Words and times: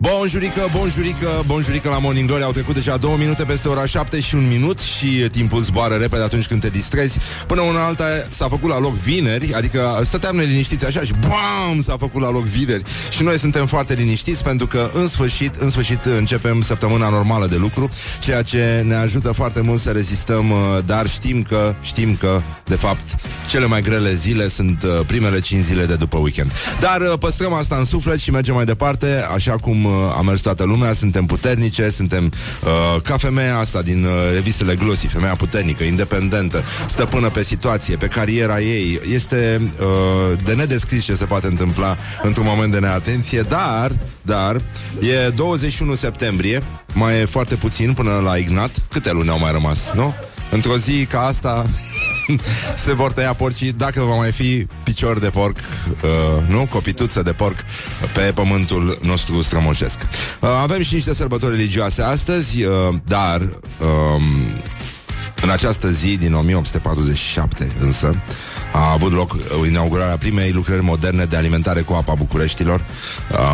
Bonjurică, 0.00 0.68
bonjurică, 0.76 1.42
bonjurică 1.46 1.88
la 1.88 1.98
Morning 1.98 2.28
Glory. 2.28 2.42
Au 2.42 2.50
trecut 2.50 2.74
deja 2.74 2.96
două 2.96 3.16
minute 3.16 3.44
peste 3.44 3.68
ora 3.68 3.86
7 3.86 4.20
și 4.20 4.34
un 4.34 4.48
minut 4.48 4.78
Și 4.78 5.28
timpul 5.30 5.60
zboară 5.60 5.94
repede 5.94 6.22
atunci 6.22 6.46
când 6.46 6.60
te 6.60 6.68
distrezi. 6.68 7.18
Până 7.46 7.60
una 7.60 7.84
alta 7.84 8.04
s-a 8.30 8.48
făcut 8.48 8.68
la 8.68 8.80
loc 8.80 8.94
vineri 8.94 9.52
Adică 9.52 10.00
stăteam 10.04 10.36
neliniștiți 10.36 10.86
așa 10.86 11.00
și 11.00 11.12
BAM! 11.12 11.82
S-a 11.82 11.96
făcut 11.96 12.22
la 12.22 12.30
loc 12.30 12.44
vineri. 12.44 12.82
Și 13.10 13.22
noi 13.22 13.38
suntem 13.38 13.66
foarte 13.66 13.94
liniștiți 13.94 14.42
pentru 14.42 14.66
că 14.66 14.90
în 14.94 15.08
sfârșit, 15.08 15.54
în 15.54 15.70
sfârșit 15.70 16.04
începem 16.04 16.62
săptămâna 16.62 17.08
normală 17.08 17.46
de 17.46 17.56
lucru 17.56 17.88
Ceea 18.20 18.42
ce 18.42 18.82
ne 18.86 18.94
ajută 18.94 19.32
foarte 19.32 19.60
mult 19.60 19.80
să 19.80 19.90
rezistăm 19.90 20.50
uh, 20.50 20.58
Dar 20.86 21.08
știm 21.08 21.42
că, 21.42 21.74
știm 21.80 22.16
că, 22.16 22.42
de 22.64 22.74
fapt, 22.74 23.02
cele 23.50 23.66
mai 23.66 23.82
grele 23.82 24.14
zile 24.14 24.48
sunt 24.48 24.82
uh, 24.82 25.06
primele 25.06 25.40
5 25.40 25.64
zile 25.64 25.84
de 25.84 25.94
după 25.94 26.18
weekend. 26.18 26.52
Dar 26.80 27.00
uh, 27.00 27.18
păstrăm 27.18 27.52
asta 27.52 27.76
în 27.76 27.84
suflet 27.84 28.18
și 28.18 28.30
mergem 28.30 28.54
mai 28.54 28.64
departe 28.64 29.24
Așa 29.34 29.52
cum 29.52 29.87
a 30.18 30.22
mers 30.22 30.40
toată 30.40 30.64
lumea, 30.64 30.92
suntem 30.92 31.26
puternice, 31.26 31.90
suntem 31.90 32.32
uh, 32.62 33.02
ca 33.02 33.16
femeia 33.16 33.58
asta 33.58 33.82
din 33.82 34.04
uh, 34.04 34.10
revistele 34.32 34.74
Glossy, 34.74 35.06
femeia 35.06 35.34
puternică, 35.34 35.84
independentă, 35.84 36.64
stăpână 36.88 37.28
pe 37.28 37.42
situație, 37.42 37.96
pe 37.96 38.06
cariera 38.06 38.60
ei. 38.60 39.00
Este 39.12 39.70
uh, 39.80 40.38
de 40.44 40.54
nedescris 40.54 41.04
ce 41.04 41.14
se 41.14 41.24
poate 41.24 41.46
întâmpla 41.46 41.96
într-un 42.22 42.44
moment 42.46 42.72
de 42.72 42.78
neatenție, 42.78 43.40
dar, 43.40 43.90
dar, 44.22 44.62
e 45.00 45.28
21 45.28 45.94
septembrie, 45.94 46.62
mai 46.92 47.20
e 47.20 47.24
foarte 47.24 47.54
puțin 47.54 47.92
până 47.92 48.20
la 48.24 48.36
Ignat. 48.36 48.70
Câte 48.92 49.12
luni 49.12 49.28
au 49.28 49.38
mai 49.38 49.52
rămas, 49.52 49.90
nu? 49.94 50.14
Într-o 50.50 50.76
zi 50.76 51.06
ca 51.06 51.26
asta 51.26 51.64
se 52.84 52.92
vor 52.92 53.12
tăia 53.12 53.32
porcii 53.32 53.72
dacă 53.72 54.02
va 54.02 54.14
mai 54.14 54.32
fi 54.32 54.66
picior 54.84 55.18
de 55.18 55.30
porc, 55.30 55.56
uh, 55.56 56.48
nu? 56.48 56.66
Copituță 56.66 57.22
de 57.22 57.32
porc 57.32 57.58
pe 58.14 58.20
pământul 58.20 58.98
nostru 59.02 59.42
strămoșesc. 59.42 59.98
Uh, 60.40 60.48
avem 60.62 60.82
și 60.82 60.94
niște 60.94 61.14
sărbători 61.14 61.56
religioase 61.56 62.02
astăzi, 62.02 62.62
uh, 62.64 62.94
dar 63.04 63.40
uh, 63.40 64.22
în 65.42 65.50
această 65.50 65.90
zi 65.90 66.16
din 66.16 66.34
1847 66.34 67.72
însă 67.80 68.22
a 68.72 68.92
avut 68.92 69.12
loc 69.12 69.36
inaugurarea 69.66 70.16
primei 70.16 70.50
lucrări 70.50 70.82
moderne 70.82 71.24
de 71.24 71.36
alimentare 71.36 71.80
cu 71.80 71.92
apa 71.92 72.14
Bucureștilor. 72.14 72.86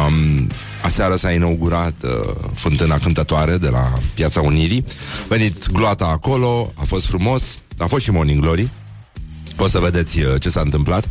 Um, 0.06 0.48
Aseară 0.82 1.16
s-a 1.16 1.30
inaugurat 1.30 1.94
uh, 2.02 2.34
fântâna 2.54 2.98
cântătoare 2.98 3.56
de 3.56 3.68
la 3.68 3.98
Piața 4.14 4.40
Unirii. 4.40 4.84
Venit 5.28 5.70
gloata 5.70 6.04
acolo, 6.04 6.72
a 6.74 6.82
fost 6.86 7.06
frumos, 7.06 7.58
a 7.78 7.86
fost 7.86 8.04
și 8.04 8.10
Morning 8.10 8.40
Glory. 8.40 8.70
O 9.56 9.66
să 9.68 9.78
vedeți 9.78 10.20
uh, 10.20 10.40
ce 10.40 10.48
s-a 10.48 10.60
întâmplat. 10.60 11.08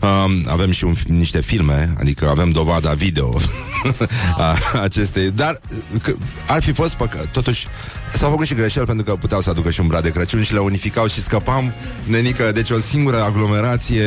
Uh, 0.00 0.24
avem 0.46 0.70
și 0.70 0.84
un, 0.84 0.94
niște 1.06 1.40
filme, 1.40 1.94
adică 1.98 2.28
avem 2.28 2.50
dovada 2.50 2.92
video 2.92 3.40
a 4.36 4.56
acestei. 4.82 5.30
Dar 5.30 5.60
că, 6.02 6.14
ar 6.46 6.62
fi 6.62 6.72
fost 6.72 6.94
păcă, 6.94 7.28
totuși 7.32 7.66
S-au 8.14 8.30
făcut 8.30 8.46
și 8.46 8.54
greșeli 8.54 8.86
pentru 8.86 9.04
că 9.04 9.16
puteau 9.16 9.40
să 9.40 9.50
aducă 9.50 9.70
și 9.70 9.80
un 9.80 9.86
brad 9.86 10.02
de 10.02 10.10
Crăciun 10.10 10.42
și 10.42 10.52
le 10.52 10.58
unificau 10.58 11.06
și 11.06 11.22
scăpam, 11.22 11.74
nenică, 12.04 12.52
deci 12.52 12.70
o 12.70 12.78
singură 12.78 13.22
aglomerație, 13.22 14.04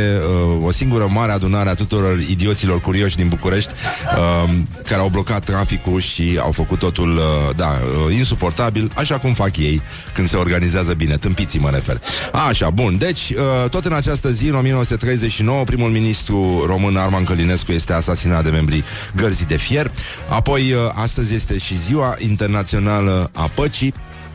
uh, 0.56 0.64
o 0.64 0.72
singură 0.72 1.08
mare 1.12 1.32
adunare 1.32 1.70
a 1.70 1.74
tuturor 1.74 2.20
idioților 2.20 2.80
curioși 2.80 3.16
din 3.16 3.28
București 3.28 3.74
uh, 4.18 4.54
care 4.84 5.02
au 5.02 5.10
blocat 5.10 5.44
traficul 5.44 6.00
și 6.00 6.40
au 6.42 6.52
făcut 6.52 6.80
totul, 6.80 7.16
uh, 7.16 7.56
da, 7.56 7.80
uh, 8.08 8.16
insuportabil, 8.16 8.92
așa 8.96 9.18
cum 9.18 9.34
fac 9.34 9.58
ei 9.58 9.82
când 10.14 10.30
se 10.30 10.38
organizează 10.38 10.94
bine, 10.94 11.18
tâmpiții 11.18 11.60
mă 11.60 11.70
refer. 11.70 12.02
Așa, 12.48 12.70
bun, 12.70 12.98
deci 12.98 13.30
uh, 13.30 13.70
tot 13.70 13.86
în 13.86 13.94
această 13.94 14.32
zi, 14.32 14.48
în 14.48 14.56
1939, 14.56 15.64
primul 15.64 15.90
ministru 15.90 16.64
român 16.68 16.96
Arman 16.96 17.24
Călinescu 17.24 17.72
este 17.72 17.94
asasinat 17.94 18.44
de 18.44 18.50
membrii 18.50 18.84
Gărzii 19.16 19.46
de 19.46 19.58
Fier, 19.58 19.92
apoi 20.30 20.72
uh, 20.72 20.80
astăzi 20.94 21.34
este 21.34 21.58
și 21.58 21.78
ziua 21.78 22.16
internațională 22.20 23.30
a 23.34 23.52
păcii, 23.56 23.94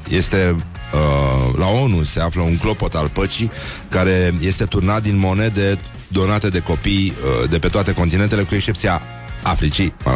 este 0.08 0.56
uh, 0.92 1.54
la 1.58 1.66
ONU 1.66 2.02
se 2.02 2.20
află 2.20 2.42
un 2.42 2.56
clopot 2.56 2.94
al 2.94 3.08
păcii 3.08 3.50
care 3.88 4.34
este 4.40 4.64
turnat 4.64 5.02
din 5.02 5.18
monede 5.18 5.78
donate 6.08 6.48
de 6.48 6.60
copii 6.60 7.12
uh, 7.42 7.50
de 7.50 7.58
pe 7.58 7.68
toate 7.68 7.92
continentele, 7.92 8.42
cu 8.42 8.54
excepția 8.54 9.02
Africii. 9.42 9.94
Uh, 10.06 10.12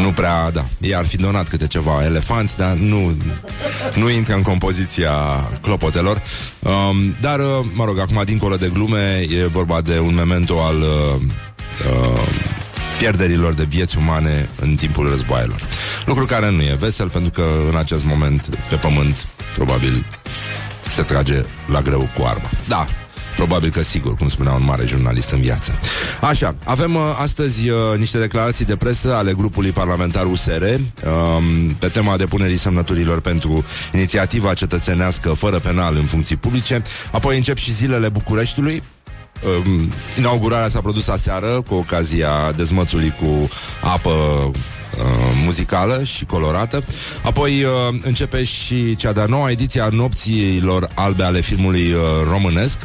nu 0.00 0.10
prea, 0.10 0.50
da. 0.50 0.66
Ei 0.80 0.94
ar 0.94 1.06
fi 1.06 1.16
donat 1.16 1.48
câte 1.48 1.66
ceva 1.66 2.04
elefanți, 2.04 2.56
dar 2.56 2.72
nu, 2.72 3.16
nu 3.94 4.10
intră 4.10 4.34
în 4.34 4.42
compoziția 4.42 5.12
clopotelor. 5.60 6.22
Um, 6.58 7.14
dar, 7.20 7.38
uh, 7.38 7.66
mă 7.72 7.84
rog, 7.84 7.98
acum, 7.98 8.22
dincolo 8.24 8.56
de 8.56 8.70
glume, 8.72 9.26
e 9.30 9.46
vorba 9.46 9.80
de 9.80 9.98
un 9.98 10.14
memento 10.14 10.60
al 10.60 10.76
uh, 10.76 11.20
uh, 11.92 12.50
pierderilor 12.98 13.52
de 13.52 13.64
vieți 13.68 13.98
umane 13.98 14.48
în 14.60 14.74
timpul 14.74 15.08
războaielor. 15.08 15.66
Lucru 16.06 16.24
care 16.24 16.50
nu 16.50 16.62
e 16.62 16.76
vesel, 16.78 17.08
pentru 17.08 17.30
că 17.30 17.44
în 17.68 17.76
acest 17.76 18.04
moment, 18.04 18.48
pe 18.68 18.76
pământ, 18.76 19.26
probabil 19.54 20.04
se 20.90 21.02
trage 21.02 21.42
la 21.66 21.80
greu 21.80 22.10
cu 22.16 22.24
arma. 22.24 22.50
Da, 22.68 22.86
Probabil 23.36 23.70
că 23.70 23.82
sigur, 23.82 24.14
cum 24.14 24.28
spunea 24.28 24.52
un 24.52 24.64
mare 24.64 24.86
jurnalist 24.86 25.30
în 25.30 25.40
viață. 25.40 25.78
Așa, 26.20 26.54
avem 26.64 26.94
uh, 26.94 27.02
astăzi 27.20 27.68
uh, 27.68 27.76
niște 27.98 28.18
declarații 28.18 28.64
de 28.64 28.76
presă 28.76 29.14
ale 29.14 29.32
grupului 29.32 29.70
parlamentar 29.70 30.26
USR 30.26 30.62
uh, 30.62 30.80
pe 31.78 31.88
tema 31.88 32.16
depunerii 32.16 32.56
semnăturilor 32.56 33.20
pentru 33.20 33.64
inițiativa 33.92 34.54
cetățenească 34.54 35.28
fără 35.28 35.58
penal 35.58 35.96
în 35.96 36.04
funcții 36.04 36.36
publice. 36.36 36.82
Apoi 37.12 37.36
încep 37.36 37.56
și 37.56 37.72
zilele 37.72 38.08
Bucureștiului, 38.08 38.82
um, 39.64 39.92
inaugurarea 40.18 40.68
s-a 40.68 40.80
produs 40.80 41.08
aseară 41.08 41.62
cu 41.68 41.74
ocazia 41.74 42.52
dezmățului 42.56 43.14
cu 43.20 43.48
apă 43.80 44.10
uh, 44.96 45.02
muzicală 45.44 46.02
și 46.04 46.24
colorată. 46.24 46.84
Apoi 47.22 47.62
uh, 47.62 47.70
începe 48.02 48.44
și 48.44 48.96
cea 48.96 49.12
de-a 49.12 49.26
noua 49.26 49.50
ediție 49.50 49.80
a 49.80 49.88
nopților 49.88 50.88
albe 50.94 51.22
ale 51.22 51.40
filmului 51.40 51.92
uh, 51.92 52.00
românesc 52.28 52.78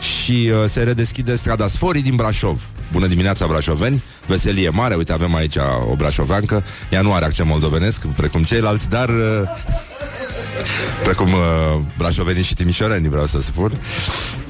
și 0.00 0.50
uh, 0.52 0.68
se 0.68 0.82
redeschide 0.82 1.36
strada 1.36 1.66
Sforii 1.66 2.02
din 2.02 2.14
Brașov. 2.16 2.62
Bună 2.92 3.06
dimineața, 3.06 3.46
brașoveni! 3.46 4.02
Veselie 4.26 4.68
mare, 4.68 4.94
uite, 4.94 5.12
avem 5.12 5.34
aici 5.34 5.56
o 5.90 5.96
brașoveancă. 5.96 6.64
Ea 6.90 7.02
nu 7.02 7.12
are 7.12 7.24
accent 7.24 7.48
moldovenesc, 7.48 8.06
precum 8.06 8.42
ceilalți, 8.42 8.88
dar... 8.88 9.08
Uh, 9.08 9.48
precum 11.04 11.32
uh, 11.32 11.80
brașovenii 11.98 12.42
și 12.42 12.54
timișorenii, 12.54 13.08
vreau 13.08 13.26
să 13.26 13.40
spun. 13.40 13.80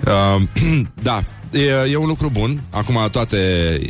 Uh, 0.07 0.43
da, 1.03 1.25
e, 1.57 1.91
e 1.91 1.97
un 1.97 2.07
lucru 2.07 2.31
bun. 2.31 2.61
Acum 2.71 3.09
toate 3.11 3.37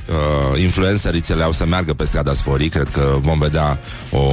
uh, 0.09 0.61
influențărițele 0.61 1.43
au 1.43 1.53
să 1.53 1.67
meargă 1.67 1.95
pe 1.95 2.05
strada 2.05 2.33
Sforii. 2.33 2.69
Cred 2.69 2.89
că 2.89 3.17
vom 3.21 3.39
vedea 3.39 3.81
o, 4.11 4.25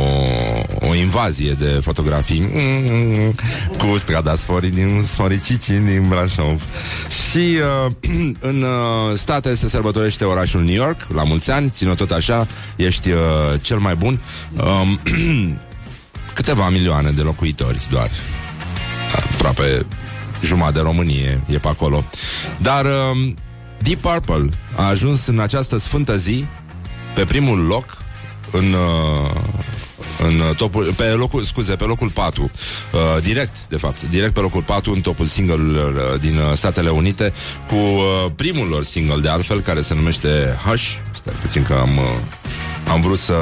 o 0.90 0.96
invazie 0.96 1.52
de 1.52 1.80
fotografii 1.82 2.40
mm, 2.40 3.32
cu 3.78 3.98
strada 3.98 4.36
Sforii 4.36 4.72
din 4.72 5.04
Sforicici 5.04 5.68
din 5.68 6.06
Brașov. 6.08 6.64
Și 7.30 7.58
uh, 7.86 7.92
în 8.50 8.62
uh, 8.62 9.18
state 9.18 9.56
se 9.56 9.68
sărbătorește 9.68 10.24
orașul 10.24 10.62
New 10.62 10.76
York, 10.76 11.08
la 11.14 11.24
mulți 11.24 11.52
ani, 11.52 11.70
ține 11.70 11.94
tot 11.94 12.12
așa, 12.12 12.48
ești 12.76 13.10
uh, 13.10 13.18
cel 13.62 13.78
mai 13.78 13.96
bun. 13.96 14.22
Uh, 14.58 14.94
câteva 16.34 16.70
milioane 16.70 17.12
de 17.12 17.22
locuitori 17.22 17.88
doar. 17.92 18.10
Aproape 19.34 19.86
jumătate 20.46 20.74
de 20.74 20.80
Românie 20.80 21.42
e 21.48 21.58
pe 21.58 21.68
acolo. 21.68 22.06
Dar 22.62 22.86
um, 22.86 23.36
Deep 23.81 24.00
Purple 24.00 24.50
a 24.76 24.88
ajuns 24.88 25.28
în 25.28 25.40
această 25.40 25.78
sfântă 25.78 26.18
zi 26.18 26.46
pe 27.16 27.26
primul 27.26 27.59
loc 27.59 27.98
în 28.52 28.74
uh, 28.74 29.42
în 30.18 30.56
topul, 30.56 30.94
pe 30.96 31.03
locul, 31.03 31.44
scuze, 31.44 31.76
pe 31.76 31.84
locul 31.84 32.09
4 32.09 32.44
uh, 32.44 33.24
direct, 33.24 33.56
de 33.70 33.78
fapt, 33.78 34.09
direct 34.09 34.34
pe 34.34 34.40
locul 34.40 34.64
4 34.64 34.92
în 34.92 35.02
topul 35.02 35.26
single 35.26 35.56
uh, 35.56 36.20
din 36.20 36.38
uh, 36.38 36.53
Statele 36.53 36.90
Unite 36.90 37.34
cu 37.68 37.76
uh, 37.76 38.32
primul 38.36 38.67
lor 38.67 38.84
single 38.84 39.20
de 39.22 39.29
altfel 39.29 39.62
care 39.62 39.82
se 39.82 39.94
numește 39.94 40.58
Hush. 40.66 40.96
Stai 41.12 41.34
puțin 41.41 41.64
că 41.64 41.73
am 41.73 41.97
uh, 41.97 42.03
am 42.91 43.02
vrut 43.02 43.17
să 43.20 43.35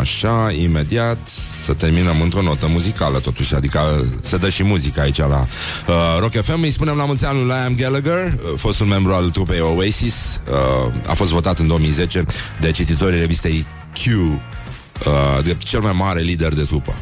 așa, 0.00 0.52
imediat 0.58 1.28
să 1.62 1.74
terminăm 1.74 2.20
într-o 2.20 2.42
notă 2.42 2.66
muzicală 2.66 3.18
totuși, 3.18 3.54
adică 3.54 4.06
se 4.20 4.36
dă 4.36 4.48
și 4.48 4.62
muzică 4.62 5.00
aici 5.00 5.18
la 5.18 5.46
uh, 5.86 5.94
Rock 6.20 6.42
FM. 6.42 6.62
Îi 6.62 6.70
spunem 6.70 6.96
la 6.96 7.04
mulți 7.04 7.24
ani 7.24 7.38
lui 7.38 7.46
Liam 7.46 7.74
Gallagher, 7.74 8.16
uh, 8.16 8.52
fostul 8.56 8.86
membru 8.86 9.12
al 9.12 9.30
trupei 9.30 9.60
Oasis, 9.60 10.40
uh, 10.50 10.92
a 11.06 11.14
fost 11.14 11.30
votat 11.30 11.58
în 11.58 11.66
2010 11.66 12.24
de 12.60 12.70
cititorii 12.70 13.18
revistei 13.18 13.66
Q 13.92 14.06
uh, 14.06 15.44
de 15.44 15.56
cel 15.58 15.80
mai 15.80 15.92
mare 15.92 16.20
lider 16.20 16.54
de 16.54 16.62
trupă. 16.62 16.94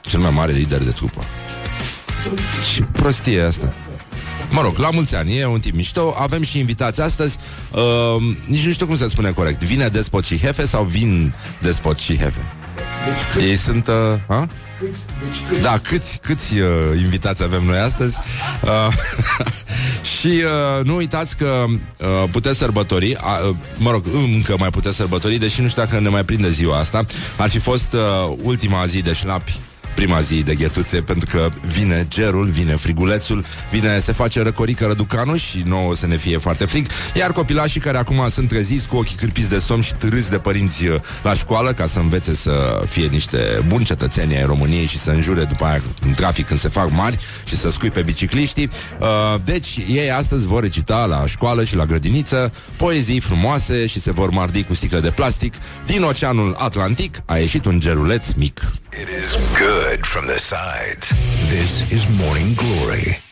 Cel 0.00 0.20
mai 0.20 0.30
mare 0.30 0.52
lider 0.52 0.84
de 0.84 0.90
trupă. 0.90 1.24
Și 2.72 2.82
prostie 2.82 3.42
asta. 3.42 3.74
Mă 4.50 4.62
rog, 4.62 4.78
la 4.78 4.90
mulți 4.90 5.14
ani, 5.14 5.38
e 5.38 5.46
un 5.46 5.60
timp 5.60 5.74
mișto 5.74 6.14
Avem 6.18 6.42
și 6.42 6.58
invitați 6.58 7.00
astăzi 7.00 7.36
uh, 7.70 8.36
Nici 8.46 8.64
nu 8.64 8.72
știu 8.72 8.86
cum 8.86 8.96
se 8.96 9.08
spune 9.08 9.30
corect 9.30 9.62
Vine 9.62 9.88
despot 9.88 10.24
și 10.24 10.38
hefe 10.38 10.64
sau 10.64 10.84
vin 10.84 11.34
despot 11.60 11.96
și 11.96 12.16
hefe? 12.18 12.40
Deci 13.04 13.32
cât? 13.32 13.42
Ei 13.42 13.56
sunt... 13.56 13.86
Uh, 13.86 13.94
ha? 14.28 14.48
Câți? 14.80 15.04
Deci 15.24 15.48
câți? 15.48 15.60
Da, 15.60 15.78
câți, 15.78 16.20
câți 16.20 16.58
uh, 16.58 16.68
invitați 17.00 17.42
avem 17.42 17.62
noi 17.62 17.78
astăzi 17.78 18.18
uh, 18.62 18.92
Și 20.18 20.42
uh, 20.78 20.84
nu 20.84 20.96
uitați 20.96 21.36
că 21.36 21.64
uh, 21.68 22.28
puteți 22.30 22.58
sărbători, 22.58 23.12
uh, 23.12 23.54
mă 23.76 23.90
rog, 23.90 24.04
încă 24.34 24.56
mai 24.58 24.70
puteți 24.70 24.96
sărbători, 24.96 25.38
deși 25.38 25.60
nu 25.60 25.68
știu 25.68 25.82
dacă 25.82 26.00
ne 26.00 26.08
mai 26.08 26.24
prinde 26.24 26.50
ziua 26.50 26.78
asta. 26.78 27.06
Ar 27.36 27.50
fi 27.50 27.58
fost 27.58 27.92
uh, 27.92 28.36
ultima 28.42 28.86
zi 28.86 29.02
de 29.02 29.12
șlapi 29.12 29.60
prima 30.04 30.20
zi 30.20 30.42
de 30.42 30.54
ghetuțe 30.54 31.02
Pentru 31.02 31.28
că 31.30 31.48
vine 31.66 32.06
gerul, 32.08 32.46
vine 32.46 32.76
frigulețul 32.76 33.44
Vine, 33.70 33.98
se 33.98 34.12
face 34.12 34.42
răcorică 34.42 34.86
răducanul 34.86 35.36
Și 35.36 35.62
nouă 35.66 35.90
o 35.90 35.94
să 35.94 36.06
ne 36.06 36.16
fie 36.16 36.38
foarte 36.38 36.64
frig. 36.64 36.86
Iar 37.14 37.32
copilașii 37.32 37.80
care 37.80 37.98
acum 37.98 38.28
sunt 38.30 38.48
treziți 38.48 38.88
Cu 38.88 38.96
ochii 38.96 39.16
cârpiți 39.16 39.48
de 39.48 39.58
somn 39.58 39.80
și 39.80 39.94
târâți 39.94 40.30
de 40.30 40.38
părinți 40.38 40.86
uh, 40.86 41.00
La 41.22 41.34
școală 41.34 41.72
ca 41.72 41.86
să 41.86 41.98
învețe 41.98 42.34
să 42.34 42.82
fie 42.88 43.06
niște 43.06 43.64
buni 43.66 43.84
cetățeni 43.84 44.36
ai 44.36 44.44
României 44.44 44.86
Și 44.86 44.98
să 44.98 45.10
înjure 45.10 45.44
după 45.44 45.64
aia 45.64 45.82
în 46.06 46.14
trafic 46.14 46.46
când 46.46 46.60
se 46.60 46.68
fac 46.68 46.90
mari 46.90 47.16
Și 47.44 47.56
să 47.56 47.70
scui 47.70 47.90
pe 47.90 48.02
bicicliștii. 48.02 48.68
Uh, 49.00 49.40
Deci 49.44 49.76
ei 49.88 50.10
astăzi 50.10 50.46
vor 50.46 50.62
recita 50.62 51.06
la 51.06 51.26
școală 51.26 51.64
și 51.64 51.76
la 51.76 51.86
grădiniță 51.86 52.52
Poezii 52.76 53.20
frumoase 53.20 53.86
și 53.86 54.00
se 54.00 54.12
vor 54.12 54.30
mardi 54.30 54.64
cu 54.64 54.74
sticle 54.74 55.00
de 55.00 55.10
plastic 55.10 55.54
Din 55.86 56.02
Oceanul 56.02 56.54
Atlantic. 56.58 57.22
A 57.26 57.36
ieșit 57.36 57.64
un 57.64 57.80
geruleț 57.80 58.32
mic 58.36 58.60
It 59.02 59.08
is 59.08 59.36
good 59.58 60.06
from 60.06 60.24
the 60.26 60.38
sides. 60.38 61.12
This 61.48 61.90
is 61.90 62.06
Morning 62.20 62.54
Glory. 62.54 63.22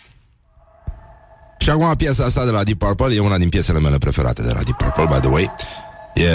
Și 1.58 1.70
acum 1.70 1.94
piesa 1.96 2.24
asta 2.24 2.44
de 2.44 2.50
la 2.50 2.64
Deep 2.64 2.78
Purple 2.78 3.14
e 3.14 3.20
una 3.20 3.38
din 3.38 3.48
piesele 3.48 3.78
mele 3.80 3.98
preferate 3.98 4.42
de 4.42 4.52
la 4.52 4.62
Deep 4.62 4.76
Purple, 4.76 5.04
by 5.04 5.20
the 5.20 5.28
way. 5.28 5.54
E, 6.14 6.30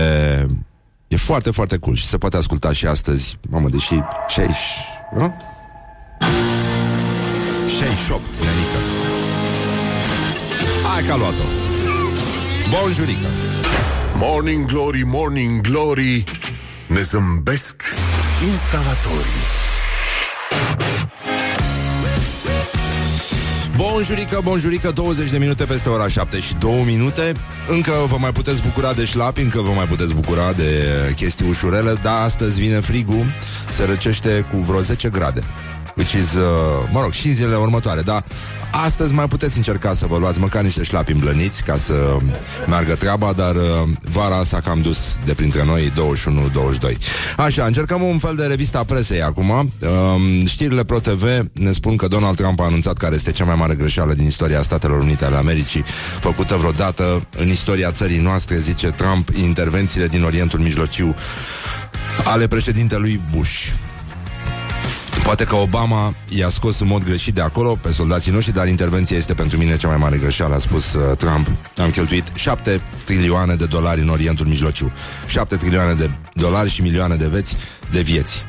e 1.07 1.17
foarte, 1.17 1.51
foarte 1.51 1.77
cool 1.77 1.95
și 1.95 2.05
se 2.05 2.17
poate 2.17 2.37
asculta 2.37 2.71
și 2.71 2.85
astăzi. 2.85 3.37
Mamă, 3.49 3.69
deși 3.69 3.99
60, 4.27 4.55
nu? 5.15 5.37
68, 7.79 8.21
nenică. 8.39 8.79
Hai 10.93 11.03
că 11.03 11.11
a 11.11 11.15
luat-o. 11.15 11.47
Bun 12.69 12.93
jurică. 12.93 13.27
Morning 14.15 14.65
Glory, 14.65 15.03
Morning 15.05 15.61
Glory, 15.61 16.23
ne 16.87 17.01
zâmbesc 17.01 17.83
instalatorii. 18.51 19.45
Bonjurică, 23.75 24.39
bonjurică, 24.43 24.91
20 24.91 25.29
de 25.29 25.37
minute 25.37 25.65
peste 25.65 25.89
ora 25.89 26.07
7 26.07 26.39
și 26.39 26.55
2 26.55 26.83
minute 26.85 27.33
Încă 27.67 27.91
vă 28.07 28.17
mai 28.19 28.31
puteți 28.31 28.61
bucura 28.61 28.93
de 28.93 29.05
șlapi, 29.05 29.41
încă 29.41 29.61
vă 29.61 29.71
mai 29.71 29.85
puteți 29.85 30.13
bucura 30.13 30.53
de 30.53 30.83
chestii 31.15 31.49
ușurele 31.49 31.93
Dar 32.01 32.21
astăzi 32.21 32.59
vine 32.59 32.79
frigul, 32.79 33.25
se 33.69 33.85
răcește 33.85 34.45
cu 34.51 34.57
vreo 34.57 34.81
10 34.81 35.09
grade 35.09 35.43
Which 35.97 36.11
is, 36.11 36.33
uh, 36.33 36.43
mă 36.91 37.01
rog, 37.01 37.11
și 37.11 37.27
în 37.27 37.33
zilele 37.33 37.55
următoare 37.55 38.01
Dar 38.01 38.23
Astăzi 38.85 39.13
mai 39.13 39.27
puteți 39.27 39.57
încerca 39.57 39.93
să 39.93 40.05
vă 40.05 40.17
luați 40.17 40.39
măcar 40.39 40.63
niște 40.63 40.83
șlapi 40.83 41.11
îmblăniți 41.11 41.63
ca 41.63 41.77
să 41.77 42.17
meargă 42.67 42.95
treaba, 42.95 43.33
dar 43.33 43.55
uh, 43.55 43.61
vara 44.11 44.43
s-a 44.43 44.59
cam 44.59 44.81
dus 44.81 45.19
de 45.25 45.33
printre 45.33 45.65
noi 45.65 45.93
21-22. 46.91 46.97
Așa, 47.37 47.65
încercăm 47.65 48.01
un 48.01 48.17
fel 48.17 48.35
de 48.35 48.45
revista 48.45 48.83
presei 48.83 49.21
acum. 49.21 49.49
Uh, 49.49 50.47
știrile 50.47 50.83
ProTV 50.83 51.23
ne 51.53 51.71
spun 51.71 51.95
că 51.95 52.07
Donald 52.07 52.35
Trump 52.35 52.59
a 52.59 52.63
anunțat 52.63 52.97
care 52.97 53.15
este 53.15 53.31
cea 53.31 53.45
mai 53.45 53.55
mare 53.55 53.75
greșeală 53.75 54.13
din 54.13 54.25
istoria 54.25 54.61
Statelor 54.61 54.99
Unite 54.99 55.25
ale 55.25 55.35
Americii, 55.35 55.83
făcută 56.19 56.55
vreodată 56.55 57.27
în 57.37 57.49
istoria 57.49 57.91
țării 57.91 58.19
noastre, 58.19 58.59
zice 58.59 58.87
Trump, 58.87 59.29
intervențiile 59.29 60.07
din 60.07 60.23
Orientul 60.23 60.59
Mijlociu 60.59 61.15
ale 62.25 62.47
președintelui 62.47 63.21
Bush. 63.35 63.71
Poate 65.23 65.43
că 65.43 65.55
Obama 65.55 66.13
i-a 66.29 66.49
scos 66.49 66.79
în 66.79 66.87
mod 66.87 67.03
greșit 67.03 67.33
de 67.33 67.41
acolo 67.41 67.75
pe 67.81 67.91
soldații 67.91 68.31
noștri, 68.31 68.53
dar 68.53 68.67
intervenția 68.67 69.17
este 69.17 69.33
pentru 69.33 69.57
mine 69.57 69.77
cea 69.77 69.87
mai 69.87 69.97
mare 69.97 70.17
greșeală, 70.17 70.55
a 70.55 70.59
spus 70.59 70.93
uh, 70.93 71.17
Trump. 71.17 71.47
Am 71.77 71.89
cheltuit 71.89 72.31
7 72.33 72.81
trilioane 73.05 73.55
de 73.55 73.65
dolari 73.65 74.01
în 74.01 74.09
Orientul 74.09 74.45
Mijlociu. 74.45 74.91
7 75.27 75.55
trilioane 75.55 75.93
de 75.93 76.11
dolari 76.33 76.69
și 76.69 76.81
milioane 76.81 77.15
de 77.15 77.27
veți 77.27 77.55
de 77.91 78.01
vieți. 78.01 78.45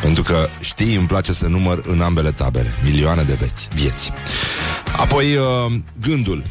Pentru 0.00 0.22
că, 0.22 0.48
știi, 0.60 0.94
îmi 0.94 1.06
place 1.06 1.32
să 1.32 1.46
număr 1.46 1.80
în 1.84 2.00
ambele 2.00 2.30
tabere. 2.30 2.74
Milioane 2.84 3.22
de 3.22 3.36
veți, 3.38 3.68
vieți. 3.74 4.12
Apoi, 4.96 5.36
uh, 5.36 5.72
gândul 6.00 6.42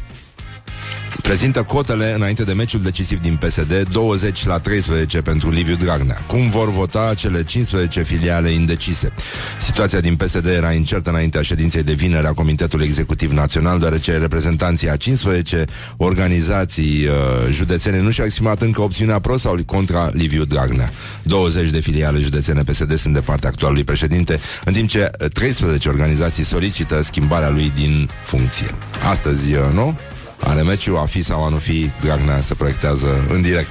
prezintă 1.28 1.62
cotele 1.62 2.14
înainte 2.14 2.44
de 2.44 2.52
meciul 2.52 2.82
decisiv 2.82 3.20
din 3.20 3.36
PSD 3.36 3.88
20 3.92 4.46
la 4.46 4.58
13 4.58 5.22
pentru 5.22 5.50
Liviu 5.50 5.74
Dragnea. 5.74 6.24
Cum 6.26 6.50
vor 6.50 6.70
vota 6.70 7.12
cele 7.16 7.44
15 7.44 8.02
filiale 8.02 8.48
indecise? 8.48 9.12
Situația 9.60 10.00
din 10.00 10.16
PSD 10.16 10.46
era 10.46 10.72
incertă 10.72 11.10
înaintea 11.10 11.42
ședinței 11.42 11.82
de 11.82 11.92
vinere 11.92 12.26
a 12.26 12.32
Comitetului 12.32 12.86
Executiv 12.86 13.30
Național, 13.30 13.78
deoarece 13.78 14.18
reprezentanții 14.18 14.90
a 14.90 14.96
15 14.96 15.64
organizații 15.96 17.06
uh, 17.06 17.12
județene 17.50 18.00
nu 18.00 18.10
și-au 18.10 18.26
exprimat 18.26 18.62
încă 18.62 18.82
opțiunea 18.82 19.18
pro 19.18 19.36
sau 19.36 19.56
contra 19.66 20.10
Liviu 20.12 20.44
Dragnea. 20.44 20.90
20 21.22 21.70
de 21.70 21.80
filiale 21.80 22.18
județene 22.18 22.62
PSD 22.62 22.96
sunt 22.96 23.14
de 23.14 23.20
partea 23.20 23.48
actualului 23.48 23.84
președinte, 23.84 24.40
în 24.64 24.72
timp 24.72 24.88
ce 24.88 25.10
13 25.32 25.88
organizații 25.88 26.44
solicită 26.44 27.02
schimbarea 27.02 27.50
lui 27.50 27.72
din 27.74 28.10
funcție. 28.22 28.70
Astăzi, 29.10 29.54
uh, 29.54 29.60
nu? 29.72 29.98
Are 30.44 30.62
meciul, 30.62 30.96
a 30.96 31.04
fi 31.04 31.22
sau 31.22 31.44
a 31.44 31.48
nu 31.48 31.56
fi, 31.56 31.90
Dragnea 32.00 32.40
se 32.40 32.54
proiectează 32.54 33.24
în 33.28 33.42
direct. 33.42 33.70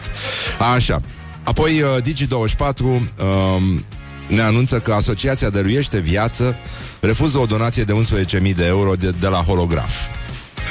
Așa. 0.74 1.02
Apoi 1.44 1.82
uh, 1.82 1.96
Digi24 2.02 2.82
um, 2.82 3.86
ne 4.28 4.42
anunță 4.42 4.80
că 4.80 4.94
Asociația 4.94 5.50
Dăruiește 5.50 6.00
Viață 6.00 6.56
refuză 7.00 7.38
o 7.38 7.46
donație 7.46 7.84
de 7.84 7.94
11.000 8.50 8.56
de 8.56 8.66
euro 8.66 8.94
de, 8.94 9.10
de 9.20 9.28
la 9.28 9.38
holograf. 9.38 9.92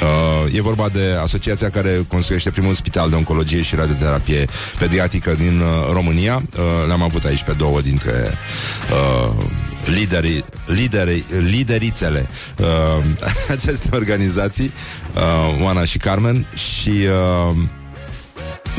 Uh, 0.01 0.55
e 0.55 0.61
vorba 0.61 0.89
de 0.89 1.17
asociația 1.21 1.69
care 1.69 2.05
construiește 2.07 2.49
primul 2.49 2.73
spital 2.73 3.09
de 3.09 3.15
oncologie 3.15 3.61
și 3.61 3.75
radioterapie 3.75 4.45
pediatrică 4.79 5.33
din 5.33 5.59
uh, 5.59 5.91
România. 5.91 6.35
Uh, 6.35 6.61
le-am 6.87 7.01
avut 7.01 7.23
aici 7.23 7.43
pe 7.43 7.53
două 7.53 7.81
dintre 7.81 8.13
uh, 8.91 9.45
liderii, 9.85 10.45
liderii, 10.65 11.25
liderițele 11.39 12.29
uh, 12.57 13.03
aceste 13.55 13.89
organizații, 13.91 14.71
uh, 15.15 15.63
Oana 15.63 15.85
și 15.85 15.97
Carmen, 15.97 16.47
și 16.53 16.89
uh, 16.89 17.55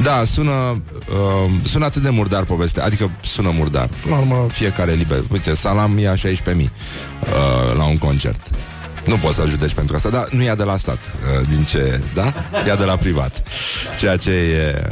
da, 0.02 0.22
sună, 0.24 0.82
uh, 1.08 1.50
sună 1.64 1.84
atât 1.84 2.02
de 2.02 2.10
murdar 2.10 2.44
povestea, 2.44 2.84
adică 2.84 3.10
sună 3.22 3.50
murdar. 3.54 3.88
La 4.10 4.18
urmă, 4.18 4.46
fiecare 4.50 4.92
liber. 4.92 5.22
Uite, 5.32 5.54
Salam 5.54 5.98
ia 5.98 6.14
16.000 6.14 6.20
uh, 6.20 6.68
la 7.76 7.84
un 7.84 7.98
concert. 7.98 8.50
Nu 9.04 9.16
poți 9.16 9.34
să-l 9.34 9.48
judești 9.48 9.76
pentru 9.76 9.96
asta, 9.96 10.08
dar 10.08 10.28
nu 10.30 10.42
ia 10.42 10.54
de 10.54 10.62
la 10.62 10.76
stat, 10.76 10.98
uh, 10.98 11.46
din 11.48 11.64
ce, 11.64 12.00
da? 12.14 12.32
Ia 12.66 12.76
de 12.76 12.84
la 12.84 12.96
privat. 12.96 13.42
Ceea 13.98 14.16
ce 14.16 14.30
e 14.30 14.84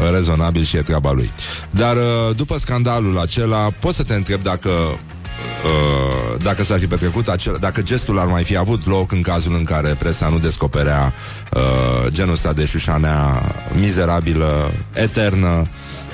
uh, 0.00 0.10
rezonabil 0.12 0.62
și 0.62 0.76
e 0.76 0.82
treaba 0.82 1.12
lui. 1.12 1.30
Dar 1.70 1.96
uh, 1.96 2.36
după 2.36 2.58
scandalul 2.58 3.18
acela, 3.18 3.70
poți 3.80 3.96
să 3.96 4.02
te 4.02 4.14
întreb 4.14 4.42
dacă 4.42 4.70
Uh, 5.64 6.42
dacă 6.42 6.64
s-ar 6.64 6.78
fi 6.78 6.86
petrecut 6.86 7.28
acel, 7.28 7.56
dacă 7.60 7.82
gestul 7.82 8.18
ar 8.18 8.26
mai 8.26 8.44
fi 8.44 8.56
avut 8.56 8.86
loc 8.86 9.12
în 9.12 9.22
cazul 9.22 9.54
în 9.54 9.64
care 9.64 9.94
presa 9.98 10.28
nu 10.28 10.38
descoperea 10.38 11.14
uh, 11.52 11.60
genul 12.08 12.32
ăsta 12.32 12.52
de 12.52 12.64
șușanea 12.64 13.42
mizerabilă, 13.72 14.72
eternă, 14.92 15.68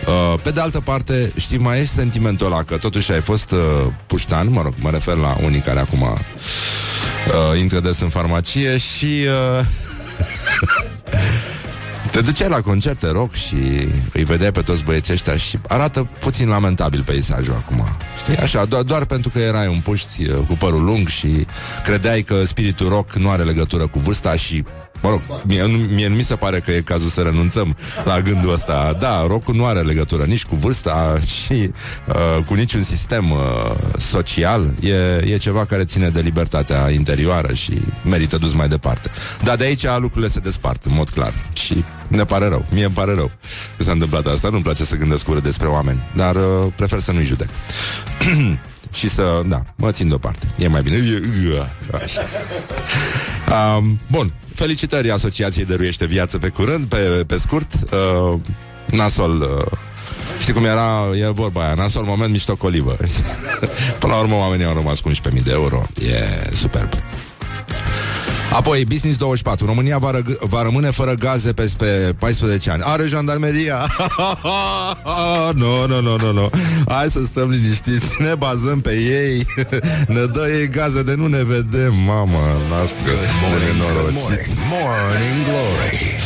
Uh, 0.06 0.40
pe 0.42 0.50
de 0.50 0.60
altă 0.60 0.80
parte, 0.80 1.32
știi, 1.36 1.58
mai 1.58 1.80
este 1.80 1.94
sentimentul 1.94 2.46
ăla 2.46 2.62
că 2.62 2.76
totuși 2.76 3.12
ai 3.12 3.20
fost 3.20 3.50
uh, 3.50 3.58
puștan, 4.06 4.50
mă 4.50 4.62
rog, 4.62 4.74
mă 4.78 4.90
refer 4.90 5.16
la 5.16 5.36
unii 5.42 5.60
care 5.60 5.78
acum 5.80 6.00
uh, 6.02 6.18
intră 7.58 7.80
des 7.80 8.00
în 8.00 8.08
farmacie 8.08 8.76
și 8.76 9.26
uh, 9.58 9.66
te 12.16 12.22
duceai 12.22 12.48
la 12.48 12.60
concerte 12.60 13.10
rock 13.10 13.32
și 13.32 13.56
îi 14.12 14.24
vedeai 14.24 14.52
pe 14.52 14.62
toți 14.62 14.84
băieții 14.84 15.12
ăștia 15.12 15.36
și 15.36 15.58
arată 15.68 16.08
puțin 16.20 16.48
lamentabil 16.48 17.02
peisajul 17.02 17.54
acum. 17.54 17.86
Știi? 18.16 18.36
Așa, 18.36 18.64
doar, 18.64 18.82
doar 18.82 19.04
pentru 19.04 19.30
că 19.30 19.38
erai 19.38 19.66
un 19.66 19.80
puști 19.80 20.28
uh, 20.28 20.36
cu 20.46 20.56
părul 20.56 20.84
lung 20.84 21.08
și 21.08 21.46
credeai 21.84 22.22
că 22.22 22.44
spiritul 22.44 22.88
rock 22.88 23.12
nu 23.12 23.30
are 23.30 23.42
legătură 23.42 23.86
cu 23.86 23.98
vârsta 23.98 24.34
și 24.34 24.64
Mă 25.06 25.12
rog, 25.12 25.42
mie, 25.46 25.66
mie 25.94 26.08
nu 26.08 26.14
mi 26.14 26.22
se 26.22 26.34
pare 26.34 26.60
că 26.60 26.70
e 26.72 26.80
cazul 26.80 27.08
să 27.08 27.20
renunțăm 27.20 27.76
la 28.04 28.20
gândul 28.20 28.52
ăsta. 28.52 28.96
Da, 28.98 29.26
rocul 29.26 29.54
nu 29.54 29.64
are 29.64 29.80
legătură 29.80 30.24
nici 30.24 30.44
cu 30.44 30.56
vârsta 30.56 31.16
și 31.26 31.52
uh, 32.08 32.44
cu 32.44 32.54
niciun 32.54 32.82
sistem 32.82 33.30
uh, 33.30 33.38
social. 33.98 34.74
E, 34.80 34.94
e 35.32 35.36
ceva 35.36 35.64
care 35.64 35.84
ține 35.84 36.08
de 36.08 36.20
libertatea 36.20 36.90
interioară 36.90 37.54
și 37.54 37.80
merită 38.04 38.38
dus 38.38 38.52
mai 38.52 38.68
departe. 38.68 39.10
Dar 39.42 39.56
de 39.56 39.64
aici 39.64 39.86
lucrurile 39.98 40.28
se 40.28 40.40
despart, 40.40 40.84
în 40.84 40.92
mod 40.94 41.08
clar. 41.08 41.34
Și 41.52 41.84
ne 42.08 42.24
pare 42.24 42.48
rău. 42.48 42.64
Mie 42.70 42.84
îmi 42.84 42.94
pare 42.94 43.14
rău 43.14 43.30
că 43.76 43.82
s-a 43.82 43.92
întâmplat 43.92 44.26
asta. 44.26 44.48
Nu-mi 44.48 44.62
place 44.62 44.84
să 44.84 44.96
gândesc 44.96 45.28
urât 45.28 45.42
despre 45.42 45.66
oameni, 45.66 46.02
dar 46.14 46.34
uh, 46.36 46.72
prefer 46.76 46.98
să 46.98 47.12
nu-i 47.12 47.24
judec. 47.24 47.48
și 48.92 49.08
să, 49.08 49.42
da, 49.46 49.62
mă 49.76 49.90
țin 49.90 50.08
deoparte. 50.08 50.54
E 50.58 50.68
mai 50.68 50.82
bine. 50.82 50.96
Așa. 52.02 52.22
Um, 53.76 53.98
bun, 54.10 54.32
felicitări 54.54 55.10
Asociației 55.10 55.64
Dăruiește 55.64 56.06
Viață 56.06 56.38
pe 56.38 56.48
curând, 56.48 56.86
pe, 56.86 57.24
pe 57.26 57.36
scurt. 57.36 57.72
Uh, 57.74 58.38
nasol... 58.86 59.40
Uh, 59.40 59.78
Știi 60.38 60.52
cum 60.52 60.64
era, 60.64 61.04
e 61.14 61.28
vorba 61.28 61.64
aia, 61.64 61.74
nasol 61.74 62.04
moment 62.04 62.30
mișto 62.30 62.56
colivă. 62.56 62.96
Până 64.00 64.12
la 64.12 64.18
urmă 64.18 64.34
oamenii 64.34 64.64
au 64.66 64.74
rămas 64.74 65.00
cu 65.00 65.10
11.000 65.10 65.14
de 65.42 65.52
euro. 65.52 65.86
E 66.00 66.54
superb. 66.54 66.88
Apoi, 68.56 68.84
Business 68.84 69.16
24. 69.18 69.66
România 69.66 69.98
va, 69.98 70.10
răg- 70.10 70.38
va 70.40 70.62
rămâne 70.62 70.90
fără 70.90 71.12
gaze 71.12 71.52
peste 71.52 72.16
14 72.18 72.70
ani. 72.70 72.82
Are 72.84 73.06
jandarmeria. 73.06 73.86
Nu, 75.54 75.86
nu, 75.86 76.00
nu, 76.00 76.16
nu, 76.16 76.32
nu. 76.32 76.50
Hai 76.88 77.08
să 77.10 77.20
stăm 77.24 77.48
liniștiți. 77.48 78.22
Ne 78.22 78.34
bazăm 78.34 78.80
pe 78.80 78.92
ei. 78.94 79.46
ne 80.16 80.24
dă 80.32 80.48
ei 80.60 80.68
gaze 80.68 81.02
de 81.02 81.14
nu 81.14 81.26
ne 81.26 81.44
vedem, 81.44 81.94
mama 81.94 82.56
noastră. 82.68 83.10
De 83.50 83.64
nenorociți. 83.64 84.50
Morning 84.70 85.44
Glory. 85.48 86.18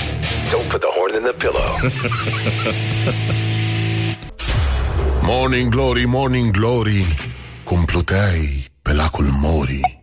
Don't 0.50 0.68
put 0.70 0.80
the 0.80 0.88
horn 0.96 1.14
in 1.14 1.22
the 1.22 1.34
pillow. 1.38 1.70
morning 5.30 5.68
Glory, 5.68 6.04
Morning 6.06 6.50
Glory. 6.50 7.32
Cum 7.64 7.84
pluteai 7.84 8.64
pe 8.82 8.92
lacul 8.92 9.28
Mori. 9.40 9.99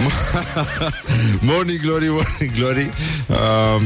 morning 1.40 1.80
Glory, 1.80 2.08
Morning 2.08 2.52
Glory. 2.56 2.90
Um, 3.28 3.82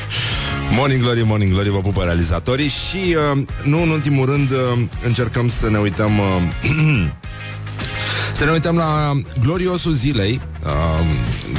Morning 0.78 1.00
Glory, 1.02 1.22
Morning 1.24 1.52
Glory 1.52 1.68
Vă 1.70 1.78
pupă 1.80 2.02
realizatorii. 2.04 2.68
Și 2.68 3.16
uh, 3.32 3.42
nu 3.64 3.82
în 3.82 3.88
ultimul 3.88 4.26
rând 4.26 4.50
uh, 4.50 4.78
Încercăm 5.02 5.48
să 5.48 5.70
ne 5.70 5.78
uităm 5.78 6.18
uh, 6.18 6.42
Să 8.32 8.44
ne 8.44 8.50
uităm 8.50 8.76
la 8.76 9.12
gloriosul 9.40 9.92
zilei. 9.92 10.40
Uh, 10.64 11.04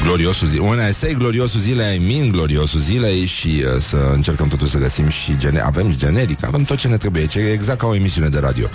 Gloriosul 0.04 0.48
zilei 0.48 0.68
Un 0.68 0.80
esei 0.80 1.14
gloriosul 1.14 1.60
zilei 1.60 1.96
I 1.96 2.08
mean 2.14 2.30
gloriosul 2.32 2.80
zilei 2.80 3.26
Și 3.26 3.64
uh, 3.76 3.82
să 3.82 4.10
încercăm 4.14 4.48
totuși 4.48 4.72
să 4.72 4.78
găsim 4.78 5.08
și 5.10 5.36
gene- 5.36 5.62
Avem 5.62 5.94
generic, 5.98 6.46
avem 6.46 6.64
tot 6.64 6.78
ce 6.78 6.88
ne 6.88 6.98
trebuie. 6.98 7.26
Ce 7.26 7.40
e 7.40 7.52
exact 7.52 7.80
ca 7.80 7.88
o 7.88 7.96
emisiune 7.96 8.28
de 8.28 8.40
radio. 8.40 8.68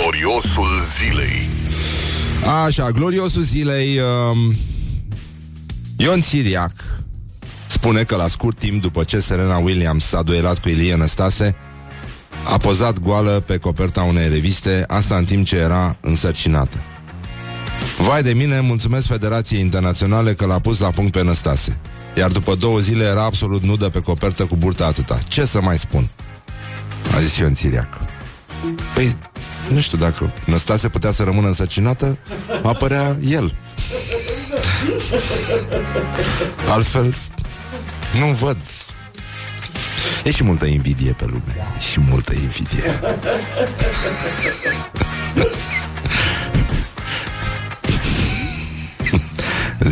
Gloriosul 0.00 0.82
zilei. 0.98 1.48
Așa, 2.44 2.90
gloriosul 2.90 3.42
zilei 3.42 3.98
um, 3.98 4.54
Ion 5.96 6.20
Siriac 6.20 6.72
Spune 7.66 8.02
că 8.02 8.16
la 8.16 8.26
scurt 8.26 8.58
timp 8.58 8.80
după 8.80 9.04
ce 9.04 9.18
Serena 9.18 9.56
Williams 9.56 10.04
s-a 10.04 10.22
duelat 10.22 10.58
cu 10.58 10.68
Ilie 10.68 10.96
Năstase 10.96 11.56
A 12.44 12.56
pozat 12.56 12.98
goală 12.98 13.42
pe 13.46 13.56
coperta 13.56 14.02
unei 14.02 14.28
reviste 14.28 14.84
Asta 14.88 15.16
în 15.16 15.24
timp 15.24 15.46
ce 15.46 15.56
era 15.56 15.96
însărcinată. 16.00 16.76
Vai 17.98 18.22
de 18.22 18.32
mine, 18.32 18.60
mulțumesc 18.60 19.06
Federației 19.06 19.60
Internaționale 19.60 20.34
că 20.34 20.46
l-a 20.46 20.58
pus 20.58 20.78
la 20.78 20.90
punct 20.90 21.12
pe 21.12 21.22
Năstase. 21.22 21.78
Iar 22.16 22.30
după 22.30 22.54
două 22.54 22.78
zile 22.78 23.04
era 23.04 23.24
absolut 23.24 23.62
nudă 23.62 23.88
pe 23.88 24.00
copertă 24.00 24.44
cu 24.44 24.56
burta 24.56 24.86
atâta. 24.86 25.20
Ce 25.28 25.44
să 25.44 25.60
mai 25.60 25.78
spun? 25.78 26.10
A 27.14 27.20
zis 27.20 27.36
Ion 27.36 27.54
Siriac. 27.54 28.00
Păi, 28.94 29.16
nu 29.68 29.80
știu 29.80 29.98
dacă 29.98 30.32
Năstase 30.46 30.88
putea 30.88 31.10
să 31.10 31.22
rămână 31.22 31.46
însărcinată 31.46 32.18
Apărea 32.62 33.16
el. 33.28 33.56
Altfel 36.68 37.14
Nu 38.18 38.26
văd. 38.26 38.56
E 40.24 40.30
și 40.30 40.44
multă 40.44 40.66
invidie 40.66 41.12
pe 41.12 41.24
lume 41.24 41.56
E 41.76 41.80
și 41.80 42.00
multă 42.00 42.32
invidie. 42.32 43.00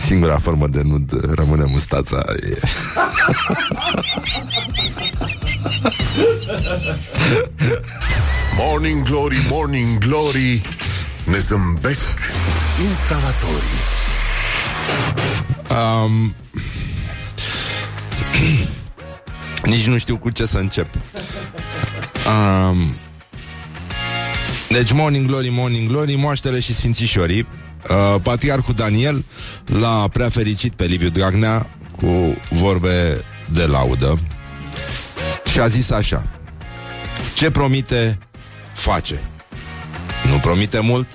Singura 0.07 0.39
formă 0.39 0.67
de 0.67 0.83
nud 0.83 1.35
rămâne 1.35 1.65
mustața 1.67 2.23
e... 2.43 2.59
Morning 8.59 9.03
Glory, 9.03 9.47
Morning 9.51 9.99
Glory. 9.99 10.63
Ne 11.25 11.39
zâmbesc 11.39 12.19
instalatorii. 12.89 13.81
Um, 15.71 16.35
nici 19.73 19.87
nu 19.87 19.99
știu 19.99 20.17
cu 20.17 20.31
ce 20.31 20.47
să 20.47 20.59
încep. 20.59 20.89
Um, 22.27 22.95
deci, 24.69 24.93
Morning 24.93 25.27
Glory, 25.27 25.49
Morning 25.51 25.89
Glory, 25.89 26.15
moaștele 26.15 26.61
și 26.61 26.75
sfințișorii. 26.75 27.47
Uh, 27.91 28.21
Patriarhul 28.23 28.75
Daniel 28.75 29.25
l-a 29.67 30.09
prea 30.13 30.29
fericit 30.29 30.73
pe 30.73 30.85
Liviu 30.85 31.09
Dragnea 31.09 31.71
cu 31.97 32.37
vorbe 32.51 33.25
de 33.49 33.65
laudă 33.65 34.19
și 35.53 35.61
a 35.61 35.67
zis 35.67 35.91
așa 35.91 36.27
Ce 37.35 37.51
promite, 37.51 38.19
face 38.73 39.23
Nu 40.31 40.39
promite 40.39 40.81
mult, 40.81 41.09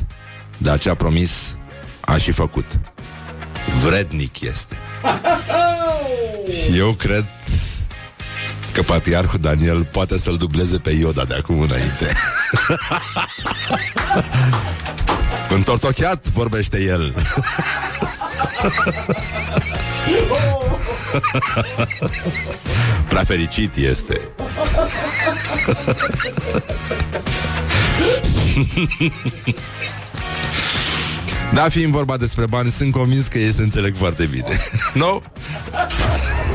dar 0.57 0.77
ce 0.77 0.89
a 0.89 0.95
promis, 0.95 1.31
a 1.99 2.17
și 2.17 2.31
făcut 2.31 2.65
Vrednic 3.83 4.41
este 4.41 4.79
Eu 6.77 6.93
cred 6.93 7.25
că 8.73 8.83
patriarhul 8.83 9.39
Daniel 9.39 9.85
poate 9.85 10.17
să-l 10.17 10.37
dubleze 10.37 10.77
pe 10.77 10.89
Ioda 10.91 11.23
de 11.23 11.33
acum 11.33 11.59
înainte. 11.59 12.11
Întortocheat 15.49 16.27
vorbește 16.27 16.81
el. 16.81 17.13
Prea 23.09 23.23
fericit 23.23 23.75
este. 23.75 24.19
Da, 31.53 31.69
fiind 31.69 31.91
vorba 31.91 32.17
despre 32.17 32.45
bani, 32.45 32.69
sunt 32.69 32.91
convins 32.91 33.27
că 33.27 33.37
ei 33.37 33.51
se 33.51 33.61
înțeleg 33.61 33.95
foarte 33.95 34.25
bine. 34.25 34.59
no? 34.93 35.21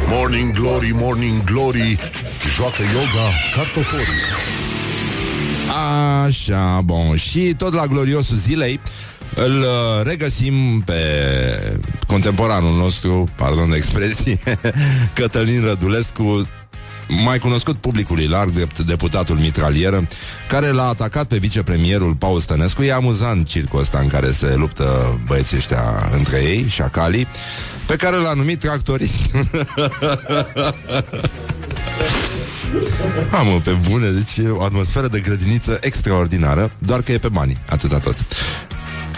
Morning 0.08 0.52
Glory, 0.52 0.90
Morning 0.94 1.44
Glory. 1.44 1.98
Joacă 2.54 2.82
yoga 2.92 3.30
cartoforii. 3.54 4.06
Așa, 6.24 6.80
bun. 6.84 7.16
Și 7.16 7.54
tot 7.56 7.72
la 7.72 7.86
gloriosul 7.86 8.36
zilei 8.36 8.80
îl 9.34 9.60
uh, 9.60 10.04
regăsim 10.04 10.80
pe 10.80 10.94
contemporanul 12.12 12.76
nostru, 12.76 13.28
pardon 13.36 13.70
de 13.70 13.76
expresie, 13.76 14.38
Cătălin 15.14 15.64
Rădulescu, 15.64 16.48
mai 17.24 17.38
cunoscut 17.38 17.76
publicului 17.76 18.26
larg 18.26 18.50
drept 18.50 18.78
deputatul 18.78 19.36
mitralieră, 19.36 20.08
care 20.48 20.70
l-a 20.70 20.88
atacat 20.88 21.26
pe 21.26 21.36
vicepremierul 21.36 22.14
Paul 22.14 22.40
Stănescu. 22.40 22.82
E 22.82 22.92
amuzant 22.92 23.46
circul 23.46 23.80
ăsta 23.80 23.98
în 23.98 24.08
care 24.08 24.32
se 24.32 24.54
luptă 24.54 25.18
băieții 25.26 25.56
ăștia 25.56 26.10
între 26.16 26.36
ei, 26.36 26.68
șacalii, 26.68 27.28
pe 27.86 27.96
care 27.96 28.16
l-a 28.16 28.32
numit 28.32 28.58
tractorist. 28.58 29.16
Am 33.32 33.60
pe 33.64 33.76
bune, 33.88 34.10
deci 34.10 34.46
e 34.46 34.48
o 34.48 34.62
atmosferă 34.62 35.08
de 35.08 35.20
grădiniță 35.20 35.78
extraordinară, 35.80 36.72
doar 36.78 37.02
că 37.02 37.12
e 37.12 37.18
pe 37.18 37.28
bani, 37.28 37.58
atâta 37.68 37.98
tot. 37.98 38.16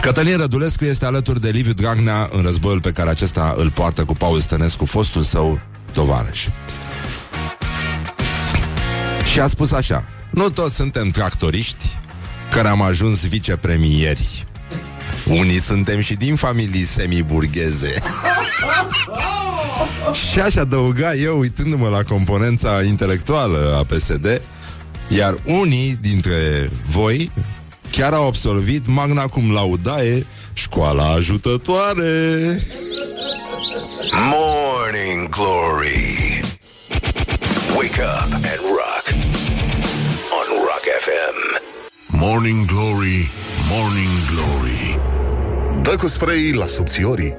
Cătălin 0.05 0.37
Rădulescu 0.37 0.85
este 0.85 1.05
alături 1.05 1.41
de 1.41 1.51
Liviu 1.51 1.73
Dragnea 1.73 2.29
în 2.33 2.43
războiul 2.43 2.81
pe 2.81 2.91
care 2.91 3.11
acesta 3.11 3.55
îl 3.57 3.71
poartă 3.71 4.05
cu 4.05 4.15
Paul 4.15 4.41
Stănescu, 4.41 4.85
fostul 4.85 5.23
său 5.23 5.61
tovarăș. 5.93 6.47
Și 9.33 9.41
a 9.41 9.47
spus 9.47 9.73
așa 9.73 10.09
Nu 10.31 10.51
toți 10.51 10.75
suntem 10.75 11.11
tractoriști 11.11 11.97
Care 12.51 12.69
am 12.69 12.83
ajuns 12.83 13.27
vicepremieri 13.27 14.47
Unii 15.27 15.61
suntem 15.61 16.01
și 16.01 16.15
din 16.15 16.37
familii 16.37 16.85
semiburgheze 16.85 17.93
Și 20.31 20.41
aș 20.41 20.57
adăuga 20.57 21.15
eu 21.15 21.39
Uitându-mă 21.39 21.89
la 21.89 22.03
componența 22.03 22.83
intelectuală 22.83 23.77
a 23.79 23.85
PSD 23.85 24.43
Iar 25.09 25.35
unii 25.45 25.99
dintre 26.01 26.71
voi 26.89 27.31
Chiar 27.97 28.13
au 28.13 28.27
absolvit 28.27 28.87
magna 28.87 29.27
cum 29.27 29.53
laudae 29.53 30.27
Școala 30.53 31.11
ajutătoare 31.13 32.63
Morning 34.33 35.29
Glory. 35.29 36.41
Wake 37.77 38.01
up 38.01 38.33
and 38.33 38.61
rock. 38.79 39.05
On 40.39 40.47
Rock 40.69 40.85
FM. 41.05 41.63
Morning 42.07 42.67
Glory, 42.67 43.31
Morning 43.71 44.13
Glory. 44.35 44.99
Dă 45.83 45.97
cu 45.97 46.07
spray 46.07 46.53
la 46.53 46.67
subțiorii. 46.67 47.37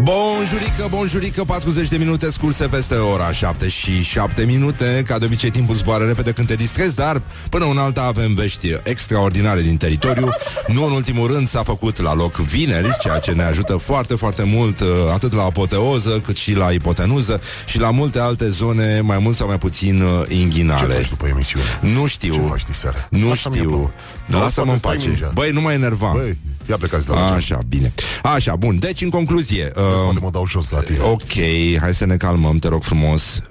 Bonjurică, 0.00 0.86
bonjurică, 0.90 1.44
40 1.44 1.88
de 1.88 1.96
minute 1.96 2.30
scurse 2.30 2.66
peste 2.66 2.94
ora 2.94 3.32
7 3.32 3.68
și 3.68 4.02
7 4.02 4.44
minute 4.44 5.02
Ca 5.06 5.18
de 5.18 5.24
obicei 5.24 5.50
timpul 5.50 5.74
zboară 5.74 6.04
repede 6.04 6.32
când 6.32 6.46
te 6.46 6.54
distrezi 6.54 6.96
Dar 6.96 7.22
până 7.50 7.64
în 7.64 7.78
alta 7.78 8.02
avem 8.02 8.34
vești 8.34 8.68
extraordinare 8.82 9.60
din 9.60 9.76
teritoriu 9.76 10.30
Nu 10.66 10.84
în 10.84 10.92
ultimul 10.92 11.32
rând 11.32 11.48
s-a 11.48 11.62
făcut 11.62 12.00
la 12.00 12.14
loc 12.14 12.36
vineri 12.36 12.96
Ceea 13.00 13.18
ce 13.18 13.32
ne 13.32 13.42
ajută 13.42 13.76
foarte, 13.76 14.14
foarte 14.14 14.42
mult 14.44 14.80
uh, 14.80 14.86
Atât 15.12 15.32
la 15.32 15.42
apoteoză 15.42 16.20
cât 16.24 16.36
și 16.36 16.54
la 16.54 16.70
ipotenuză 16.70 17.40
Și 17.66 17.78
la 17.78 17.90
multe 17.90 18.18
alte 18.18 18.48
zone 18.48 19.00
Mai 19.00 19.18
mult 19.18 19.36
sau 19.36 19.46
mai 19.46 19.58
puțin 19.58 20.00
uh, 20.00 20.08
Ce 20.28 20.34
inghinale 20.34 20.94
faci 20.94 21.08
după 21.08 21.26
emisiune? 21.26 21.64
Nu 21.80 22.06
știu 22.06 22.34
Ce 22.34 22.40
faci 22.40 22.64
diseară? 22.64 23.06
Nu 23.10 23.30
Asta 23.30 23.48
mi-a 23.48 23.58
știu 23.58 23.70
plăcut. 23.70 23.92
Lasă-mă 24.26 24.44
Lasă-mă 24.44 24.72
în 24.72 24.78
stai 24.78 24.94
pace 24.94 25.08
mingea. 25.08 25.30
Băi, 25.34 25.50
nu 25.50 25.60
mă 25.60 25.72
enerva 25.72 26.12
Băi. 26.14 26.38
Ia 26.68 26.76
plecați 26.76 27.06
de 27.06 27.12
la 27.12 27.32
Așa, 27.34 27.58
bine. 27.68 27.92
Așa, 28.22 28.56
bun. 28.56 28.78
Deci, 28.78 29.00
în 29.02 29.10
concluzie... 29.10 29.72
uh, 29.76 29.82
Uh, 30.08 30.16
mă 30.20 30.30
dau 30.32 30.46
jos 30.46 30.70
la 30.70 30.78
tine. 30.80 30.98
ok, 31.00 31.32
hai 31.80 31.94
să 31.94 32.06
ne 32.06 32.16
calmăm, 32.16 32.58
te 32.58 32.68
rog 32.68 32.82
frumos. 32.82 33.42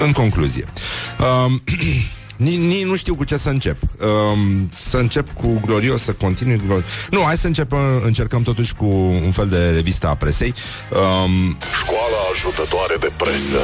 În 0.00 0.12
concluzie. 0.12 0.64
Um, 1.46 1.60
Nici 2.36 2.58
ni, 2.58 2.82
nu 2.82 2.96
știu 2.96 3.14
cu 3.14 3.24
ce 3.24 3.36
să 3.36 3.48
încep. 3.48 3.76
Um, 4.32 4.68
să 4.72 4.96
încep 4.96 5.32
cu 5.32 5.60
glorios, 5.64 6.02
să 6.02 6.12
continui 6.12 6.60
glorios. 6.66 6.90
Nu, 7.10 7.20
hai 7.22 7.36
să 7.36 7.46
încep, 7.46 7.72
încercăm 8.04 8.42
totuși 8.42 8.74
cu 8.74 8.84
un 9.24 9.30
fel 9.30 9.48
de 9.48 9.70
revista 9.70 10.08
a 10.08 10.14
presei. 10.14 10.54
Um, 10.90 11.56
Școala 11.82 12.16
ajutătoare 12.32 12.96
de 13.00 13.10
presă. 13.16 13.60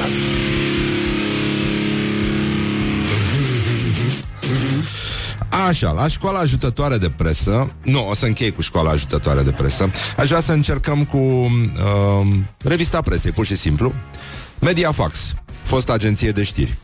Așa, 5.64 5.90
la 5.90 6.08
școala 6.08 6.38
ajutătoare 6.38 6.98
de 6.98 7.10
presă 7.10 7.70
Nu, 7.82 8.08
o 8.08 8.14
să 8.14 8.26
închei 8.26 8.52
cu 8.52 8.62
școala 8.62 8.90
ajutătoare 8.90 9.42
de 9.42 9.50
presă 9.50 9.90
Aș 10.16 10.28
vrea 10.28 10.40
să 10.40 10.52
încercăm 10.52 11.04
cu 11.04 11.16
uh, 11.16 12.26
Revista 12.62 13.00
presei, 13.00 13.32
pur 13.32 13.46
și 13.46 13.56
simplu. 13.56 13.92
Mediafax, 14.58 15.34
fost 15.62 15.90
agenție 15.90 16.30
de 16.30 16.42
știri. 16.42 16.78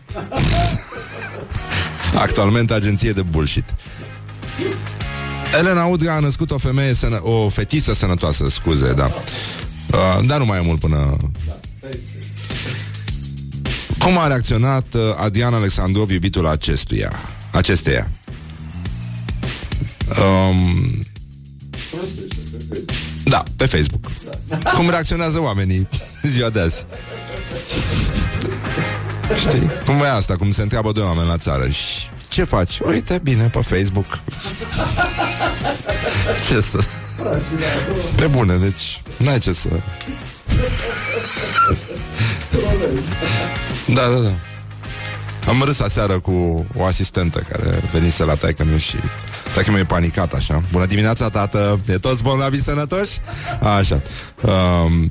Actualmente 2.14 2.73
agenție 2.75 3.12
de 3.12 3.23
bullshit. 3.23 3.64
Elena 5.59 5.85
Udrea 5.85 6.14
a 6.14 6.19
născut 6.19 6.50
o 6.50 6.59
femeie 6.59 6.93
sănă- 6.95 7.21
O 7.23 7.49
fetiță 7.49 7.95
sănătoasă, 7.95 8.49
scuze, 8.50 8.93
da. 8.93 9.05
Uh, 9.93 10.26
Dar 10.26 10.38
nu 10.38 10.45
mai 10.45 10.59
e 10.59 10.62
mult 10.62 10.81
până 10.81 11.17
Cum 13.99 14.19
a 14.19 14.26
reacționat 14.26 14.95
uh, 14.95 15.00
Adrian 15.17 15.55
Alexandrov, 15.55 16.11
iubitul 16.11 16.47
acestuia 16.47 17.12
Acesteia 17.50 18.11
Um, 20.21 21.04
da, 23.25 23.42
pe 23.57 23.66
Facebook. 23.66 24.11
Cum 24.76 24.90
reacționează 24.90 25.40
oamenii 25.40 25.88
ziua 26.23 26.50
de 26.50 26.61
azi. 26.61 26.85
Știi? 29.38 29.71
Cum 29.87 29.95
e 29.95 30.09
asta, 30.09 30.37
cum 30.37 30.52
se 30.52 30.62
întreabă 30.62 30.92
doi 30.92 31.04
oameni 31.04 31.28
la 31.28 31.37
țară 31.37 31.69
și 31.69 32.11
ce 32.28 32.45
faci? 32.45 32.81
Uite, 32.81 33.21
bine, 33.23 33.49
pe 33.49 33.61
Facebook. 33.61 34.21
ce 36.49 36.61
să... 36.61 36.78
Pe 38.16 38.26
bune, 38.26 38.57
deci 38.57 39.02
n-ai 39.16 39.38
ce 39.38 39.52
să... 39.52 39.69
da, 43.87 44.09
da, 44.09 44.19
da. 44.19 44.33
Am 45.49 45.62
râs 45.64 45.81
aseară 45.81 46.19
cu 46.21 46.66
o 46.76 46.85
asistentă 46.85 47.47
care 47.49 47.88
venise 47.92 48.25
la 48.25 48.35
taică 48.35 48.64
meu 48.64 48.76
și 48.76 48.97
taică 49.54 49.71
meu 49.71 49.80
e 49.80 49.85
panicat 49.85 50.32
așa. 50.32 50.62
Bună 50.73 50.87
dimineața, 50.87 51.28
tată! 51.28 51.80
E 51.87 51.99
toți 51.99 52.23
bolnavi 52.23 52.62
sănătoși? 52.62 53.18
Așa. 53.78 54.02
Um, 54.40 55.11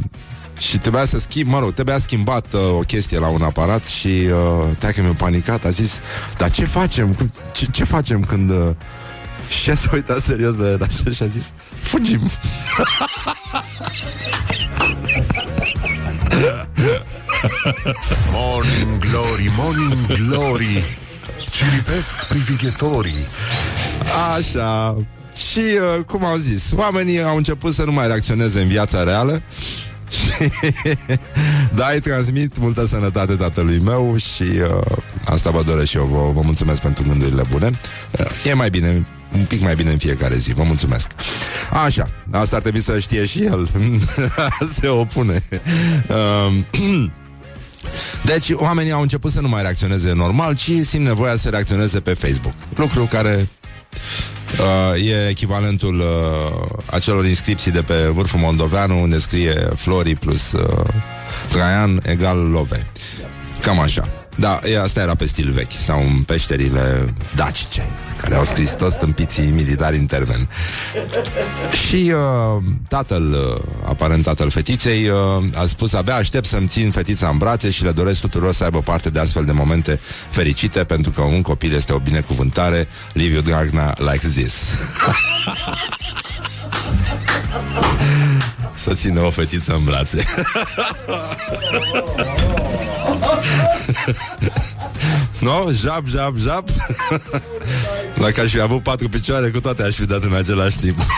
și 0.58 0.78
trebuia 0.78 1.06
să 1.06 1.20
schimb, 1.20 1.50
mă 1.50 1.60
rog, 1.60 1.72
trebuia 1.74 1.98
schimbat 2.00 2.54
uh, 2.54 2.60
o 2.78 2.80
chestie 2.80 3.20
la 3.20 3.28
un 3.28 3.42
aparat 3.42 3.86
și 3.86 4.08
uh, 4.08 4.76
taică 4.80 5.02
meu 5.02 5.14
panicat 5.14 5.66
a 5.66 5.70
zis, 5.70 6.00
dar 6.38 6.50
ce 6.50 6.66
facem? 6.66 7.14
Cum- 7.14 7.32
Ce, 7.52 7.66
ce 7.72 7.84
facem 7.84 8.24
când... 8.24 8.50
Uh, 8.50 8.70
și 9.62 9.70
ea 9.70 9.76
s-a 9.76 9.90
uitat 9.94 10.18
serios 10.22 10.56
de 10.56 10.76
de 10.76 10.84
așa 10.84 11.12
și 11.12 11.24
a 11.24 11.26
zis, 11.28 11.52
fugim. 11.80 12.30
Morning 18.32 19.00
Glory, 19.00 19.50
Morning 19.58 20.06
Glory 20.30 20.84
Ciripesc 21.52 22.28
privighetorii 22.28 23.26
Așa. 24.38 24.98
Și, 25.36 25.60
uh, 25.60 26.04
cum 26.06 26.26
au 26.26 26.36
zis, 26.36 26.72
oamenii 26.76 27.24
au 27.24 27.36
început 27.36 27.74
să 27.74 27.84
nu 27.84 27.92
mai 27.92 28.08
reacționeze 28.08 28.62
în 28.62 28.68
viața 28.68 29.04
reală 29.04 29.42
și 30.18 30.52
da, 31.74 31.90
îi 31.94 32.00
transmit 32.00 32.58
multă 32.58 32.86
sănătate 32.86 33.36
tatălui 33.36 33.80
meu 33.80 34.16
și 34.18 34.44
uh, 34.44 34.98
asta 35.26 35.50
vă 35.50 35.64
doresc 35.64 35.90
și 35.90 35.98
eu. 35.98 36.06
Vă, 36.06 36.32
vă 36.34 36.42
mulțumesc 36.44 36.82
pentru 36.82 37.04
gândurile 37.08 37.44
bune. 37.50 37.80
Uh, 38.20 38.46
e 38.46 38.54
mai 38.54 38.70
bine, 38.70 39.06
un 39.34 39.46
pic 39.46 39.62
mai 39.62 39.76
bine 39.76 39.92
în 39.92 39.98
fiecare 39.98 40.36
zi. 40.36 40.54
Vă 40.54 40.64
mulțumesc. 40.64 41.12
Așa, 41.84 42.10
asta 42.32 42.56
ar 42.56 42.62
trebui 42.62 42.82
să 42.82 43.00
știe 43.00 43.26
și 43.26 43.44
el. 43.44 43.70
Se 44.80 44.88
opune. 44.88 45.44
Uh, 46.08 47.12
deci 48.24 48.50
oamenii 48.54 48.92
au 48.92 49.02
început 49.02 49.32
să 49.32 49.42
nu 49.42 49.48
mai 49.48 49.62
reacționeze 49.62 50.14
normal, 50.14 50.56
ci 50.56 50.72
simt 50.84 51.06
nevoia 51.06 51.36
să 51.36 51.50
reacționeze 51.50 52.00
pe 52.00 52.14
Facebook. 52.14 52.54
Lucru 52.76 53.06
care 53.06 53.50
uh, 54.96 55.06
e 55.06 55.28
echivalentul 55.30 56.00
uh, 56.00 56.80
acelor 56.86 57.26
inscripții 57.26 57.72
de 57.72 57.82
pe 57.82 57.94
vârful 57.94 58.40
Moldoveanu 58.40 59.02
unde 59.02 59.20
scrie 59.20 59.70
Flori 59.76 60.16
plus 60.16 60.52
uh, 60.52 60.86
Traian 61.50 62.02
egal 62.04 62.38
Love. 62.38 62.88
Cam 63.62 63.80
așa. 63.80 64.10
Da, 64.36 64.60
e, 64.64 64.82
asta 64.82 65.02
era 65.02 65.16
pe 65.16 65.26
stil 65.26 65.52
vechi 65.52 65.72
Sau 65.78 66.00
în 66.00 66.24
peșterile 66.24 67.14
dacice 67.36 67.88
Care 68.22 68.36
au 68.36 68.44
scris 68.44 68.72
toți 68.72 68.98
tâmpiții 68.98 69.50
militari 69.50 69.98
în 69.98 70.06
termen. 70.06 70.50
Și 71.88 72.14
uh, 72.14 72.64
tatăl, 72.88 73.32
uh, 73.32 73.62
aparent 73.88 74.24
tatăl 74.24 74.50
fetiței 74.50 75.08
uh, 75.08 75.18
A 75.56 75.66
spus 75.66 75.94
abia 75.94 76.16
aștept 76.16 76.46
să-mi 76.46 76.68
țin 76.68 76.92
fetița 76.92 77.28
în 77.28 77.38
brațe 77.38 77.70
Și 77.70 77.84
le 77.84 77.92
doresc 77.92 78.22
tuturor 78.22 78.54
să 78.54 78.64
aibă 78.64 78.80
parte 78.80 79.10
de 79.10 79.20
astfel 79.20 79.46
de 79.46 79.52
momente 79.52 80.00
fericite 80.30 80.84
Pentru 80.84 81.12
că 81.12 81.22
un 81.22 81.42
copil 81.42 81.74
este 81.74 81.94
o 81.94 82.00
binecuvântare. 82.00 82.88
Liviu 83.14 83.42
Dragnea 83.42 83.94
like 83.98 84.28
this 84.28 84.64
Să 88.76 88.94
țină 88.94 89.22
o 89.22 89.30
fetiță 89.30 89.74
în 89.74 89.84
brațe. 89.84 90.26
No? 95.40 95.72
Jap, 95.72 96.08
jap, 96.08 96.38
jap. 96.38 96.70
Dacă 98.20 98.42
aș 98.42 98.52
fi 98.52 98.60
avut 98.60 98.84
patru 98.84 99.10
picioare 99.10 99.50
Cu 99.50 99.60
toate 99.60 99.84
aș 99.84 99.96
fi 99.96 100.06
dat 100.06 100.24
în 100.24 100.34
același 100.34 100.78
timp. 100.78 100.98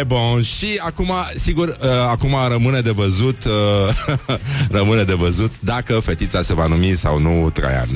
E, 0.00 0.04
bun, 0.04 0.42
și 0.42 0.80
acum, 0.84 1.12
sigur, 1.34 1.68
uh, 1.68 1.88
acum 2.10 2.36
rămâne 2.48 2.80
de 2.80 2.90
văzut 2.90 3.44
uh, 3.44 4.16
Rămâne 4.78 5.02
de 5.02 5.14
văzut 5.14 5.52
Dacă 5.60 6.00
fetița 6.00 6.42
se 6.42 6.54
va 6.54 6.66
numi 6.66 6.94
sau 6.94 7.18
nu 7.18 7.50
Traian. 7.50 7.88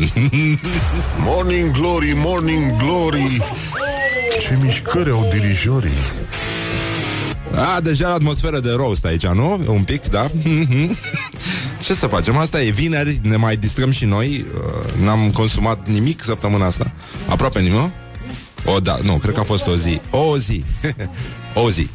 Morning 1.18 1.70
Glory, 1.70 2.12
Morning 2.16 2.76
Glory 2.76 3.42
Ce 4.40 4.58
mișcări 4.62 5.10
au 5.10 5.28
dirijorii. 5.30 5.98
A, 7.54 7.80
deja 7.80 8.08
atmosferă 8.12 8.60
de 8.60 8.70
roast 8.70 9.04
aici, 9.04 9.26
nu? 9.26 9.64
Un 9.66 9.84
pic, 9.84 10.08
da? 10.08 10.30
Ce 11.84 11.94
să 11.94 12.06
facem? 12.06 12.36
Asta 12.36 12.62
e 12.62 12.70
vineri, 12.70 13.20
ne 13.22 13.36
mai 13.36 13.56
distrăm 13.56 13.90
și 13.90 14.04
noi. 14.04 14.46
Uh, 14.54 15.02
N-am 15.02 15.30
consumat 15.30 15.86
nimic 15.88 16.22
săptămâna 16.22 16.66
asta. 16.66 16.92
Aproape 17.28 17.60
nimic 17.60 17.90
O, 18.64 18.80
da, 18.80 18.98
nu, 19.02 19.16
cred 19.16 19.34
că 19.34 19.40
a 19.40 19.44
fost 19.44 19.66
o 19.66 19.76
zi. 19.76 20.00
O 20.10 20.38
zi. 20.38 20.64
O 21.54 21.70
zi. 21.70 21.88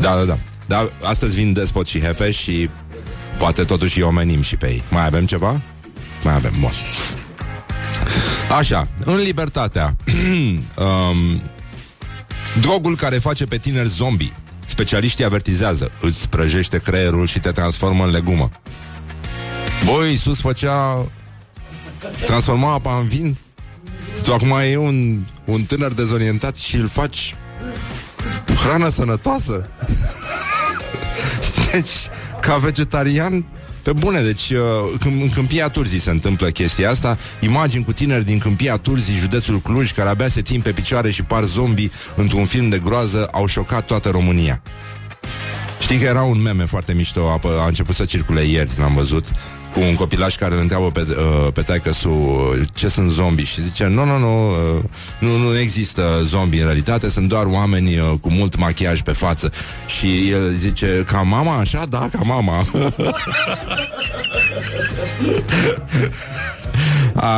Da, 0.00 0.14
da, 0.14 0.24
da. 0.24 0.38
Dar 0.66 0.92
astăzi 1.02 1.34
vin 1.34 1.52
despot 1.52 1.86
și 1.86 2.00
hefe 2.00 2.30
și 2.30 2.70
Poate 3.38 3.64
totuși 3.64 3.98
îi 3.98 4.04
omenim 4.04 4.42
și 4.42 4.56
pe 4.56 4.66
ei. 4.66 4.82
Mai 4.90 5.06
avem 5.06 5.26
ceva? 5.26 5.62
Mai 6.22 6.34
avem, 6.34 6.52
bun 6.60 6.72
Așa, 8.50 8.88
în 9.04 9.16
libertatea 9.16 9.96
um, 10.76 11.42
Drogul 12.60 12.96
care 12.96 13.18
face 13.18 13.46
pe 13.46 13.58
tineri 13.58 13.88
zombie 13.88 14.32
Specialiștii 14.66 15.24
avertizează 15.24 15.90
Îți 16.00 16.20
sprăjește 16.20 16.78
creierul 16.78 17.26
și 17.26 17.38
te 17.38 17.50
transformă 17.50 18.04
în 18.04 18.10
legumă. 18.10 18.48
Băi, 19.84 20.10
Iisus 20.10 20.40
făcea 20.40 21.06
Transforma 22.26 22.72
apa 22.72 22.96
în 22.96 23.06
vin? 23.06 23.36
Tu 24.22 24.32
acum 24.32 24.50
e 24.70 24.76
un, 24.76 25.24
un 25.44 25.62
tânăr 25.62 25.92
dezorientat 25.92 26.56
Și 26.56 26.76
îl 26.76 26.88
faci 26.88 27.34
Hrană 28.64 28.88
sănătoasă? 28.88 29.68
Deci, 31.72 32.08
ca 32.40 32.56
vegetarian 32.56 33.46
pe 33.82 33.92
bune, 33.92 34.20
deci 34.20 34.50
uh, 34.50 34.58
când, 35.00 35.22
în 35.22 35.28
Câmpia 35.28 35.68
Turzii 35.68 35.98
se 35.98 36.10
întâmplă 36.10 36.48
chestia 36.48 36.90
asta. 36.90 37.18
Imagini 37.40 37.84
cu 37.84 37.92
tineri 37.92 38.24
din 38.24 38.38
Câmpia 38.38 38.76
Turzii, 38.76 39.14
județul 39.14 39.58
Cluj 39.60 39.92
Care 39.92 40.08
abia 40.08 40.28
se 40.28 40.42
țin 40.42 40.60
pe 40.60 40.72
picioare 40.72 41.10
și 41.10 41.22
par 41.22 41.44
zombi 41.44 41.90
Într-un 42.16 42.44
film 42.44 42.68
de 42.68 42.78
groază 42.78 43.28
Au 43.32 43.46
șocat 43.46 43.86
toată 43.86 44.08
România. 44.08 44.62
Știi 45.80 45.98
că 45.98 46.04
era 46.04 46.22
un 46.22 46.42
meme 46.42 46.64
foarte 46.64 46.92
mișto 46.92 47.28
A, 47.28 47.40
a 47.60 47.66
început 47.66 47.94
să 47.94 48.04
circule 48.04 48.42
ieri, 48.42 48.70
l-am 48.78 48.94
văzut 48.94 49.24
cu 49.72 49.80
un 49.80 49.94
copilaș 49.94 50.36
care 50.36 50.54
îl 50.54 50.60
întreabă 50.60 50.90
pe, 50.90 51.00
uh, 51.00 51.52
pe 51.52 51.62
taică 51.62 51.92
su 51.92 52.10
uh, 52.10 52.60
ce 52.74 52.88
sunt 52.88 53.10
zombi 53.10 53.44
și 53.44 53.62
zice 53.62 53.86
nu, 53.86 54.04
nu, 54.04 54.18
nu, 54.18 54.50
uh, 54.50 54.56
nu, 55.20 55.36
nu 55.36 55.58
există 55.58 56.20
zombi 56.22 56.58
în 56.58 56.64
realitate, 56.64 57.10
sunt 57.10 57.28
doar 57.28 57.46
oameni 57.46 57.98
uh, 57.98 58.12
cu 58.20 58.30
mult 58.30 58.56
machiaj 58.56 59.02
pe 59.02 59.12
față. 59.12 59.52
Și 59.86 60.30
el 60.30 60.50
zice, 60.50 61.04
ca 61.06 61.20
mama 61.20 61.58
așa? 61.58 61.86
Da, 61.88 62.08
ca 62.12 62.20
mama. 62.22 62.64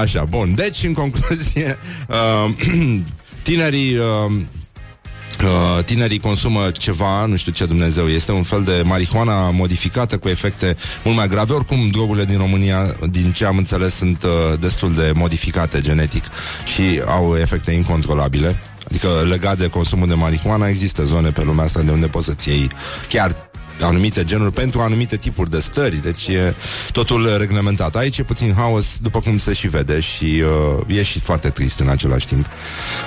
Așa, 0.00 0.24
bun, 0.24 0.54
deci 0.54 0.82
în 0.82 0.92
concluzie 0.92 1.78
uh, 2.08 2.54
tinerii... 3.42 3.96
Uh, 3.96 4.32
Uh, 5.42 5.84
tinerii 5.84 6.18
consumă 6.18 6.70
ceva, 6.70 7.26
nu 7.26 7.36
știu 7.36 7.52
ce 7.52 7.66
Dumnezeu 7.66 8.06
este, 8.08 8.32
un 8.32 8.42
fel 8.42 8.62
de 8.62 8.82
marihuana 8.84 9.50
modificată 9.50 10.18
cu 10.18 10.28
efecte 10.28 10.76
mult 11.04 11.16
mai 11.16 11.28
grave. 11.28 11.52
Oricum, 11.52 11.88
drogurile 11.90 12.24
din 12.24 12.36
România, 12.36 12.96
din 13.10 13.32
ce 13.32 13.44
am 13.44 13.56
înțeles, 13.56 13.94
sunt 13.94 14.22
uh, 14.22 14.58
destul 14.60 14.92
de 14.92 15.12
modificate 15.14 15.80
genetic 15.80 16.24
și 16.74 17.02
au 17.06 17.36
efecte 17.36 17.72
incontrolabile. 17.72 18.60
Adică 18.88 19.08
legat 19.28 19.58
de 19.58 19.66
consumul 19.66 20.08
de 20.08 20.14
marihuana 20.14 20.68
există 20.68 21.02
zone 21.04 21.30
pe 21.30 21.42
lumea 21.42 21.64
asta 21.64 21.80
de 21.80 21.90
unde 21.90 22.06
poți 22.06 22.26
să-ți 22.26 22.48
iei 22.48 22.70
chiar 23.08 23.50
anumite 23.80 24.24
genuri 24.24 24.52
pentru 24.52 24.80
anumite 24.80 25.16
tipuri 25.16 25.50
de 25.50 25.60
stări, 25.60 26.02
deci 26.02 26.28
e 26.28 26.54
totul 26.92 27.36
reglementat. 27.38 27.96
Aici 27.96 28.18
e 28.18 28.22
puțin 28.22 28.54
haos, 28.54 28.98
după 28.98 29.20
cum 29.20 29.38
se 29.38 29.52
și 29.52 29.68
vede 29.68 30.00
și 30.00 30.42
uh, 30.86 30.96
e 30.98 31.02
și 31.02 31.20
foarte 31.20 31.48
trist 31.48 31.80
în 31.80 31.88
același 31.88 32.26
timp. 32.26 32.46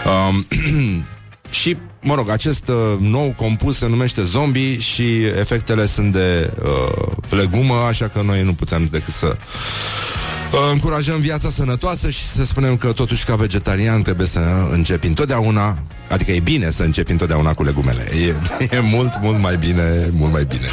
Uh, 0.06 1.04
și, 1.62 1.78
mă 2.02 2.16
rog, 2.16 2.30
acest 2.30 2.68
uh, 2.68 2.76
nou 3.00 3.34
compus 3.38 3.78
se 3.78 3.88
numește 3.88 4.24
zombie 4.24 4.80
și 4.80 5.24
efectele 5.24 5.86
sunt 5.86 6.12
de 6.12 6.52
uh, 6.64 7.08
legumă, 7.30 7.74
așa 7.74 8.08
că 8.08 8.22
noi 8.22 8.44
nu 8.44 8.54
putem 8.54 8.88
decât 8.92 9.14
să 9.14 9.36
uh, 9.36 10.60
încurajăm 10.72 11.20
viața 11.20 11.50
sănătoasă 11.50 12.10
și 12.10 12.24
să 12.24 12.46
spunem 12.46 12.78
că 12.78 12.92
totuși 12.92 13.26
ca 13.26 13.36
vegetarian 13.36 14.02
trebuie 14.02 14.28
să 14.28 14.40
începi 14.72 15.08
întotdeauna, 15.08 15.78
adică 16.10 16.32
e 16.32 16.40
bine 16.40 16.70
să 16.72 16.84
începi 16.84 17.12
întotdeauna 17.12 17.54
cu 17.54 17.64
legumele. 17.64 18.04
E, 18.26 18.36
e 18.76 18.80
mult, 18.80 19.20
mult 19.22 19.42
mai 19.42 19.58
bine, 19.58 20.10
mult 20.12 20.32
mai 20.32 20.46
bine. 20.46 20.68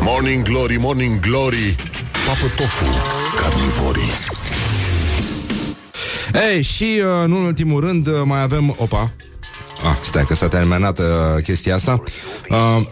Morning 0.00 0.42
Glory, 0.42 0.76
Morning 0.76 1.20
Glory 1.20 1.76
Papă 2.26 2.52
tofu, 2.56 2.84
carnivorii 3.36 4.12
Ei, 6.50 6.62
și 6.62 7.00
uh, 7.04 7.04
în 7.24 7.32
ultimul 7.32 7.80
rând 7.80 8.06
uh, 8.06 8.14
mai 8.24 8.42
avem, 8.42 8.74
opa, 8.78 9.12
Ah, 9.84 9.96
stai 10.02 10.24
că 10.24 10.34
s-a 10.34 10.48
terminat 10.48 10.98
uh, 10.98 11.04
chestia 11.42 11.74
asta. 11.74 12.02
Uh, 12.48 12.86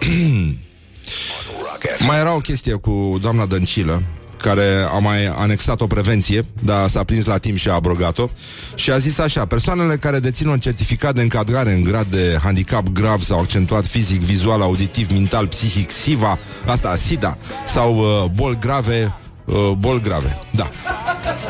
mai 2.06 2.18
era 2.18 2.34
o 2.34 2.38
chestie 2.38 2.74
cu 2.74 3.18
doamna 3.20 3.46
Dăncilă, 3.46 4.02
care 4.36 4.86
a 4.92 4.98
mai 4.98 5.26
anexat 5.26 5.80
o 5.80 5.86
prevenție, 5.86 6.46
dar 6.62 6.88
s-a 6.88 7.04
prins 7.04 7.24
la 7.24 7.38
timp 7.38 7.56
și 7.56 7.68
a 7.68 7.72
abrogat-o, 7.72 8.26
și 8.74 8.90
a 8.90 8.98
zis 8.98 9.18
așa, 9.18 9.46
persoanele 9.46 9.96
care 9.96 10.18
dețin 10.18 10.46
un 10.46 10.58
certificat 10.58 11.14
de 11.14 11.22
încadrare 11.22 11.72
în 11.72 11.82
grad 11.82 12.06
de 12.06 12.38
handicap 12.42 12.88
grav 12.88 13.22
sau 13.22 13.38
accentuat 13.38 13.86
fizic, 13.86 14.20
vizual, 14.20 14.60
auditiv, 14.60 15.10
mental, 15.10 15.46
psihic, 15.46 15.90
SIVA, 15.90 16.38
asta, 16.66 16.96
SIDA, 16.96 17.38
sau 17.66 17.96
uh, 17.96 18.30
boli 18.34 18.58
grave, 18.60 19.14
uh, 19.52 19.70
boli 19.78 20.00
grave, 20.00 20.38
da. 20.50 20.70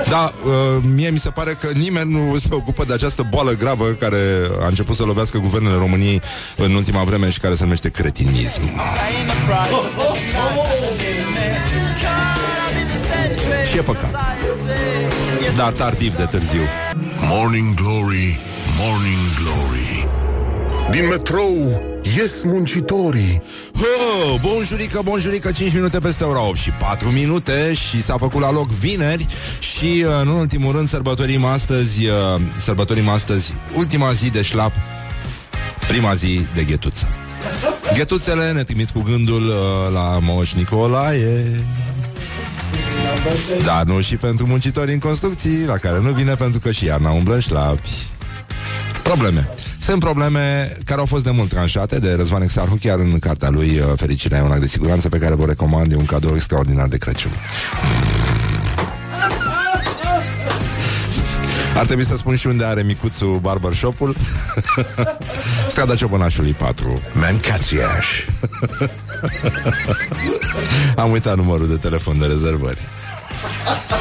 Da, 0.08 0.32
uh, 0.44 0.82
mie 0.94 1.10
mi 1.10 1.18
se 1.18 1.30
pare 1.30 1.56
că 1.60 1.68
nimeni 1.74 2.12
nu 2.12 2.38
se 2.38 2.48
ocupă 2.50 2.84
de 2.84 2.92
această 2.92 3.26
boală 3.30 3.50
gravă 3.50 3.84
care 3.84 4.18
a 4.62 4.66
început 4.66 4.96
să 4.96 5.04
lovească 5.04 5.38
guvernele 5.38 5.76
României 5.76 6.20
în 6.56 6.74
ultima 6.74 7.02
vreme 7.02 7.30
și 7.30 7.40
care 7.40 7.54
se 7.54 7.62
numește 7.62 7.88
cretinism. 7.90 8.60
Și 13.70 13.76
e 13.76 13.80
păcat. 13.80 14.10
Dar 15.56 15.72
tardiv 15.72 16.16
de 16.16 16.24
târziu. 16.24 16.60
Morning 17.28 17.74
Glory, 17.74 18.38
Morning 18.78 19.18
Glory 19.42 19.99
Din 20.90 21.06
metrou 21.06 21.82
ies 22.16 22.42
muncitorii 22.44 23.42
Oh, 23.74 24.40
bonjurică, 24.40 25.00
bonjurică, 25.04 25.52
5 25.52 25.72
minute 25.72 25.98
peste 25.98 26.24
ora 26.24 26.48
8 26.48 26.56
și 26.56 26.70
4 26.70 27.08
minute 27.08 27.72
și 27.74 28.02
s-a 28.02 28.16
făcut 28.16 28.40
la 28.40 28.50
loc 28.50 28.68
vineri 28.68 29.26
și 29.58 30.04
uh, 30.06 30.12
în 30.22 30.28
ultimul 30.28 30.72
rând 30.72 30.88
sărbătorim 30.88 31.44
astăzi, 31.44 32.06
uh, 32.06 32.40
sărbătorim 32.56 33.08
astăzi 33.08 33.54
ultima 33.76 34.12
zi 34.12 34.30
de 34.30 34.42
șlap, 34.42 34.72
prima 35.88 36.14
zi 36.14 36.40
de 36.54 36.64
ghetuță. 36.64 37.08
Ghetuțele 37.96 38.52
ne 38.52 38.62
trimit 38.62 38.90
cu 38.90 39.02
gândul 39.02 39.46
uh, 39.46 39.92
la 39.92 40.18
Moș 40.20 40.52
Nicolae 40.52 41.64
dar 43.64 43.82
nu 43.84 44.00
și 44.00 44.16
pentru 44.16 44.46
muncitori 44.46 44.92
în 44.92 44.98
construcții, 44.98 45.64
la 45.66 45.76
care 45.76 46.00
nu 46.00 46.10
vine 46.10 46.34
pentru 46.34 46.60
că 46.60 46.70
și 46.70 46.84
iarna 46.84 47.10
umblă 47.10 47.34
în 47.34 47.40
șlapi. 47.40 48.08
Probleme. 49.16 49.48
Sunt 49.78 50.00
probleme 50.00 50.76
care 50.84 51.00
au 51.00 51.06
fost 51.06 51.24
de 51.24 51.30
mult 51.30 51.48
tranșate 51.48 51.98
de 51.98 52.14
Răzvan 52.14 52.42
Exarhu, 52.42 52.76
chiar 52.80 52.98
în 52.98 53.18
cartea 53.18 53.48
lui 53.48 53.78
uh, 53.78 53.84
Fericirea 53.96 54.38
e 54.38 54.42
un 54.42 54.50
act 54.50 54.60
de 54.60 54.66
siguranță 54.66 55.08
pe 55.08 55.18
care 55.18 55.34
vă 55.34 55.44
recomand, 55.44 55.92
e 55.92 55.96
un 55.96 56.04
cadou 56.04 56.34
extraordinar 56.34 56.88
de 56.88 56.96
Crăciun. 56.96 57.32
Ar 61.76 61.86
trebui 61.86 62.04
să 62.04 62.16
spun 62.16 62.36
și 62.36 62.46
unde 62.46 62.64
are 62.64 62.82
micuțul 62.82 63.38
barbershop-ul 63.38 64.16
Strada 65.70 65.94
Ciobănașului 65.94 66.52
4 66.52 67.00
Mancațiaș 67.12 68.06
Am 71.02 71.10
uitat 71.10 71.36
numărul 71.36 71.68
de 71.68 71.76
telefon 71.76 72.18
de 72.18 72.26
rezervări 72.26 72.80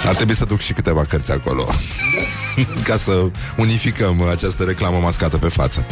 Ar 0.08 0.16
trebui 0.16 0.36
să 0.36 0.46
duc 0.46 0.60
și 0.60 0.74
câteva 0.74 1.06
cărți 1.06 1.32
acolo. 1.32 1.70
Ca 2.88 2.98
să 2.98 3.32
unificăm 3.58 4.22
această 4.22 4.64
reclamă 4.64 4.98
mascată 4.98 5.38
pe 5.38 5.48
față. 5.48 5.86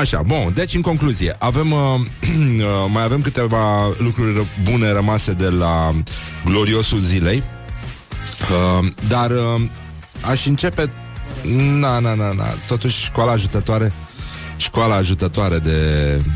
Așa, 0.00 0.22
bun, 0.26 0.50
deci 0.54 0.74
în 0.74 0.80
concluzie 0.80 1.34
Avem, 1.38 1.72
uh, 1.72 1.78
uh, 2.30 2.64
mai 2.88 3.02
avem 3.02 3.20
câteva 3.20 3.86
lucruri 3.98 4.46
bune 4.62 4.92
rămase 4.92 5.32
de 5.32 5.48
la 5.48 5.94
gloriosul 6.44 7.00
zilei. 7.00 7.42
Uh, 8.80 8.86
Dar 9.08 9.30
uh, 9.30 9.62
aș 10.20 10.46
începe 10.46 10.90
Na, 11.78 11.98
na, 11.98 12.14
na, 12.14 12.32
na. 12.32 12.44
Totuși 12.66 13.04
școala 13.04 13.32
ajutătoare 13.32 13.92
Școala 14.56 14.94
ajutătoare 14.94 15.58
de... 15.58 15.76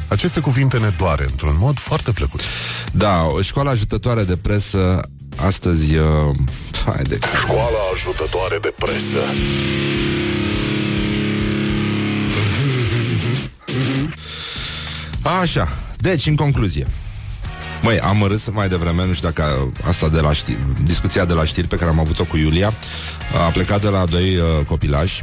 Aceste 0.08 0.40
cuvinte 0.40 0.78
ne 0.78 0.94
doare 0.98 1.24
într-un 1.30 1.56
mod 1.58 1.78
foarte 1.78 2.10
plăcut. 2.10 2.40
Da, 2.92 3.22
o 3.22 3.42
școală 3.42 3.70
ajutătoare 3.70 4.24
de 4.24 4.36
presă 4.36 5.00
Astăzi 5.36 5.96
uh... 5.96 6.06
Hai 6.84 7.02
de... 7.08 7.18
Școala 7.36 7.78
ajutătoare 7.94 8.58
de 8.60 8.74
presă 8.78 9.18
Așa, 15.40 15.68
deci 15.96 16.26
în 16.26 16.36
concluzie 16.36 16.86
Măi, 17.82 18.00
am 18.00 18.24
râs 18.28 18.48
mai 18.52 18.68
devreme, 18.68 19.06
nu 19.06 19.12
știu 19.12 19.28
dacă 19.28 19.72
asta 19.88 20.08
de 20.08 20.20
la 20.20 20.32
știri, 20.32 20.64
discuția 20.84 21.24
de 21.24 21.32
la 21.32 21.44
știri 21.44 21.66
pe 21.66 21.76
care 21.76 21.90
am 21.90 21.98
avut-o 21.98 22.24
cu 22.24 22.36
Iulia 22.36 22.72
a 23.46 23.50
plecat 23.50 23.80
de 23.80 23.88
la 23.88 24.04
doi 24.04 24.36
uh, 24.36 24.64
copilași 24.66 25.22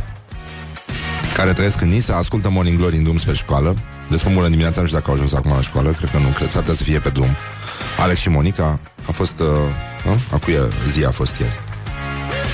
care 1.36 1.54
trăiesc 1.54 1.82
în 1.82 1.90
Nisa, 1.90 2.16
ascultă 2.16 2.50
Morning 2.50 2.78
Glory 2.78 2.96
în 2.96 3.04
drum 3.04 3.18
spre 3.18 3.34
școală. 3.34 3.78
Le 4.08 4.18
spun 4.18 4.34
bună 4.34 4.48
dimineața, 4.48 4.80
nu 4.80 4.86
știu 4.86 5.00
dacă 5.00 5.10
au 5.12 5.16
ajuns 5.16 5.34
acum 5.34 5.52
la 5.52 5.62
școală, 5.62 5.92
cred 5.92 6.10
că 6.10 6.18
nu, 6.18 6.28
cred, 6.28 6.50
s-ar 6.50 6.62
putea 6.62 6.76
să 6.76 6.84
fie 6.84 7.00
pe 7.00 7.10
drum. 7.10 7.36
Alex 8.00 8.20
și 8.20 8.30
Monica 8.30 8.80
a 9.08 9.12
fost, 9.12 9.40
uh, 9.40 9.48
uh? 10.06 10.16
a 10.32 10.38
cui 10.38 10.56
zi 10.88 11.04
a 11.04 11.12
fost 11.12 11.38
ieri? 11.38 11.60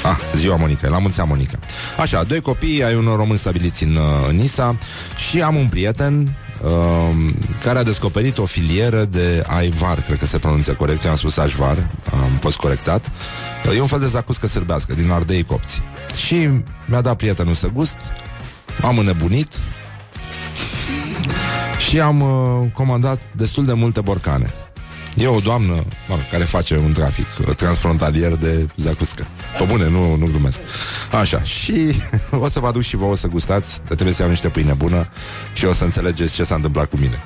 Ah, 0.03 0.17
ziua 0.35 0.55
Monica, 0.55 0.89
la 0.89 0.99
mulți 0.99 1.21
Monica. 1.21 1.59
Așa, 1.99 2.23
doi 2.23 2.41
copii 2.41 2.83
ai 2.83 2.95
unor 2.95 3.17
români 3.17 3.39
stabiliți 3.39 3.83
în, 3.83 3.95
uh, 3.95 4.27
în 4.29 4.35
Nisa 4.35 4.77
și 5.29 5.41
am 5.41 5.55
un 5.55 5.67
prieten 5.67 6.37
uh, 6.61 7.33
care 7.63 7.79
a 7.79 7.83
descoperit 7.83 8.37
o 8.37 8.45
filieră 8.45 9.05
de 9.05 9.43
aivar, 9.47 10.01
cred 10.01 10.17
că 10.17 10.25
se 10.25 10.37
pronunță 10.37 10.73
corect, 10.73 11.03
eu 11.03 11.09
am 11.09 11.15
spus 11.15 11.37
așvar, 11.37 11.89
am 12.11 12.31
fost 12.39 12.57
corectat. 12.57 13.11
E 13.75 13.81
un 13.81 13.87
fel 13.87 13.99
de 13.99 14.07
zacuscă 14.07 14.47
sârbească, 14.47 14.93
din 14.93 15.11
ardei 15.11 15.43
copți. 15.43 15.81
Și 16.27 16.49
mi-a 16.85 17.01
dat 17.01 17.15
prietenul 17.15 17.53
să 17.53 17.67
gust, 17.73 17.97
am 18.81 18.97
înnebunit 18.97 19.47
și 21.89 21.99
am 21.99 22.21
uh, 22.21 22.71
comandat 22.73 23.21
destul 23.35 23.65
de 23.65 23.73
multe 23.73 24.01
borcane. 24.01 24.53
E 25.17 25.27
o 25.27 25.39
doamnă 25.39 25.83
mă, 26.07 26.17
care 26.31 26.43
face 26.43 26.77
un 26.77 26.93
trafic 26.93 27.27
uh, 27.39 27.55
transfrontalier 27.55 28.35
de 28.35 28.67
zacuscă. 28.75 29.27
Pe 29.57 29.63
bune, 29.63 29.89
nu, 29.89 30.15
nu 30.15 30.25
glumesc. 30.25 30.59
Așa, 31.11 31.43
și 31.43 31.95
o 32.45 32.47
să 32.49 32.59
vă 32.59 32.67
aduc 32.67 32.81
și 32.81 32.95
vă 32.95 33.05
o 33.05 33.15
să 33.15 33.27
gustați, 33.27 33.77
dar 33.77 33.93
trebuie 33.93 34.13
să 34.13 34.21
iau 34.21 34.31
niște 34.31 34.49
pâine 34.49 34.73
bună 34.73 35.07
și 35.53 35.65
o 35.65 35.73
să 35.73 35.83
înțelegeți 35.83 36.33
ce 36.33 36.43
s-a 36.43 36.55
întâmplat 36.55 36.89
cu 36.89 36.97
mine. 36.97 37.23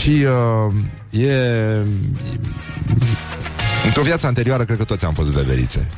și 0.00 0.26
uh, 1.10 1.22
e... 1.22 1.36
Într-o 3.84 4.02
viață 4.02 4.26
anterioară, 4.26 4.64
cred 4.64 4.76
că 4.76 4.84
toți 4.84 5.04
am 5.04 5.12
fost 5.12 5.30
veverițe. 5.30 5.90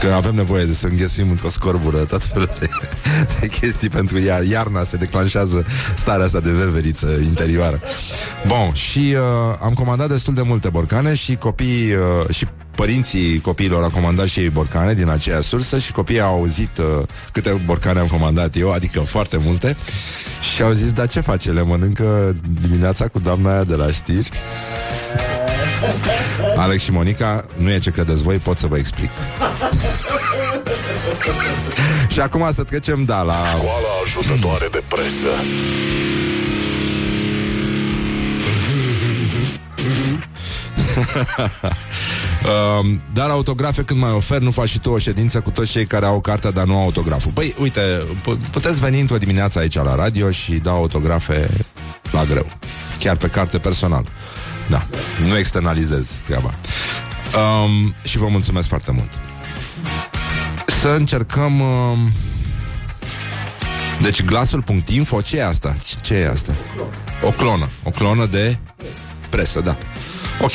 Că 0.00 0.12
avem 0.14 0.34
nevoie 0.34 0.64
de 0.64 0.72
să 0.72 0.86
înghesuim 0.86 1.30
într-o 1.30 1.48
scorbură 1.48 1.98
tot 1.98 2.24
felul 2.24 2.50
de, 2.58 2.68
de 3.40 3.46
chestii 3.46 3.88
pentru 3.88 4.20
ea. 4.20 4.42
Iarna 4.50 4.82
se 4.82 4.96
declanșează 4.96 5.64
starea 5.96 6.24
asta 6.24 6.40
de 6.40 6.50
veveriță 6.50 7.06
interioară. 7.24 7.80
Bun, 8.46 8.72
și 8.72 9.16
uh, 9.16 9.56
am 9.62 9.72
comandat 9.74 10.08
destul 10.08 10.34
de 10.34 10.42
multe 10.42 10.68
borcane 10.68 11.14
și 11.14 11.36
copiii 11.36 11.92
uh, 11.92 12.28
și 12.30 12.46
părinții 12.74 13.40
copiilor 13.40 13.82
au 13.82 13.90
comandat 13.90 14.26
și 14.26 14.40
ei 14.40 14.50
borcane 14.50 14.94
din 14.94 15.08
aceeași 15.08 15.48
sursă 15.48 15.78
și 15.78 15.92
copiii 15.92 16.20
au 16.20 16.34
auzit 16.34 16.78
uh, 16.78 16.84
câte 17.32 17.62
borcane 17.64 18.00
am 18.00 18.06
comandat 18.06 18.56
eu, 18.56 18.72
adică 18.72 19.00
foarte 19.00 19.36
multe, 19.36 19.76
și 20.54 20.62
au 20.62 20.72
zis, 20.72 20.92
dar 20.92 21.08
ce 21.08 21.20
face? 21.20 21.50
Le 21.50 21.62
mănâncă 21.62 22.36
dimineața 22.60 23.08
cu 23.08 23.18
doamna 23.18 23.52
aia 23.52 23.64
de 23.64 23.74
la 23.74 23.90
știri? 23.90 24.30
Alex 26.56 26.82
și 26.82 26.90
Monica, 26.90 27.44
nu 27.56 27.70
e 27.70 27.78
ce 27.78 27.90
credeți 27.90 28.22
voi, 28.22 28.36
pot 28.36 28.58
să 28.58 28.66
vă 28.66 28.76
explic. 28.76 29.10
și 32.12 32.20
acum 32.20 32.50
să 32.52 32.62
trecem, 32.62 33.04
da, 33.04 33.22
la... 33.22 33.34
Școala 33.34 33.88
ajutătoare 34.04 34.68
de 34.72 34.82
presă. 34.88 35.26
uh, 42.44 42.94
dar 43.12 43.30
autografe 43.30 43.82
când 43.82 44.00
mai 44.00 44.10
ofer, 44.10 44.40
nu 44.40 44.50
faci 44.50 44.68
și 44.68 44.78
tu 44.78 44.90
o 44.90 44.98
ședință 44.98 45.40
cu 45.40 45.50
toți 45.50 45.70
cei 45.70 45.86
care 45.86 46.06
au 46.06 46.20
cartea, 46.20 46.50
dar 46.50 46.64
nu 46.64 46.76
au 46.76 46.82
autograful. 46.82 47.32
Păi, 47.32 47.54
uite, 47.58 47.80
pu- 48.22 48.38
puteți 48.50 48.80
veni 48.80 49.00
într-o 49.00 49.16
dimineață 49.16 49.58
aici 49.58 49.74
la 49.74 49.94
radio 49.94 50.30
și 50.30 50.52
da 50.52 50.70
autografe 50.70 51.50
la 52.10 52.24
greu. 52.24 52.46
Chiar 52.98 53.16
pe 53.16 53.26
carte 53.28 53.58
personal. 53.58 54.04
Da, 54.68 54.86
nu 55.26 55.38
externalizez 55.38 56.10
treaba. 56.24 56.54
Um, 57.64 57.94
și 58.02 58.18
vă 58.18 58.26
mulțumesc 58.28 58.68
foarte 58.68 58.90
mult. 58.90 59.18
Să 60.80 60.88
încercăm... 60.88 61.60
Um... 61.60 62.12
Deci 64.02 64.24
glasul.info, 64.24 65.20
ce 65.20 65.36
e 65.36 65.46
asta? 65.46 65.74
Ce 66.00 66.14
e 66.14 66.28
asta? 66.28 66.52
O 67.22 67.30
clonă. 67.30 67.68
O 67.82 67.90
clonă 67.90 68.26
de 68.26 68.58
presă, 69.28 69.60
da. 69.60 69.78
Ok. 70.40 70.52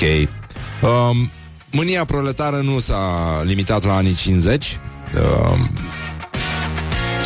Um, 0.81 1.31
mânia 1.71 2.05
proletară 2.05 2.55
nu 2.55 2.79
s-a 2.79 3.41
limitat 3.43 3.83
la 3.83 3.95
anii 3.95 4.13
50. 4.13 4.79
Um, 5.51 5.69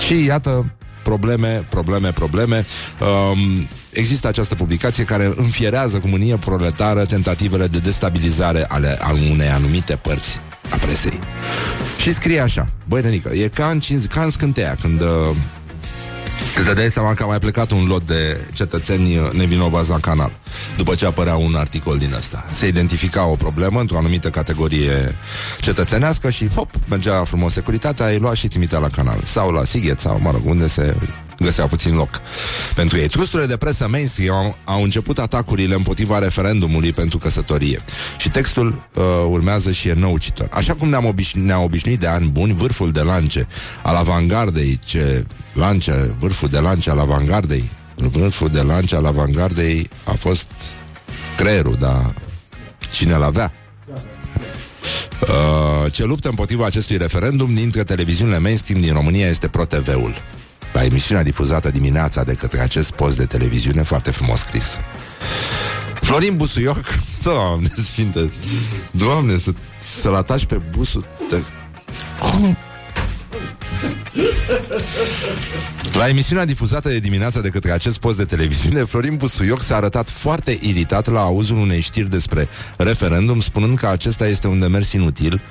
și 0.06 0.24
iată 0.24 0.76
probleme, 1.04 1.66
probleme, 1.70 2.12
probleme. 2.12 2.66
Um, 3.00 3.68
există 3.90 4.28
această 4.28 4.56
publicație 4.56 5.04
care 5.04 5.34
înfierează 5.36 6.00
cu 6.00 6.08
mânie 6.08 6.38
proletară 6.38 7.06
tentativele 7.06 7.68
de 7.68 7.78
destabilizare 7.78 8.66
ale, 8.68 8.98
ale 9.00 9.30
unei 9.32 9.50
anumite 9.50 9.96
părți 9.96 10.40
a 10.70 10.76
presei. 10.76 11.20
Și 12.02 12.14
scrie 12.14 12.40
așa, 12.40 12.68
băi, 12.88 13.02
nenică, 13.02 13.30
e 13.34 13.48
ca 13.48 13.66
în, 13.66 13.80
ca 14.10 14.24
în 14.24 14.30
scânteia, 14.30 14.76
când 14.82 15.02
uh, 15.02 15.08
Îți 16.56 16.66
dădeai 16.66 16.92
seama 16.92 17.14
că 17.14 17.24
a 17.24 17.26
mai 17.26 17.40
plecat 17.40 17.72
un 17.72 17.86
lot 17.86 18.08
de 18.08 18.48
cetățeni 18.54 19.20
nevinovați 19.32 19.90
la 19.90 20.00
canal 20.00 20.32
După 20.78 20.96
ce 20.96 21.06
apărea 21.06 21.36
un 21.36 21.56
articol 21.56 21.98
din 21.98 22.14
ăsta. 22.18 22.46
Se 22.52 22.68
identifica 22.68 23.26
o 23.26 23.36
problemă 23.36 23.80
într-o 23.80 23.98
anumită 23.98 24.30
categorie 24.30 25.16
cetățenească 25.60 26.30
Și 26.30 26.48
hop, 26.48 26.70
mergea 26.88 27.24
frumos 27.24 27.54
securitatea 27.54 28.08
Îi 28.08 28.18
lua 28.18 28.34
și 28.34 28.48
trimitea 28.48 28.80
la 28.80 28.90
canal. 28.90 29.20
Sau 29.24 29.52
la 29.52 29.64
Sighet 29.64 30.00
sau, 30.00 30.20
mă 30.22 30.32
rog, 30.32 30.42
unde 30.46 30.68
se 30.68 30.96
găsea 31.42 31.68
puțin 31.68 31.96
loc 31.96 32.22
pentru 32.76 32.98
ei. 32.98 33.08
Trusturile 33.08 33.48
de 33.48 33.58
presă 33.58 33.88
mainstream 33.88 34.36
au, 34.36 34.58
au 34.64 34.84
început 34.84 35.20
atacurile 35.20 35.76
împotriva 35.76 36.20
referendumului 36.20 36.92
pentru 36.92 37.18
căsătorie. 37.18 37.82
Și 38.18 38.30
textul 38.30 38.88
uh, 38.94 39.04
urmează 39.30 39.72
și 39.72 39.88
e 39.88 39.94
nou 39.94 40.18
citor. 40.18 40.48
Așa 40.52 40.74
cum 40.74 40.90
ne-am 40.90 41.06
obișnu- 41.06 41.44
ne 41.44 41.56
obișnuit 41.56 42.00
de 42.00 42.08
ani 42.08 42.30
buni, 42.30 42.54
vârful 42.54 42.92
de 42.92 43.02
lance 43.02 43.48
al 43.84 43.96
avangardei, 43.96 44.80
ce 44.86 45.26
lance, 45.54 46.16
vârful 46.20 46.50
de 46.50 46.60
lance 46.60 46.90
al 46.90 47.00
avangardei, 47.00 47.70
vârful 47.96 48.50
de 48.50 48.62
lance 48.62 48.96
al 48.96 49.06
avangardei 49.06 49.90
a 50.04 50.14
fost 50.14 50.52
creierul, 51.38 51.78
dar 51.80 52.16
cine 52.92 53.16
l-avea? 53.16 53.54
Uh, 55.22 55.92
ce 55.92 56.04
luptă 56.04 56.30
împotriva 56.30 56.66
acestui 56.66 56.98
referendum 56.98 57.54
dintre 57.54 57.84
televiziunile 57.84 58.38
mainstream 58.38 58.82
din 58.82 58.94
România 58.94 59.28
este 59.28 59.48
ProTV-ul 59.48 60.16
la 60.74 60.84
emisiunea 60.84 61.24
difuzată 61.24 61.72
dimineața 61.72 62.24
de 62.24 62.34
către 62.34 62.60
acest 62.60 62.92
post 62.92 63.18
de 63.18 63.26
televiziune 63.26 63.84
foarte 63.84 64.12
frumos 64.12 64.40
scris. 64.40 64.80
Florin 66.02 66.36
Busuioc, 66.36 66.86
doamne 67.24 67.72
sfinte, 67.84 68.32
doamne, 68.92 69.38
să, 69.38 69.52
să-l 69.80 70.16
ataci 70.16 70.46
pe 70.46 70.62
busul 70.72 71.06
de... 71.30 71.44
Cum? 72.20 72.58
La 75.94 76.08
emisiunea 76.08 76.46
difuzată 76.46 76.90
de 76.90 77.00
dimineața 77.00 77.42
de 77.42 77.50
către 77.50 77.72
acest 77.72 77.98
post 77.98 78.18
de 78.18 78.26
televiziune, 78.26 78.84
Florin 78.84 79.16
Busuioc 79.16 79.62
s-a 79.62 79.76
arătat 79.76 80.10
foarte 80.10 80.58
iritat 80.62 81.08
la 81.08 81.20
auzul 81.22 81.58
unei 81.58 81.80
știri 81.80 82.10
despre 82.10 82.48
referendum, 82.78 83.42
spunând 83.42 83.78
că 83.78 83.88
acesta 83.88 84.28
este 84.28 84.48
un 84.48 84.60
demers 84.60 84.92
inutil, 84.92 85.42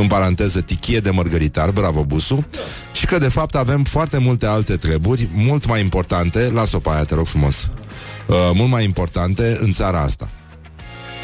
în 0.00 0.06
paranteză 0.06 0.60
tichie 0.60 1.00
de 1.00 1.10
mărgăritar, 1.10 1.70
bravo 1.70 2.04
Busu, 2.04 2.46
și 2.92 3.06
că 3.06 3.18
de 3.18 3.28
fapt 3.28 3.54
avem 3.54 3.84
foarte 3.84 4.18
multe 4.18 4.46
alte 4.46 4.76
treburi 4.76 5.28
mult 5.32 5.66
mai 5.66 5.80
importante, 5.80 6.50
las-o 6.50 6.78
pe 6.78 6.88
aia, 6.92 7.04
te 7.04 7.14
rog 7.14 7.26
frumos, 7.26 7.68
uh, 8.26 8.36
mult 8.54 8.70
mai 8.70 8.84
importante 8.84 9.56
în 9.60 9.72
țara 9.72 10.00
asta. 10.00 10.28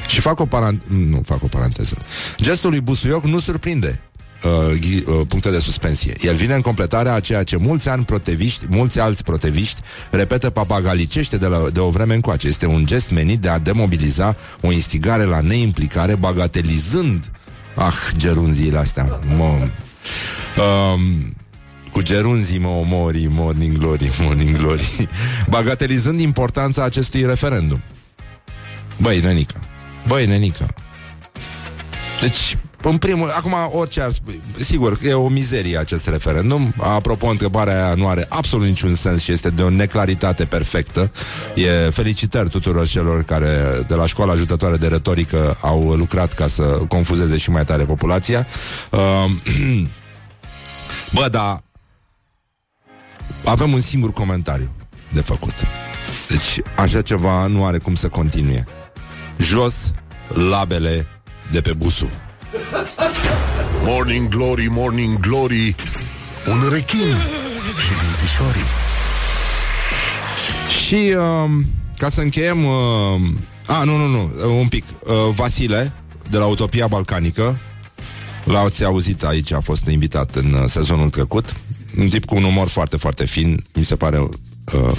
Și 0.07 0.21
fac 0.21 0.41
o 0.41 0.47
paranteză, 0.47 0.93
nu 0.95 1.23
fac 1.25 1.43
o 1.43 1.47
paranteză. 1.47 1.97
Gestul 2.41 2.71
lui 2.71 2.81
Busuioc 2.81 3.25
nu 3.25 3.39
surprinde, 3.39 4.01
Uh, 4.45 4.79
ghi, 4.81 5.05
uh, 5.07 5.21
puncte 5.29 5.51
de 5.51 5.59
suspensie. 5.59 6.13
El 6.21 6.35
vine 6.35 6.55
în 6.55 6.61
completarea 6.61 7.15
a 7.15 7.21
ceea 7.21 7.43
ce 7.43 7.57
mulți 7.57 7.89
ani 7.89 8.05
proteviști, 8.05 8.65
mulți 8.69 9.01
alți 9.01 9.23
proteviști 9.23 9.81
repetă 10.11 10.51
papagalicește 10.51 11.37
de, 11.37 11.47
la, 11.47 11.69
de 11.73 11.81
o 11.81 11.91
vreme 11.91 12.15
încoace. 12.15 12.47
Este 12.47 12.67
un 12.67 12.87
gest 12.87 13.11
menit 13.11 13.41
de 13.41 13.49
a 13.49 13.59
demobiliza 13.59 14.37
o 14.61 14.73
instigare 14.73 15.25
la 15.25 15.41
neimplicare, 15.41 16.17
bagatelizând 16.17 17.31
Ah, 17.75 17.95
gerunziile 18.17 18.79
astea 18.79 19.21
mă, 19.37 19.69
um, 20.63 21.37
Cu 21.93 22.03
gerunzii 22.03 22.59
mă 22.59 22.69
omori 22.69 23.27
Morning 23.31 23.79
glory, 23.79 24.11
morning 24.21 24.57
glory. 24.57 25.09
Bagatelizând 25.49 26.21
importanța 26.21 26.85
acestui 26.85 27.27
referendum. 27.27 27.83
Băi, 29.01 29.21
nenică. 29.21 29.61
Băi, 30.07 30.27
nenică. 30.27 30.67
Deci, 32.21 32.57
în 32.85 32.97
primul, 32.97 33.31
acum 33.31 33.55
orice 33.73 34.01
ar 34.01 34.11
spui, 34.11 34.43
sigur, 34.59 34.99
e 35.03 35.13
o 35.13 35.29
mizerie 35.29 35.79
acest 35.79 36.09
referendum. 36.09 36.75
Apropo, 36.77 37.27
întrebarea 37.27 37.85
aia 37.85 37.95
nu 37.95 38.09
are 38.09 38.27
absolut 38.29 38.67
niciun 38.67 38.95
sens 38.95 39.23
și 39.23 39.33
este 39.33 39.51
de 39.51 39.63
o 39.63 39.69
neclaritate 39.69 40.45
perfectă. 40.45 41.11
E 41.55 41.91
felicitări 41.91 42.49
tuturor 42.49 42.87
celor 42.87 43.23
care 43.23 43.85
de 43.87 43.95
la 43.95 44.07
școala 44.07 44.33
ajutătoare 44.33 44.77
de 44.77 44.87
retorică 44.87 45.57
au 45.61 45.93
lucrat 45.93 46.33
ca 46.33 46.47
să 46.47 46.63
confuzeze 46.89 47.37
și 47.37 47.51
mai 47.51 47.65
tare 47.65 47.85
populația. 47.85 48.47
Uh, 48.91 48.99
bă, 51.15 51.29
da, 51.31 51.63
avem 53.45 53.73
un 53.73 53.81
singur 53.81 54.13
comentariu 54.13 54.73
de 55.13 55.21
făcut. 55.21 55.55
Deci, 56.29 56.61
așa 56.77 57.03
ceva 57.03 57.47
nu 57.47 57.65
are 57.65 57.79
cum 57.79 57.95
să 57.95 58.09
continue. 58.09 58.67
Jos 59.39 59.93
labele 60.29 61.07
de 61.51 61.61
pe 61.61 61.73
busul. 61.73 62.11
Morning 63.85 64.29
Glory, 64.29 64.67
Morning 64.71 65.21
Glory 65.21 65.75
Un 66.47 66.69
rechin 66.71 67.17
Și 67.81 67.91
dințișorii. 68.03 68.65
Și 70.87 71.15
uh, 71.17 71.65
ca 71.99 72.09
să 72.09 72.21
încheiem 72.21 72.65
uh, 72.65 73.21
A, 73.67 73.85
nu, 73.85 73.97
nu, 73.97 74.07
nu, 74.07 74.33
uh, 74.37 74.45
un 74.61 74.69
pic. 74.69 74.85
Uh, 75.01 75.15
Vasile, 75.35 75.93
de 76.31 76.39
la 76.39 76.47
Utopia 76.47 76.87
Balcanică 76.87 77.59
L-ați 78.45 78.85
auzit 78.85 79.23
aici, 79.23 79.53
a 79.53 79.61
fost 79.61 79.87
invitat 79.87 80.35
în 80.35 80.53
uh, 80.53 80.65
sezonul 80.67 81.11
trecut. 81.11 81.57
Un 81.99 82.09
tip 82.09 82.25
cu 82.25 82.35
un 82.37 82.45
umor 82.45 82.69
foarte, 82.69 82.97
foarte 82.97 83.27
fin 83.27 83.65
Mi 83.75 83.85
se 83.85 83.97
pare 83.97 84.19
uh, 84.19 84.97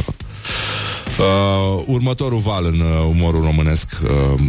Uh, 1.19 1.83
următorul 1.85 2.39
val 2.39 2.65
în 2.65 2.79
uh, 2.79 3.05
umorul 3.09 3.41
românesc 3.41 3.87
uh, 4.03 4.39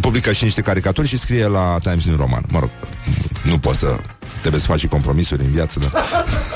publică 0.00 0.32
și 0.32 0.44
niște 0.44 0.60
caricaturi 0.60 1.08
și 1.08 1.18
scrie 1.18 1.46
la 1.46 1.78
Times 1.82 2.04
New 2.04 2.16
Roman. 2.16 2.44
Mă 2.48 2.58
rog, 2.58 2.70
nu 3.42 3.58
pot 3.58 3.74
să... 3.74 3.98
Trebuie 4.40 4.60
să 4.60 4.66
faci 4.66 4.78
și 4.78 4.86
compromisuri 4.86 5.42
în 5.42 5.50
viață, 5.50 5.78
dar... 5.78 5.92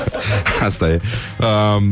Asta 0.69 0.89
e. 0.89 1.01
Uh, 1.41 1.83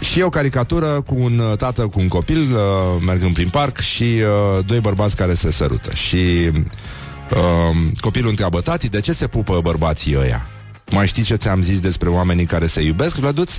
și 0.00 0.18
e 0.18 0.22
o 0.22 0.28
caricatură 0.28 1.00
cu 1.06 1.14
un 1.18 1.42
tată 1.58 1.86
cu 1.86 2.00
un 2.00 2.08
copil 2.08 2.54
uh, 2.54 2.60
mergând 3.06 3.34
prin 3.34 3.48
parc 3.48 3.78
și 3.78 4.02
uh, 4.02 4.64
doi 4.66 4.80
bărbați 4.80 5.16
care 5.16 5.34
se 5.34 5.52
sărută. 5.52 5.94
Și 5.94 6.50
uh, 7.30 7.76
copilul 8.00 8.28
întreabă, 8.28 8.60
tati, 8.60 8.88
de 8.88 9.00
ce 9.00 9.12
se 9.12 9.26
pupă 9.26 9.60
bărbații 9.62 10.16
ăia? 10.18 10.46
Mai 10.90 11.06
știi 11.06 11.22
ce 11.22 11.34
ți-am 11.34 11.62
zis 11.62 11.80
despre 11.80 12.08
oamenii 12.08 12.44
care 12.44 12.66
se 12.66 12.80
iubesc, 12.80 13.16
Vlăduț? 13.16 13.56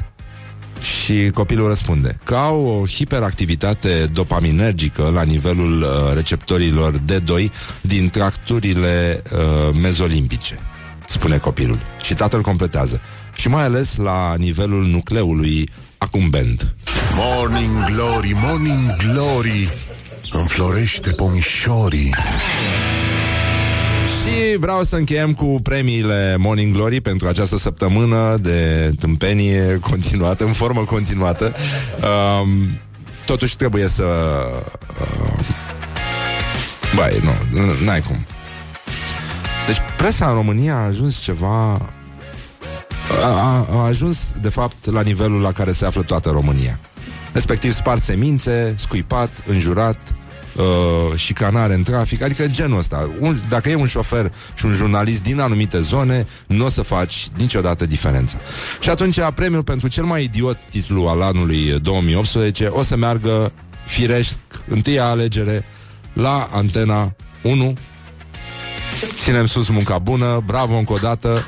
Și 0.82 1.30
copilul 1.34 1.68
răspunde 1.68 2.18
că 2.24 2.36
au 2.36 2.66
o 2.66 2.86
hiperactivitate 2.88 4.10
dopaminergică 4.14 5.12
la 5.14 5.24
nivelul 5.24 5.82
uh, 5.82 6.14
receptorilor 6.14 7.00
D2 7.00 7.52
din 7.82 8.10
tracturile 8.10 9.22
uh, 9.32 9.76
mezolimbice, 9.82 10.60
spune 11.08 11.38
copilul. 11.38 11.80
Și 12.02 12.14
tatăl 12.14 12.42
completează. 12.42 13.02
Și 13.36 13.48
mai 13.48 13.64
ales 13.64 13.96
la 13.96 14.36
nivelul 14.38 14.86
nucleului 14.86 15.70
acumbent. 15.98 16.76
Morning 17.16 17.86
Glory, 17.86 18.36
Morning 18.44 18.96
Glory 18.96 19.70
Înflorește 20.34 21.12
pomișorii 21.12 22.16
Și 24.26 24.58
vreau 24.58 24.84
să 24.84 24.96
încheiem 24.96 25.34
cu 25.34 25.60
premiile 25.64 26.36
Morning 26.38 26.74
Glory 26.74 27.02
pentru 27.02 27.28
această 27.28 27.58
săptămână 27.58 28.38
de 28.42 28.92
tâmpenie 29.00 29.80
continuată, 29.80 30.44
în 30.46 30.52
formă 30.52 30.86
continuată. 30.86 31.54
Um, 32.42 32.80
totuși 33.26 33.56
trebuie 33.56 33.88
să... 33.88 34.04
Uh, 35.02 35.46
băi, 36.96 37.20
nu, 37.24 37.86
n-ai 37.86 38.02
cum. 38.02 38.26
Deci 39.68 39.78
presa 39.98 40.28
în 40.28 40.34
România 40.34 40.76
a 40.76 40.86
ajuns 40.86 41.20
ceva 41.20 41.90
a, 43.24 43.68
a 43.72 43.86
ajuns, 43.86 44.34
de 44.42 44.50
fapt, 44.50 44.92
la 44.92 45.02
nivelul 45.02 45.42
la 45.42 45.52
care 45.52 45.72
se 45.72 45.86
află 45.86 46.02
toată 46.02 46.30
România. 46.30 46.80
Respectiv 47.32 47.74
spart 47.74 48.02
semințe, 48.02 48.74
scuipat, 48.78 49.30
înjurat, 49.46 49.98
uh, 50.62 51.16
șicanare 51.16 51.74
în 51.74 51.84
trafic, 51.84 52.22
adică 52.22 52.48
genul 52.48 52.78
ăsta. 52.78 53.10
Un, 53.20 53.42
dacă 53.50 53.70
e 53.70 53.76
un 53.76 53.86
șofer 53.86 54.34
și 54.54 54.66
un 54.66 54.72
jurnalist 54.72 55.24
din 55.24 55.40
anumite 55.40 55.80
zone, 55.80 56.28
nu 56.48 56.66
o 56.66 56.70
să 56.70 56.82
faci 56.82 57.28
niciodată 57.38 57.86
diferența. 57.86 58.38
Și 58.80 58.90
atunci 58.90 59.20
premiul 59.36 59.64
pentru 59.64 59.88
cel 59.88 60.04
mai 60.04 60.24
idiot 60.24 60.58
titlu 60.70 61.08
al 61.08 61.22
anului 61.22 61.80
2018 61.82 62.68
o 62.68 62.84
să 62.84 62.96
meargă 62.96 63.52
firesc, 63.86 64.38
întâia 64.68 65.06
alegere, 65.06 65.66
la 66.14 66.50
Antena 66.52 67.16
1. 67.42 67.74
Ținem 69.14 69.46
sus 69.46 69.70
munca 69.70 69.98
bună, 69.98 70.44
bravo 70.46 70.76
încă 70.76 70.94
o 70.94 70.98
dată. 70.98 71.46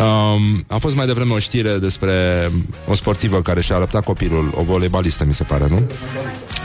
Um, 0.00 0.64
a 0.68 0.78
fost 0.78 0.96
mai 0.96 1.06
devreme 1.06 1.32
o 1.32 1.38
știre 1.38 1.78
despre 1.78 2.50
o 2.86 2.94
sportivă 2.94 3.42
care 3.42 3.60
și-a 3.60 3.76
alăptat 3.76 4.04
copilul, 4.04 4.54
o 4.56 4.62
voleibalistă, 4.62 5.24
mi 5.24 5.34
se 5.34 5.44
pare, 5.44 5.66
nu? 5.68 5.90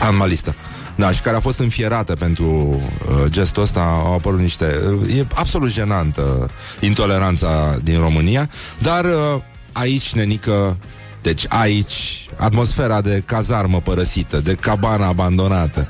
Animalistă. 0.00 0.54
Da, 0.96 1.12
și 1.12 1.20
care 1.20 1.36
a 1.36 1.40
fost 1.40 1.58
înfierată 1.58 2.14
pentru 2.14 2.46
uh, 2.46 3.24
gestul 3.28 3.62
ăsta, 3.62 3.80
au 3.80 4.12
apărut 4.14 4.40
niște... 4.40 4.80
Uh, 5.02 5.16
e 5.16 5.26
absolut 5.34 5.70
jenantă 5.70 6.50
intoleranța 6.80 7.78
din 7.82 8.00
România, 8.00 8.50
dar 8.78 9.04
uh, 9.04 9.42
aici, 9.72 10.12
nenică, 10.12 10.78
deci 11.22 11.44
aici, 11.48 12.28
atmosfera 12.36 13.00
de 13.00 13.22
cazarmă 13.26 13.80
părăsită, 13.80 14.40
de 14.40 14.54
cabana 14.54 15.06
abandonată, 15.06 15.88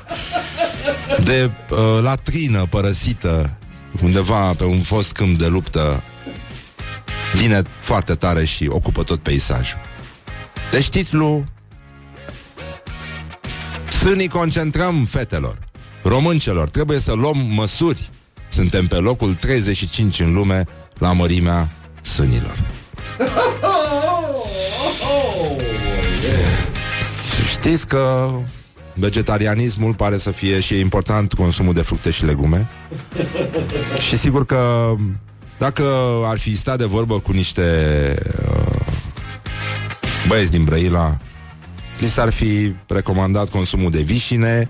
de 1.23 1.51
uh, 1.69 1.77
latrină 2.01 2.65
părăsită 2.69 3.57
undeva 4.01 4.53
pe 4.53 4.63
un 4.63 4.79
fost 4.79 5.11
câmp 5.11 5.37
de 5.37 5.47
luptă, 5.47 6.03
vine 7.33 7.61
foarte 7.77 8.15
tare 8.15 8.45
și 8.45 8.67
ocupă 8.71 9.03
tot 9.03 9.19
peisajul. 9.19 9.79
Deci 10.71 10.89
titlul 10.89 11.43
Sânii 13.89 14.27
concentrăm, 14.27 15.05
fetelor 15.05 15.57
Româncelor, 16.03 16.69
trebuie 16.69 16.99
să 16.99 17.13
luăm 17.13 17.37
măsuri 17.37 18.09
Suntem 18.49 18.87
pe 18.87 18.95
locul 18.95 19.33
35 19.33 20.19
în 20.19 20.33
lume 20.33 20.65
La 20.97 21.13
mărimea 21.13 21.69
sânilor 22.01 22.65
Știți 27.51 27.87
că 27.87 28.29
vegetarianismul 28.93 29.93
pare 29.93 30.17
să 30.17 30.31
fie 30.31 30.59
și 30.59 30.73
e 30.73 30.79
important 30.79 31.33
consumul 31.33 31.73
de 31.73 31.81
fructe 31.81 32.09
și 32.09 32.25
legume. 32.25 32.67
și 34.07 34.17
sigur 34.17 34.45
că 34.45 34.93
dacă 35.61 35.83
ar 36.25 36.37
fi 36.37 36.57
stat 36.57 36.77
de 36.77 36.85
vorbă 36.85 37.19
cu 37.19 37.31
niște 37.31 37.63
uh, 38.49 38.75
băieți 40.27 40.51
din 40.51 40.63
Brăila, 40.63 41.17
li 41.99 42.07
s-ar 42.07 42.29
fi 42.29 42.75
recomandat 42.87 43.49
consumul 43.49 43.91
de 43.91 44.01
vișine. 44.01 44.69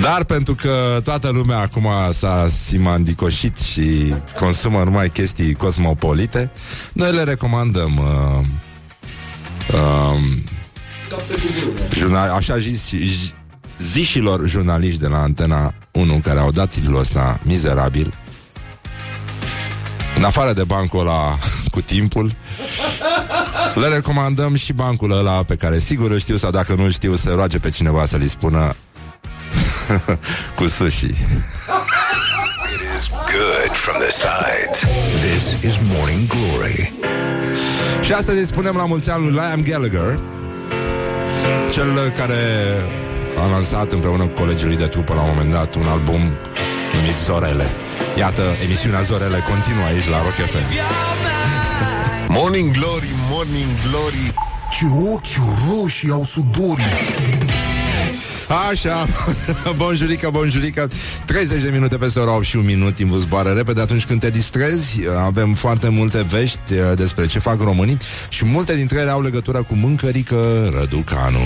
Dar 0.00 0.24
pentru 0.24 0.54
că 0.54 1.00
toată 1.04 1.28
lumea 1.28 1.58
acum 1.58 1.88
s-a 2.10 2.48
simandicoșit 2.48 3.58
și 3.58 4.14
consumă 4.38 4.82
numai 4.82 5.10
chestii 5.10 5.54
cosmopolite, 5.54 6.50
noi 6.92 7.12
le 7.12 7.22
recomandăm 7.22 7.96
uh, 7.98 8.46
uh, 9.74 10.20
jurnal, 11.92 12.30
așa 12.30 12.58
zis, 12.58 12.92
zișilor 13.92 14.48
jurnaliști 14.48 15.00
de 15.00 15.06
la 15.06 15.22
Antena 15.22 15.74
1 15.90 16.20
care 16.22 16.38
au 16.38 16.50
dat 16.50 16.70
titlul 16.70 16.98
ăsta 16.98 17.40
mizerabil 17.42 18.14
în 20.16 20.24
afară 20.24 20.52
de 20.52 20.64
bancul 20.64 21.00
ăla 21.00 21.38
cu 21.74 21.80
timpul 21.80 22.32
Le 23.74 23.88
recomandăm 23.88 24.54
și 24.54 24.72
bancul 24.72 25.10
ăla 25.10 25.42
Pe 25.42 25.54
care 25.54 25.78
sigur 25.78 26.10
îl 26.10 26.18
știu 26.18 26.36
Sau 26.36 26.50
dacă 26.50 26.74
nu 26.74 26.90
știu 26.90 27.14
să 27.14 27.32
roage 27.34 27.58
pe 27.58 27.70
cineva 27.70 28.04
să-l 28.04 28.26
spună 28.26 28.76
Cu 30.56 30.66
sushi 30.66 31.14
good 33.36 33.76
from 33.84 33.96
the 33.98 34.12
sides. 34.24 34.78
This 35.26 35.64
is 35.64 35.76
Morning 35.92 36.26
Glory. 36.26 36.92
Și 38.00 38.12
astăzi 38.12 38.38
îi 38.38 38.46
spunem 38.46 38.76
la 38.76 38.86
mulți 38.86 39.10
ani 39.10 39.22
lui 39.22 39.32
Liam 39.32 39.62
Gallagher, 39.62 40.20
cel 41.72 42.12
care 42.16 42.36
a 43.42 43.46
lansat 43.48 43.92
împreună 43.92 44.26
cu 44.26 44.40
colegii 44.40 44.66
lui 44.66 44.76
de 44.76 44.86
trupă 44.86 45.14
la 45.14 45.20
un 45.20 45.28
moment 45.34 45.52
dat 45.52 45.74
un 45.74 45.86
album 45.86 46.20
numit 46.94 47.18
Zorele. 47.24 47.66
Iată, 48.18 48.42
emisiunea 48.64 49.00
Zorele 49.00 49.44
continuă 49.50 49.84
aici 49.84 50.08
la 50.08 50.22
Rock 50.22 50.34
FM. 50.52 50.66
morning 52.38 52.70
Glory, 52.70 53.10
Morning 53.30 53.70
Glory 53.88 54.34
Ce 54.70 54.84
ochi 55.12 55.36
roșii 55.68 56.10
au 56.10 56.24
sudorii 56.24 56.94
Așa, 58.70 59.06
bonjurică, 59.76 60.28
bonjurică. 60.32 60.90
30 61.24 61.62
de 61.62 61.70
minute 61.72 61.96
peste 61.96 62.18
ora 62.18 62.34
8 62.34 62.44
și 62.44 62.56
un 62.56 62.64
minut 62.64 62.94
Timpul 62.94 63.18
zboară 63.18 63.50
repede. 63.50 63.80
Atunci 63.80 64.04
când 64.04 64.20
te 64.20 64.30
distrezi 64.30 65.00
Avem 65.24 65.54
foarte 65.54 65.88
multe 65.88 66.26
vești 66.28 66.72
uh, 66.72 66.96
despre 66.96 67.26
ce 67.26 67.38
fac 67.38 67.60
românii 67.60 67.96
Și 68.28 68.44
multe 68.44 68.74
dintre 68.74 68.98
ele 68.98 69.10
au 69.10 69.22
legătură 69.22 69.62
cu 69.62 69.74
mâncărică 69.74 70.72
Răducanu. 70.78 71.38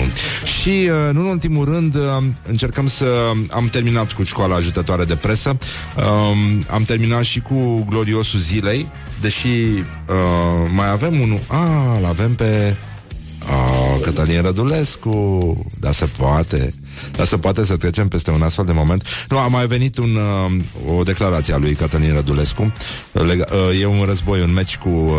Și, 0.61 0.69
uh, 0.69 1.13
nu 1.13 1.19
în 1.19 1.25
ultimul 1.25 1.65
rând, 1.65 1.95
uh, 1.95 2.01
încercăm 2.47 2.87
să... 2.87 3.31
Am 3.49 3.67
terminat 3.67 4.11
cu 4.11 4.23
școala 4.23 4.55
ajutătoare 4.55 5.03
de 5.03 5.15
presă. 5.15 5.57
Um, 5.97 6.65
Am 6.69 6.83
terminat 6.83 7.23
și 7.23 7.39
cu 7.39 7.85
gloriosul 7.89 8.39
zilei 8.39 8.87
Deși 9.21 9.47
uh, 9.47 10.69
mai 10.73 10.89
avem 10.89 11.19
unul. 11.19 11.39
Ah, 11.47 12.01
l-avem 12.01 12.35
pe... 12.35 12.77
Oh, 13.49 13.99
Cătălin 14.01 14.41
Rădulescu 14.41 15.65
Da, 15.79 15.91
se 15.91 16.05
poate 16.05 16.73
dar 17.11 17.25
se 17.25 17.37
poate 17.37 17.65
să 17.65 17.77
trecem 17.77 18.07
peste 18.07 18.31
un 18.31 18.41
astfel 18.41 18.65
de 18.65 18.71
moment. 18.71 19.25
Nu, 19.29 19.37
a 19.37 19.47
mai 19.47 19.67
venit 19.67 19.97
un, 19.97 20.15
uh, 20.85 20.97
o 20.97 21.03
declarație 21.03 21.53
a 21.53 21.57
lui 21.57 21.73
Cătălin 21.73 22.13
Rădulescu. 22.13 22.73
Lega, 23.11 23.45
uh, 23.51 23.81
e 23.81 23.85
un 23.85 24.03
război, 24.05 24.41
un 24.41 24.53
meci 24.53 24.77
cu 24.77 24.89
uh, 24.89 25.13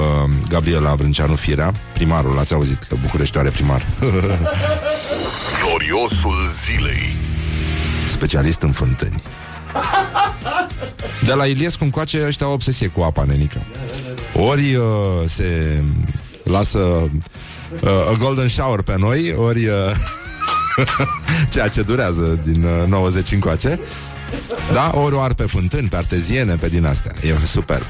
Gabriela 0.48 0.94
Brânceanu 0.94 1.34
Firea, 1.34 1.74
primarul, 1.92 2.38
ați 2.38 2.54
auzit 2.54 2.82
că 2.82 2.96
București 3.02 3.38
are 3.38 3.50
primar. 3.50 3.86
Gloriosul 5.62 6.50
zilei. 6.64 7.16
Specialist 8.08 8.60
în 8.60 8.72
fântâni. 8.72 9.22
De 11.24 11.32
la 11.32 11.46
Iliescu 11.46 11.84
încoace 11.84 12.24
ăștia 12.26 12.46
au 12.46 12.52
obsesie 12.52 12.86
cu 12.86 13.00
apa, 13.00 13.24
nenică. 13.24 13.64
Ori 14.34 14.74
uh, 14.74 14.84
se 15.24 15.82
lasă 16.44 17.10
uh, 17.80 18.12
a 18.12 18.16
golden 18.18 18.48
shower 18.48 18.82
pe 18.82 18.94
noi, 18.98 19.34
ori 19.36 19.66
uh, 19.66 19.74
Ceea 21.52 21.68
ce 21.68 21.82
durează 21.82 22.40
din 22.44 22.64
uh, 22.64 22.88
90 22.88 23.32
încoace. 23.32 23.78
Da? 24.72 24.90
Ori 24.94 25.14
o 25.14 25.26
pe 25.36 25.42
fântâni, 25.42 25.88
pe 25.88 25.96
arteziene, 25.96 26.54
pe 26.54 26.68
din 26.68 26.84
astea. 26.84 27.12
E 27.22 27.46
superb. 27.46 27.86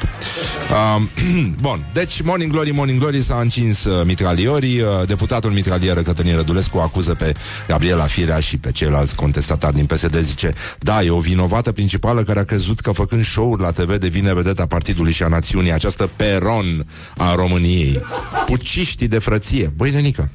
Um, 0.96 1.08
bun, 1.60 1.86
deci 1.92 2.20
Morning 2.20 2.52
Glory, 2.52 2.70
Morning 2.70 2.98
Glory 2.98 3.22
s-a 3.22 3.40
încins 3.40 3.84
uh, 3.84 4.04
mitraliorii. 4.04 4.80
Uh, 4.80 4.88
deputatul 5.06 5.50
mitralieră 5.50 6.00
Cătălin 6.00 6.36
Rădulescu 6.36 6.78
acuză 6.78 7.14
pe 7.14 7.34
Gabriela 7.68 8.04
Firea 8.04 8.40
și 8.40 8.58
pe 8.58 8.72
ceilalți 8.72 9.14
contestatari 9.14 9.74
din 9.74 9.86
PSD. 9.86 10.18
Zice, 10.18 10.54
da, 10.78 11.02
e 11.02 11.10
o 11.10 11.18
vinovată 11.18 11.72
principală 11.72 12.22
care 12.22 12.38
a 12.38 12.44
crezut 12.44 12.80
că 12.80 12.92
făcând 12.92 13.24
show-uri 13.24 13.62
la 13.62 13.70
TV 13.70 13.96
devine 13.96 14.34
vedeta 14.34 14.66
partidului 14.66 15.12
și 15.12 15.22
a 15.22 15.28
națiunii, 15.28 15.72
această 15.72 16.10
peron 16.16 16.86
a 17.16 17.34
României. 17.34 18.00
Puciștii 18.46 19.08
de 19.08 19.18
frăție. 19.18 19.72
Băi, 19.76 19.90
nenică, 19.90 20.28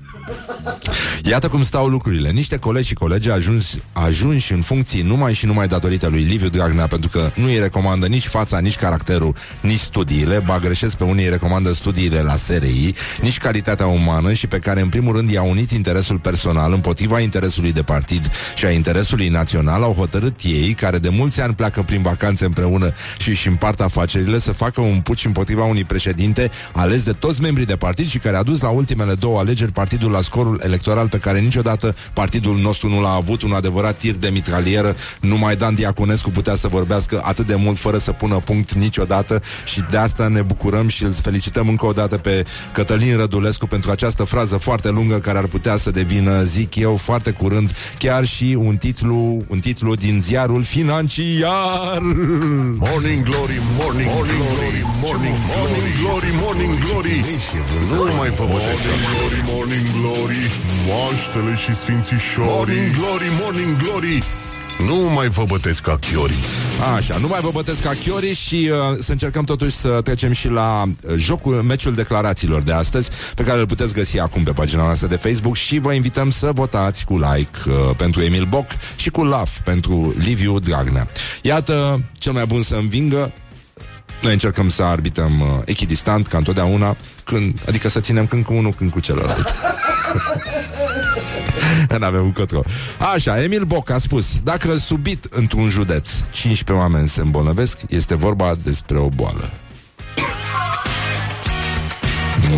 Iată 1.24 1.48
cum 1.48 1.64
stau 1.64 1.88
lucrurile. 1.88 2.30
Niște 2.30 2.58
colegi 2.58 2.88
și 2.88 2.94
colegi 2.94 3.30
ajuns, 3.30 3.80
ajunși 3.94 4.54
în 4.54 4.62
funcții 4.62 5.02
numai 5.02 5.34
și 5.34 5.46
numai 5.46 5.68
datorită 5.68 6.08
lui 6.08 6.22
Liviu 6.22 6.50
Dragnea, 6.50 6.88
pentru 6.88 7.10
că 7.10 7.30
nu 7.36 7.46
îi 7.46 7.60
recomandă 7.60 8.06
nici 8.06 8.28
fața, 8.28 8.60
nici 8.60 8.76
caracterul, 8.76 9.36
nici 9.62 9.80
studiile, 9.80 10.44
ba 10.46 10.60
greșesc 10.60 10.96
pe 10.96 11.04
unii 11.04 11.24
îi 11.24 11.30
recomandă 11.30 11.74
studiile 11.74 12.22
la 12.22 12.36
SRI, 12.36 12.94
nici 13.22 13.38
calitatea 13.38 13.86
umană 13.86 14.34
și 14.34 14.48
pe 14.48 14.60
care 14.60 14.82
în 14.82 14.90
primul 14.90 15.16
rând 15.16 15.30
i-a 15.30 15.42
unit 15.42 15.72
interesul 15.72 16.20
personal 16.20 16.74
împotriva 16.74 17.20
interesului 17.20 17.72
de 17.72 17.82
partid 17.82 18.30
și 18.56 18.66
a 18.66 18.72
interesului 18.72 19.28
național, 19.28 19.84
au 19.84 19.94
hotărât 19.94 20.40
ei, 20.44 20.74
care 20.74 20.98
de 20.98 21.10
mulți 21.10 21.42
ani 21.42 21.54
pleacă 21.54 21.82
prin 21.82 22.02
vacanțe 22.02 22.46
împreună 22.46 22.92
și 23.18 23.30
își 23.30 23.48
împart 23.48 23.82
afacerile, 23.82 24.40
să 24.40 24.52
facă 24.52 24.82
un 24.82 25.00
puci 25.00 25.26
împotriva 25.26 25.64
unui 25.64 25.84
președinte 25.84 26.52
ales 26.74 27.04
de 27.04 27.12
toți 27.12 27.42
membrii 27.42 27.66
de 27.66 27.76
partid 27.76 28.08
și 28.08 28.18
care 28.18 28.38
a 28.38 28.44
dus 28.44 28.62
la 28.62 28.70
ultimele 28.70 29.14
două 29.14 29.40
alegeri 29.40 29.72
partidul 29.72 30.16
la 30.18 30.24
scorul 30.24 30.62
electoral 30.64 31.10
pe 31.10 31.18
care 31.18 31.40
niciodată 31.40 31.96
partidul 32.14 32.58
nostru 32.58 32.90
nu 32.90 33.02
l-a 33.02 33.14
avut, 33.14 33.42
un 33.42 33.54
adevărat 33.54 33.98
tir 33.98 34.16
de 34.16 34.30
mitralieră. 34.30 34.96
Numai 35.22 35.56
Dan 35.56 35.76
Diaconescu 35.76 36.30
putea 36.32 36.56
să 36.56 36.68
vorbească 36.68 37.22
atât 37.24 37.46
de 37.46 37.56
mult 37.56 37.78
fără 37.78 37.98
să 37.98 38.12
pună 38.12 38.36
punct 38.36 38.74
niciodată 38.74 39.42
și 39.66 39.84
de 39.90 39.98
asta 39.98 40.28
ne 40.28 40.42
bucurăm 40.42 40.88
și 40.88 41.04
îl 41.04 41.12
felicităm 41.12 41.68
încă 41.68 41.86
o 41.86 41.92
dată 41.92 42.18
pe 42.18 42.46
Cătălin 42.74 43.18
Rădulescu 43.18 43.68
pentru 43.68 43.92
această 43.92 44.24
frază 44.24 44.58
foarte 44.58 44.90
lungă 44.90 45.20
care 45.20 45.38
ar 45.38 45.48
putea 45.48 45.78
să 45.78 45.92
devină, 45.92 46.44
zic 46.44 46.76
eu, 46.76 46.96
foarte 46.96 47.32
curând, 47.32 47.72
chiar 48.00 48.26
și 48.26 48.58
un 48.60 48.76
titlu, 48.76 49.44
un 49.48 49.60
titlu 49.60 49.96
din 49.96 50.22
ziarul 50.22 50.64
financiar. 50.64 52.00
Morning 52.90 53.24
Glory, 53.30 53.58
Morning, 53.80 54.10
morning 54.14 54.42
Glory, 54.54 54.82
Morning, 55.04 55.36
morning 55.54 55.88
Glory, 56.02 56.32
Morning 56.42 56.74
Glory. 56.86 57.26
Nu 57.92 58.16
mai 58.18 58.30
vă 58.30 58.46
bătesc 58.52 58.82
Morning 58.88 59.08
Glory, 59.16 59.40
Morning 59.52 59.86
Glory, 59.98 60.07
moaștele 60.88 61.56
și 61.56 61.76
sfințișorii. 61.76 62.46
Morning 62.48 62.96
Glory, 62.96 63.28
Morning 63.42 63.76
Glory. 63.78 64.24
Nu 64.86 64.96
mai 64.96 65.28
vă 65.28 65.44
bătesc 65.48 65.82
ca 65.82 65.98
chiori. 66.12 66.34
Așa, 66.96 67.18
nu 67.18 67.28
mai 67.28 67.40
vă 67.40 67.50
bătesc 67.54 67.82
ca 67.82 67.94
chiori 68.06 68.34
și 68.34 68.70
uh, 68.72 68.78
să 69.00 69.12
încercăm 69.12 69.44
totuși 69.44 69.76
să 69.76 70.02
trecem 70.04 70.32
și 70.32 70.50
la 70.50 70.84
uh, 70.84 71.14
jocul, 71.16 71.54
meciul 71.54 71.94
declarațiilor 71.94 72.62
de 72.62 72.72
astăzi, 72.72 73.10
pe 73.36 73.44
care 73.44 73.60
îl 73.60 73.66
puteți 73.66 73.94
găsi 73.94 74.20
acum 74.20 74.44
pe 74.44 74.52
pagina 74.52 74.84
noastră 74.84 75.08
de 75.08 75.16
Facebook 75.16 75.56
și 75.56 75.80
vă 75.80 75.94
invităm 75.94 76.30
să 76.30 76.52
votați 76.54 77.06
cu 77.06 77.18
like 77.18 77.58
uh, 77.68 77.74
pentru 77.96 78.22
Emil 78.22 78.46
Boc 78.46 78.66
și 78.96 79.10
cu 79.10 79.24
love 79.24 79.50
pentru 79.64 80.16
Liviu 80.18 80.60
Dragnea. 80.60 81.08
Iată, 81.42 82.04
cel 82.14 82.32
mai 82.32 82.46
bun 82.46 82.62
să 82.62 82.76
învingă 82.76 83.34
noi 84.22 84.32
încercăm 84.32 84.70
să 84.70 84.84
arbităm 84.84 85.40
uh, 85.40 85.48
echidistant, 85.66 86.28
ca 86.28 86.38
întotdeauna, 86.38 86.98
când, 87.24 87.60
adică 87.68 87.90
să 87.90 88.00
ținem 88.00 88.26
când 88.28 88.46
cu 88.46 88.54
unul, 88.54 88.72
când 88.72 88.92
cu 88.92 89.00
celălalt. 89.00 89.54
Nu 92.00 92.06
avem 92.06 92.24
un 92.24 92.32
cotro. 92.32 92.62
Așa, 93.14 93.44
Emil 93.44 93.64
Boc 93.64 93.90
a 93.90 93.98
spus, 93.98 94.40
dacă 94.44 94.76
subit 94.76 95.28
într-un 95.30 95.70
județ 95.70 96.10
15 96.32 96.86
oameni 96.86 97.08
se 97.08 97.22
îmbolnăvesc, 97.22 97.80
este 97.90 98.16
vorba 98.16 98.56
despre 98.64 98.98
o 98.98 99.10
boală. 99.10 99.52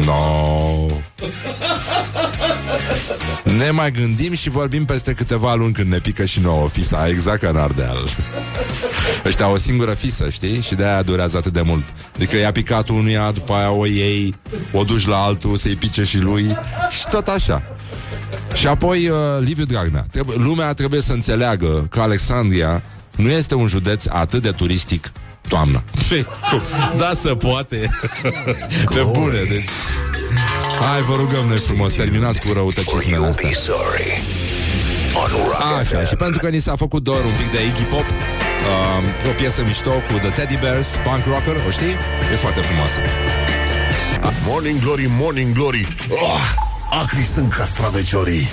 No. 0.05 0.85
Ne 3.43 3.71
mai 3.71 3.91
gândim 3.91 4.33
și 4.33 4.49
vorbim 4.49 4.85
peste 4.85 5.13
câteva 5.13 5.55
luni 5.55 5.73
când 5.73 5.91
ne 5.91 5.97
pică 5.97 6.25
și 6.25 6.39
nouă 6.39 6.69
fisa, 6.69 7.07
exact 7.07 7.41
ca 7.41 7.49
în 7.49 7.55
Ardeal. 7.55 8.07
Ăștia 9.25 9.45
au 9.45 9.53
o 9.53 9.57
singură 9.57 9.93
fisă, 9.93 10.29
știi? 10.29 10.61
Și 10.61 10.75
de-aia 10.75 11.01
durează 11.01 11.37
atât 11.37 11.53
de 11.53 11.61
mult. 11.61 11.93
Adică 12.15 12.37
i-a 12.37 12.51
picat 12.51 12.89
unuia, 12.89 13.31
după 13.31 13.53
aia 13.53 13.71
o 13.71 13.85
iei, 13.85 14.35
o 14.71 14.83
duci 14.83 15.07
la 15.07 15.23
altul, 15.23 15.55
să-i 15.55 15.75
pice 15.75 16.03
și 16.03 16.19
lui 16.19 16.57
și 16.89 17.07
tot 17.11 17.27
așa. 17.27 17.63
Și 18.53 18.67
apoi 18.67 19.09
uh, 19.09 19.17
Liviu 19.39 19.65
Dragnea. 19.65 20.05
Trebuie, 20.11 20.37
lumea 20.37 20.73
trebuie 20.73 21.01
să 21.01 21.13
înțeleagă 21.13 21.87
că 21.89 22.01
Alexandria 22.01 22.83
nu 23.15 23.29
este 23.29 23.55
un 23.55 23.67
județ 23.67 24.05
atât 24.05 24.41
de 24.41 24.51
turistic 24.51 25.11
toamna. 25.49 25.83
da, 26.97 27.11
să 27.15 27.35
poate. 27.35 27.89
Pe 28.95 29.01
bune, 29.11 29.43
deci... 29.49 29.69
Hai, 30.79 31.01
vă 31.01 31.15
rugăm 31.15 31.45
noi 31.47 31.57
frumos, 31.57 31.93
terminați 31.93 32.39
cu 32.39 32.53
răutăcismele 32.53 33.25
astea. 33.27 33.49
Așa, 35.79 36.03
și 36.03 36.15
pentru 36.15 36.39
că 36.39 36.49
ni 36.49 36.59
s-a 36.59 36.75
făcut 36.75 37.03
dor 37.03 37.23
un 37.25 37.33
pic 37.37 37.51
de 37.51 37.65
Iggy 37.65 37.81
Pop, 37.81 38.05
uh, 38.09 39.29
o 39.29 39.33
piesă 39.37 39.63
mișto 39.65 39.89
cu 39.89 40.13
The 40.13 40.29
Teddy 40.29 40.57
Bears, 40.57 40.87
Punk 41.03 41.25
Rocker, 41.25 41.63
o 41.67 41.71
știi? 41.71 41.95
E 42.33 42.35
foarte 42.35 42.59
frumoasă. 42.59 42.99
Morning 44.47 44.79
Glory, 44.79 45.07
Morning 45.19 45.53
Glory. 45.53 45.95
Oh, 46.09 46.41
acri 47.01 47.23
sunt 47.23 47.53
castraveciorii. 47.53 48.47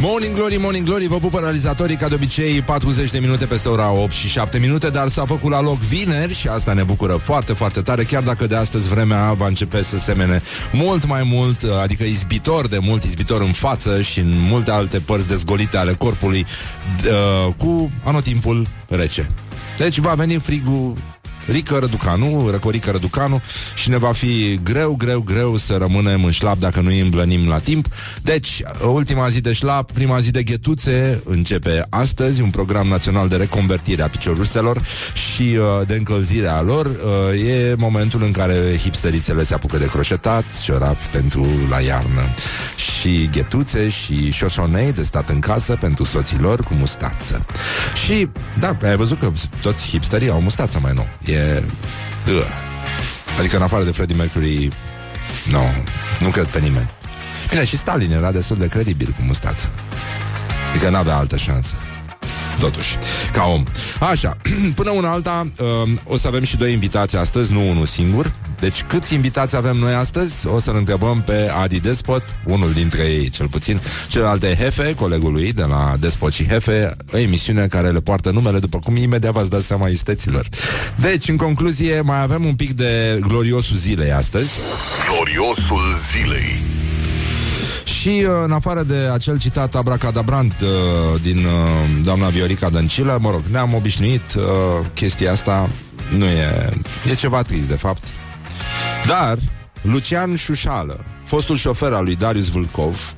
Morning 0.00 0.34
Glory, 0.34 0.56
Morning 0.56 0.86
Glory, 0.86 1.06
vă 1.06 1.18
pupă 1.18 1.38
realizatorii 1.38 1.96
ca 1.96 2.08
de 2.08 2.14
obicei 2.14 2.62
40 2.62 3.10
de 3.10 3.18
minute 3.18 3.46
peste 3.46 3.68
ora 3.68 3.92
8 3.92 4.12
și 4.12 4.28
7 4.28 4.58
minute, 4.58 4.90
dar 4.90 5.08
s-a 5.08 5.24
făcut 5.26 5.50
la 5.50 5.60
loc 5.60 5.78
vineri 5.78 6.34
și 6.34 6.48
asta 6.48 6.72
ne 6.72 6.82
bucură 6.82 7.12
foarte, 7.12 7.52
foarte 7.52 7.80
tare, 7.80 8.02
chiar 8.02 8.22
dacă 8.22 8.46
de 8.46 8.56
astăzi 8.56 8.88
vremea 8.88 9.32
va 9.32 9.46
începe 9.46 9.82
să 9.82 9.98
semene 9.98 10.42
mult 10.72 11.06
mai 11.06 11.22
mult, 11.24 11.62
adică 11.82 12.02
izbitor 12.04 12.66
de 12.66 12.78
mult, 12.82 13.04
izbitor 13.04 13.40
în 13.40 13.52
față 13.52 14.00
și 14.00 14.18
în 14.18 14.38
multe 14.38 14.70
alte 14.70 15.00
părți 15.00 15.28
dezgolite 15.28 15.76
ale 15.76 15.92
corpului, 15.92 16.46
uh, 17.46 17.54
cu 17.56 17.90
anotimpul 18.04 18.68
rece. 18.88 19.30
Deci 19.78 19.98
va 19.98 20.14
veni 20.14 20.38
frigul 20.38 20.96
Rică 21.46 21.78
Răducanu, 21.78 22.48
Răcorică 22.50 22.90
Răducanu 22.90 23.42
și 23.74 23.90
ne 23.90 23.96
va 23.96 24.12
fi 24.12 24.60
greu, 24.62 24.94
greu, 24.94 25.20
greu 25.20 25.56
să 25.56 25.76
rămânem 25.76 26.24
în 26.24 26.30
șlap 26.30 26.58
dacă 26.58 26.80
nu 26.80 26.88
îi 26.88 27.00
îmblănim 27.00 27.48
la 27.48 27.58
timp. 27.58 27.86
Deci, 28.22 28.62
ultima 28.86 29.28
zi 29.28 29.40
de 29.40 29.52
șlap, 29.52 29.92
prima 29.92 30.20
zi 30.20 30.30
de 30.30 30.42
ghetuțe 30.42 31.20
începe 31.24 31.86
astăzi, 31.90 32.40
un 32.40 32.50
program 32.50 32.86
național 32.86 33.28
de 33.28 33.36
reconvertire 33.36 34.02
a 34.02 34.08
picioruselor 34.08 34.82
și 35.14 35.42
uh, 35.42 35.86
de 35.86 35.94
încălzire 35.94 36.48
a 36.48 36.60
lor. 36.60 36.86
Uh, 36.86 37.48
e 37.48 37.74
momentul 37.78 38.22
în 38.22 38.30
care 38.30 38.76
hipsterițele 38.82 39.44
se 39.44 39.54
apucă 39.54 39.78
de 39.78 39.86
croșetat, 39.86 40.44
ciorapi 40.62 41.04
pentru 41.12 41.46
la 41.70 41.80
iarnă 41.80 42.22
și 42.76 43.28
ghetuțe 43.32 43.88
și 43.88 44.30
șoșonei 44.30 44.92
de 44.92 45.02
stat 45.02 45.28
în 45.28 45.38
casă 45.38 45.76
pentru 45.80 46.04
soților 46.04 46.62
cu 46.62 46.74
mustață. 46.74 47.46
Și, 48.06 48.28
da, 48.58 48.76
ai 48.82 48.96
văzut 48.96 49.18
că 49.18 49.32
toți 49.62 49.88
hipsterii 49.88 50.30
au 50.30 50.40
mustață 50.40 50.78
mai 50.82 50.92
nou. 50.94 51.08
E 51.24 51.35
e... 51.36 51.62
Uh. 52.28 52.44
Adică 53.38 53.56
în 53.56 53.62
afară 53.62 53.84
de 53.84 53.90
Freddie 53.90 54.16
Mercury 54.16 54.68
Nu, 55.50 55.58
no, 55.58 55.64
nu 56.20 56.28
cred 56.28 56.46
pe 56.46 56.58
nimeni. 56.58 56.90
Bine, 57.48 57.64
și 57.64 57.76
Stalin 57.76 58.12
era 58.12 58.32
destul 58.32 58.56
de 58.56 58.66
credibil 58.68 59.14
cu 59.18 59.24
mustață 59.26 59.70
Adică 60.70 60.90
n-avea 60.90 61.16
altă 61.16 61.36
șansă 61.36 61.74
Totuși, 62.58 62.96
ca 63.32 63.44
om. 63.44 63.64
Așa, 64.00 64.36
până 64.74 64.90
una 64.90 65.10
alta 65.10 65.48
uh, 65.60 65.90
O 66.04 66.16
să 66.16 66.26
avem 66.26 66.42
și 66.42 66.56
doi 66.56 66.72
invitați 66.72 67.16
astăzi, 67.16 67.52
nu 67.52 67.68
unul 67.70 67.86
singur. 67.86 68.32
Deci 68.60 68.82
câți 68.82 69.14
invitați 69.14 69.56
avem 69.56 69.76
noi 69.76 69.92
astăzi? 69.92 70.46
O 70.46 70.58
să-l 70.58 70.76
întrebăm 70.76 71.22
pe 71.22 71.50
Adi 71.62 71.80
Despot 71.80 72.22
Unul 72.44 72.72
dintre 72.72 73.02
ei, 73.02 73.28
cel 73.28 73.48
puțin. 73.48 73.80
Celălalt 74.08 74.42
e 74.42 74.54
Hefe, 74.54 74.94
colegul 74.94 75.32
lui 75.32 75.52
de 75.52 75.62
la 75.62 75.94
Despot 76.00 76.32
și 76.32 76.48
Hefe 76.48 76.96
O 77.12 77.18
emisiune 77.18 77.66
care 77.66 77.90
le 77.90 78.00
poartă 78.00 78.30
numele 78.30 78.58
După 78.58 78.78
cum 78.78 78.96
imediat 78.96 79.32
v-ați 79.32 79.50
dat 79.50 79.62
seama 79.62 79.88
isteților. 79.88 80.48
Deci, 81.00 81.28
în 81.28 81.36
concluzie, 81.36 82.00
mai 82.00 82.22
avem 82.22 82.44
un 82.44 82.54
pic 82.54 82.72
de 82.72 83.18
gloriosul 83.20 83.76
zilei 83.76 84.12
astăzi. 84.12 84.50
Gloriosul 85.10 85.82
zilei 86.12 86.85
și 88.06 88.24
uh, 88.26 88.32
în 88.44 88.52
afară 88.52 88.82
de 88.82 88.96
acel 89.12 89.38
citat 89.38 89.74
abracadabrant 89.74 90.54
uh, 90.60 91.20
din 91.22 91.38
uh, 91.38 92.02
doamna 92.02 92.28
Viorica 92.28 92.68
Dăncilă, 92.68 93.18
mă 93.20 93.30
rog, 93.30 93.42
ne-am 93.50 93.74
obișnuit 93.74 94.34
uh, 94.36 94.42
chestia 94.94 95.32
asta, 95.32 95.70
nu 96.16 96.24
e... 96.24 96.70
e 97.10 97.14
ceva 97.14 97.42
trist, 97.42 97.68
de 97.68 97.74
fapt. 97.74 98.02
Dar 99.06 99.38
Lucian 99.82 100.34
Șușală, 100.34 101.04
fostul 101.24 101.56
șofer 101.56 101.92
al 101.92 102.04
lui 102.04 102.16
Darius 102.16 102.48
Vulcov, 102.48 103.14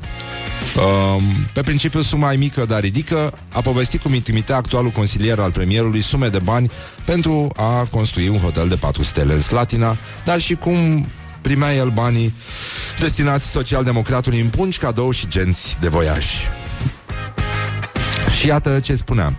Um, 0.77 1.23
pe 1.53 1.63
principiu 1.63 2.03
suma 2.03 2.27
mai 2.27 2.37
mică, 2.37 2.65
dar 2.65 2.81
ridică, 2.81 3.33
a 3.53 3.61
povestit 3.61 4.03
cum 4.03 4.15
intimite 4.15 4.53
actualul 4.53 4.91
consilier 4.91 5.39
al 5.39 5.51
premierului 5.51 6.03
sume 6.03 6.29
de 6.29 6.39
bani 6.39 6.71
pentru 7.05 7.53
a 7.57 7.87
construi 7.91 8.29
un 8.29 8.39
hotel 8.39 8.69
de 8.69 8.75
4 8.75 9.03
stele 9.03 9.33
în 9.33 9.43
Slatina, 9.43 9.97
dar 10.25 10.41
și 10.41 10.55
cum 10.55 11.07
primea 11.49 11.75
el 11.75 11.91
banii 11.91 12.35
destinați 12.99 13.51
social-democratului 13.51 14.41
în 14.41 14.49
pungi, 14.49 14.79
cadou 14.79 15.11
și 15.11 15.29
genți 15.29 15.77
de 15.81 15.89
voiași. 15.89 16.49
Și 18.39 18.47
iată 18.47 18.81
ce 18.81 18.95
spuneam. 18.95 19.37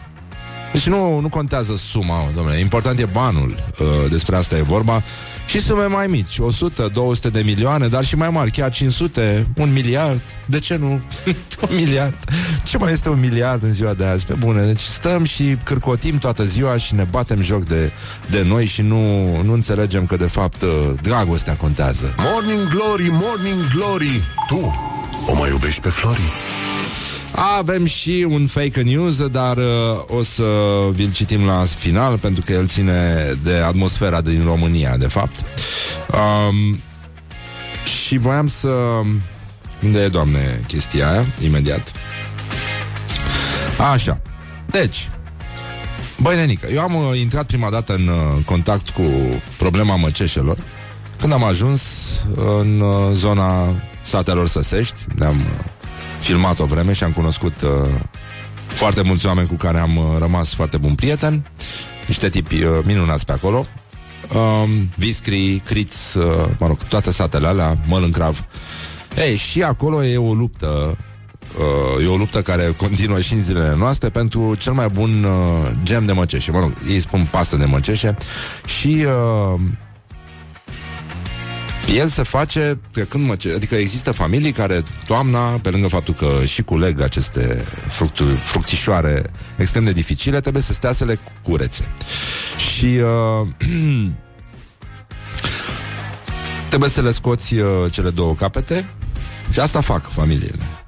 Deci 0.72 0.88
nu, 0.88 1.20
nu 1.20 1.30
contează 1.30 1.76
suma, 1.76 2.32
domnule, 2.36 2.58
important 2.58 3.00
e 3.00 3.06
banul. 3.06 3.56
Uh, 3.80 4.10
despre 4.10 4.36
asta 4.36 4.58
e 4.58 4.62
vorba. 4.62 5.04
Și 5.50 5.62
sume 5.62 5.86
mai 5.86 6.08
mici, 6.08 6.38
100, 6.40 6.90
200 6.94 7.30
de 7.30 7.42
milioane, 7.42 7.88
dar 7.88 8.06
și 8.06 8.16
mai 8.16 8.30
mari, 8.30 8.52
chiar 8.52 8.72
500, 8.72 9.48
un 9.56 9.74
miliard. 9.74 10.22
De 10.46 10.60
ce 10.60 10.78
nu? 10.78 11.02
un 11.70 11.76
miliard. 11.76 12.16
Ce 12.64 12.78
mai 12.78 12.92
este 12.92 13.10
un 13.10 13.20
miliard 13.20 13.64
în 13.64 13.74
ziua 13.74 13.94
de 13.94 14.06
azi? 14.06 14.26
Pe 14.26 14.34
bune, 14.34 14.66
deci 14.66 14.80
stăm 14.80 15.24
și 15.24 15.58
cârcotim 15.64 16.18
toată 16.18 16.44
ziua 16.44 16.78
și 16.78 16.96
ne 16.96 17.04
batem 17.04 17.42
joc 17.42 17.66
de, 17.66 17.92
de 18.30 18.44
noi 18.48 18.66
și 18.66 18.82
nu, 18.82 19.42
nu 19.42 19.54
înțelegem 19.54 20.06
că 20.06 20.16
de 20.16 20.28
fapt 20.28 20.62
uh, 20.62 20.70
dragostea 21.02 21.56
contează. 21.56 22.16
Morning 22.18 22.68
Glory, 22.70 23.10
Morning 23.12 23.68
Glory, 23.76 24.24
tu 24.48 24.74
o 25.28 25.36
mai 25.36 25.50
iubești 25.50 25.82
pe 25.82 25.90
Flori? 25.90 26.32
Avem 27.32 27.86
și 27.86 28.26
un 28.30 28.48
fake 28.48 28.82
news, 28.82 29.28
dar 29.28 29.58
uh, 29.58 29.64
o 30.08 30.22
să 30.22 30.44
vi-l 30.92 31.12
citim 31.12 31.46
la 31.46 31.64
final, 31.78 32.18
pentru 32.18 32.44
că 32.46 32.52
el 32.52 32.68
ține 32.68 33.32
de 33.44 33.54
atmosfera 33.54 34.22
din 34.22 34.44
România, 34.46 34.98
de 34.98 35.08
fapt. 35.08 35.36
Um, 36.12 36.80
și 37.84 38.18
voiam 38.18 38.48
să... 38.48 38.70
Unde 39.84 40.04
e, 40.04 40.08
doamne, 40.08 40.64
chestia 40.68 41.10
aia? 41.10 41.26
Imediat. 41.44 41.92
Așa. 43.92 44.22
Deci, 44.66 45.10
Băi, 46.22 46.36
nenică, 46.36 46.68
eu 46.74 46.82
am 46.82 46.96
uh, 46.96 47.20
intrat 47.20 47.46
prima 47.46 47.70
dată 47.70 47.94
în 47.94 48.08
uh, 48.08 48.44
contact 48.46 48.90
cu 48.90 49.04
problema 49.58 49.96
măceșelor 49.96 50.58
când 51.20 51.34
am 51.34 51.44
ajuns 51.44 51.82
în 52.36 52.80
uh, 52.80 53.14
zona 53.14 53.82
satelor 54.02 54.48
săsești. 54.48 55.00
Ne-am 55.16 55.40
uh, 55.40 55.79
filmat 56.20 56.60
o 56.60 56.66
vreme 56.66 56.94
și 56.94 57.04
am 57.04 57.12
cunoscut 57.12 57.62
uh, 57.62 57.70
foarte 58.68 59.02
mulți 59.02 59.26
oameni 59.26 59.48
cu 59.48 59.56
care 59.56 59.80
am 59.80 59.98
uh, 59.98 60.04
rămas 60.20 60.54
foarte 60.54 60.78
bun 60.78 60.96
prieten. 60.96 61.46
Niște 62.08 62.30
tipi 62.30 62.64
uh, 62.64 62.80
minunați 62.84 63.26
pe 63.26 63.32
acolo. 63.32 63.66
Um, 64.34 64.90
Viscri, 64.96 65.62
Criț, 65.66 66.14
uh, 66.14 66.24
mă 66.60 66.68
rog, 66.68 66.78
toate 66.84 67.12
satele 67.12 67.48
alea, 67.48 67.78
Mălâncrav. 67.88 68.46
Ei, 69.18 69.36
și 69.36 69.64
acolo 69.64 70.04
e 70.04 70.18
o 70.18 70.34
luptă 70.34 70.98
uh, 71.58 72.04
e 72.04 72.08
o 72.08 72.16
luptă 72.16 72.42
care 72.42 72.74
continuă 72.78 73.20
și 73.20 73.34
în 73.34 73.44
zilele 73.44 73.76
noastre 73.76 74.10
pentru 74.10 74.56
cel 74.56 74.74
mai 74.74 74.88
bun 74.88 75.24
uh, 75.24 75.72
gem 75.84 76.06
de 76.06 76.12
măceșe. 76.12 76.52
Mă 76.52 76.60
rog, 76.60 76.74
ei 76.90 77.00
spun 77.00 77.28
pastă 77.32 77.56
de 77.56 77.66
măceșe 77.66 78.16
și 78.66 79.06
uh, 79.06 79.60
el 81.88 82.08
se 82.08 82.24
face 82.24 82.80
când 83.10 83.26
mă, 83.26 83.36
adică 83.56 83.76
există 83.76 84.12
familii 84.12 84.52
care 84.52 84.84
toamna, 85.06 85.40
pe 85.40 85.70
lângă 85.70 85.88
faptul 85.88 86.14
că 86.14 86.46
și 86.46 86.64
culeg 86.64 87.02
aceste 87.02 87.66
fructuri, 87.90 88.36
fructișoare 88.36 89.32
extrem 89.58 89.84
de 89.84 89.92
dificile, 89.92 90.40
trebuie 90.40 90.64
să 90.64 90.74
stea 90.74 90.92
să 90.92 91.06
le 91.06 91.20
curețe. 91.42 91.92
Și 92.58 92.86
uh, 92.86 93.48
trebuie 96.70 96.90
să 96.90 97.02
le 97.02 97.12
scoți 97.12 97.56
uh, 97.56 97.92
cele 97.92 98.10
două 98.10 98.34
capete 98.34 98.90
și 99.52 99.60
asta 99.60 99.82
fac 99.82 100.10
familiile. 100.10 100.79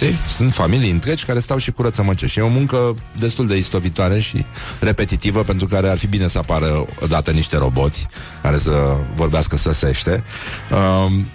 Știi? 0.00 0.18
Sunt 0.28 0.54
familii 0.54 0.90
întregi 0.90 1.24
care 1.24 1.38
stau 1.38 1.58
și 1.58 1.70
curăță 1.70 2.02
măcești. 2.02 2.38
E 2.38 2.42
o 2.42 2.48
muncă 2.48 2.94
destul 3.18 3.46
de 3.46 3.56
istovitoare 3.56 4.20
și 4.20 4.44
repetitivă 4.80 5.42
pentru 5.42 5.66
care 5.66 5.88
ar 5.88 5.98
fi 5.98 6.06
bine 6.06 6.28
să 6.28 6.38
apară 6.38 6.86
odată 7.00 7.30
niște 7.30 7.56
roboți 7.56 8.06
care 8.42 8.58
să 8.58 8.96
vorbească 9.14 9.56
săsește. 9.56 10.24
Um, 10.70 11.26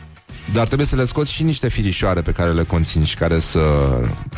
dar 0.53 0.65
trebuie 0.65 0.87
să 0.87 0.95
le 0.95 1.05
scoți 1.05 1.31
și 1.31 1.43
niște 1.43 1.69
firișoare 1.69 2.21
pe 2.21 2.31
care 2.31 2.51
le 2.51 2.63
conțin 2.63 3.03
și 3.03 3.15
care 3.15 3.39
să 3.39 3.59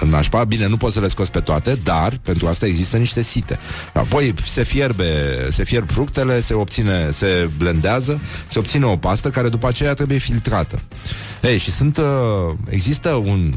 nașpa. 0.05 0.43
Bine, 0.43 0.67
nu 0.67 0.77
poți 0.77 0.93
să 0.93 0.99
le 0.99 1.07
scoți 1.07 1.31
pe 1.31 1.39
toate, 1.39 1.79
dar 1.83 2.19
pentru 2.23 2.47
asta 2.47 2.65
există 2.65 2.97
niște 2.97 3.21
site. 3.21 3.59
Apoi 3.93 4.33
se 4.45 4.63
fierbe, 4.63 5.47
se 5.51 5.63
fierb 5.63 5.89
fructele, 5.89 6.39
se 6.39 6.53
obține, 6.53 7.09
se 7.11 7.49
blendează, 7.57 8.21
se 8.47 8.59
obține 8.59 8.85
o 8.85 8.97
pastă 8.97 9.29
care 9.29 9.49
după 9.49 9.67
aceea 9.67 9.93
trebuie 9.93 10.17
filtrată. 10.17 10.81
Ei, 11.41 11.57
și 11.57 11.71
sunt, 11.71 11.97
uh, 11.97 12.55
există 12.69 13.09
un 13.09 13.53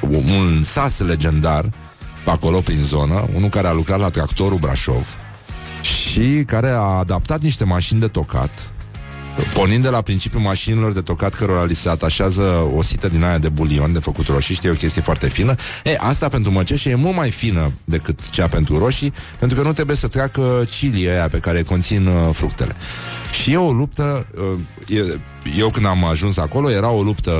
un 0.00 0.62
sas 0.62 0.98
legendar 0.98 1.70
pe 2.24 2.30
acolo, 2.30 2.60
prin 2.60 2.78
zonă, 2.78 3.28
unul 3.34 3.48
care 3.48 3.66
a 3.66 3.72
lucrat 3.72 3.98
la 3.98 4.08
tractorul 4.08 4.58
Brașov 4.58 5.16
și 5.82 6.42
care 6.46 6.68
a 6.68 6.80
adaptat 6.80 7.40
niște 7.40 7.64
mașini 7.64 8.00
de 8.00 8.08
tocat 8.08 8.70
Pornind 9.54 9.82
de 9.82 9.88
la 9.88 10.00
principiul 10.00 10.42
mașinilor 10.42 10.92
de 10.92 11.00
tocat 11.00 11.34
cărora 11.34 11.64
li 11.64 11.74
se 11.74 11.88
atașează 11.88 12.70
o 12.74 12.82
sită 12.82 13.08
din 13.08 13.22
aia 13.22 13.38
de 13.38 13.48
bulion 13.48 13.92
de 13.92 13.98
făcut 13.98 14.26
roșii, 14.26 14.54
știi, 14.54 14.68
e 14.68 14.72
o 14.72 14.74
chestie 14.74 15.02
foarte 15.02 15.28
fină. 15.28 15.54
E, 15.84 15.96
asta 15.98 16.28
pentru 16.28 16.50
măceșe 16.50 16.90
e 16.90 16.94
mult 16.94 17.16
mai 17.16 17.30
fină 17.30 17.72
decât 17.84 18.30
cea 18.30 18.46
pentru 18.46 18.78
roșii, 18.78 19.12
pentru 19.38 19.58
că 19.58 19.66
nu 19.66 19.72
trebuie 19.72 19.96
să 19.96 20.08
treacă 20.08 20.64
cilii 20.68 21.08
aia 21.08 21.28
pe 21.28 21.38
care 21.38 21.62
conțin 21.62 22.06
uh, 22.06 22.28
fructele. 22.32 22.72
Și 23.42 23.52
e 23.52 23.56
o 23.56 23.72
luptă, 23.72 24.26
uh, 24.88 24.98
e, 24.98 25.20
eu 25.58 25.70
când 25.70 25.86
am 25.86 26.04
ajuns 26.04 26.36
acolo, 26.36 26.70
era 26.70 26.88
o 26.88 27.02
luptă 27.02 27.32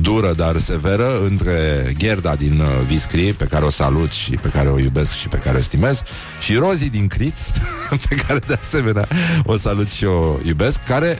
dură, 0.00 0.32
dar 0.32 0.56
severă, 0.56 1.22
între 1.22 1.84
Gerda 1.96 2.34
din 2.34 2.60
uh, 2.60 2.66
Viscri, 2.86 3.32
pe 3.32 3.44
care 3.44 3.64
o 3.64 3.70
salut 3.70 4.12
și 4.12 4.30
pe 4.30 4.48
care 4.48 4.68
o 4.68 4.78
iubesc 4.78 5.14
și 5.14 5.28
pe 5.28 5.36
care 5.36 5.58
o 5.58 5.60
stimez, 5.60 6.02
și 6.40 6.54
Rozi 6.54 6.90
din 6.90 7.06
Criț, 7.06 7.48
pe 8.08 8.14
care 8.26 8.38
de 8.46 8.58
asemenea 8.60 9.08
o 9.44 9.56
salut 9.56 9.88
și 9.88 10.04
o 10.04 10.36
iubesc, 10.44 10.84
care 10.84 11.18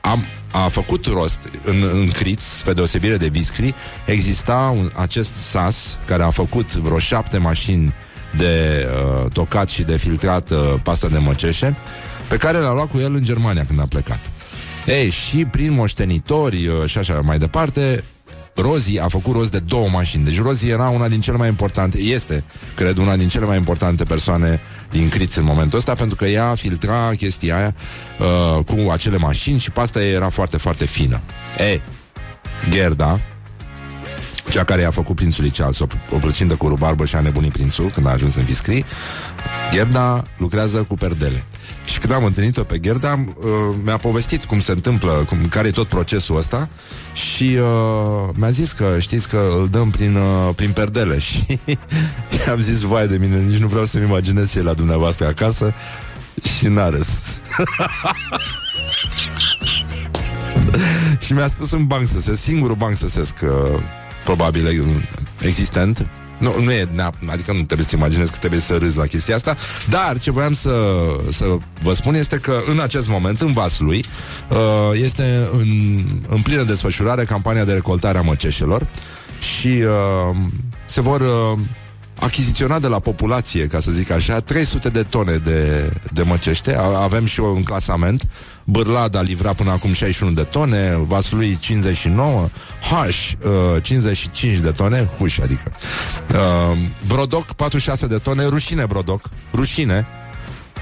am, 0.00 0.24
a 0.50 0.68
făcut 0.68 1.06
rost. 1.06 1.40
În, 1.64 1.76
în 1.92 2.08
Criț, 2.10 2.42
pe 2.64 2.72
deosebire 2.72 3.16
de 3.16 3.28
Viscri, 3.28 3.74
exista 4.06 4.74
un, 4.76 4.90
acest 4.94 5.34
sas 5.34 5.98
care 6.06 6.22
a 6.22 6.30
făcut 6.30 6.74
vreo 6.74 6.98
șapte 6.98 7.38
mașini 7.38 7.94
de 8.36 8.86
uh, 8.86 9.30
tocat 9.32 9.68
și 9.68 9.82
de 9.82 9.96
filtrat 9.96 10.50
uh, 10.50 10.58
pastă 10.82 11.08
de 11.08 11.18
măceșe, 11.18 11.76
pe 12.28 12.36
care 12.36 12.58
l-a 12.58 12.72
luat 12.72 12.90
cu 12.90 12.98
el 12.98 13.14
în 13.14 13.22
Germania 13.22 13.64
când 13.66 13.80
a 13.80 13.86
plecat. 13.88 14.30
Ei, 14.86 15.10
și 15.10 15.44
prin 15.44 15.72
moștenitori 15.72 16.66
uh, 16.66 16.84
și 16.86 16.98
așa 16.98 17.20
mai 17.24 17.38
departe, 17.38 18.04
Rozi 18.54 18.98
a 18.98 19.08
făcut 19.08 19.34
rost 19.34 19.50
de 19.50 19.58
două 19.58 19.88
mașini. 19.88 20.24
Deci 20.24 20.40
Rozi 20.40 20.68
era 20.68 20.88
una 20.88 21.08
din 21.08 21.20
cele 21.20 21.36
mai 21.36 21.48
importante, 21.48 21.98
este, 21.98 22.44
cred, 22.74 22.96
una 22.96 23.16
din 23.16 23.28
cele 23.28 23.44
mai 23.44 23.56
importante 23.56 24.04
persoane 24.04 24.60
din 24.90 25.08
Criț 25.08 25.34
în 25.34 25.44
momentul 25.44 25.78
ăsta, 25.78 25.94
pentru 25.94 26.16
că 26.16 26.26
ea 26.26 26.54
filtra 26.54 27.10
chestia 27.16 27.56
aia 27.56 27.74
uh, 28.18 28.64
cu 28.64 28.90
acele 28.90 29.16
mașini 29.16 29.58
și 29.58 29.70
pasta 29.70 30.02
era 30.02 30.28
foarte, 30.28 30.56
foarte 30.56 30.86
fină. 30.86 31.20
Ei, 31.58 31.82
Gerda, 32.68 33.20
cea 34.50 34.64
care 34.64 34.80
i-a 34.80 34.90
făcut 34.90 35.16
prințului 35.16 35.50
Charles 35.50 35.78
o, 35.78 35.86
o 36.10 36.18
plăcindă 36.18 36.54
cu 36.54 36.68
rubarbă 36.68 37.04
și 37.04 37.16
a 37.16 37.20
nebunit 37.20 37.52
prințul 37.52 37.90
când 37.90 38.06
a 38.06 38.10
ajuns 38.10 38.34
în 38.34 38.44
Viscri, 38.44 38.84
Gerda 39.72 40.24
lucrează 40.36 40.82
cu 40.82 40.94
perdele. 40.94 41.44
Și 41.88 41.98
când 41.98 42.12
am 42.12 42.24
întâlnit-o 42.24 42.64
pe 42.64 42.80
Gerda, 42.80 43.12
uh, 43.12 43.76
mi-a 43.82 43.96
povestit 43.96 44.44
cum 44.44 44.60
se 44.60 44.72
întâmplă, 44.72 45.24
cum, 45.28 45.48
care 45.48 45.68
e 45.68 45.70
tot 45.70 45.88
procesul 45.88 46.36
ăsta. 46.36 46.68
Și 47.12 47.44
uh, 47.44 48.34
mi-a 48.34 48.50
zis 48.50 48.72
că 48.72 48.96
știți 48.98 49.28
că 49.28 49.48
îl 49.58 49.68
dăm 49.68 49.90
prin, 49.90 50.16
uh, 50.16 50.54
prin 50.54 50.72
perdele. 50.72 51.18
Și 51.28 51.60
am 52.50 52.60
zis, 52.60 52.80
vai 52.80 53.08
de 53.08 53.16
mine, 53.16 53.40
nici 53.40 53.60
nu 53.60 53.66
vreau 53.66 53.84
să-mi 53.84 54.04
imaginez 54.04 54.50
ce 54.50 54.58
e 54.58 54.62
la 54.62 54.72
dumneavoastră 54.72 55.26
acasă. 55.26 55.74
Și 56.58 56.66
n-a 56.66 56.88
râs. 56.88 57.08
și 61.24 61.32
mi-a 61.32 61.48
spus 61.48 61.70
un 61.70 61.84
banc 61.84 62.06
să 62.06 62.20
se, 62.20 62.36
singurul 62.36 62.76
banc 62.76 62.96
să 62.96 63.08
se 63.08 63.32
uh, 63.42 63.50
probabil 64.24 64.94
existent, 65.40 66.06
nu, 66.38 66.54
nu 66.62 66.70
e, 66.70 66.88
adică 67.26 67.52
nu 67.52 67.62
trebuie 67.62 67.86
să 67.86 67.96
imaginezi 67.96 68.30
că 68.30 68.36
trebuie 68.36 68.60
să 68.60 68.76
râzi 68.76 68.96
la 68.96 69.06
chestia 69.06 69.34
asta, 69.34 69.56
dar 69.88 70.18
ce 70.18 70.30
voiam 70.30 70.52
să, 70.52 70.72
să 71.30 71.44
vă 71.82 71.94
spun 71.94 72.14
este 72.14 72.36
că 72.36 72.60
în 72.70 72.80
acest 72.80 73.08
moment, 73.08 73.40
în 73.40 73.52
Vaslui, 73.52 74.04
uh, 74.50 75.00
este 75.02 75.48
în, 75.52 75.68
în 76.28 76.42
plină 76.42 76.62
desfășurare 76.62 77.24
campania 77.24 77.64
de 77.64 77.72
recoltare 77.72 78.18
a 78.18 78.22
măceșelor 78.22 78.86
și 79.38 79.68
uh, 79.68 80.36
se 80.84 81.00
vor 81.00 81.20
uh, 81.20 81.58
achiziționat 82.20 82.80
de 82.80 82.86
la 82.86 82.98
populație, 82.98 83.66
ca 83.66 83.80
să 83.80 83.90
zic 83.90 84.10
așa, 84.10 84.40
300 84.40 84.88
de 84.88 85.02
tone 85.02 85.36
de, 85.36 85.92
de 86.12 86.22
măcește. 86.22 86.76
Avem 86.76 87.24
și 87.24 87.40
un 87.40 87.62
clasament. 87.62 88.28
Bârlad 88.64 89.14
a 89.14 89.20
livrat 89.20 89.54
până 89.54 89.70
acum 89.70 89.92
61 89.92 90.32
de 90.32 90.42
tone, 90.42 91.04
Vaslui 91.06 91.56
59, 91.60 92.48
Haș 92.90 93.32
uh, 93.32 93.82
55 93.82 94.58
de 94.58 94.70
tone, 94.70 95.08
Huș 95.18 95.38
adică. 95.38 95.72
Uh, 96.30 96.78
Brodoc 97.06 97.52
46 97.52 98.06
de 98.06 98.16
tone, 98.16 98.44
rușine 98.44 98.86
Brodoc, 98.86 99.28
rușine. 99.54 100.06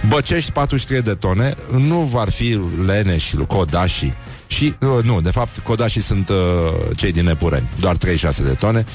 Băcești 0.08 0.52
43 0.52 1.02
de 1.02 1.14
tone, 1.14 1.56
nu 1.70 2.00
vor 2.00 2.30
fi 2.30 2.60
Lene 2.84 3.18
și 3.18 3.36
Codașii 3.36 4.14
și, 4.46 4.74
uh, 4.80 5.04
nu, 5.04 5.20
de 5.20 5.30
fapt, 5.30 5.58
Codașii 5.58 6.00
sunt 6.00 6.28
uh, 6.28 6.36
cei 6.96 7.12
din 7.12 7.26
Epureni, 7.26 7.70
doar 7.80 7.96
36 7.96 8.42
de 8.42 8.54
tone. 8.54 8.86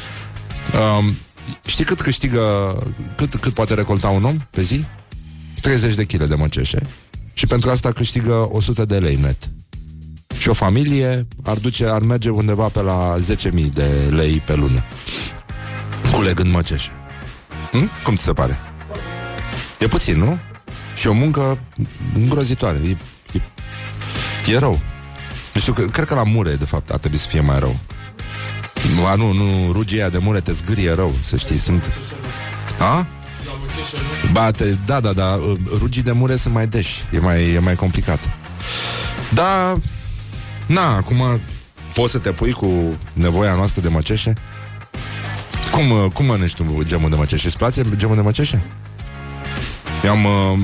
Uh, 0.73 1.05
Știi 1.65 1.85
cât 1.85 2.01
câștigă, 2.01 2.75
cât, 3.15 3.35
cât 3.35 3.53
poate 3.53 3.73
recolta 3.73 4.09
un 4.09 4.23
om 4.23 4.37
pe 4.49 4.61
zi? 4.61 4.85
30 5.61 5.95
de 5.95 6.03
kg 6.03 6.23
de 6.23 6.35
măceșe. 6.35 6.81
Și 7.33 7.47
pentru 7.47 7.69
asta 7.69 7.91
câștigă 7.91 8.49
100 8.51 8.85
de 8.85 8.97
lei 8.97 9.15
net. 9.15 9.49
Și 10.37 10.49
o 10.49 10.53
familie 10.53 11.27
ar, 11.43 11.57
duce, 11.57 11.85
ar 11.85 12.01
merge 12.01 12.29
undeva 12.29 12.67
pe 12.67 12.81
la 12.81 13.15
10.000 13.35 13.65
de 13.73 13.87
lei 14.09 14.41
pe 14.45 14.55
lună. 14.55 14.83
Culegând 16.13 16.51
măceșe. 16.51 16.91
Hm? 17.71 17.89
Cum 18.03 18.15
ți 18.15 18.23
se 18.23 18.33
pare? 18.33 18.59
E 19.79 19.87
puțin, 19.87 20.17
nu? 20.17 20.37
Și 20.95 21.07
o 21.07 21.13
muncă 21.13 21.59
îngrozitoare. 22.13 22.77
E, 22.85 22.97
e, 23.31 23.41
e 24.53 24.57
rău. 24.57 24.79
Nu 25.53 25.59
știu, 25.59 25.73
cred 25.73 26.07
că 26.07 26.15
la 26.15 26.23
mure, 26.23 26.55
de 26.55 26.65
fapt, 26.65 26.89
ar 26.89 26.97
trebui 26.97 27.17
să 27.17 27.27
fie 27.27 27.41
mai 27.41 27.59
rău. 27.59 27.79
Ba 29.01 29.15
nu, 29.15 29.31
nu, 29.31 29.71
rugia 29.71 30.09
de 30.09 30.17
mure 30.17 30.39
te 30.39 30.51
zgârie 30.51 30.93
rău, 30.93 31.13
să 31.21 31.37
știi, 31.37 31.57
sunt... 31.57 31.89
A? 32.79 33.07
Ba, 34.31 34.51
te, 34.51 34.65
da, 34.85 34.99
da, 34.99 35.13
da, 35.13 35.39
rugii 35.79 36.01
de 36.01 36.11
mure 36.11 36.35
sunt 36.35 36.53
mai 36.53 36.67
deși, 36.67 37.03
e 37.11 37.19
mai, 37.19 37.49
e 37.49 37.59
mai 37.59 37.75
complicat. 37.75 38.29
Da, 39.33 39.77
na, 40.65 40.95
acum 40.95 41.39
poți 41.93 42.11
să 42.11 42.17
te 42.17 42.31
pui 42.31 42.51
cu 42.51 42.67
nevoia 43.13 43.55
noastră 43.55 43.81
de 43.81 43.89
măceșe? 43.89 44.33
Cum, 45.71 46.09
cum 46.09 46.25
mănânci 46.25 46.53
tu 46.53 46.81
gemul 46.83 47.09
de 47.09 47.15
măceșe? 47.15 47.47
Îți 47.47 47.57
place 47.57 47.83
gemul 47.95 48.15
de 48.15 48.21
măceșe? 48.21 48.63
Eu 50.03 50.11
am 50.11 50.25
uh, 50.25 50.59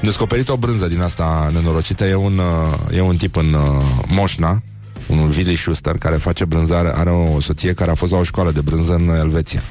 descoperit 0.00 0.48
o 0.48 0.56
brânză 0.56 0.86
din 0.86 1.00
asta 1.00 1.50
nenorocită. 1.52 2.04
E 2.04 2.14
un, 2.14 2.38
uh, 2.38 2.96
e 2.96 3.00
un 3.00 3.16
tip 3.16 3.36
în 3.36 3.52
uh, 3.52 3.84
Moșna, 4.06 4.62
unul 5.08 5.28
Willy 5.28 5.56
Schuster, 5.56 5.98
care 5.98 6.16
face 6.16 6.44
brânzare, 6.44 6.92
are 6.94 7.10
o 7.10 7.40
soție 7.40 7.72
care 7.72 7.90
a 7.90 7.94
fost 7.94 8.12
la 8.12 8.18
o 8.18 8.22
școală 8.22 8.50
de 8.50 8.60
brânză 8.60 8.94
în 8.94 9.08
Elveția. 9.08 9.62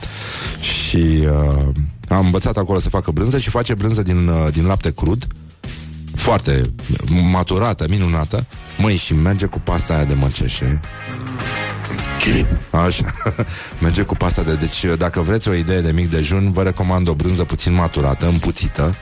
Și 0.60 0.98
uh, 0.98 1.66
am 2.08 2.26
învățat 2.26 2.58
acolo 2.58 2.80
să 2.80 2.90
facă 2.90 3.12
brânză 3.12 3.38
și 3.38 3.50
face 3.50 3.74
brânză 3.74 4.02
din, 4.02 4.28
uh, 4.28 4.48
din 4.52 4.66
lapte 4.66 4.94
crud, 4.94 5.28
foarte 6.16 6.72
maturată, 7.32 7.86
minunată. 7.90 8.46
Măi, 8.78 8.96
și 8.96 9.14
merge 9.14 9.46
cu 9.46 9.60
pasta 9.60 9.94
aia 9.94 10.04
de 10.04 10.14
măceșe. 10.14 10.82
Așa. 12.70 13.14
Merge 13.82 14.02
cu 14.02 14.16
pasta 14.16 14.42
de... 14.42 14.56
Deci, 14.56 14.86
dacă 14.98 15.22
vreți 15.22 15.50
o 15.50 15.54
idee 15.54 15.82
de 15.82 15.92
mic 15.92 16.10
dejun, 16.10 16.52
vă 16.52 16.64
recomand 16.64 17.08
o 17.08 17.14
brânză 17.14 17.44
puțin 17.44 17.74
maturată, 17.74 18.28
împuțită, 18.28 18.96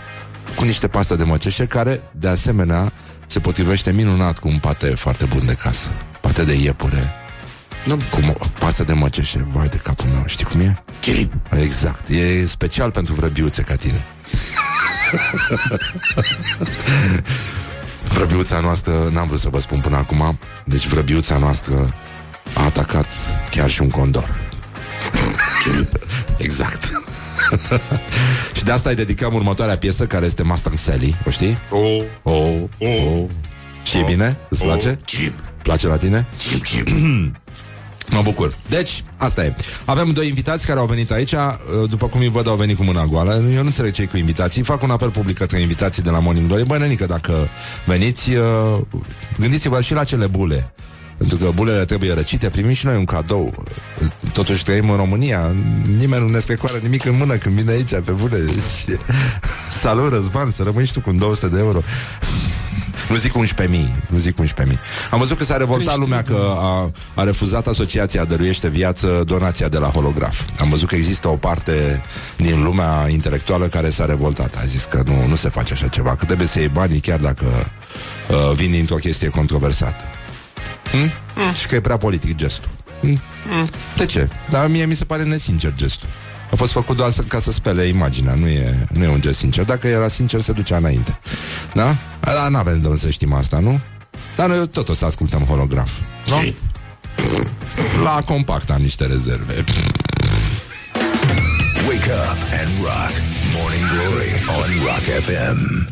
cu 0.56 0.64
niște 0.64 0.88
pastă 0.88 1.16
de 1.16 1.24
măceșe, 1.24 1.66
care, 1.66 2.02
de 2.12 2.28
asemenea, 2.28 2.92
se 3.28 3.40
potrivește 3.40 3.92
minunat 3.92 4.40
cu 4.40 4.48
un 4.48 4.58
pate 4.58 4.88
foarte 4.88 5.26
bun 5.26 5.46
de 5.46 5.54
casă. 5.54 5.90
Pate 6.26 6.43
de 6.43 6.53
iepure. 6.53 7.11
Nu, 7.86 7.95
cu 7.95 8.21
mo- 8.21 8.59
pastă 8.59 8.84
de 8.84 8.93
măceșe. 8.93 9.45
Vai 9.51 9.67
de 9.67 9.78
capul 9.78 10.09
meu. 10.09 10.23
Știi 10.28 10.45
cum 10.45 10.59
e? 10.59 10.84
Chilip. 11.01 11.34
Exact. 11.61 12.07
E 12.07 12.45
special 12.45 12.91
pentru 12.91 13.13
vrăbiuțe 13.13 13.61
ca 13.61 13.76
tine. 13.76 14.05
Vrăbiuța 18.13 18.59
noastră, 18.59 19.09
n-am 19.11 19.28
vrut 19.28 19.39
să 19.39 19.49
vă 19.49 19.59
spun 19.59 19.80
până 19.80 19.97
acum, 19.97 20.38
deci 20.65 20.88
vrăbiuța 20.88 21.38
noastră 21.38 21.93
a 22.53 22.63
atacat 22.63 23.07
chiar 23.51 23.69
și 23.69 23.82
un 23.82 23.89
condor. 23.89 24.49
exact. 26.38 26.84
și 28.55 28.63
de 28.63 28.71
asta 28.71 28.89
îi 28.89 28.95
dedicăm 28.95 29.34
următoarea 29.34 29.78
piesă, 29.78 30.05
care 30.07 30.26
este 30.26 30.43
Mustang 30.43 30.78
Sally, 30.78 31.15
o 31.26 31.30
știi? 31.30 31.57
Oh, 31.71 32.03
Oh, 32.23 32.61
oh. 32.80 33.23
Și 33.86 33.98
e 33.98 34.04
bine? 34.04 34.38
Îți 34.50 34.64
place? 34.64 35.00
Chip. 35.06 35.34
Place 35.62 35.88
la 35.88 35.98
tine? 35.98 36.28
Chip, 36.38 36.64
chip. 36.64 36.88
Mă 38.16 38.22
bucur. 38.24 38.56
Deci, 38.70 39.04
asta 39.18 39.46
e. 39.46 39.56
Avem 39.86 40.12
doi 40.12 40.28
invitați 40.28 40.66
care 40.66 40.80
au 40.80 40.86
venit 40.86 41.12
aici, 41.12 41.32
uh, 41.32 41.90
după 41.90 42.08
cum 42.08 42.20
îi 42.20 42.30
văd, 42.30 42.48
au 42.48 42.56
venit 42.56 42.78
cu 42.78 42.84
mâna 42.84 43.06
goală. 43.06 43.34
Eu 43.34 43.62
nu 43.62 43.66
înțeleg 43.66 43.94
cei 43.94 44.08
cu 44.08 44.18
invitații. 44.18 44.62
Fac 44.62 44.84
un 44.84 44.92
apel 44.92 45.10
public 45.10 45.38
către 45.38 45.60
invitații 45.60 46.04
de 46.04 46.10
la 46.10 46.20
Morning 46.20 46.48
Glory. 46.48 46.66
Băi, 46.66 46.80
nenică, 46.80 47.06
dacă 47.06 47.48
veniți, 47.86 48.32
uh, 48.32 48.80
gândiți-vă 49.40 49.82
și 49.82 49.94
la 49.94 50.04
cele 50.04 50.28
bule. 50.28 50.74
Pentru 51.18 51.38
că 51.38 51.52
bulele 51.54 51.86
trebuie 51.86 52.14
răcite, 52.14 52.50
primim 52.50 52.74
și 52.74 52.86
noi 52.86 52.96
un 52.96 53.06
cadou. 53.06 53.64
Totuși 54.34 54.64
trăim 54.64 54.90
în 54.90 54.96
România, 54.96 55.56
nimeni 55.98 56.24
nu 56.24 56.30
ne 56.30 56.40
strecoară 56.40 56.78
nimic 56.82 57.06
în 57.06 57.16
mână 57.18 57.36
când 57.36 57.56
vine 57.56 57.72
aici, 57.72 57.90
pe 57.90 58.12
bune. 58.12 58.38
Și... 58.78 58.98
Salut, 59.80 60.12
Răzvan, 60.12 60.52
să 60.52 60.64
rămâi 60.64 60.86
și 60.86 60.94
tu 60.94 61.02
cu 61.02 61.10
un 61.10 61.18
200 61.18 61.48
de 61.48 61.60
euro. 61.60 61.82
Nu 63.10 63.16
zic 63.16 63.34
11.000, 63.34 63.68
nu 64.08 64.18
zic 64.18 64.36
11.000. 64.41 64.45
Am 65.12 65.20
văzut 65.20 65.38
că 65.38 65.43
s-a 65.43 65.58
revoltat 65.58 65.97
lumea 65.97 66.24
că 66.24 66.56
a, 66.58 66.91
a 67.14 67.24
refuzat 67.24 67.68
Asociația 67.68 68.26
Dăruiește 68.26 68.70
Viață 68.70 69.24
donația 69.26 69.68
de 69.68 69.78
la 69.78 69.88
holograf. 69.88 70.41
Am 70.60 70.70
văzut 70.70 70.88
că 70.88 70.95
există 70.95 71.28
o 71.28 71.36
parte 71.36 72.03
din 72.38 72.64
lumea 72.64 73.08
intelectuală 73.10 73.66
care 73.66 73.89
s-a 73.89 74.06
revoltat. 74.06 74.56
A 74.56 74.66
zis 74.66 74.84
că 74.84 75.01
nu, 75.06 75.28
nu 75.28 75.36
se 75.36 75.49
face 75.49 75.74
așa 75.74 75.88
ceva, 75.88 76.16
că 76.16 76.26
trebuie 76.26 76.47
să 76.47 76.60
iei 76.60 76.68
banii 76.68 76.99
chiar 76.99 77.20
dacă 77.20 77.45
uh, 78.30 78.56
vin 78.56 78.72
dintr-o 78.72 78.95
chestie 78.95 79.30
controversată. 79.30 80.03
Hmm? 80.91 81.12
Și 81.53 81.68
că 81.68 81.76
e 81.76 81.80
prea 81.80 81.97
politic 81.97 82.36
gestul. 82.36 82.70
Hmm? 82.99 83.20
De 83.97 84.06
ce? 84.06 84.30
Dar 84.49 84.68
mie 84.68 84.86
mi 84.86 84.95
se 84.95 85.06
pare 85.06 85.24
nesincer 85.24 85.74
gestul. 85.76 86.08
A 86.52 86.56
fost 86.56 86.72
făcut 86.72 86.98
doar 86.98 87.12
să, 87.12 87.22
ca 87.22 87.39
să 87.39 87.52
spele 87.52 87.84
imaginea, 87.84 88.34
nu 88.34 88.48
e, 88.48 88.88
nu 88.93 89.04
e 89.04 89.08
un 89.08 89.22
gest 89.22 89.39
sincer. 89.39 89.66
Dacă 89.66 89.88
era 89.88 90.08
sincer, 90.08 90.41
se 90.41 90.52
ducea 90.52 90.78
înainte. 90.78 91.20
Da? 91.74 91.96
Dar 92.20 92.50
nu 92.50 92.58
avem 92.58 92.82
de 92.82 92.88
unde 92.88 93.00
să 93.00 93.10
știm 93.10 93.34
asta, 93.34 93.60
nu? 93.60 93.80
Dar 94.36 94.48
noi 94.48 94.68
tot 94.68 94.89
o 94.89 94.93
să 94.93 95.06
ascultăm 95.06 95.41
holograf. 95.41 95.91
Nu? 96.28 96.54
La 98.04 98.22
compact 98.26 98.70
am 98.72 98.82
niște 98.82 99.06
rezerve. 99.06 99.64
Wake 101.88 102.12
up 102.12 102.38
and 102.60 102.72
rock. 102.82 103.14
Morning 103.56 103.86
Glory 103.93 104.32
on 104.60 104.86
Rock 104.86 105.24
FM. 105.24 105.88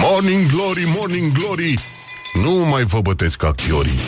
Morning 0.00 0.50
Glory, 0.50 0.84
Morning 0.96 1.32
Glory 1.32 1.78
Nu 2.44 2.50
mai 2.50 2.82
vă 2.82 3.00
bătesc 3.00 3.36
ca 3.36 3.52
chiorii 3.52 4.00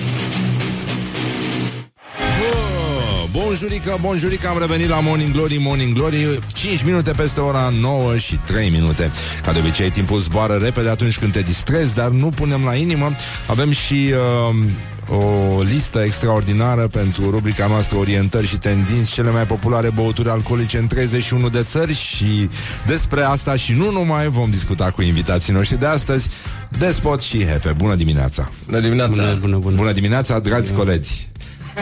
Bonjurică, 3.32 3.98
bonjurică, 4.00 4.48
am 4.48 4.58
revenit 4.58 4.88
la 4.88 5.00
Morning 5.00 5.32
Glory, 5.32 5.56
Morning 5.60 5.94
Glory 5.94 6.38
5 6.52 6.82
minute 6.82 7.10
peste 7.10 7.40
ora 7.40 7.72
9 7.80 8.16
și 8.16 8.36
3 8.36 8.70
minute. 8.70 9.10
Ca 9.42 9.52
de 9.52 9.58
obicei, 9.58 9.90
timpul 9.90 10.18
zboară 10.18 10.54
repede 10.54 10.88
atunci 10.88 11.18
când 11.18 11.32
te 11.32 11.40
distrezi 11.40 11.94
Dar 11.94 12.08
nu 12.08 12.28
punem 12.28 12.64
la 12.64 12.74
inimă. 12.74 13.14
Avem 13.46 13.72
și 13.72 14.12
uh, 14.50 15.16
o 15.16 15.62
listă 15.62 16.02
extraordinară 16.04 16.86
pentru 16.86 17.30
rubrica 17.30 17.66
noastră 17.66 17.96
Orientări 17.98 18.46
și 18.46 18.58
tendinți 18.58 19.12
Cele 19.12 19.30
mai 19.30 19.46
populare 19.46 19.90
băuturi 19.90 20.28
alcoolice 20.28 20.78
în 20.78 20.86
31 20.86 21.48
de 21.48 21.62
țări 21.62 21.94
Și 21.94 22.48
despre 22.86 23.20
asta 23.22 23.56
și 23.56 23.72
nu 23.72 23.90
numai 23.90 24.28
vom 24.28 24.50
discuta 24.50 24.90
cu 24.90 25.02
invitații 25.02 25.52
noștri 25.52 25.78
de 25.78 25.86
astăzi 25.86 26.28
Despot 26.78 27.20
și 27.20 27.44
Hefe, 27.44 27.72
bună 27.76 27.94
dimineața! 27.94 28.50
Bună 28.66 28.80
dimineața! 28.80 29.10
Bună, 29.10 29.36
bună, 29.40 29.56
bună. 29.56 29.76
Bună 29.76 29.92
dimineața, 29.92 30.38
dragi 30.38 30.72
colegi 30.72 31.27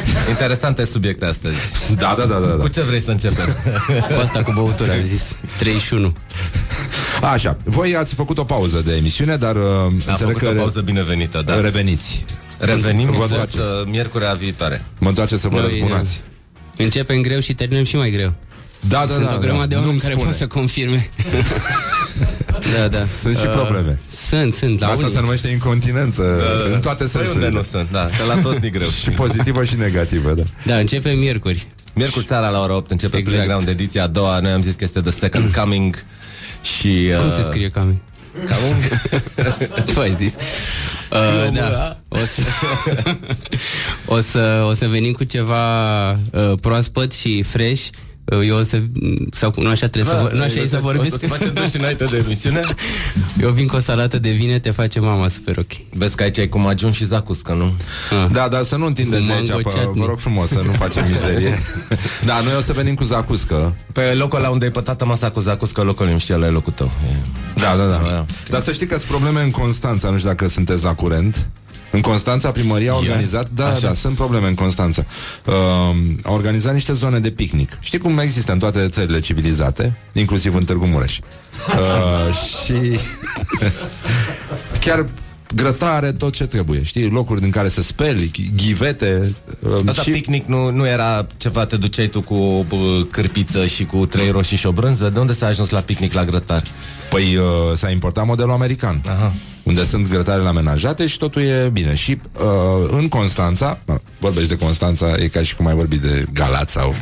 Interesante 0.28 0.84
subiecte 0.84 1.24
astăzi. 1.24 1.56
Da, 1.94 2.14
da, 2.18 2.24
da, 2.24 2.38
da, 2.38 2.46
da. 2.46 2.62
Cu 2.62 2.68
ce 2.68 2.80
vrei 2.82 3.00
să 3.00 3.10
începem? 3.10 3.56
Cu 4.14 4.20
asta 4.22 4.42
cu 4.42 4.52
băutura, 4.52 4.92
am 4.92 5.02
zis 5.02 5.22
31 5.58 6.14
Așa, 7.22 7.56
voi 7.64 7.96
ați 7.96 8.14
făcut 8.14 8.38
o 8.38 8.44
pauză 8.44 8.82
de 8.84 8.96
emisiune, 8.96 9.36
dar 9.36 9.56
uh, 9.56 9.62
Am 9.62 9.92
înțeleg 9.92 10.16
făcut 10.18 10.36
că 10.42 10.48
o 10.48 10.52
pauză 10.52 10.80
binevenită, 10.80 11.42
da. 11.44 11.60
reveniți. 11.60 12.24
Revenim 12.58 13.06
Vă 13.06 13.12
vă 13.12 13.22
întoarceți. 13.22 13.62
miercurea 13.86 14.32
viitoare. 14.32 14.84
Mă 14.98 15.08
întoarce 15.08 15.36
să 15.36 15.48
vă 15.48 15.58
Noi, 15.60 15.64
răzbunați. 15.64 16.20
Începem 16.76 17.20
greu 17.20 17.40
și 17.40 17.54
terminăm 17.54 17.84
și 17.84 17.96
mai 17.96 18.10
greu 18.10 18.34
Da, 18.80 19.04
da, 19.06 19.12
Sunt 19.14 19.28
da, 19.28 19.34
o 19.34 19.38
grămadă 19.38 19.66
de 19.66 19.74
da. 19.74 19.80
oameni 19.80 19.86
Nu-mi 19.86 20.00
care 20.00 20.12
spune. 20.12 20.28
pot 20.28 20.38
să 20.38 20.46
confirme 20.46 21.08
Da, 22.78 22.88
da 22.88 22.98
Sunt 23.22 23.36
și 23.36 23.44
Uh, 23.46 23.50
probleme. 23.52 24.00
Sunt, 24.28 24.52
sunt 24.52 24.80
la 24.80 24.86
Asta 24.86 24.98
unii. 25.02 25.14
se 25.14 25.20
numește 25.20 25.48
incontinență 25.48 26.22
în 26.74 26.80
toate 26.80 27.02
Păi 27.02 27.08
sensurile. 27.12 27.44
unde 27.46 27.56
nu 27.56 27.62
sunt, 27.62 27.88
da, 27.90 28.04
că 28.04 28.34
la 28.34 28.40
toți 28.40 28.58
ni 28.62 28.70
greu. 28.70 28.88
Și 29.02 29.10
pozitivă 29.10 29.64
și 29.64 29.74
negativă, 29.76 30.32
da. 30.34 30.42
Da, 30.64 30.76
începem 30.76 31.18
miercuri 31.18 31.66
Miercuri 31.94 32.24
seara 32.26 32.48
la 32.48 32.60
ora 32.60 32.74
8 32.76 32.90
începe 32.90 33.16
Exact. 33.16 33.36
Playground 33.36 33.68
ediția 33.68 34.02
a 34.02 34.06
doua. 34.06 34.38
Noi 34.40 34.50
am 34.52 34.62
zis 34.62 34.74
că 34.74 34.84
este 34.84 35.00
The 35.00 35.10
Second 35.10 35.54
Coming 35.54 36.04
și... 36.78 37.12
Cum 37.18 37.26
uh, 37.28 37.34
se 37.36 37.42
scrie 37.42 37.68
Cami? 37.68 38.02
Coming? 38.34 38.82
Tu 39.94 40.00
ai 40.00 40.14
zis 40.18 40.34
uh, 41.12 41.52
Da 41.52 41.98
o 42.08 42.16
să, 42.16 42.42
o, 44.06 44.20
să, 44.20 44.64
o 44.68 44.74
să 44.74 44.86
venim 44.88 45.12
cu 45.12 45.24
ceva 45.24 46.10
uh, 46.12 46.18
proaspăt 46.60 47.12
și 47.12 47.42
fresh 47.42 47.82
Uh, 47.86 48.04
Eu 48.46 48.56
o 48.56 48.62
să... 48.62 48.80
Sau 49.32 49.52
nu 49.56 49.68
așa 49.68 49.86
trebuie 49.88 50.14
să... 50.14 50.20
vor- 50.22 50.32
Nu 50.32 50.42
așa 50.42 50.60
e 50.60 50.66
să 50.66 50.78
vorbesc 50.78 51.14
O 51.14 51.18
să 51.18 51.26
facem 51.26 51.52
duș 51.54 51.72
înainte 51.74 52.04
de 52.04 52.16
emisiune? 52.16 52.60
Eu 53.42 53.50
vin 53.50 53.66
cu 53.66 53.76
o 53.76 53.80
salată 53.80 54.18
de 54.18 54.30
vine, 54.30 54.58
te 54.58 54.70
face 54.70 55.00
mama 55.00 55.28
super 55.28 55.56
ok 55.58 55.72
Vezi 55.90 56.16
că 56.16 56.22
aici 56.22 56.38
ai 56.38 56.48
cu 56.48 56.58
magiun 56.58 56.90
și 56.90 57.04
zacuscă, 57.04 57.52
nu? 57.52 57.64
Ah. 58.24 58.30
Da, 58.32 58.48
dar 58.48 58.62
să 58.62 58.76
nu 58.76 58.86
întindeți 58.86 59.22
Mango 59.22 59.52
aici, 59.52 59.62
pe, 59.62 59.62
chutney. 59.62 60.00
vă 60.02 60.06
rog 60.06 60.18
frumos, 60.18 60.48
să 60.48 60.62
nu 60.66 60.72
facem 60.72 61.04
mizerie. 61.10 61.58
Da, 62.24 62.40
noi 62.40 62.52
o 62.58 62.60
să 62.60 62.72
venim 62.72 62.94
cu 62.94 63.04
zacuscă. 63.04 63.76
Pe 63.92 64.00
locul 64.14 64.40
la 64.40 64.48
unde 64.50 64.64
ai 64.64 64.70
pătată 64.70 65.04
masa 65.04 65.30
cu 65.30 65.40
zacuscă, 65.40 65.82
locul 65.82 66.06
îmi 66.06 66.20
știe 66.20 66.36
la 66.36 66.48
locul 66.50 66.72
tău. 66.72 66.90
E- 67.04 67.60
Da, 67.60 67.76
da, 67.76 67.86
da. 67.86 68.08
Da. 68.08 68.24
Dar 68.50 68.60
să 68.60 68.72
știi 68.72 68.86
că 68.86 68.94
sunt 68.96 69.08
probleme 69.08 69.42
în 69.42 69.50
Constanța, 69.50 70.10
nu 70.10 70.16
știu 70.16 70.28
dacă 70.28 70.48
sunteți 70.48 70.84
la 70.84 70.94
curent. 70.94 71.48
În 71.96 72.02
Constanța, 72.02 72.50
primăria 72.50 72.92
a 72.92 72.96
organizat, 72.96 73.48
da, 73.50 73.66
Așa. 73.68 73.86
da, 73.86 73.94
sunt 73.94 74.14
probleme 74.16 74.46
în 74.46 74.54
Constanța. 74.54 75.04
Uh, 75.44 75.54
a 76.22 76.32
organizat 76.32 76.72
niște 76.72 76.92
zone 76.92 77.18
de 77.18 77.30
picnic. 77.30 77.78
Știi 77.80 77.98
cum 77.98 78.18
există 78.18 78.52
în 78.52 78.58
toate 78.58 78.88
țările 78.88 79.20
civilizate, 79.20 79.96
inclusiv 80.12 80.54
în 80.54 80.64
Târgu 80.64 80.86
Mureș. 80.86 81.18
Uh, 81.18 82.34
și 82.64 82.98
chiar 84.84 85.06
grătare, 85.54 86.12
tot 86.12 86.32
ce 86.32 86.46
trebuie, 86.46 86.82
știi? 86.82 87.08
Locuri 87.08 87.42
în 87.42 87.50
care 87.50 87.68
să 87.68 87.82
speli, 87.82 88.52
ghivete. 88.56 89.34
Uh, 89.58 89.72
Asta 89.86 90.02
și... 90.02 90.10
picnic 90.10 90.46
nu, 90.46 90.70
nu 90.70 90.86
era 90.86 91.26
ceva, 91.36 91.66
te 91.66 91.76
duceai 91.76 92.06
tu 92.06 92.20
cu 92.20 92.34
o 92.34 92.62
bă, 92.62 93.06
cârpiță 93.10 93.66
și 93.66 93.84
cu 93.84 94.06
trei 94.06 94.30
roșii 94.30 94.56
și 94.56 94.66
o 94.66 94.72
brânză? 94.72 95.10
De 95.10 95.18
unde 95.20 95.34
s-a 95.34 95.46
ajuns 95.46 95.68
la 95.68 95.80
picnic 95.80 96.12
la 96.12 96.24
grătar? 96.24 96.62
Păi 97.10 97.36
uh, 97.36 97.76
s-a 97.76 97.90
importat 97.90 98.26
modelul 98.26 98.52
american 98.52 99.02
Aha. 99.06 99.32
Unde 99.66 99.84
sunt 99.84 100.08
grătarele 100.08 100.48
amenajate 100.48 101.06
și 101.06 101.18
totul 101.18 101.42
e 101.42 101.70
bine. 101.72 101.94
Și 101.94 102.20
uh, 102.32 102.88
în 102.90 103.08
Constanța 103.08 103.78
mă, 103.86 104.00
Vorbești 104.20 104.48
de 104.48 104.56
Constanța, 104.64 105.14
e 105.18 105.28
ca 105.28 105.42
și 105.42 105.56
cum 105.56 105.66
ai 105.66 105.74
vorbit 105.74 106.00
de 106.00 106.26
Galați 106.32 106.72
sau 106.72 106.94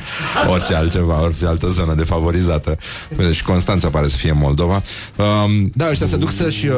orice 0.50 0.74
altceva 0.74 1.22
Orice 1.22 1.46
altă 1.46 1.66
zonă 1.66 1.94
defavorizată. 1.94 2.78
Deci 3.16 3.42
Constanța 3.42 3.88
pare 3.88 4.08
să 4.08 4.16
fie 4.16 4.32
Moldova. 4.32 4.82
Uh, 5.16 5.24
Da, 5.74 5.88
ăștia 5.90 6.06
se 6.06 6.16
duc 6.16 6.30
să-și 6.30 6.66
uh, 6.66 6.74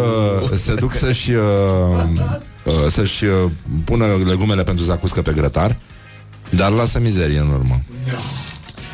Se 0.56 0.74
duc 0.74 0.92
să-și 0.92 1.30
uh, 1.30 1.38
uh, 2.64 2.72
Să-și 2.90 3.24
uh, 3.24 3.50
pună 3.84 4.04
legumele 4.26 4.62
pentru 4.62 4.84
zacuscă 4.84 5.22
pe 5.22 5.32
grătar 5.32 5.76
Dar 6.50 6.70
lasă 6.70 7.00
mizerie 7.00 7.38
în 7.38 7.48
urmă 7.48 7.80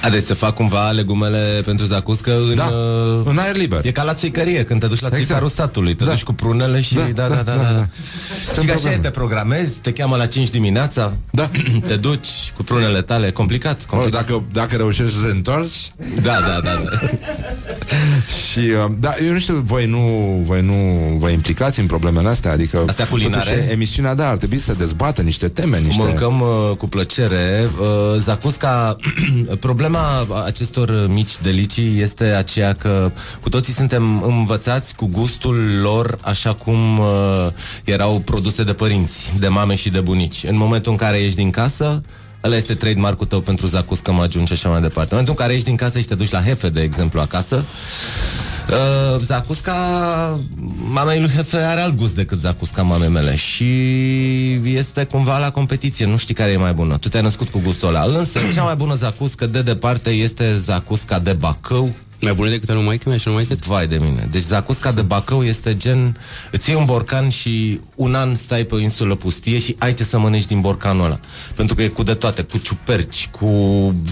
A, 0.02 0.08
deci 0.10 0.22
se 0.22 0.34
fac 0.34 0.54
cumva 0.54 0.90
legumele 0.90 1.62
pentru 1.64 1.86
zacuscă 1.86 2.32
în... 2.48 2.54
Da, 2.54 2.64
uh, 2.64 3.20
în 3.24 3.38
aer 3.38 3.56
liber 3.56 3.80
E 3.84 3.90
ca 3.90 4.02
la 4.02 4.14
țuicărie, 4.14 4.64
când 4.64 4.80
te 4.80 4.86
duci 4.86 5.00
la 5.00 5.06
Exact. 5.06 5.26
țicarul 5.26 5.48
statului 5.48 5.94
Te 5.94 6.04
Da. 6.04 6.10
duci 6.10 6.22
cu 6.22 6.32
prunele 6.32 6.80
și... 6.80 6.94
Da, 6.94 7.02
da, 7.14 7.28
da, 7.28 7.34
da, 7.34 7.42
da, 7.54 7.62
da. 7.62 7.86
Și 8.60 8.66
că 8.66 8.72
așa 8.72 8.92
e, 8.92 8.96
te 8.98 9.10
programezi, 9.10 9.70
te 9.70 9.92
cheamă 9.92 10.16
la 10.16 10.26
5 10.26 10.50
dimineața 10.50 11.12
Da. 11.30 11.50
Te 11.88 11.96
duci 11.96 12.28
cu 12.56 12.62
prunele 12.62 13.02
tale, 13.02 13.30
complicat, 13.30 13.80
Oh, 13.80 13.86
complicat. 13.86 14.26
dacă, 14.26 14.42
dacă 14.52 14.76
reușești 14.76 15.12
să 15.14 15.20
te 15.26 15.30
întorci 15.30 15.92
Da, 16.22 16.38
da, 16.40 16.60
da, 16.64 16.82
da. 16.84 17.06
și, 18.50 18.58
uh, 18.58 18.92
da, 18.98 19.14
eu 19.26 19.32
nu 19.32 19.38
știu, 19.38 19.62
voi 19.66 19.86
nu, 19.86 19.98
voi 20.46 20.62
nu 20.62 20.74
vă 21.18 21.28
implicați 21.28 21.80
în 21.80 21.86
problemele 21.86 22.28
astea? 22.28 22.52
Adică, 22.52 22.84
Astea 22.86 23.06
culinare? 23.06 23.50
totuși, 23.50 23.70
emisiunea, 23.72 24.14
da, 24.14 24.28
ar 24.28 24.36
trebui 24.36 24.58
să 24.58 24.72
dezbată 24.78 25.22
niște 25.22 25.48
teme, 25.48 25.78
niște... 25.78 26.02
Mâncăm 26.02 26.40
uh, 26.40 26.76
cu 26.76 26.88
plăcere. 26.88 27.70
Uh, 27.80 27.86
Zacusca, 28.20 28.96
problema 29.92 30.44
acestor 30.44 31.06
mici 31.08 31.38
delicii 31.42 32.00
este 32.00 32.24
aceea 32.24 32.72
că 32.72 33.12
cu 33.42 33.48
toții 33.48 33.72
suntem 33.72 34.22
învățați 34.22 34.94
cu 34.94 35.06
gustul 35.06 35.80
lor 35.82 36.18
așa 36.22 36.54
cum 36.54 36.98
uh, 36.98 37.06
erau 37.84 38.18
produse 38.18 38.64
de 38.64 38.72
părinți, 38.72 39.32
de 39.38 39.48
mame 39.48 39.74
și 39.74 39.90
de 39.90 40.00
bunici. 40.00 40.44
În 40.44 40.56
momentul 40.56 40.92
în 40.92 40.98
care 40.98 41.18
ieși 41.18 41.34
din 41.34 41.50
casă, 41.50 42.02
Ăla 42.44 42.56
este 42.56 42.74
trademark-ul 42.74 43.26
tău 43.26 43.40
pentru 43.40 43.66
zacuscă, 43.66 44.12
măgiun 44.12 44.44
și 44.44 44.52
așa 44.52 44.68
mai 44.68 44.80
departe. 44.80 45.14
În 45.14 45.20
momentul 45.20 45.34
în 45.38 45.40
care 45.40 45.52
ieși 45.52 45.64
din 45.64 45.76
casă 45.76 45.98
și 45.98 46.06
te 46.06 46.14
duci 46.14 46.30
la 46.30 46.42
Hefe, 46.42 46.68
de 46.68 46.80
exemplu, 46.80 47.20
acasă, 47.20 47.64
Uh, 48.68 49.22
zacusca 49.22 50.38
mamei 50.90 51.20
lui 51.20 51.28
Hefe 51.28 51.56
are 51.56 51.80
alt 51.80 51.94
gust 51.94 52.14
decât 52.14 52.38
zacusca 52.40 52.82
mamei 52.82 53.08
mele 53.08 53.36
și 53.36 53.64
este 54.76 55.04
cumva 55.04 55.38
la 55.38 55.50
competiție, 55.50 56.06
nu 56.06 56.16
știi 56.16 56.34
care 56.34 56.50
e 56.50 56.56
mai 56.56 56.72
bună. 56.72 56.98
Tu 56.98 57.08
te-ai 57.08 57.22
născut 57.22 57.48
cu 57.48 57.60
gustul 57.62 57.88
ăla. 57.88 58.04
Însă, 58.18 58.38
cea 58.54 58.62
mai 58.62 58.74
bună 58.74 58.94
zacuscă 58.94 59.46
de 59.46 59.62
departe 59.62 60.10
este 60.10 60.56
zacusca 60.58 61.18
de 61.18 61.32
Bacău, 61.32 61.92
Mai 62.22 62.34
bună 62.34 62.48
decât 62.48 62.72
nu 62.72 62.82
mai 62.82 63.00
mea 63.06 63.16
și 63.16 63.28
nu 63.28 63.34
mai 63.34 63.44
cât? 63.44 63.66
Vai 63.66 63.86
de 63.86 63.96
mine. 63.96 64.28
Deci 64.30 64.42
zacusca 64.42 64.92
de 64.92 65.02
Bacău 65.02 65.42
este 65.44 65.76
gen... 65.76 66.18
Îți 66.50 66.70
iei 66.70 66.78
un 66.78 66.84
borcan 66.84 67.28
și 67.28 67.80
un 67.94 68.14
an 68.14 68.34
stai 68.34 68.64
pe 68.64 68.74
o 68.74 68.78
insulă 68.78 69.14
pustie 69.14 69.58
și 69.58 69.76
ai 69.78 69.94
ce 69.94 70.04
să 70.04 70.18
mănânci 70.18 70.44
din 70.44 70.60
borcanul 70.60 71.04
ăla. 71.04 71.18
Pentru 71.54 71.74
că 71.74 71.82
e 71.82 71.88
cu 71.88 72.02
de 72.02 72.14
toate, 72.14 72.42
cu 72.42 72.58
ciuperci, 72.58 73.28
cu 73.30 73.50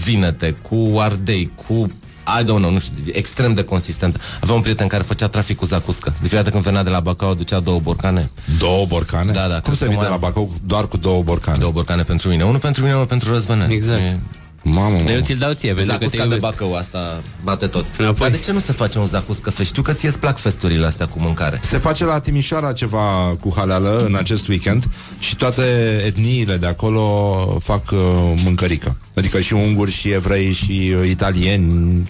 vinete, 0.03 0.55
cu 0.61 0.95
ardei, 0.99 1.51
cu 1.67 1.91
I 2.39 2.43
don't 2.43 2.45
know, 2.45 2.71
nu 2.71 2.79
știu, 2.79 2.93
extrem 3.11 3.53
de 3.53 3.63
consistent. 3.63 4.21
Aveam 4.41 4.55
un 4.55 4.61
prieten 4.61 4.87
care 4.87 5.03
făcea 5.03 5.27
trafic 5.27 5.57
cu 5.57 5.65
zacuscă. 5.65 6.09
De 6.09 6.15
fiecare 6.19 6.41
dată 6.41 6.49
când 6.49 6.63
venea 6.63 6.83
de 6.83 6.89
la 6.89 6.99
Bacău, 6.99 7.29
aducea 7.29 7.59
două 7.59 7.79
borcane. 7.79 8.29
Două 8.59 8.85
borcane? 8.85 9.31
Da, 9.31 9.47
da, 9.47 9.53
Cum 9.53 9.61
cred 9.61 9.75
se 9.75 9.83
că 9.83 9.89
vii 9.89 9.99
de 9.99 10.07
mai 10.07 10.07
la 10.07 10.13
am. 10.13 10.19
Bacău 10.19 10.51
doar 10.65 10.87
cu 10.87 10.97
două 10.97 11.23
borcane? 11.23 11.57
Două 11.57 11.71
borcane 11.71 12.03
pentru 12.03 12.29
mine. 12.29 12.43
Unul 12.43 12.59
pentru 12.59 12.81
mine, 12.81 12.93
unul 12.93 13.05
pentru 13.05 13.31
Răzvăne. 13.31 13.67
Exact. 13.69 13.99
E- 13.99 14.19
Mamă, 14.63 14.89
Dar 14.89 14.97
eu 14.97 15.05
mamă. 15.05 15.21
ți-l 15.21 15.37
dau 15.37 15.53
ție, 15.53 15.73
pentru 15.73 15.91
că 15.91 15.97
te 15.97 16.05
Zacusca 16.05 16.17
de 16.27 16.33
iubesc. 16.35 16.41
Bacău, 16.41 16.75
asta 16.75 17.21
bate 17.43 17.67
tot. 17.67 17.85
Înapoi. 17.97 18.29
Dar 18.29 18.37
de 18.39 18.43
ce 18.45 18.51
nu 18.51 18.59
se 18.59 18.71
face 18.71 18.97
un 18.99 19.05
zacuscă 19.05 19.49
fest? 19.49 19.69
Știu 19.69 19.81
că 19.81 19.93
ție 19.93 20.07
îți 20.07 20.19
plac 20.19 20.37
festurile 20.39 20.85
astea 20.85 21.07
cu 21.07 21.19
mâncare. 21.19 21.59
Se 21.63 21.77
face 21.77 22.05
la 22.05 22.19
Timișoara 22.19 22.73
ceva 22.73 23.35
cu 23.39 23.53
haleală 23.55 24.03
în 24.05 24.15
acest 24.15 24.47
weekend 24.47 24.83
și 25.19 25.35
toate 25.35 25.61
etniile 26.05 26.57
de 26.57 26.67
acolo 26.67 27.57
fac 27.63 27.91
uh, 27.91 27.99
mâncărică. 28.43 28.97
Adică 29.15 29.39
și 29.39 29.53
unguri, 29.53 29.91
și 29.91 30.09
evrei, 30.09 30.51
și 30.51 30.95
uh, 31.01 31.09
italieni, 31.09 32.09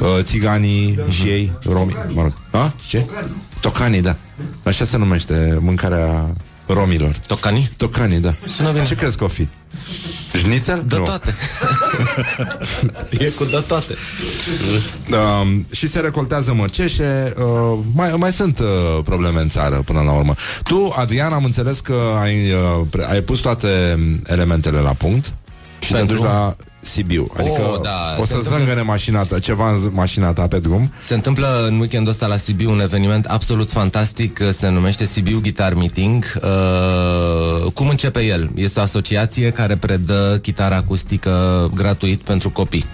uh, 0.00 0.06
țiganii, 0.20 0.98
și 1.08 1.22
ei, 1.26 1.52
romi, 1.64 1.96
mă 2.08 2.22
rog. 2.22 2.32
A? 2.50 2.72
Ce? 2.88 3.06
Tocanii, 3.60 4.00
da. 4.02 4.16
Așa 4.62 4.84
se 4.84 4.96
numește 4.98 5.58
mâncarea 5.60 6.32
romilor. 6.66 7.16
Tocani? 7.26 7.70
Tocanii, 7.76 8.18
da. 8.18 8.34
Sună 8.46 8.70
bine. 8.70 8.84
Ce 8.84 8.94
crezi 8.94 9.16
că 9.16 9.24
o 9.24 9.28
fi? 9.28 9.48
Șnițel? 10.38 10.82
De 10.86 10.96
Nu. 10.96 11.02
toate. 11.04 11.34
e 13.18 13.24
cu 13.28 13.44
de 13.44 13.64
toate. 13.66 13.94
Uh, 15.10 15.50
și 15.70 15.86
se 15.88 16.00
recoltează 16.00 16.52
mărceșe 16.54 17.34
uh, 17.38 17.78
mai, 17.94 18.12
mai 18.16 18.32
sunt 18.32 18.58
uh, 18.58 18.66
probleme 19.04 19.40
în 19.40 19.48
țară 19.48 19.76
până 19.84 20.00
la 20.00 20.12
urmă 20.12 20.34
Tu, 20.62 20.92
Adrian, 20.96 21.32
am 21.32 21.44
înțeles 21.44 21.80
că 21.80 21.98
ai, 22.20 22.52
uh, 22.52 22.86
pre- 22.90 23.06
ai 23.10 23.20
pus 23.20 23.38
toate 23.38 23.98
elementele 24.26 24.78
la 24.78 24.92
punct 24.92 25.32
Și 25.78 25.92
Pentru? 25.92 26.06
te 26.16 26.22
duci 26.22 26.30
la 26.30 26.56
Sibiu 26.84 27.26
Adică 27.36 27.62
Oh, 27.72 27.80
da, 27.82 28.16
o 28.18 28.24
se 28.24 28.30
să 28.30 28.36
întâmplă- 28.36 28.58
zângăne 28.58 28.82
mașina 28.82 29.22
ta, 29.22 29.38
ceva 29.38 29.70
în 29.70 29.78
z- 29.78 29.92
mașina 29.92 30.32
ta 30.32 30.46
pe 30.46 30.58
drum 30.58 30.92
Se 31.00 31.14
întâmplă 31.14 31.64
în 31.68 31.78
weekendul 31.78 32.12
ăsta 32.12 32.26
la 32.26 32.36
Sibiu 32.36 32.70
un 32.70 32.80
eveniment 32.80 33.24
absolut 33.24 33.70
fantastic, 33.70 34.38
uh, 34.42 34.48
se 34.58 34.68
numește 34.68 35.04
Sibiu 35.04 35.40
Guitar 35.40 35.74
Meeting. 35.74 36.24
Uh, 36.42 37.72
cum 37.72 37.88
începe 37.88 38.20
el? 38.24 38.50
Este 38.54 38.78
o 38.78 38.82
asociație 38.82 39.50
care 39.50 39.76
predă 39.76 40.38
chitară 40.42 40.74
acustică 40.74 41.70
gratuit 41.74 42.20
pentru 42.20 42.50
copii. 42.50 42.84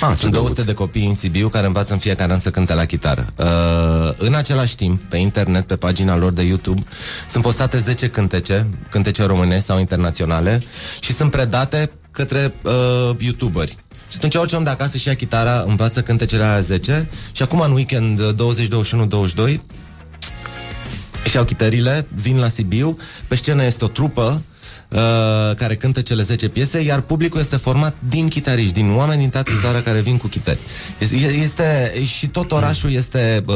Ah, 0.00 0.08
ce 0.10 0.16
Sunt 0.16 0.30
drăguț. 0.30 0.48
200 0.54 0.62
de 0.62 0.72
copii 0.74 1.06
în 1.06 1.14
Sibiu 1.14 1.48
care 1.48 1.66
învață 1.66 1.92
în 1.92 1.98
fiecare 1.98 2.32
an 2.32 2.38
să 2.38 2.50
cânte 2.50 2.74
la 2.74 2.84
chitară. 2.84 3.26
Uh, 3.36 3.46
în 4.18 4.34
același 4.34 4.76
timp, 4.76 5.02
pe 5.02 5.16
internet, 5.16 5.66
pe 5.66 5.76
pagina 5.76 6.16
lor 6.16 6.32
de 6.32 6.42
YouTube, 6.42 6.82
sunt 7.30 7.42
postate 7.42 7.78
10 7.78 8.08
cântece, 8.08 8.66
cântece 8.90 9.24
românești 9.24 9.64
sau 9.64 9.78
internaționale 9.78 10.60
și 11.00 11.14
sunt 11.14 11.30
predate 11.30 11.90
către 12.18 12.54
uh, 12.62 13.10
youtuberi. 13.18 13.76
Și 14.08 14.16
atunci 14.16 14.34
orice 14.34 14.56
om 14.56 14.64
de 14.64 14.70
acasă 14.70 14.96
și 14.96 15.08
ia 15.08 15.14
chitara, 15.14 15.64
învață 15.66 16.02
cântecele 16.02 16.42
alea 16.42 16.60
10 16.60 17.10
și 17.32 17.42
acum 17.42 17.60
în 17.60 17.72
weekend 17.72 18.20
uh, 18.20 18.34
20, 18.34 18.68
21, 18.68 19.06
22 19.06 19.62
își 21.24 21.36
iau 21.36 21.44
chitările, 21.44 22.06
vin 22.14 22.38
la 22.38 22.48
Sibiu, 22.48 22.98
pe 23.28 23.34
scenă 23.34 23.64
este 23.64 23.84
o 23.84 23.88
trupă 23.88 24.22
uh, 24.22 24.57
care 25.56 25.74
cântă 25.74 26.00
cele 26.00 26.22
10 26.22 26.48
piese, 26.48 26.80
iar 26.80 27.00
publicul 27.00 27.40
este 27.40 27.56
format 27.56 27.96
din 28.08 28.28
chitariști, 28.28 28.72
din 28.72 28.90
oameni 28.96 29.20
din 29.20 29.28
toată 29.28 29.50
țara 29.62 29.82
care 29.82 30.00
vin 30.00 30.16
cu 30.16 30.26
chitări. 30.26 30.58
Este, 30.98 31.16
este 31.16 31.92
și 32.04 32.28
tot 32.28 32.52
orașul 32.52 32.92
este, 32.92 33.44
uh, 33.46 33.54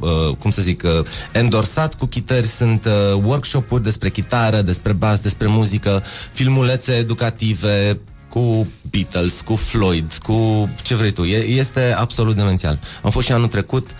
uh, 0.00 0.36
cum 0.38 0.50
să 0.50 0.62
zic, 0.62 0.82
uh, 0.82 1.06
endorsat 1.32 1.94
cu 1.94 2.06
chitări, 2.06 2.46
sunt 2.46 2.84
uh, 2.84 3.22
workshop-uri 3.24 3.82
despre 3.82 4.10
chitară, 4.10 4.62
despre 4.62 4.92
bas, 4.92 5.20
despre 5.20 5.46
muzică, 5.46 6.02
filmulețe 6.32 6.92
educative, 6.92 8.00
cu 8.30 8.66
Beatles, 8.90 9.40
cu 9.40 9.56
Floyd, 9.56 10.18
cu 10.22 10.68
ce 10.82 10.94
vrei 10.94 11.10
tu. 11.12 11.22
E, 11.24 11.36
este 11.44 11.94
absolut 11.98 12.36
demențial. 12.36 12.78
Am 13.02 13.10
fost 13.10 13.26
și 13.26 13.32
anul 13.32 13.48
trecut, 13.48 13.90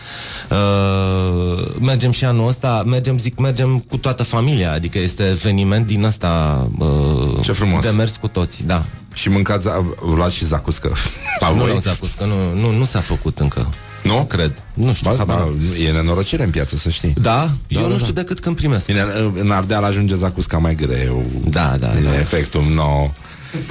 uh, 0.50 1.66
mergem 1.80 2.10
și 2.10 2.24
anul 2.24 2.48
ăsta, 2.48 2.82
mergem, 2.86 3.18
zic, 3.18 3.38
mergem 3.38 3.78
cu 3.78 3.96
toată 3.96 4.22
familia, 4.22 4.72
adică 4.72 4.98
este 4.98 5.28
eveniment 5.28 5.86
din 5.86 6.04
ăsta 6.04 6.66
uh, 6.78 7.42
Ce 7.42 7.52
frumos. 7.52 7.82
de 7.84 7.90
mers 7.90 8.16
cu 8.16 8.28
toți, 8.28 8.62
da. 8.62 8.84
Și 9.12 9.28
mâncați, 9.28 9.68
luați 10.14 10.34
și 10.34 10.44
zacuscă 10.44 10.92
La 11.40 11.48
Nu 11.50 11.54
voi? 11.56 11.68
l-am 11.68 11.78
zacus, 11.78 12.12
că 12.14 12.24
nu, 12.24 12.60
nu, 12.60 12.76
nu 12.78 12.84
s-a 12.84 13.00
făcut 13.00 13.38
încă. 13.38 13.68
Nu? 14.02 14.24
Cred. 14.28 14.62
Nu 14.74 14.92
știu. 14.92 15.10
Ba, 15.10 15.16
habar 15.18 15.36
ba, 15.36 15.42
n-am. 15.42 15.56
e 15.86 15.90
nenorocire 15.90 16.42
în 16.44 16.50
piață, 16.50 16.76
să 16.76 16.88
știi 16.90 17.12
da? 17.20 17.20
Da, 17.22 17.50
Eu 17.68 17.80
da, 17.80 17.86
nu 17.86 17.92
da. 17.92 17.98
știu 17.98 18.12
decât 18.12 18.40
când 18.40 18.56
primesc. 18.56 18.86
Bine, 18.86 19.04
în 19.34 19.50
Ardeal 19.50 19.84
ajunge 19.84 20.14
zacusca 20.14 20.58
mai 20.58 20.74
greu 20.74 21.24
Da, 21.48 21.76
da, 21.80 21.86
E 21.86 22.02
da. 22.04 22.14
efectul 22.18 22.62
nou 22.74 23.12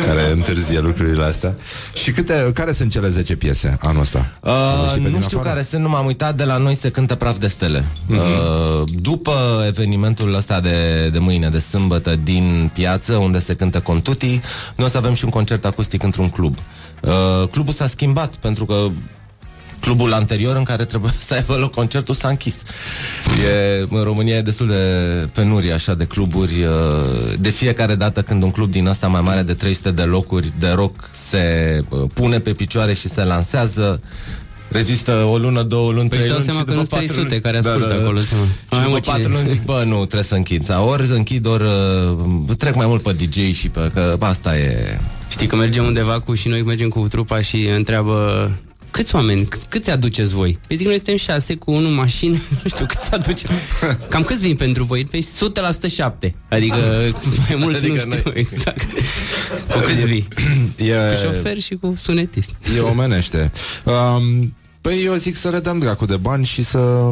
care 0.07 0.32
întârzie 0.32 0.80
lucrurile 0.80 1.23
astea. 1.23 1.55
Și 1.93 2.11
câte, 2.11 2.51
care 2.53 2.71
sunt 2.71 2.91
cele 2.91 3.09
10 3.09 3.36
piese 3.36 3.77
anul 3.82 4.01
ăsta? 4.01 4.38
Uh, 4.43 4.51
știi 4.89 5.01
pe 5.01 5.07
nu 5.07 5.13
din 5.13 5.21
știu 5.23 5.38
afară? 5.38 5.53
care 5.53 5.65
sunt, 5.69 5.82
nu 5.82 5.89
m-am 5.89 6.05
uitat, 6.05 6.36
de 6.36 6.43
la 6.43 6.57
noi 6.57 6.75
se 6.75 6.89
cântă 6.89 7.15
praf 7.15 7.38
de 7.38 7.47
stele. 7.47 7.86
Uh, 8.09 8.17
după 9.01 9.63
evenimentul 9.67 10.34
ăsta 10.36 10.59
de, 10.61 11.09
de 11.11 11.19
mâine, 11.19 11.49
de 11.49 11.59
sâmbătă, 11.59 12.15
din 12.23 12.69
piață, 12.73 13.13
unde 13.15 13.39
se 13.39 13.53
cântă 13.55 13.80
Contuti, 13.80 14.39
noi 14.75 14.86
o 14.88 14.89
să 14.89 14.97
avem 14.97 15.13
și 15.13 15.23
un 15.25 15.30
concert 15.32 15.65
acustic 15.65 16.03
într-un 16.03 16.30
club. 16.30 16.57
Uh, 17.01 17.47
clubul 17.51 17.73
s-a 17.73 17.88
schimbat, 17.88 18.36
pentru 18.36 18.65
că 18.65 18.88
clubul 19.80 20.13
anterior 20.13 20.55
în 20.55 20.63
care 20.63 20.86
trebuia 20.86 21.13
să 21.27 21.34
aibă 21.34 21.55
loc 21.55 21.71
concertul 21.73 22.15
s-a 22.15 22.27
închis. 22.27 22.55
E, 23.45 23.86
în 23.89 24.03
România 24.03 24.36
e 24.36 24.41
destul 24.41 24.67
de 24.67 24.75
penurie 25.34 25.71
așa 25.73 25.93
de 25.93 26.05
cluburi. 26.05 26.63
uh, 26.63 27.34
De 27.39 27.49
fiecare 27.49 27.95
dată 27.95 28.21
când 28.21 28.43
un 28.43 28.51
club 28.51 28.71
din 28.71 28.86
ăsta 28.88 29.07
mai 29.07 29.21
mare 29.21 29.41
de 29.41 29.53
300 29.53 29.91
de 29.91 30.01
locuri 30.01 30.53
de 30.59 30.69
rock 30.69 31.09
se 31.30 31.43
uh, 31.89 32.01
pune 32.13 32.39
pe 32.39 32.53
picioare 32.53 32.93
și 32.93 33.07
se 33.07 33.23
lansează, 33.23 34.01
rezistă 34.69 35.11
o 35.11 35.38
lună, 35.38 35.61
două 35.63 35.91
luni, 35.91 36.09
Păi 36.09 36.17
trei 36.17 36.19
își 36.19 36.27
dau 36.30 36.38
luni 36.38 36.43
seama 36.51 36.59
și 36.59 36.65
că 36.65 36.71
după 36.71 36.82
nu 36.82 36.86
sunt 36.86 37.07
patru 37.07 37.13
300 37.13 37.34
luni- 37.36 37.41
care 37.41 37.57
ascultă 37.57 38.01
acolo, 38.01 38.19
seama. 38.19 38.43
Și 38.43 38.51
Hai, 38.69 38.80
după 38.80 38.91
mă, 38.91 38.99
cine- 38.99 39.15
patru 39.15 39.32
luni 39.32 39.47
zic, 39.47 39.63
bă, 39.65 39.84
nu, 39.86 39.95
trebuie 39.97 40.23
să 40.23 40.36
închid. 40.36 40.65
Sau 40.65 40.88
ori 40.89 41.09
închid, 41.11 41.45
ori 41.45 41.63
uh, 41.63 42.55
trec 42.57 42.75
mai 42.75 42.86
mult 42.88 43.01
pe 43.01 43.11
DJ 43.13 43.55
și 43.55 43.69
pe... 43.69 43.91
că 43.93 44.15
bă, 44.17 44.25
asta 44.25 44.57
e... 44.57 44.99
Știi 45.30 45.47
că 45.47 45.55
mergem 45.55 45.86
undeva 45.86 46.19
cu 46.19 46.34
și 46.34 46.47
noi 46.47 46.61
mergem 46.61 46.89
cu 46.89 47.07
trupa 47.07 47.41
și 47.41 47.65
întreabă 47.75 48.51
Câți 48.91 49.15
oameni, 49.15 49.45
câ- 49.45 49.59
câți 49.69 49.89
aduceți 49.89 50.33
voi? 50.33 50.59
Păi 50.67 50.77
zic, 50.77 50.85
noi 50.85 50.95
suntem 50.95 51.15
șase 51.15 51.55
cu 51.55 51.71
unul 51.71 51.85
în 51.89 51.93
mașină, 51.93 52.37
nu 52.63 52.69
știu 52.69 52.85
câți 52.85 53.11
aducem. 53.13 53.49
Cam 54.09 54.23
câți 54.23 54.41
vin 54.41 54.55
pentru 54.55 54.83
voi? 54.83 55.03
Păi 55.11 55.25
100% 55.87 55.91
șapte. 55.91 56.35
Adică 56.49 56.75
mai 57.47 57.55
mult 57.59 57.75
Adică 57.75 57.93
nu 57.93 57.99
știu 57.99 58.21
noi. 58.25 58.33
exact. 58.35 58.87
Cu 59.71 59.79
câți 59.79 60.05
vii? 60.05 60.27
E, 60.77 60.93
Cu 60.93 61.15
șofer 61.33 61.59
și 61.59 61.75
cu 61.75 61.93
sunetist. 61.97 62.51
e 62.75 62.79
omenește. 62.79 63.51
Um, 63.83 64.55
păi 64.81 65.01
eu 65.05 65.15
zic 65.15 65.35
să 65.35 65.49
le 65.49 65.59
dăm 65.59 65.79
dracu 65.79 66.05
de 66.05 66.17
bani 66.17 66.45
și 66.45 66.63
să 66.63 67.11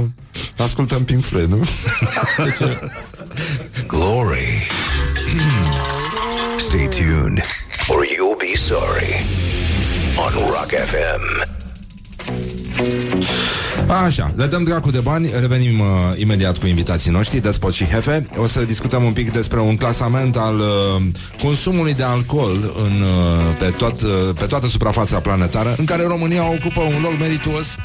ascultăm 0.57 1.03
Pink 1.03 1.23
Floyd, 1.23 1.49
nu? 1.49 1.59
Glory. 3.87 4.67
Stay 6.67 6.87
tuned, 6.89 7.41
or 7.87 8.03
you'll 8.05 8.37
be 8.39 8.57
sorry. 8.57 9.13
On 10.17 10.31
Rock 10.33 10.69
FM. 10.71 11.47
Așa, 14.05 14.33
le 14.35 14.45
dăm 14.45 14.63
dracu 14.63 14.91
de 14.91 14.99
bani, 14.99 15.29
revenim 15.39 15.79
uh, 15.79 15.85
imediat 16.15 16.57
cu 16.57 16.67
invitații 16.67 17.11
noștri, 17.11 17.39
Despot 17.39 17.73
și 17.73 17.85
Hefe. 17.85 18.27
O 18.37 18.47
să 18.47 18.63
discutăm 18.63 19.03
un 19.03 19.13
pic 19.13 19.31
despre 19.31 19.59
un 19.59 19.75
clasament 19.75 20.35
al 20.35 20.57
uh, 20.57 21.01
consumului 21.43 21.93
de 21.93 22.03
alcool 22.03 22.73
în, 22.83 23.01
uh, 23.01 23.55
pe, 23.59 23.73
toat, 23.77 24.01
uh, 24.01 24.09
pe 24.39 24.45
toată 24.45 24.67
suprafața 24.67 25.19
planetară, 25.19 25.75
în 25.77 25.85
care 25.85 26.03
România 26.07 26.51
ocupă 26.51 26.81
un 26.81 27.01
loc 27.01 27.19
merituos 27.19 27.75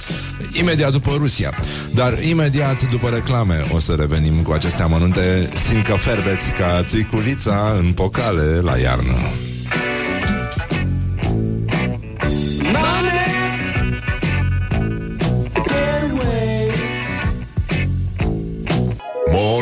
imediat 0.52 0.92
după 0.92 1.14
Rusia. 1.18 1.50
Dar 1.94 2.22
imediat 2.22 2.90
după 2.90 3.08
reclame 3.08 3.64
o 3.72 3.78
să 3.78 3.92
revenim 3.92 4.42
cu 4.42 4.52
aceste 4.52 4.82
amănunte, 4.82 5.50
simt 5.66 5.84
că 5.84 5.94
ferbeți 5.94 6.52
ca 6.52 6.82
țuiculița 6.82 7.74
în 7.78 7.92
pocale 7.92 8.60
la 8.60 8.76
iarnă. 8.78 9.51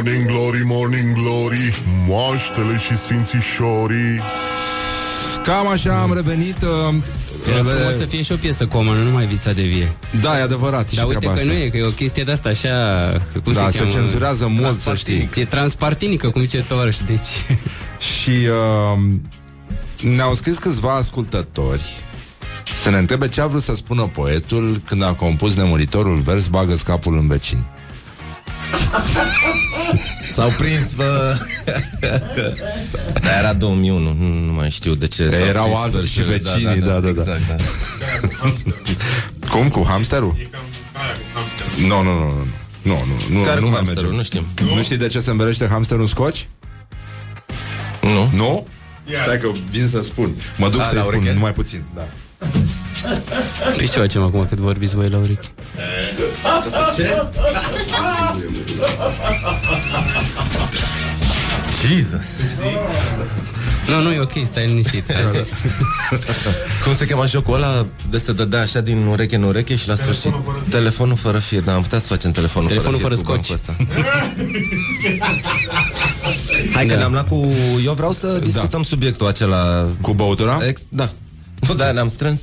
Morning 0.02 0.26
Glory, 0.26 0.62
Morning 0.64 1.12
Glory 1.14 1.82
Moaștele 2.06 2.76
și 2.78 2.96
sfințișorii 2.96 4.20
Cam 5.42 5.68
așa 5.68 6.00
am 6.00 6.12
revenit 6.14 6.56
uh, 6.62 6.94
Era 7.48 7.56
le- 7.56 7.70
frumos 7.70 7.96
să 7.98 8.04
fie 8.04 8.22
și 8.22 8.32
o 8.32 8.36
piesă 8.36 8.66
comă, 8.66 8.92
nu 8.92 9.02
numai 9.02 9.26
vița 9.26 9.52
de 9.52 9.62
vie. 9.62 9.92
Da, 10.20 10.38
e 10.38 10.42
adevărat 10.42 10.88
și 10.88 10.94
Dar 10.96 11.04
uite 11.04 11.18
treaba 11.18 11.34
că 11.36 11.40
asta. 11.42 11.52
nu 11.54 11.60
e, 11.62 11.68
că 11.68 11.76
e 11.76 11.82
o 11.84 11.88
chestie 11.90 12.22
de 12.24 12.32
asta 12.32 12.48
așa... 12.48 12.68
Cum 13.44 13.52
Da, 13.52 13.64
se, 13.66 13.70
se 13.70 13.78
cheamă? 13.78 13.90
cenzurează 13.92 14.46
mult, 14.46 14.80
să 14.80 14.94
știi. 14.94 15.28
E 15.34 15.44
transpartinică, 15.44 16.30
cum 16.30 16.40
zice 16.40 16.62
Tovarăș, 16.62 16.96
deci... 17.06 17.44
Și 18.14 18.30
uh, 18.30 19.02
ne-au 20.16 20.34
scris 20.34 20.58
câțiva 20.58 20.94
ascultători 20.96 21.84
să 22.82 22.90
ne 22.90 22.98
întrebe 22.98 23.28
ce 23.28 23.40
a 23.40 23.46
vrut 23.46 23.62
să 23.62 23.74
spună 23.74 24.02
poetul 24.02 24.80
când 24.86 25.02
a 25.02 25.12
compus 25.12 25.54
nemuritorul 25.56 26.16
vers 26.16 26.46
bagă 26.46 26.74
capul 26.84 27.18
în 27.18 27.26
vecini. 27.26 27.64
S-au 30.32 30.50
prins, 30.58 30.92
bă 30.96 31.36
Dar 33.22 33.38
era 33.38 33.52
2001, 33.52 34.12
nu, 34.12 34.44
nu 34.46 34.52
mai 34.52 34.70
știu 34.70 34.94
de 34.94 35.06
ce 35.06 35.30
s-au 35.30 35.38
erau 35.46 35.64
scris 35.64 35.94
alții 35.94 36.08
și 36.10 36.20
versurile. 36.22 36.68
vecinii, 36.68 36.88
da, 36.88 36.92
da, 36.92 37.00
da. 37.00 37.08
exact, 37.08 37.40
da. 37.48 37.54
Cum? 39.48 39.68
Cu 39.68 39.84
hamsterul? 39.88 40.36
Nu, 41.86 42.02
nu, 42.02 42.12
nu, 42.12 42.24
nu. 42.24 42.46
Nu, 42.82 42.94
nu, 42.94 43.36
nu, 43.38 43.42
Care 43.44 43.60
nu 43.60 43.64
cu 43.66 43.70
mai 43.72 43.76
hamsterul? 43.84 44.12
mergem. 44.12 44.16
Nu 44.16 44.22
știm 44.56 44.66
Nu 44.76 44.82
știi 44.82 44.96
de 44.96 45.06
ce 45.08 45.20
se 45.20 45.30
îmbelește 45.30 45.66
hamsterul 45.66 46.02
în 46.02 46.08
scoci? 46.08 46.48
Nu? 48.00 48.30
Nu? 48.34 48.66
Stai 49.24 49.38
că 49.38 49.50
vin 49.70 49.88
să 49.88 50.02
spun. 50.02 50.34
Mă 50.56 50.68
duc 50.68 50.80
A, 50.80 50.84
să-i 50.84 50.94
la 50.96 51.02
spun, 51.02 51.14
ureche? 51.14 51.32
numai 51.34 51.52
puțin. 51.52 51.82
Da. 51.94 52.06
Păi 53.76 53.88
ce 53.88 53.98
facem 53.98 54.22
acum 54.22 54.46
cât 54.48 54.58
vorbiți 54.58 54.94
voi 54.94 55.08
la 55.08 55.16
urechi? 55.16 55.48
Jesus 61.86 62.20
Nu, 63.88 64.02
nu, 64.02 64.12
e 64.12 64.18
ok, 64.20 64.32
stai 64.46 64.66
liniștit. 64.66 65.10
Ai 65.10 65.22
zis. 65.42 65.48
Cum 66.84 66.94
se 66.96 67.06
chema 67.06 67.26
jocul 67.26 67.54
ăla 67.54 67.86
de 68.10 68.18
se 68.18 68.32
dădea 68.32 68.60
așa 68.60 68.80
din 68.80 69.06
ureche 69.06 69.36
în 69.36 69.42
ureche 69.42 69.76
și 69.76 69.88
la 69.88 69.96
sfârșit 69.96 70.34
telefonul 70.68 71.16
fără 71.16 71.38
fir, 71.38 71.60
dar 71.62 71.74
am 71.74 71.82
putea 71.82 71.98
să 71.98 72.06
facem 72.06 72.30
telefonul, 72.30 72.68
Telefonul 72.68 72.98
fără, 73.00 73.14
fără 73.14 73.36
fir 73.36 73.36
cu 73.36 73.42
scoci. 73.44 73.76
bancul 73.76 73.94
ăsta. 73.94 74.00
Hai 76.74 76.86
că 76.86 76.92
Da. 76.92 76.98
ne-am 76.98 77.12
luat 77.12 77.28
cu... 77.28 77.52
Eu 77.84 77.92
vreau 77.92 78.12
să 78.12 78.38
discutăm 78.44 78.82
subiectul 78.82 79.26
acela 79.26 79.88
Cu 80.00 80.12
băutura? 80.14 80.58
Ex... 80.66 80.80
Da. 80.88 81.10
Nu, 81.68 81.74
da, 81.80 81.92
ne-am 81.92 82.08
strâns. 82.08 82.40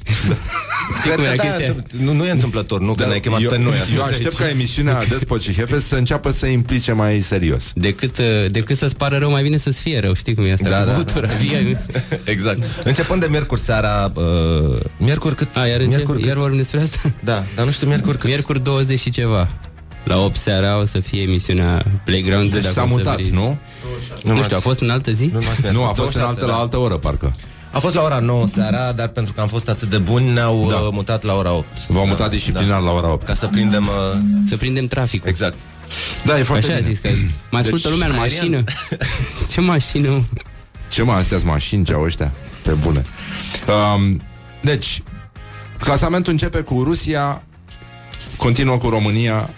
Cred 1.02 1.16
cum 1.16 1.24
că 1.24 1.30
era 1.30 1.36
da, 1.36 1.44
chestia? 1.44 1.76
nu, 2.00 2.14
nu 2.14 2.26
e 2.26 2.32
întâmplător, 2.32 2.80
nu 2.82 2.94
că 2.94 3.06
ne-ai 3.06 3.20
chemat 3.20 3.42
eu, 3.42 3.50
pe 3.50 3.58
noi. 3.58 3.74
eu 3.96 4.02
astăzi 4.02 4.02
aștept 4.02 4.40
aici. 4.40 4.50
ca 4.50 4.50
emisiunea 4.50 5.06
Despot 5.10 5.42
și 5.42 5.54
Hefe 5.54 5.80
să 5.80 5.96
înceapă 5.96 6.32
să 6.32 6.46
implice 6.46 6.92
mai 6.92 7.22
serios. 7.22 7.72
Decât, 7.76 8.18
uh, 8.18 8.26
decât 8.52 8.78
să-ți 8.78 8.96
pară 8.96 9.18
rău, 9.18 9.32
mai 9.32 9.44
bine 9.44 9.58
să-ți 9.58 9.82
fie 9.82 10.00
rău. 10.00 10.14
Știi 10.14 10.36
cum 10.36 10.46
e 10.46 10.52
asta? 10.52 10.70
Da, 10.70 10.80
cu 10.80 10.86
da, 10.86 10.92
băutura, 10.92 11.28
vie. 11.28 11.80
Exact. 12.34 12.60
Începând 12.84 13.22
de 13.22 13.28
miercuri 13.30 13.60
seara, 13.62 14.12
uh, 14.16 14.24
miercuri 14.98 15.36
cât? 15.36 15.48
A, 15.56 15.66
iar, 15.66 15.80
încep, 15.80 15.90
miercuri 15.90 16.20
iar 16.20 16.32
cât? 16.32 16.40
vorbim 16.40 16.58
despre 16.58 16.82
asta? 16.82 17.14
Da, 17.24 17.44
dar 17.56 17.66
nu 17.66 17.72
știu 17.72 17.88
miercuri 17.88 18.18
cât. 18.18 18.28
Miercuri 18.30 18.64
20 18.64 19.00
și 19.00 19.10
ceva. 19.10 19.50
La 20.04 20.18
8 20.18 20.36
seara 20.36 20.80
o 20.80 20.86
să 20.86 21.00
fie 21.00 21.22
emisiunea 21.22 21.86
Playground. 22.06 22.52
Deci 22.52 22.62
dacă 22.62 22.74
s-a 22.74 22.84
o 22.84 22.88
să 22.88 22.94
mutat, 22.94 23.14
vrei. 23.14 23.30
nu? 23.30 23.58
Nu 24.24 24.42
știu, 24.44 24.58
a 24.58 24.60
fost 24.60 24.80
în 24.80 24.90
altă 24.90 25.12
zi? 25.12 25.26
Nu, 25.34 25.40
nu, 25.40 25.72
Nu, 25.72 25.84
a 25.84 25.94
fost 25.94 26.16
în 26.16 26.22
altă, 26.22 26.46
la 26.46 26.56
altă 26.56 26.78
oră, 26.78 26.98
parcă. 26.98 27.32
A 27.78 27.80
fost 27.80 27.96
la 27.96 28.02
ora 28.02 28.20
9 28.20 28.48
seara, 28.48 28.92
dar 28.92 29.08
pentru 29.08 29.34
că 29.34 29.42
am 29.42 29.48
fost 29.48 29.70
atât 29.70 29.90
de 29.90 29.98
buni, 29.98 30.30
ne-au 30.34 30.66
Da. 30.70 30.74
da. 30.76 30.90
mutat 30.92 31.24
la 31.24 31.34
ora 31.36 31.52
8. 31.54 31.66
V-au 31.88 32.06
mutat 32.06 32.30
disciplinar 32.30 32.82
la 32.82 32.92
ora 32.92 33.12
8. 33.12 33.26
Ca 33.26 33.34
să 33.34 33.48
prindem... 33.48 33.84
Uh, 33.84 34.20
Să 34.48 34.58
prindem 34.58 34.88
traficul. 34.88 35.30
exact. 35.30 35.56
Da, 36.26 36.40
e 36.40 36.44
foarte 36.44 36.66
Așa 36.66 36.76
a 36.76 36.80
bine. 36.80 36.90
zis 36.90 37.00
că 37.00 37.10
mai 37.52 37.62
ascultă 37.62 37.88
Deci, 37.88 37.98
lumea 37.98 38.08
în 38.16 38.20
aerian. 38.22 38.50
mașină. 38.50 38.64
Ce 39.52 39.62
mașină? 39.62 40.10
mă? 40.10 40.22
Ce 40.90 41.02
mai 41.04 41.18
astea 41.18 41.38
mașini 41.46 41.84
ce 41.86 41.94
au 41.94 42.02
ăștia? 42.04 42.32
Pe 42.62 42.72
bune. 42.72 43.02
Um, 43.96 44.22
deci, 44.62 45.04
clasamentul 45.80 46.32
începe 46.32 46.60
cu 46.60 46.84
Rusia, 46.84 47.42
continuă 48.38 48.78
cu 48.78 48.90
România 48.90 49.50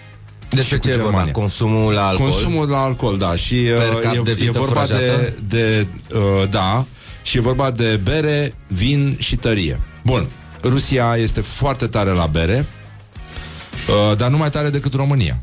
Despre 0.48 0.74
și 0.76 0.80
cu 0.80 0.86
ce 0.86 0.92
e 0.92 0.96
vorba? 0.96 1.08
Germania. 1.10 1.32
Consumul 1.32 1.92
la 1.92 2.06
alcool. 2.06 2.30
Consumul 2.30 2.68
la 2.68 2.82
alcool, 2.82 3.16
da. 3.18 3.34
Și 3.36 3.54
Per 3.54 3.92
uh, 3.92 3.98
cap 4.00 4.14
e, 4.14 4.20
de 4.24 4.30
e 4.30 4.34
vită 4.34 4.58
vorba 4.58 4.80
de, 4.84 4.94
furajată? 4.94 5.34
de 5.48 5.86
uh, 6.14 6.48
da, 6.50 6.84
și 7.30 7.36
e 7.36 7.40
vorba 7.40 7.70
de 7.70 7.96
bere, 7.96 8.54
vin 8.66 9.16
și 9.18 9.36
tărie. 9.36 9.80
Bun. 10.04 10.26
Rusia 10.62 11.16
este 11.16 11.40
foarte 11.40 11.86
tare 11.86 12.10
la 12.10 12.26
bere, 12.26 12.66
uh, 13.88 14.16
dar 14.16 14.30
nu 14.30 14.36
mai 14.36 14.50
tare 14.50 14.70
decât 14.70 14.94
România. 14.94 15.42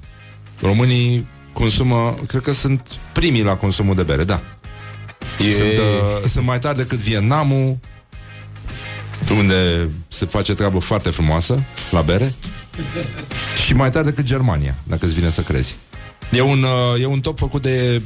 Românii 0.61 1.27
consumă, 1.53 2.15
cred 2.27 2.41
că 2.41 2.53
sunt 2.53 2.97
primii 3.11 3.43
la 3.43 3.55
consumul 3.55 3.95
de 3.95 4.03
bere, 4.03 4.23
da. 4.23 4.41
E... 5.47 5.51
Sunt, 5.51 5.67
uh, 5.67 6.29
sunt 6.29 6.45
mai 6.45 6.59
tari 6.59 6.77
decât 6.77 6.97
Vietnamul, 6.97 7.77
unde 9.37 9.89
se 10.07 10.25
face 10.25 10.53
treabă 10.53 10.79
foarte 10.79 11.09
frumoasă 11.09 11.63
la 11.91 12.01
bere, 12.01 12.33
și 13.65 13.73
mai 13.73 13.91
tari 13.91 14.05
decât 14.05 14.25
Germania, 14.25 14.75
dacă 14.83 15.05
îți 15.05 15.13
vine 15.13 15.29
să 15.29 15.41
crezi. 15.41 15.75
E 16.31 16.41
un, 16.41 16.63
uh, 16.63 17.01
e 17.01 17.05
un 17.05 17.19
top 17.19 17.39
făcut 17.39 17.61
de 17.61 18.01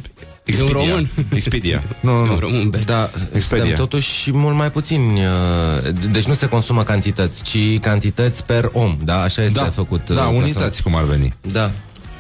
Expedia. 0.46 0.74
român. 0.74 1.10
Expedia. 1.34 1.84
Nu, 2.02 2.12
nu, 2.12 2.26
Nu, 2.26 2.32
nu. 2.32 2.40
român, 2.40 2.70
be. 2.70 2.78
Da, 2.86 3.10
Expedia. 3.34 3.40
suntem 3.66 3.76
totuși 3.76 4.32
mult 4.32 4.56
mai 4.56 4.72
puțini 4.72 5.20
uh, 5.20 5.94
Deci 6.12 6.24
nu 6.26 6.34
se 6.34 6.48
consumă 6.48 6.84
cantități 6.84 7.44
Ci 7.44 7.80
cantități 7.82 8.46
per 8.46 8.70
om 8.74 8.98
Da, 9.04 9.22
așa 9.22 9.44
este 9.44 9.60
Da, 9.60 9.66
făcut 9.66 10.00
uh, 10.00 10.08
da, 10.08 10.14
clasament. 10.14 10.44
unități 10.44 10.84
cum 10.84 10.96
ar 10.96 11.04
veni. 11.04 11.34
Da 11.52 11.72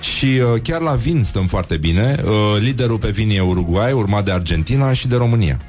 Și 0.01 0.25
uh, 0.25 0.61
chiar 0.63 0.81
la 0.81 0.91
vin 0.91 1.23
stăm 1.23 1.47
foarte 1.47 1.77
bine. 1.77 2.19
Uh, 2.25 2.31
liderul 2.59 2.97
pe 2.97 3.09
vin 3.09 3.29
e 3.29 3.39
Uruguay, 3.39 3.91
urmat 3.91 4.25
de 4.25 4.31
Argentina 4.31 4.93
și 4.93 5.07
de 5.07 5.15
România. 5.15 5.61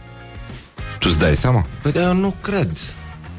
Tu 0.99 1.09
îți 1.11 1.19
dai 1.19 1.37
seama? 1.37 1.67
Păi 1.83 1.93
dar 1.93 2.03
eu 2.07 2.15
nu 2.15 2.35
cred 2.41 2.71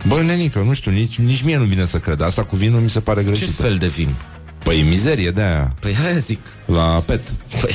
Bă, 0.08 0.22
nenică, 0.22 0.60
nu 0.66 0.74
știu, 0.74 0.92
nici, 0.92 1.18
nici 1.18 1.42
mie 1.42 1.58
nu 1.58 1.64
vine 1.64 1.86
să 1.86 1.98
cred. 1.98 2.22
Asta 2.22 2.44
cu 2.44 2.56
vinul 2.56 2.80
mi 2.82 2.90
se 2.90 3.00
pare 3.00 3.20
Ce 3.22 3.26
greșit. 3.26 3.56
fel 3.56 3.76
de 3.76 3.88
vin? 3.88 4.16
Păi 4.64 4.82
mizerie 4.82 5.32
de 5.32 5.42
aia, 5.42 5.76
Păi 5.80 5.94
hai 5.96 6.20
zic 6.20 6.40
la 6.66 7.04
pet. 7.06 7.22
Păi, 7.62 7.72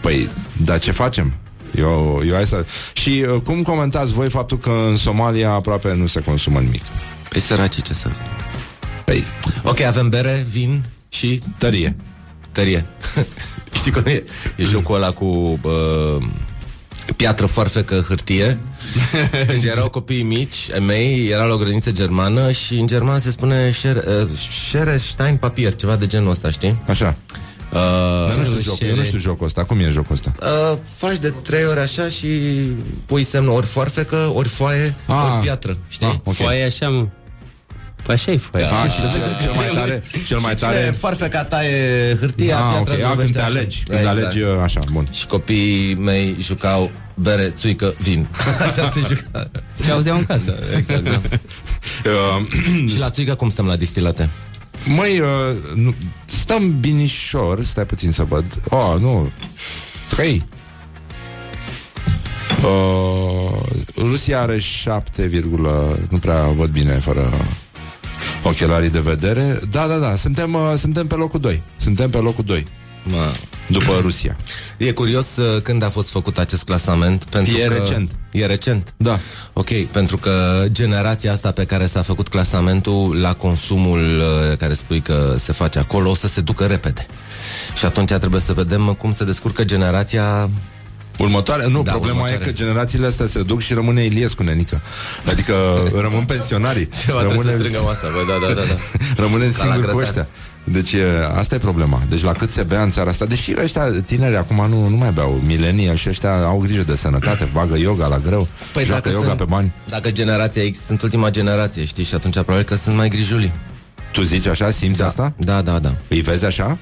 Păi, 0.00 0.28
dar 0.56 0.78
ce 0.78 0.90
facem? 0.92 1.32
Eu, 1.76 2.22
eu 2.26 2.34
hai 2.34 2.46
să... 2.46 2.64
Și 2.92 3.24
uh, 3.28 3.40
cum 3.40 3.62
comentați 3.62 4.12
voi 4.12 4.30
faptul 4.30 4.58
că 4.58 4.70
în 4.88 4.96
Somalia 4.96 5.50
aproape 5.50 5.94
nu 5.94 6.06
se 6.06 6.20
consumă 6.20 6.60
nimic? 6.60 6.82
păi 7.28 7.40
săracii 7.40 7.82
ce 7.82 7.94
să 7.94 8.08
Păi, 9.04 9.24
Ok, 9.62 9.80
avem 9.80 10.08
bere, 10.08 10.46
vin 10.50 10.82
și 11.08 11.40
tărie. 11.58 11.96
tărie 12.52 12.84
Știi 13.78 13.92
cum 13.92 14.02
e? 14.06 14.24
E 14.56 14.64
jocul 14.64 14.94
ăla 14.94 15.10
cu 15.10 15.24
uh, 15.62 16.22
piatră, 17.16 17.46
foarfecă, 17.46 18.04
hârtie 18.08 18.58
Când 19.46 19.64
erau 19.74 19.88
copii 19.88 20.22
mici 20.22 20.68
ai 20.72 20.78
mei, 20.78 21.26
era 21.28 21.44
la 21.44 21.54
o 21.54 21.56
grădiniță 21.56 21.92
germană 21.92 22.50
Și 22.50 22.74
în 22.78 22.86
germană 22.86 23.18
se 23.18 23.30
spune 23.30 23.70
șer, 23.70 23.96
uh, 23.96 24.28
Scherestein 24.68 25.36
papier, 25.36 25.76
ceva 25.76 25.96
de 25.96 26.06
genul 26.06 26.30
ăsta, 26.30 26.50
știi? 26.50 26.82
Așa. 26.86 27.16
Uh, 27.72 27.76
Dar 28.28 28.36
nu 28.36 28.44
știu 28.44 28.60
jocul, 28.60 28.86
eu 28.86 28.94
nu 28.94 29.02
știu 29.02 29.18
jocul 29.18 29.46
ăsta. 29.46 29.64
Cum 29.64 29.78
e 29.78 29.88
jocul 29.90 30.14
ăsta? 30.14 30.34
Uh, 30.72 30.78
faci 30.94 31.16
de 31.16 31.30
trei 31.42 31.64
ori 31.66 31.80
așa 31.80 32.08
și 32.08 32.26
pui 33.06 33.24
semnul 33.24 33.54
ori 33.54 33.66
foarfecă, 33.66 34.30
ori 34.34 34.48
foaie, 34.48 34.94
Ah. 35.06 35.14
ori 35.32 35.42
piatră, 35.42 35.76
știi? 35.88 36.06
Ah, 36.06 36.14
ok. 36.24 36.34
Foaia 36.34 36.58
e 36.60 36.64
așa, 36.64 36.88
mă. 36.88 37.06
Păi 38.02 38.14
așa 38.14 38.30
e 38.32 38.36
foaia. 38.36 38.66
A, 38.68 38.88
și 38.88 39.00
cel, 39.00 39.10
cel 39.42 39.52
mai 39.54 39.70
tare, 39.74 40.02
cel 40.26 40.38
mai 40.38 40.54
Cine 40.54 40.70
tare... 40.70 40.94
foarfeca 40.98 41.44
ta 41.44 41.64
e 41.66 42.16
hârtia, 42.20 42.56
Ah, 42.58 42.76
ok, 42.78 42.84
piatra 42.84 42.92
a, 42.92 42.96
când 42.96 43.06
vorbește 43.08 43.32
te 43.32 43.38
așa. 43.38 43.48
alegi, 43.48 43.82
Da, 43.88 43.96
când 43.96 44.08
exact. 44.08 44.26
alegi, 44.26 44.42
uh, 44.42 44.60
așa, 44.62 44.80
bun. 44.92 45.06
Și 45.12 45.26
copiii 45.26 45.94
mei 45.94 46.36
jucau 46.40 46.90
bere, 47.14 47.48
țuică, 47.48 47.94
vin. 47.98 48.26
Așa 48.66 48.90
se 48.90 49.00
juca. 49.08 49.50
Ce 49.84 49.90
auzeau 49.90 50.16
în 50.16 50.24
casă. 50.24 50.54
Exact, 50.76 51.02
da. 51.04 51.20
Uh, 52.04 52.88
Și 52.88 52.98
la 52.98 53.10
țuică 53.10 53.34
cum 53.34 53.50
stăm 53.50 53.66
la 53.66 53.76
distilate? 53.76 54.28
Măi, 54.84 55.20
uh, 55.20 55.26
nu, 55.74 55.94
stăm 56.24 56.80
binișor, 56.80 57.64
stai 57.64 57.86
puțin 57.86 58.10
să 58.10 58.24
văd. 58.24 58.44
Oh, 58.68 58.96
nu, 59.00 59.30
trei. 60.08 60.42
Uh, 62.62 63.60
Rusia 63.96 64.40
are 64.40 64.58
7, 64.58 65.44
nu 66.08 66.18
prea 66.18 66.46
văd 66.46 66.70
bine 66.70 66.92
fără 66.92 67.30
Ochelarii 68.42 68.90
de 68.90 69.00
vedere. 69.00 69.60
Da, 69.70 69.86
da, 69.86 69.96
da, 69.96 70.16
suntem, 70.16 70.54
uh, 70.54 70.72
suntem 70.76 71.06
pe 71.06 71.14
locul 71.14 71.40
2. 71.40 71.62
Suntem 71.76 72.10
pe 72.10 72.18
locul 72.18 72.44
2. 72.44 72.66
Mă. 73.02 73.32
După 73.68 73.98
Rusia. 74.00 74.36
E 74.76 74.90
curios 74.90 75.36
uh, 75.36 75.62
când 75.62 75.82
a 75.82 75.88
fost 75.88 76.08
făcut 76.10 76.38
acest 76.38 76.62
clasament 76.62 77.24
pentru 77.24 77.56
E 77.56 77.66
că... 77.66 77.74
recent. 77.74 78.10
E 78.30 78.46
recent? 78.46 78.94
Da. 78.96 79.18
Ok, 79.52 79.70
pentru 79.90 80.16
că 80.16 80.64
generația 80.72 81.32
asta 81.32 81.50
pe 81.50 81.64
care 81.64 81.86
s-a 81.86 82.02
făcut 82.02 82.28
clasamentul 82.28 83.20
la 83.20 83.34
consumul 83.34 83.98
uh, 84.00 84.56
care 84.56 84.74
spui 84.74 85.00
că 85.00 85.34
se 85.38 85.52
face 85.52 85.78
acolo 85.78 86.10
o 86.10 86.14
să 86.14 86.28
se 86.28 86.40
ducă 86.40 86.64
repede. 86.64 87.06
Și 87.78 87.84
atunci 87.84 88.12
trebuie 88.12 88.40
să 88.40 88.52
vedem 88.52 88.96
cum 88.98 89.12
se 89.12 89.24
descurcă 89.24 89.64
generația 89.64 90.50
Următoare, 91.18 91.66
nu, 91.68 91.82
Da, 91.82 91.90
problema 91.90 92.16
următoare. 92.16 92.44
e 92.44 92.46
că 92.46 92.52
generațiile 92.52 93.06
astea 93.06 93.26
se 93.26 93.42
duc 93.42 93.60
și 93.60 93.74
rămâne 93.74 94.04
Iliescu 94.04 94.42
nenică. 94.42 94.80
Adică 95.26 95.54
rămân 96.06 96.24
pensionarii. 96.24 96.88
Ceva 97.04 97.18
trebuie 97.18 97.38
să 97.38 97.44
rămâne, 97.50 97.64
strângăm 97.68 97.88
asta, 97.90 98.06
bă, 98.12 98.32
da, 98.32 98.46
da, 98.46 98.54
da, 98.60 98.66
da. 98.68 98.76
rămânem 99.22 99.52
Ca 99.52 99.64
la 99.64 99.72
singuri 99.72 99.92
cu 99.92 99.96
grătar. 99.96 100.02
ăștia. 100.02 100.26
Deci 100.64 100.92
e, 100.92 101.04
asta 101.36 101.54
e 101.54 101.58
problema. 101.58 102.02
Deci 102.08 102.22
la 102.22 102.32
cât 102.32 102.50
se 102.50 102.62
bea 102.62 102.82
în 102.82 102.90
țara 102.90 103.10
asta, 103.10 103.24
deși 103.24 103.54
ăștia 103.62 103.90
tineri 104.06 104.36
acum 104.36 104.66
nu, 104.68 104.88
nu 104.88 104.96
mai 104.96 105.10
beau, 105.10 105.40
milenii 105.46 105.96
și 105.96 106.08
ăștia 106.08 106.44
au 106.44 106.58
grijă 106.58 106.82
de 106.82 106.96
sănătate, 106.96 107.48
bagă 107.52 107.76
yoga 107.76 108.06
la 108.06 108.18
greu, 108.18 108.48
păi 108.72 108.84
joacă 108.84 109.08
yoga 109.08 109.26
sunt, 109.26 109.38
pe 109.38 109.44
bani. 109.44 109.72
Dacă 109.88 110.10
generația 110.10 110.70
X 110.70 110.78
sunt 110.86 111.02
ultima 111.02 111.30
generație, 111.30 111.84
știi, 111.84 112.04
și 112.04 112.14
atunci 112.14 112.34
probabil 112.34 112.62
că 112.62 112.74
sunt 112.74 112.96
mai 112.96 113.08
grijuli. 113.08 113.52
Tu 114.12 114.22
zici 114.22 114.46
așa, 114.46 114.70
simți 114.70 115.02
asta? 115.02 115.32
Da, 115.36 115.62
da, 115.62 115.78
da. 115.78 115.94
Îi 116.08 116.20
vezi 116.20 116.44
așa? 116.44 116.78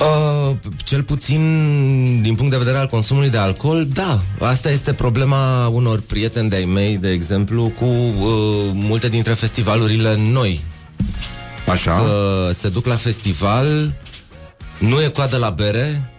Uh, 0.00 0.56
cel 0.76 1.02
puțin 1.02 1.40
din 2.22 2.34
punct 2.34 2.50
de 2.50 2.58
vedere 2.58 2.76
al 2.76 2.86
consumului 2.86 3.30
de 3.30 3.36
alcool, 3.36 3.86
da. 3.92 4.20
Asta 4.40 4.70
este 4.70 4.92
problema 4.92 5.66
unor 5.66 6.00
prieteni 6.00 6.48
de-ai 6.48 6.64
mei, 6.64 6.96
de 6.96 7.10
exemplu, 7.10 7.72
cu 7.78 7.84
uh, 7.84 8.70
multe 8.72 9.08
dintre 9.08 9.32
festivalurile 9.32 10.16
noi. 10.30 10.64
Așa? 11.66 11.94
Că 11.94 12.50
se 12.54 12.68
duc 12.68 12.86
la 12.86 12.94
festival, 12.94 13.92
nu 14.78 15.02
e 15.02 15.08
coadă 15.08 15.36
la 15.36 15.50
bere 15.50 16.12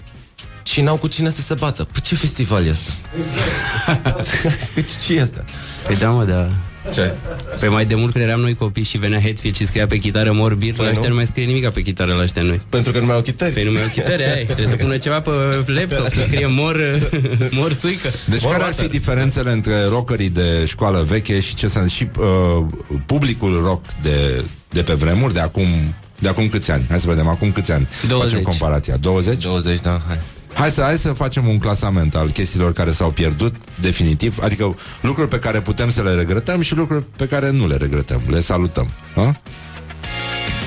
și 0.63 0.81
n-au 0.81 0.95
cu 0.97 1.07
cine 1.07 1.29
să 1.29 1.41
se 1.41 1.53
bată. 1.53 1.83
Păi 1.83 2.01
ce 2.01 2.15
festival 2.15 2.65
e 2.65 2.69
asta? 2.71 2.91
Exact. 3.21 4.99
ce 5.05 5.15
e 5.15 5.21
asta? 5.21 5.43
Păi 5.85 5.95
da, 5.95 6.09
mă, 6.09 6.23
da. 6.23 6.47
Ce? 6.93 7.13
Păi 7.59 7.69
mai 7.69 7.85
de 7.85 7.95
mult 7.95 8.11
când 8.11 8.23
eram 8.25 8.39
noi 8.39 8.55
copii 8.55 8.83
și 8.83 8.97
venea 8.97 9.19
Hetfield 9.19 9.55
și 9.55 9.65
scria 9.65 9.87
pe 9.87 9.97
chitară 9.97 10.31
morbir, 10.31 10.73
Păi 10.73 10.85
la 10.85 10.91
ăștia 10.91 11.03
nu. 11.03 11.09
nu 11.09 11.15
mai 11.15 11.27
scrie 11.27 11.45
nimic 11.45 11.69
pe 11.69 11.81
chitară 11.81 12.13
la 12.13 12.23
ăștia 12.23 12.41
noi. 12.41 12.59
Pentru 12.69 12.91
că 12.91 12.99
nu 12.99 13.05
mai 13.05 13.15
au 13.15 13.21
chitări. 13.21 13.51
Păi 13.53 13.63
nu 13.63 13.71
mai 13.71 13.81
au 13.81 13.87
chitere 13.87 14.35
ai, 14.35 14.45
trebuie 14.45 14.67
să 14.67 14.75
pună 14.75 14.97
ceva 14.97 15.21
pe 15.21 15.31
laptop, 15.65 16.09
să 16.09 16.21
scrie 16.21 16.45
mor, 16.45 16.77
mor 17.59 17.71
țuică. 17.73 18.09
Deci 18.25 18.43
care 18.43 18.63
ar 18.63 18.73
fi 18.73 18.87
diferențele 18.87 19.51
între 19.51 19.83
rockerii 19.89 20.29
de 20.29 20.65
școală 20.65 21.03
veche 21.03 21.39
și 21.39 21.55
ce 21.55 21.67
sunt 21.67 21.89
și 21.89 22.07
uh, 22.19 22.65
publicul 23.05 23.61
rock 23.63 23.85
de, 24.01 24.43
de 24.75 24.83
pe 24.83 24.93
vremuri, 24.93 25.33
de 25.33 25.39
acum, 25.39 25.65
de 26.19 26.27
acum 26.27 26.47
câți 26.47 26.71
ani? 26.71 26.85
Hai 26.89 26.99
să 26.99 27.07
vedem, 27.07 27.27
acum 27.27 27.51
câți 27.51 27.71
ani 27.71 27.87
20. 28.07 28.29
facem 28.29 28.43
comparația? 28.43 28.97
20? 28.97 29.43
20, 29.43 29.79
da, 29.79 30.01
hai. 30.07 30.19
Hai 30.53 30.71
să, 30.71 30.81
hai 30.81 30.97
să 30.97 31.09
facem 31.13 31.47
un 31.47 31.57
clasament 31.57 32.15
al 32.15 32.29
chestiilor 32.29 32.73
care 32.73 32.91
s-au 32.91 33.11
pierdut 33.11 33.55
definitiv, 33.79 34.37
adică 34.41 34.75
lucruri 35.01 35.27
pe 35.27 35.39
care 35.39 35.61
putem 35.61 35.91
să 35.91 36.03
le 36.03 36.11
regretăm 36.13 36.61
și 36.61 36.75
lucruri 36.75 37.03
pe 37.17 37.25
care 37.25 37.51
nu 37.51 37.67
le 37.67 37.75
regretăm, 37.75 38.21
le 38.27 38.39
salutăm. 38.39 38.89
Ha? 39.15 39.41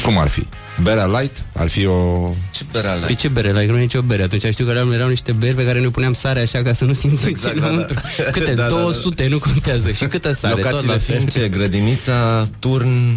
Cum 0.02 0.18
ar 0.18 0.28
fi? 0.28 0.46
Berea 0.82 1.06
light 1.06 1.44
ar 1.54 1.68
fi 1.68 1.86
o... 1.86 2.30
Ce 2.50 2.64
bere 2.72 2.88
alea? 2.88 3.06
Pe 3.06 3.14
ce 3.14 3.28
bere? 3.28 3.52
La 3.52 3.64
nu 3.64 3.76
e 3.76 3.80
nicio 3.80 4.00
bere. 4.02 4.22
Atunci 4.22 4.46
știu 4.52 4.64
că 4.64 4.70
erau, 4.70 4.92
erau 4.92 5.08
niște 5.08 5.32
beri 5.32 5.54
pe 5.54 5.64
care 5.64 5.80
ne 5.80 5.88
puneam 5.88 6.12
sare 6.12 6.40
așa 6.40 6.62
ca 6.62 6.72
să 6.72 6.84
nu 6.84 6.92
simțim 6.92 7.28
Exact, 7.28 7.54
ce 7.54 7.60
da, 7.60 7.66
da. 7.66 7.72
înăuntru. 7.72 7.96
Câte? 8.32 8.52
Da, 8.58 8.62
da, 8.62 8.68
da. 8.68 8.80
200, 8.80 9.28
nu 9.28 9.38
contează. 9.38 9.90
Și 9.90 10.04
câtă 10.04 10.32
sare? 10.32 10.54
Tot 10.54 10.62
la 10.62 10.70
Locațiile 10.70 10.96
fel. 10.98 11.14
fiind 11.16 11.32
ce? 11.32 11.48
Grădinița, 11.48 12.48
turn, 12.58 13.16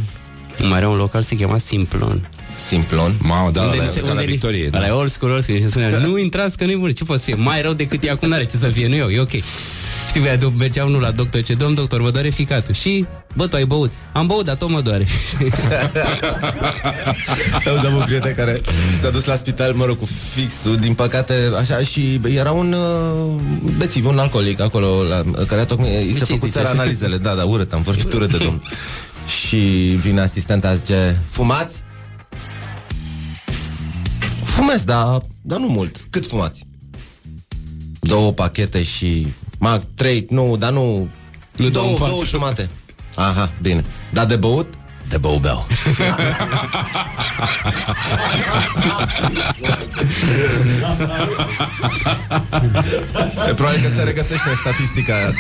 Mai 0.70 0.78
era 0.78 0.90
un 0.90 0.98
local, 0.98 1.24
se 1.24 1.36
chema 1.36 1.58
Simplon. 1.58 2.28
simplon. 2.68 3.16
Mamă, 3.22 3.52
da, 3.52 3.62
Unde 3.62 3.76
la, 3.78 3.84
ni 3.84 3.90
se- 3.90 4.00
la, 4.00 4.06
la 4.06 4.12
unde 4.12 4.24
ni- 4.24 4.32
Victoriei. 4.32 4.70
Ăla 4.74 4.86
e 4.86 4.90
Da. 4.90 4.96
old 4.96 5.10
school, 5.12 5.32
old 5.32 5.44
school. 5.44 5.60
Și 5.60 5.70
spunea, 5.70 5.90
nu 5.98 6.18
intrați 6.18 6.58
că 6.58 6.66
nu-i 6.66 6.76
bun. 6.76 6.92
Ce 6.92 7.04
poate 7.04 7.22
să 7.22 7.28
fie? 7.32 7.44
Mai 7.44 7.62
rău 7.62 7.74
decât 7.74 8.04
e 8.04 8.10
acum, 8.10 8.30
n-are 8.30 8.46
ce 8.46 8.58
să 8.58 8.68
fie. 8.68 8.88
Nu 8.88 8.96
eu, 8.96 9.10
e 9.10 9.20
ok. 9.20 9.30
Știi, 10.10 10.22
băia, 10.22 10.38
mergea 10.58 10.86
unul 10.86 11.02
la 11.02 11.12
doctor, 11.12 11.42
ce 11.42 11.54
domn 11.54 11.74
doctor, 11.74 12.02
vă 12.02 12.12
doare 12.12 12.30
ficatul. 12.30 12.74
Și, 12.74 13.06
bă, 13.36 13.48
tu 13.48 13.56
ai 13.56 13.66
băut. 13.66 13.92
Am 14.14 14.28
băut, 14.28 14.46
dar 14.46 14.56
tot 14.56 14.70
mă 14.70 14.82
doare. 14.82 15.08
Am 17.86 17.96
un 17.96 18.04
prieten 18.06 18.34
care 18.36 18.62
s-a 19.02 19.10
dus 19.10 19.26
la 19.26 19.36
spital, 19.36 19.74
mă 19.74 19.86
rog, 19.86 19.98
cu 19.98 20.08
fixul, 20.34 20.76
din 20.76 20.94
păcate, 20.94 21.34
așa, 21.60 21.78
și 21.80 22.20
era 22.36 22.52
un 22.52 22.74
uh, 22.74 23.42
bețiv, 23.78 24.06
un 24.06 24.20
alcoolic 24.20 24.60
acolo, 24.62 25.04
la, 25.04 25.24
care 25.48 25.62
a 25.62 25.66
tocmai, 25.66 26.08
i 26.10 26.14
se 26.14 26.18
ce 26.20 26.26
făcut 26.34 26.48
zici 26.50 26.58
așa? 26.58 26.70
analizele, 26.70 27.18
da, 27.18 27.34
da, 27.34 27.44
urât, 27.44 27.74
am 27.74 27.82
vorbit 27.82 28.14
urât 28.14 28.32
de 28.32 28.38
domn. 28.38 28.64
și 29.26 29.58
vine 30.00 30.22
asistenta, 30.22 30.76
zice, 30.76 31.22
fumați? 31.28 31.84
Fumez, 34.44 34.84
dar, 34.84 35.22
dar 35.42 35.60
nu 35.60 35.68
mult. 35.68 36.06
Cât 36.10 36.28
fumați? 36.28 36.64
Două 38.00 38.32
pachete 38.32 38.84
și... 38.84 39.28
Ma, 39.60 39.82
trei, 39.96 40.26
nu, 40.30 40.58
dar 40.58 40.72
nu... 40.72 41.08
Nu 41.56 41.70
două, 41.70 41.70
două, 41.70 41.98
două 41.98 42.10
patru. 42.10 42.26
jumate. 42.26 42.70
Aha, 43.16 43.52
bine. 43.62 43.86
Dar 44.14 44.26
de 44.26 44.36
băut? 44.36 44.74
De 45.12 45.18
bău 45.18 45.38
beau. 45.38 45.68
E 53.50 53.54
probabil 53.54 53.82
că 53.82 53.90
se 53.98 54.04
regăsește 54.04 54.50
în 54.50 54.56
statistica 54.56 55.14
aia. 55.16 55.34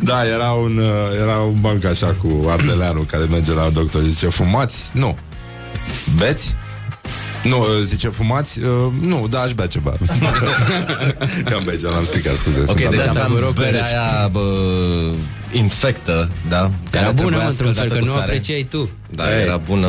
Da, 0.00 0.26
era 0.26 0.50
un, 0.50 0.76
uh, 0.78 1.20
era 1.22 1.36
un 1.38 1.60
banc 1.60 1.84
așa 1.84 2.06
cu 2.22 2.46
ardeleanu 2.50 3.00
care 3.00 3.24
merge 3.24 3.52
la 3.52 3.68
doctor 3.70 4.02
și 4.02 4.08
zice, 4.10 4.28
fumați? 4.28 4.90
Nu. 4.92 5.18
Beți? 6.16 6.54
Nu, 7.42 7.58
uh, 7.60 7.66
zice, 7.84 8.08
fumați? 8.08 8.58
Uh, 8.60 8.92
nu, 9.00 9.26
da, 9.30 9.40
aș 9.40 9.52
bea 9.52 9.66
ceva. 9.66 9.90
Cam 11.50 11.62
Belgia, 11.64 11.88
l-am 11.88 12.04
stricat, 12.04 12.34
scuze. 12.34 12.60
Ok, 12.60 12.66
sunt 12.66 12.76
deci 12.78 12.86
abia- 12.86 12.98
asta, 12.98 13.10
aveam 13.10 13.32
vă 13.32 13.38
rog, 13.38 13.54
berea 13.54 13.70
deci. 13.70 13.80
aia, 13.82 14.28
bă, 14.32 14.40
infectă, 15.52 16.30
da? 16.48 16.70
Era 16.92 17.10
bună, 17.10 17.14
trebuia 17.14 17.42
mă, 17.42 17.48
într-un 17.48 17.72
fel, 17.72 17.74
scăldată 17.74 17.94
că 17.94 17.98
cu 17.98 18.04
nu 18.04 18.12
sare. 18.12 18.24
apreciai 18.24 18.66
tu. 18.70 18.90
Da, 19.10 19.24
Aia 19.24 19.38
e. 19.38 19.42
era 19.42 19.56
bună. 19.56 19.88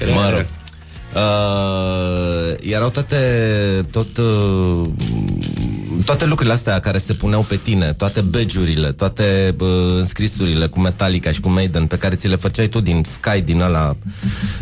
Era- 0.00 0.12
mă 0.12 0.30
rog. 0.30 0.46
Uh, 1.14 2.72
erau 2.72 2.90
toate 2.90 3.16
tot, 3.90 4.16
uh, 4.16 4.88
toate 6.04 6.26
lucrurile 6.26 6.54
astea 6.54 6.80
care 6.80 6.98
se 6.98 7.12
puneau 7.12 7.42
pe 7.42 7.56
tine, 7.56 7.92
toate 7.92 8.20
badge-urile, 8.20 8.92
toate 8.92 9.54
uh, 9.60 9.68
înscrisurile 9.98 10.66
cu 10.66 10.80
Metallica 10.80 11.30
și 11.32 11.40
cu 11.40 11.48
Maiden 11.48 11.86
pe 11.86 11.96
care 11.98 12.14
ți 12.14 12.28
le 12.28 12.36
făceai 12.36 12.66
tu 12.68 12.80
din 12.80 13.04
Sky, 13.10 13.40
din 13.40 13.60
ăla, 13.60 13.96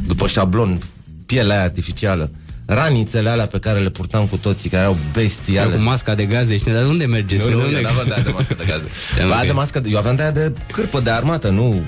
după 0.06 0.26
șablon, 0.26 0.80
pielea 1.26 1.54
aia 1.56 1.64
artificială. 1.64 2.30
Ranițele 2.66 3.28
alea 3.28 3.46
pe 3.46 3.58
care 3.58 3.78
le 3.78 3.90
purtam 3.90 4.26
cu 4.26 4.36
toții, 4.36 4.70
care 4.70 4.82
erau 4.82 4.96
Era 5.00 5.10
bestiale. 5.12 5.74
cu 5.74 5.80
masca 5.80 6.14
de 6.14 6.24
gaze, 6.24 6.56
știi, 6.56 6.72
dar 6.72 6.84
unde 6.84 7.06
mergeți? 7.06 7.44
Nu, 7.48 7.50
nu, 7.50 7.64
unde... 7.64 7.76
eu 7.76 7.82
n-aveam 7.82 8.04
de 8.06 8.12
aia 8.14 8.22
de 8.22 8.30
mască 8.30 8.54
de 8.54 8.64
gaze. 8.68 8.84
Da, 9.18 9.26
Ba, 9.26 9.32
aia 9.32 9.40
ok. 9.40 9.46
de 9.46 9.52
mască 9.52 9.80
de, 9.80 9.88
eu 9.90 9.98
aveam 9.98 10.16
de 10.16 10.22
aia 10.22 10.30
de 10.30 10.52
cârpă 10.72 11.00
de 11.00 11.10
armată, 11.10 11.48
nu 11.48 11.82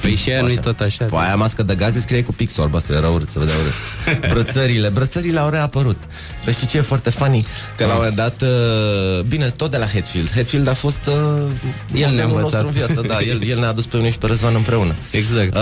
Păi 0.00 0.14
și 0.14 0.30
aia 0.30 0.40
nu-i 0.40 0.56
tot 0.56 0.80
așa. 0.80 1.04
Păi 1.04 1.18
aia 1.18 1.36
mască 1.36 1.62
de 1.62 1.74
gaze 1.74 2.00
scrie 2.00 2.22
cu 2.22 2.32
pixul 2.32 2.62
albastru, 2.62 2.94
era 2.94 3.08
urât, 3.08 3.30
se 3.30 3.38
vedea 3.38 3.54
urât. 3.60 3.74
Brățările, 4.34 4.88
brățările 4.88 5.38
au 5.38 5.48
reapărut. 5.50 5.96
Păi 6.44 6.52
știi 6.52 6.66
ce 6.66 6.76
e 6.76 6.80
foarte 6.80 7.10
funny? 7.10 7.46
Că 7.76 7.84
la 7.84 7.90
un 7.90 7.96
moment 7.96 8.16
dat, 8.16 8.42
uh, 8.42 9.20
bine, 9.28 9.50
tot 9.50 9.70
de 9.70 9.76
la 9.76 9.86
Hetfield. 9.86 10.30
Hetfield 10.30 10.68
a 10.68 10.74
fost 10.74 10.98
uh, 11.06 11.14
El 11.94 12.14
ne-a 12.14 12.26
modelul 12.26 12.36
învățat. 12.36 12.62
nostru 12.62 12.66
în 12.66 12.72
viață, 12.86 13.04
da, 13.08 13.20
el, 13.20 13.48
el 13.48 13.58
ne-a 13.58 13.68
adus 13.68 13.86
pe 13.86 13.96
unii 13.96 14.10
și 14.10 14.18
pe 14.18 14.26
Răzvan 14.26 14.54
împreună. 14.54 14.94
Exact. 15.10 15.54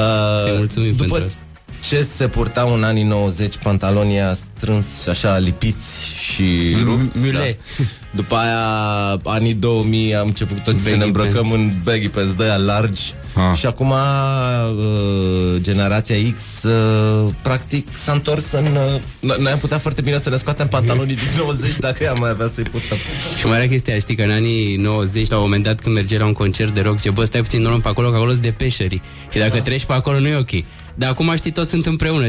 Să-i 0.43 0.55
mulțumim 0.57 0.91
după 0.91 1.03
pentru 1.03 1.25
asta. 1.27 1.39
Ce 1.81 2.03
se 2.17 2.29
purtau 2.29 2.75
în 2.75 2.83
anii 2.85 3.03
90 3.03 3.57
pantalonii 3.57 4.17
aia 4.19 4.35
strâns 4.57 5.03
și 5.03 5.09
așa 5.09 5.39
lipiți 5.39 6.15
și 6.33 6.77
rupți, 6.85 7.19
mule. 7.19 7.59
da. 7.79 7.85
După 8.11 8.35
aia, 8.35 9.21
anii 9.25 9.55
2000, 9.55 10.15
am 10.15 10.27
început 10.27 10.57
tot 10.63 10.79
să 10.79 10.83
Baggy 10.85 10.99
ne 10.99 11.05
îmbrăcăm 11.05 11.33
pants. 11.33 11.51
în 11.53 11.71
baggy 11.85 12.09
pants 12.09 12.35
de 12.35 12.45
aia 12.45 12.57
largi. 12.57 13.03
Ah. 13.35 13.57
Și 13.57 13.67
acum 13.67 13.91
uh, 13.91 15.57
generația 15.61 16.17
X 16.35 16.63
uh, 16.63 17.33
practic 17.43 17.89
s-a 17.97 18.13
întors 18.13 18.53
în... 18.53 18.65
Uh, 18.67 19.01
no- 19.33 19.39
noi 19.41 19.53
am 19.53 19.59
putea 19.59 19.79
foarte 19.79 20.01
bine 20.01 20.21
să 20.23 20.31
ne 20.31 20.37
scoatem 20.37 20.69
pantalonii 20.69 21.15
din 21.17 21.25
90 21.39 21.77
dacă 21.77 22.03
ea 22.05 22.13
mai 22.13 22.31
avea 22.31 22.51
să-i 22.55 22.65
purtăm. 22.65 22.97
Și 23.39 23.47
mai 23.47 23.59
era 23.59 23.67
chestia, 23.69 23.99
știi 23.99 24.15
că 24.17 24.23
în 24.23 24.31
anii 24.31 24.77
90, 24.77 25.29
la 25.29 25.37
un 25.37 25.43
moment 25.43 25.63
dat 25.65 25.81
când 25.81 25.95
mergeai 25.95 26.21
la 26.21 26.27
un 26.27 26.33
concert 26.33 26.75
de 26.75 26.81
rock, 26.81 27.01
ce 27.01 27.11
bă, 27.11 27.25
stai 27.25 27.41
puțin, 27.43 27.63
nu 27.63 27.69
luăm 27.69 27.81
pe 27.81 27.89
acolo, 27.89 28.09
că 28.11 28.17
acolo 28.17 28.31
sunt 28.31 28.43
de 28.43 28.51
peșării. 28.57 29.03
Și 29.31 29.39
dacă 29.39 29.61
treci 29.61 29.85
pe 29.85 29.93
acolo, 29.93 30.19
nu 30.21 30.27
e 30.29 30.37
ok. 30.37 30.51
Dar 30.99 31.11
acum 31.11 31.33
știi, 31.37 31.51
toți 31.51 31.71
sunt 31.71 31.87
împreună. 31.87 32.29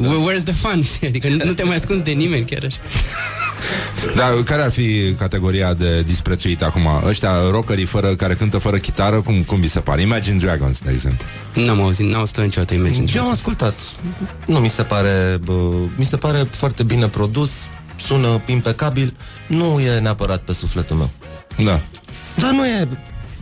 Da. 0.00 0.08
Where's 0.08 0.42
the 0.44 0.52
fun? 0.52 0.82
Adică 1.08 1.28
nu, 1.28 1.44
nu 1.44 1.52
te 1.52 1.62
mai 1.62 1.76
ascunzi 1.76 2.02
de 2.02 2.10
nimeni, 2.10 2.44
chiar 2.44 2.64
așa. 2.66 2.78
Dar 4.16 4.32
care 4.42 4.62
ar 4.62 4.70
fi 4.70 5.14
categoria 5.18 5.74
de 5.74 6.02
disprețuit 6.02 6.62
acum? 6.62 6.86
Ăștia 7.06 7.50
rockerii 7.50 7.84
fără, 7.84 8.14
care 8.14 8.34
cântă 8.34 8.58
fără 8.58 8.76
chitară, 8.76 9.20
cum, 9.20 9.42
cum 9.42 9.60
vi 9.60 9.68
se 9.68 9.80
pare? 9.80 10.00
Imagine 10.00 10.36
Dragons, 10.36 10.78
de 10.78 10.90
exemplu. 10.90 11.26
N-am 11.54 11.80
auzit, 11.80 12.06
n-am 12.06 12.18
auzit 12.18 12.36
niciodată 12.36 12.74
Imagine 12.74 13.04
Eu 13.14 13.22
am 13.22 13.30
ascultat. 13.30 13.74
Nu 14.46 14.58
mi 14.58 14.68
se 14.68 14.82
pare... 14.82 15.38
Bă, 15.44 15.70
mi 15.96 16.04
se 16.04 16.16
pare 16.16 16.48
foarte 16.50 16.82
bine 16.82 17.08
produs, 17.08 17.50
sună 17.96 18.42
impecabil, 18.46 19.14
nu 19.46 19.80
e 19.80 19.98
neapărat 19.98 20.40
pe 20.40 20.52
sufletul 20.52 20.96
meu. 20.96 21.10
Da. 21.64 21.80
Dar 22.36 22.50
nu 22.50 22.66
e... 22.66 22.88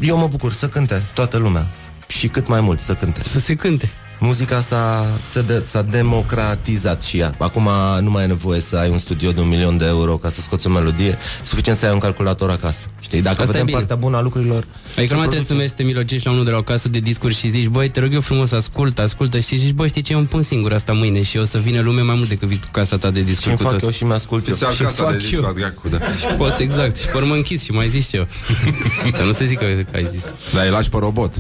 Eu 0.01 0.19
mă 0.19 0.27
bucur 0.27 0.53
să 0.53 0.69
cânte 0.69 1.03
toată 1.15 1.37
lumea. 1.37 1.71
și 2.07 2.29
cât 2.29 2.49
mai 2.49 2.61
mult 2.61 2.81
să 2.81 2.95
cânte. 2.95 3.21
Să 3.25 3.39
se 3.39 3.55
cânte. 3.55 3.91
Muzica 4.21 4.61
s-a, 4.61 5.07
s-a, 5.31 5.41
de, 5.41 5.63
s-a 5.67 5.83
democratizat 5.83 7.03
și 7.03 7.19
ea. 7.19 7.35
Acum 7.39 7.69
nu 8.01 8.11
mai 8.11 8.23
e 8.25 8.27
nevoie 8.27 8.61
să 8.61 8.77
ai 8.77 8.89
un 8.91 8.99
studio 8.99 9.33
de 9.33 9.41
un 9.41 9.49
milion 9.49 9.77
de 9.77 9.85
euro 9.87 10.17
ca 10.17 10.29
să 10.29 10.41
scoți 10.41 10.67
o 10.67 10.71
melodie. 10.71 11.19
Suficient 11.43 11.79
să 11.79 11.87
ai 11.87 11.93
un 11.93 11.99
calculator 11.99 12.51
acasă. 12.51 12.87
Știi? 13.01 13.23
Dacă 13.23 13.31
Asta 13.41 13.43
e 13.43 13.47
vedem 13.47 13.65
bine. 13.65 13.77
partea 13.79 13.97
bună 13.97 14.17
a 14.17 14.21
lucrurilor... 14.21 14.65
Adică 14.97 15.13
nu 15.13 15.19
mai 15.19 15.29
trebuie 15.29 15.47
să 15.47 15.47
produce. 15.47 15.55
mergi 15.55 15.69
să 15.69 15.75
te 15.77 15.83
milogești 15.83 16.27
la 16.27 16.33
unul 16.33 16.45
de 16.45 16.51
la 16.51 16.57
o 16.57 16.63
casă 16.63 16.89
de 16.89 16.99
discuri 16.99 17.35
și 17.35 17.49
zici, 17.49 17.67
băi, 17.67 17.89
te 17.89 18.01
rog 18.01 18.13
eu 18.15 18.21
frumos, 18.21 18.53
ascultă, 18.53 19.03
ascultă 19.03 19.39
și 19.39 19.59
zici, 19.59 19.71
băi, 19.73 19.89
știi 19.89 20.03
ce, 20.03 20.13
eu 20.13 20.19
îmi 20.19 20.29
pun 20.29 20.43
singur 20.43 20.73
asta 20.73 20.93
mâine 20.93 21.23
și 21.23 21.37
o 21.37 21.45
să 21.45 21.59
vină 21.59 21.81
lume 21.81 22.01
mai 22.01 22.15
mult 22.15 22.29
decât 22.29 22.49
vii 22.49 22.61
cu 22.61 22.69
casa 22.73 22.97
ta 22.99 23.11
de 23.11 23.19
Și 23.19 23.25
discuri 23.25 23.49
îmi 23.49 23.57
cu 23.57 23.63
fac 23.63 23.73
toți. 23.73 23.85
eu 23.85 23.91
și 23.91 24.05
mi-ascult 24.05 24.47
eu. 24.47 24.53
Îți 24.53 24.63
iau 24.63 24.73
Și 24.73 24.83
casa 24.83 25.03
fac 25.03 25.09
de 25.11 25.15
eu. 25.15 25.29
disco, 25.41 25.53
dracu, 25.57 25.89
da. 25.89 25.99
Și 26.21 26.35
poți, 26.37 26.63
exact. 26.63 26.97
Și 26.97 27.07
pe 27.07 27.17
urmă 27.17 27.35
închis 27.35 27.63
și 27.63 27.71
mai 27.73 27.89
zici 27.89 28.13
eu. 28.13 28.27
să 29.17 29.23
nu 29.23 29.33
se 29.33 29.45
zică 29.45 29.65
că 29.91 29.97
ai 29.97 30.07
zis. 30.07 30.25
Dar 30.55 30.65
îi 30.65 30.71
lași 30.71 30.89
pe 30.89 30.97
robot. 31.01 31.33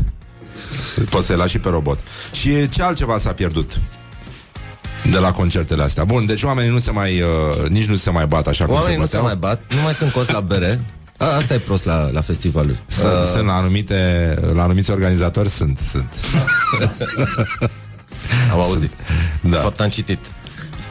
Poți 1.11 1.27
să-i 1.27 1.37
lași 1.37 1.51
și 1.51 1.59
pe 1.59 1.69
robot. 1.69 1.99
Și 2.33 2.69
ce 2.69 2.83
altceva 2.83 3.19
s-a 3.19 3.33
pierdut? 3.33 3.81
De 5.11 5.19
la 5.19 5.33
concertele 5.33 5.83
astea. 5.83 6.05
Bun, 6.05 6.27
deci 6.27 6.43
oamenii 6.43 6.71
nu 6.71 6.79
se 6.79 6.91
mai, 6.91 7.21
uh, 7.21 7.69
nici 7.69 7.85
nu 7.85 7.97
se 7.97 8.11
mai 8.11 8.27
bat 8.27 8.47
așa 8.47 8.65
Oamenii 8.69 8.93
cum 8.95 9.01
nu 9.01 9.07
se 9.07 9.11
se 9.11 9.17
băteau. 9.17 9.25
mai 9.25 9.35
bat, 9.37 9.75
nu 9.75 9.83
mai 9.83 9.93
sunt 9.93 10.13
cost 10.13 10.31
la 10.31 10.41
bere. 10.41 10.85
A, 11.17 11.27
asta 11.37 11.55
e 11.55 11.59
prost 11.59 11.85
la, 11.85 12.11
la 12.13 12.21
festivaluri. 12.21 12.81
Sunt, 12.87 13.13
uh, 13.13 13.31
sunt 13.35 13.47
la 13.47 13.55
anumite, 13.57 14.35
la 14.55 14.63
anumiți 14.63 14.91
organizatori 14.91 15.49
sunt, 15.49 15.79
sunt. 15.91 16.07
Am 18.53 18.61
auzit. 18.61 18.93
Da. 19.41 19.49
De 19.51 19.57
fapt, 19.57 19.81
am 19.81 19.89
citit. 19.89 20.19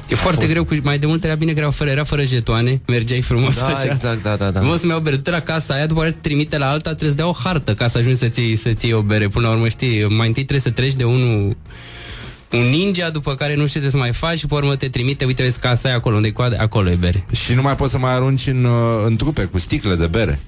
E 0.07 0.15
foarte 0.15 0.47
greu, 0.47 0.63
cu, 0.63 0.75
mai 0.81 0.99
de 0.99 1.05
multe 1.05 1.27
era 1.27 1.35
bine 1.35 1.51
că 1.51 1.59
erau 1.59 1.71
fără, 1.71 1.89
era 1.89 2.03
fără 2.03 2.23
jetoane, 2.23 2.81
mergeai 2.87 3.21
frumos 3.21 3.55
Da, 3.59 3.65
așa. 3.65 3.85
exact, 3.85 4.23
da, 4.23 4.35
da, 4.35 4.51
da. 4.51 4.59
Nu 4.59 4.71
o 4.71 4.75
să-mi 4.75 4.91
iau 4.91 4.99
bere, 4.99 5.17
tu 5.17 5.29
la 5.29 5.39
casa 5.39 5.73
aia, 5.73 5.85
după 5.85 5.99
care 5.99 6.11
te 6.11 6.17
trimite 6.21 6.57
la 6.57 6.69
alta, 6.69 6.89
trebuie 6.89 7.09
să 7.09 7.15
dea 7.15 7.27
o 7.27 7.35
hartă 7.43 7.73
ca 7.73 7.87
să 7.87 7.97
ajungi 7.97 8.17
să-ți 8.17 8.39
iei, 8.39 8.55
să-ți 8.55 8.85
iei 8.85 8.93
o 8.93 9.01
bere. 9.01 9.27
Până 9.27 9.47
la 9.47 9.53
urmă, 9.53 9.67
știi, 9.67 10.03
mai 10.03 10.27
întâi 10.27 10.43
trebuie 10.43 10.59
să 10.59 10.69
treci 10.69 10.93
de 10.93 11.03
unul 11.03 11.57
un 12.51 12.65
ninja, 12.69 13.09
după 13.09 13.35
care 13.35 13.55
nu 13.55 13.67
știi 13.67 13.81
ce 13.81 13.89
să 13.89 13.97
mai 13.97 14.13
faci 14.13 14.37
și 14.37 14.45
pe 14.45 14.53
urmă 14.53 14.75
te 14.75 14.87
trimite, 14.87 15.25
uite, 15.25 15.43
vezi 15.43 15.59
casa 15.59 15.87
aia 15.87 15.97
acolo, 15.97 16.15
unde 16.15 16.27
e 16.27 16.31
coadă, 16.31 16.57
acolo 16.59 16.89
e 16.89 16.95
bere. 16.95 17.25
Și 17.31 17.53
nu 17.53 17.61
mai 17.61 17.75
poți 17.75 17.91
să 17.91 17.97
mai 17.97 18.13
arunci 18.13 18.47
în, 18.47 18.63
uh, 18.63 19.03
în 19.05 19.15
trupe 19.15 19.43
cu 19.43 19.59
sticle 19.59 19.95
de 19.95 20.07
bere. 20.07 20.39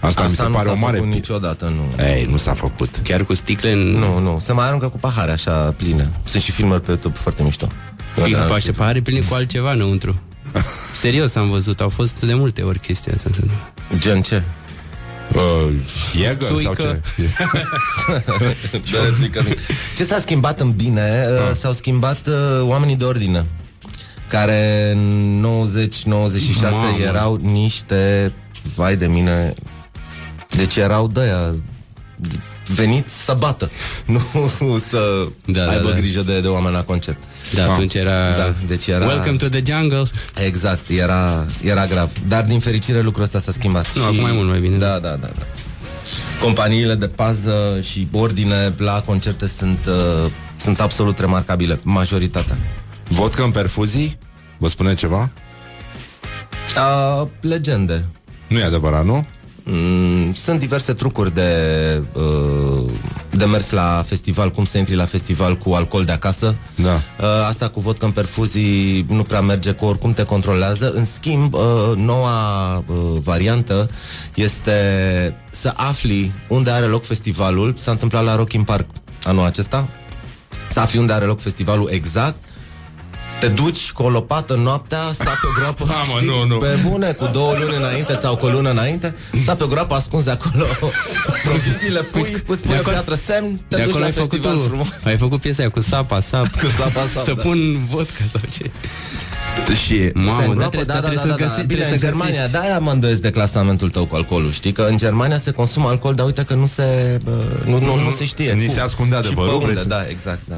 Asta, 0.00 0.26
mi 0.30 0.36
se 0.36 0.42
nu 0.42 0.50
pare 0.50 0.66
s-a 0.66 0.72
o 0.72 0.76
mare... 0.76 0.96
făcut 0.96 1.10
pi- 1.10 1.14
niciodată, 1.14 1.72
nu. 1.76 2.04
Ei, 2.04 2.26
nu 2.30 2.36
s-a 2.36 2.54
făcut. 2.54 3.00
Chiar 3.02 3.24
cu 3.24 3.34
sticle 3.34 3.72
în... 3.72 3.78
Nu, 3.78 4.18
nu, 4.18 4.38
se 4.40 4.52
mai 4.52 4.66
aruncă 4.66 4.88
cu 4.88 4.98
pahare 4.98 5.30
așa 5.30 5.74
pline. 5.76 6.10
Sunt 6.24 6.42
și 6.42 6.50
filmări 6.52 6.82
pe 6.82 6.90
YouTube 6.90 7.14
foarte 7.16 7.42
mișto. 7.42 7.68
Pic, 8.24 8.34
Da, 8.36 8.42
paște, 8.42 8.72
pahare 8.72 9.00
pline 9.00 9.20
cu 9.28 9.34
altceva 9.34 9.72
înăuntru. 9.72 10.20
Serios 11.00 11.34
am 11.34 11.50
văzut, 11.50 11.80
au 11.80 11.88
fost 11.88 12.20
de 12.24 12.34
multe 12.34 12.62
ori 12.62 12.78
chestia 12.78 13.12
asta. 13.16 13.30
Gen 13.98 14.22
ce? 14.22 14.42
Uh, 15.34 15.72
Jäger 16.16 16.36
sau 16.48 16.56
Țuică. 16.56 17.00
ce? 17.16 17.28
Berețuică 18.92 19.42
mic. 19.48 19.58
Ce 19.96 20.04
s-a 20.04 20.18
schimbat 20.20 20.60
în 20.60 20.70
bine? 20.72 21.24
Uh, 21.32 21.56
S-au 21.56 21.72
schimbat 21.72 22.26
uh, 22.26 22.34
oamenii 22.62 22.96
de 22.96 23.04
ordine 23.04 23.44
care 24.28 24.90
în 24.94 25.46
90-96 26.04 26.04
Mamă. 26.06 26.96
erau 27.06 27.36
niște 27.42 28.32
vai 28.74 28.96
de 28.96 29.06
mine 29.06 29.54
deci 30.56 30.76
erau 30.76 31.08
de 31.08 31.20
aia 31.20 31.54
veniți 32.66 33.14
să 33.24 33.36
bată 33.38 33.70
nu 34.06 34.20
să 34.88 35.26
Da, 35.44 35.64
da, 35.64 35.70
aibă 35.70 35.88
da. 35.88 35.94
grijă 35.94 36.20
de, 36.22 36.40
de 36.40 36.48
oameni 36.48 36.74
la 36.74 36.82
concert 36.82 37.18
Da, 37.54 37.72
atunci 37.72 37.94
era... 37.94 38.30
Da, 38.36 38.54
deci 38.66 38.86
era- 38.86 39.06
Welcome 39.06 39.36
to 39.36 39.48
the 39.48 39.62
jungle. 39.72 40.02
Exact, 40.44 40.88
era, 40.88 41.46
era 41.62 41.86
grav. 41.86 42.10
Dar 42.28 42.44
din 42.44 42.58
fericire 42.60 43.00
lucrul 43.00 43.24
ăsta 43.24 43.38
s-a 43.38 43.52
schimbat. 43.52 43.94
Nu, 43.96 44.02
acum 44.02 44.26
e 44.26 44.32
mult 44.32 44.48
mai 44.48 44.60
bine. 44.60 44.76
Da, 44.76 44.98
da, 44.98 45.08
da, 45.08 45.30
da. 45.38 45.46
Companiile 46.42 46.94
de 46.94 47.06
pază 47.08 47.78
și 47.82 48.08
ordine 48.12 48.74
la 48.76 49.02
concerte 49.06 49.46
sunt, 49.46 49.78
uh, 49.86 50.30
sunt 50.56 50.80
absolut 50.80 51.18
remarcabile, 51.18 51.80
majoritatea. 51.82 52.56
Vodka 53.08 53.42
în 53.42 53.50
perfuzii? 53.50 54.18
Vă 54.58 54.68
spune 54.68 54.94
ceva? 54.94 55.30
Uh, 56.76 57.28
legende. 57.40 58.04
Nu 58.48 58.58
e 58.58 58.64
adevărat, 58.64 59.04
nu? 59.04 59.24
Mm, 59.70 60.32
sunt 60.32 60.58
diverse 60.58 60.92
trucuri 60.92 61.34
de, 61.34 61.52
uh, 62.12 62.90
de 63.30 63.44
mers 63.44 63.70
la 63.70 64.02
festival, 64.06 64.50
cum 64.50 64.64
să 64.64 64.78
intri 64.78 64.94
la 64.94 65.04
festival 65.04 65.56
cu 65.56 65.72
alcool 65.72 66.04
de 66.04 66.12
acasă. 66.12 66.54
Da. 66.74 66.92
Uh, 66.92 67.46
asta 67.48 67.68
cu 67.68 67.80
vodka 67.80 68.06
în 68.06 68.12
perfuzii 68.12 69.06
nu 69.08 69.22
prea 69.22 69.40
merge, 69.40 69.72
cu 69.72 69.84
oricum 69.84 70.12
te 70.12 70.24
controlează. 70.24 70.90
În 70.90 71.04
schimb, 71.04 71.54
uh, 71.54 71.92
noua 71.96 72.76
uh, 72.76 72.84
variantă 73.20 73.90
este 74.34 74.72
să 75.50 75.72
afli 75.76 76.32
unde 76.48 76.70
are 76.70 76.86
loc 76.86 77.04
festivalul. 77.04 77.74
S-a 77.76 77.90
întâmplat 77.90 78.24
la 78.24 78.36
Rock 78.36 78.52
in 78.52 78.62
Park 78.62 78.86
anul 79.22 79.44
acesta. 79.44 79.88
Să 80.68 80.80
afli 80.80 80.98
unde 80.98 81.12
are 81.12 81.24
loc 81.24 81.40
festivalul 81.40 81.88
exact 81.92 82.47
te 83.40 83.48
duci 83.48 83.90
cu 83.92 84.02
o 84.02 84.08
lopată 84.08 84.54
noaptea, 84.54 84.98
sta 85.12 85.24
pe 85.40 85.46
o 85.46 85.50
groapă, 85.58 85.84
mă, 85.86 85.92
știi, 86.16 86.26
nu, 86.28 86.44
nu. 86.46 86.56
pe 86.56 86.78
bune, 86.88 87.12
cu 87.12 87.28
două 87.32 87.52
luni 87.60 87.76
înainte 87.76 88.14
sau 88.14 88.36
cu 88.36 88.46
o 88.46 88.48
lună 88.48 88.70
înainte, 88.70 89.14
sta 89.42 89.54
pe 89.54 89.64
o 89.64 89.66
groapă 89.66 89.94
ascunzi 89.94 90.28
acolo 90.28 90.64
proviziile, 91.48 92.00
pui, 92.00 92.20
pui, 92.22 92.56
pui 92.56 92.74
o 92.76 92.78
acolo- 92.80 92.92
piatră 92.92 93.14
semn, 93.14 93.58
te 93.68 93.76
De 93.76 93.82
duci 93.82 93.88
acolo 93.88 93.98
la 93.98 94.04
ai 94.04 94.12
făcut 94.12 94.30
festival 94.30 94.56
tu, 94.56 94.62
frumos. 94.62 94.88
ai 95.04 95.16
făcut 95.16 95.40
piesa 95.40 95.60
aia 95.62 95.70
cu 95.70 95.80
sapa, 95.80 96.20
sap, 96.20 96.46
Cu 96.46 96.66
sapa, 96.78 97.00
sap, 97.14 97.24
să 97.24 97.32
da. 97.36 97.42
pun 97.42 97.86
vodka 97.90 98.22
sau 98.32 98.40
ce. 98.50 98.70
Și 99.86 100.10
Mamă, 100.14 100.30
Stai 100.36 100.48
în 100.48 100.58
dar 100.58 100.68
groapă, 100.68 100.76
trebuie, 100.76 100.84
dar 100.94 100.98
trebuie 100.98 101.18
să 101.18 101.34
găsi, 101.34 101.66
Bine, 101.66 101.66
trebuie 101.66 101.84
în 101.92 101.98
să 101.98 102.04
Germania, 102.06 102.30
găsești. 102.34 102.50
de-aia 102.52 102.78
mă 102.78 102.90
îndoiesc 102.90 103.20
de 103.20 103.30
clasamentul 103.30 103.90
tău 103.90 104.04
cu 104.04 104.16
alcoolul, 104.16 104.52
știi? 104.52 104.72
Că 104.72 104.82
în 104.90 104.96
Germania 104.96 105.38
se 105.38 105.50
consumă 105.50 105.88
alcool, 105.88 106.14
dar 106.14 106.26
uite 106.26 106.42
că 106.42 106.54
nu 106.54 106.66
se, 106.66 107.20
bă, 107.24 107.30
nu, 107.64 107.78
nu, 107.78 107.94
nu 108.04 108.10
se 108.16 108.24
știe. 108.24 108.52
Ni 108.52 108.64
cum. 108.64 108.74
se 108.74 108.80
ascunde 108.80 109.14
Și 109.14 109.20
adevărul, 109.20 109.48
pe 109.50 109.54
unde, 109.54 109.64
vrei 109.66 109.76
să 109.82 109.88
da, 109.88 110.04
exact, 110.08 110.40
da. 110.48 110.56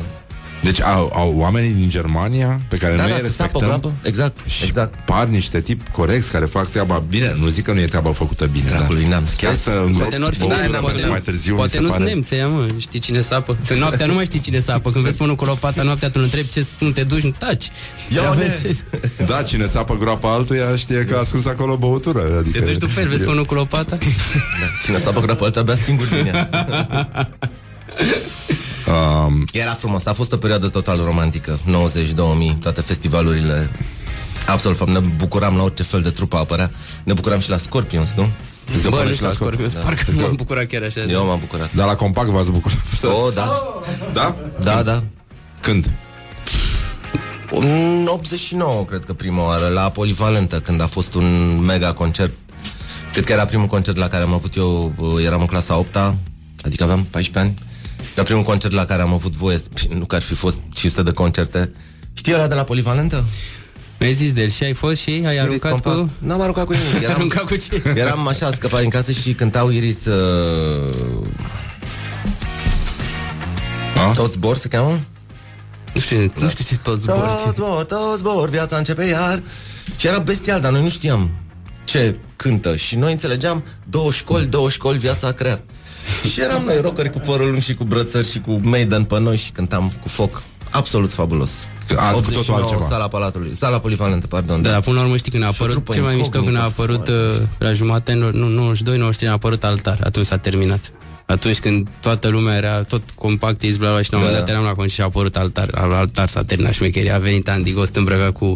Deci 0.61 0.80
au, 0.80 1.12
au 1.14 1.34
oamenii 1.36 1.72
din 1.72 1.88
Germania 1.88 2.61
pe 2.68 2.76
care 2.76 2.96
Da, 2.96 3.02
noi 3.02 3.11
da, 3.11 3.16
îi 3.16 3.22
se 3.22 3.28
sapă 3.28 3.42
respectăm 3.42 3.80
groapă, 3.80 3.92
exact, 4.02 4.38
și 4.46 4.64
exact. 4.64 4.94
par 5.04 5.26
niște 5.26 5.61
tipi 5.61 5.90
corecți 5.90 6.30
care 6.30 6.44
fac 6.44 6.68
treaba 6.68 7.02
bine. 7.08 7.34
Nu 7.38 7.48
zic 7.48 7.64
că 7.64 7.72
nu 7.72 7.80
e 7.80 7.86
treaba 7.86 8.12
făcută 8.12 8.46
bine. 8.46 8.68
Dracului 8.68 9.00
dar 9.00 9.11
neamț. 9.11 9.32
Chiar 9.32 9.54
să 9.54 9.70
îngrop 9.70 10.00
Poate 10.00 10.18
n-or 10.18 10.32
fi 10.32 10.38
băutură 10.38 10.61
neamț, 10.61 10.72
pentru 10.72 10.92
poate, 10.92 11.06
mai 11.06 11.20
târziu, 11.20 11.54
poate 11.54 11.70
mi 11.70 11.76
se 11.76 11.80
nu 11.80 11.88
sunt 11.88 11.98
pare. 11.98 12.12
nemți, 12.12 12.34
ea, 12.34 12.48
mă, 12.48 12.66
știi 12.78 12.98
cine 12.98 13.20
sapă. 13.20 13.58
Că 13.66 13.74
noaptea 13.74 14.06
nu 14.06 14.14
mai 14.14 14.24
știi 14.24 14.40
cine 14.40 14.58
sapă. 14.58 14.90
Când 14.90 15.04
vezi 15.04 15.16
pe 15.16 15.22
unul 15.22 15.34
cu 15.34 15.44
lopata 15.44 15.82
noaptea, 15.82 16.08
tu 16.08 16.14
îl 16.16 16.22
întrebi 16.22 16.48
ce 16.48 16.66
nu 16.78 16.90
te 16.90 17.02
duci, 17.02 17.22
nu 17.22 17.34
taci. 17.38 17.70
Ia 18.14 18.22
Ia 18.22 18.30
o 18.30 18.34
vezi. 18.34 18.82
Da, 19.30 19.42
cine 19.42 19.66
sapă 19.66 19.96
groapa 19.96 20.32
altuia 20.32 20.76
știe 20.76 21.04
că 21.04 21.14
a 21.14 21.18
ascuns 21.18 21.46
acolo 21.46 21.76
băutură. 21.76 22.38
Adică... 22.38 22.58
Te 22.58 22.64
duci 22.64 22.78
tu 22.78 22.86
pe 22.94 23.00
el, 23.00 23.08
vezi 23.08 23.24
pe 23.24 23.30
unul 23.30 23.44
cu 23.44 23.54
lopata? 23.54 23.98
Da. 24.61 24.66
Cine 24.84 24.98
sapă 24.98 25.20
groapă 25.20 25.44
altă 25.44 25.58
abia 25.58 25.76
singur 25.76 26.06
vine. 26.06 26.48
Um, 28.91 29.45
Era 29.53 29.72
frumos, 29.72 30.07
a 30.07 30.12
fost 30.12 30.32
o 30.32 30.36
perioadă 30.36 30.68
total 30.68 31.01
romantică. 31.05 31.59
90-2000, 31.66 32.59
toate 32.61 32.80
festivalurile. 32.80 33.70
Absolut, 34.47 34.76
fapt, 34.76 34.91
ne 34.91 34.99
bucuram 34.99 35.57
la 35.57 35.62
orice 35.62 35.82
fel 35.82 36.03
de 36.03 36.11
trupă 36.11 36.36
apărea. 36.36 36.70
Ne 37.05 37.12
bucuram 37.12 37.41
și 37.41 37.51
la 37.51 37.57
Scorpions, 37.57 38.12
nu? 38.16 38.28
Bă, 38.82 38.88
până 38.88 39.03
nu 39.03 39.09
și 39.09 39.12
știu, 39.12 39.24
la 39.24 39.30
la 39.30 39.34
Scorpions, 39.34 39.72
parcă 39.72 40.11
nu 40.11 40.20
m-am 40.20 40.34
bucurat 40.34 40.66
chiar 40.66 40.82
așa. 40.82 41.01
Eu 41.01 41.26
m-am 41.26 41.38
bucurat. 41.38 41.74
Dar 41.74 41.86
la 41.86 41.95
compact 41.95 42.28
v-ați 42.28 42.51
bucurat. 42.51 42.78
Oh, 43.03 43.34
da, 43.34 43.49
Da? 44.12 44.36
da, 44.62 44.82
da. 44.82 45.03
Când? 45.61 45.91
În 47.51 48.07
89, 48.07 48.84
cred 48.84 49.05
că 49.05 49.12
prima 49.12 49.45
oară, 49.45 49.68
la 49.68 49.91
Polivalentă, 49.91 50.61
când 50.61 50.80
a 50.80 50.86
fost 50.86 51.14
un 51.14 51.59
mega 51.64 51.93
concert. 51.93 52.32
Cred 53.12 53.24
că 53.24 53.32
era 53.32 53.45
primul 53.45 53.66
concert 53.66 53.97
la 53.97 54.09
care 54.09 54.22
am 54.22 54.32
avut 54.32 54.57
eu, 54.57 54.93
uh, 54.97 55.24
eram 55.24 55.41
în 55.41 55.47
clasa 55.47 55.78
8 55.78 55.97
adică 56.62 56.82
aveam 56.82 57.07
14 57.11 57.38
ani 57.38 57.69
Era 58.20 58.28
primul 58.28 58.44
concert 58.48 58.72
la 58.74 58.84
care 58.84 59.02
am 59.02 59.12
avut 59.12 59.32
voie, 59.32 59.58
nu 59.88 60.04
că 60.04 60.14
ar 60.14 60.22
fi 60.22 60.34
fost 60.34 60.60
500 60.74 61.02
de 61.02 61.12
concerte 61.12 61.72
Știi 62.12 62.34
ăla 62.34 62.46
de 62.46 62.54
la 62.54 62.64
Polivalentă? 62.64 63.24
Mi-ai 63.98 64.12
zis 64.12 64.32
de 64.32 64.42
el 64.42 64.48
și 64.50 64.62
ai 64.64 64.72
fost 64.72 65.00
și 65.00 65.10
ai 65.10 65.38
aruncat 65.38 65.48
Iris 65.48 65.60
Compact. 65.62 65.96
cu... 65.96 66.10
N-am 66.18 66.40
aruncat 66.40 66.64
cu 66.64 66.72
nimic. 66.72 66.94
Ai 66.94 67.02
Eram, 67.04 67.14
aruncat 67.14 67.44
cu 67.44 67.56
ce? 67.56 67.82
eram 67.96 68.28
așa 68.28 68.50
scăpat 68.50 68.80
din 68.80 68.90
casă 68.90 69.12
și 69.12 69.32
cântau 69.32 69.70
Iris 69.70 70.04
uh... 70.06 70.90
A? 74.08 74.12
Tot 74.14 74.32
zbor 74.32 74.56
se 74.56 74.68
cheamă? 74.68 75.00
Nu 75.95 76.00
știu, 76.00 76.32
nu 76.38 76.49
știu 76.49 76.64
ce 76.68 76.76
tot 76.76 76.99
zbor. 77.00 77.16
Tot 77.16 77.45
ce- 77.45 77.50
zbor, 77.54 77.84
tot 77.84 78.18
zbor, 78.18 78.49
viața 78.49 78.76
începe 78.76 79.04
iar 79.04 79.42
Și 79.96 80.07
era 80.07 80.18
bestial, 80.18 80.61
dar 80.61 80.72
noi 80.72 80.82
nu 80.82 80.88
știam 80.88 81.30
ce 81.84 82.16
cântă 82.36 82.76
Și 82.76 82.96
noi 82.96 83.12
înțelegeam 83.12 83.64
două 83.90 84.11
școli, 84.12 84.46
două 84.46 84.70
școli, 84.70 84.99
viața 84.99 85.26
a 85.26 85.32
creat 85.32 85.62
Și 86.32 86.40
eram 86.40 86.62
noi 86.64 86.80
rockeri 86.80 87.10
cu 87.10 87.18
părul 87.18 87.46
lung 87.50 87.62
și 87.62 87.74
cu 87.74 87.84
brățări 87.84 88.30
și 88.30 88.40
cu 88.40 88.60
Maiden 88.62 89.04
pe 89.04 89.20
noi 89.20 89.36
și 89.36 89.50
cântam 89.50 89.92
cu 90.02 90.08
foc. 90.08 90.42
Absolut 90.70 91.12
fabulos. 91.12 91.50
A, 91.96 92.10
cu 92.10 92.20
totul 92.20 92.54
altceva. 92.54 92.86
Sala 92.88 93.08
Palatului, 93.08 93.54
sala 93.56 93.78
polivalentă, 93.78 94.26
pardon. 94.26 94.62
Da, 94.62 94.70
dar 94.70 94.80
până 94.80 94.96
la 94.96 95.02
urmă 95.02 95.16
știi 95.16 95.30
când 95.30 95.42
a 95.42 95.46
o 95.46 95.50
apărut 95.50 95.72
trupă 95.72 95.92
Cel 95.92 96.02
mai 96.02 96.14
mișto 96.14 96.40
când 96.40 96.56
a 96.56 96.64
incognită 96.64 96.82
apărut 96.82 97.08
uh, 97.08 97.46
La 97.58 97.72
jumătate, 97.72 98.12
nu, 98.12 98.30
nu 98.30 98.48
92, 98.48 98.96
93 98.96 99.28
a 99.28 99.32
apărut 99.32 99.64
altar. 99.64 100.00
Atunci 100.04 100.26
s-a 100.26 100.36
terminat. 100.36 100.92
Atunci 101.26 101.58
când 101.58 101.88
toată 102.00 102.28
lumea 102.28 102.56
era 102.56 102.80
tot 102.80 103.02
compact, 103.14 103.76
bla, 103.78 103.90
bla, 103.90 104.02
și 104.02 104.10
la 104.12 104.16
un 104.18 104.22
moment 104.22 104.32
Da. 104.32 104.38
dat 104.38 104.48
eram 104.48 104.64
la 104.64 104.74
concert 104.74 104.92
și 104.92 105.00
a 105.00 105.04
apărut 105.04 105.36
altar, 105.36 105.70
al 105.74 105.92
altar 105.92 106.28
s-a 106.28 106.44
terminat 106.44 106.72
șmecheria, 106.72 107.14
a 107.14 107.18
venit 107.18 107.48
Andy 107.48 107.72
Ghost 107.72 107.96
îmbrăcat 107.96 108.32
cu, 108.32 108.54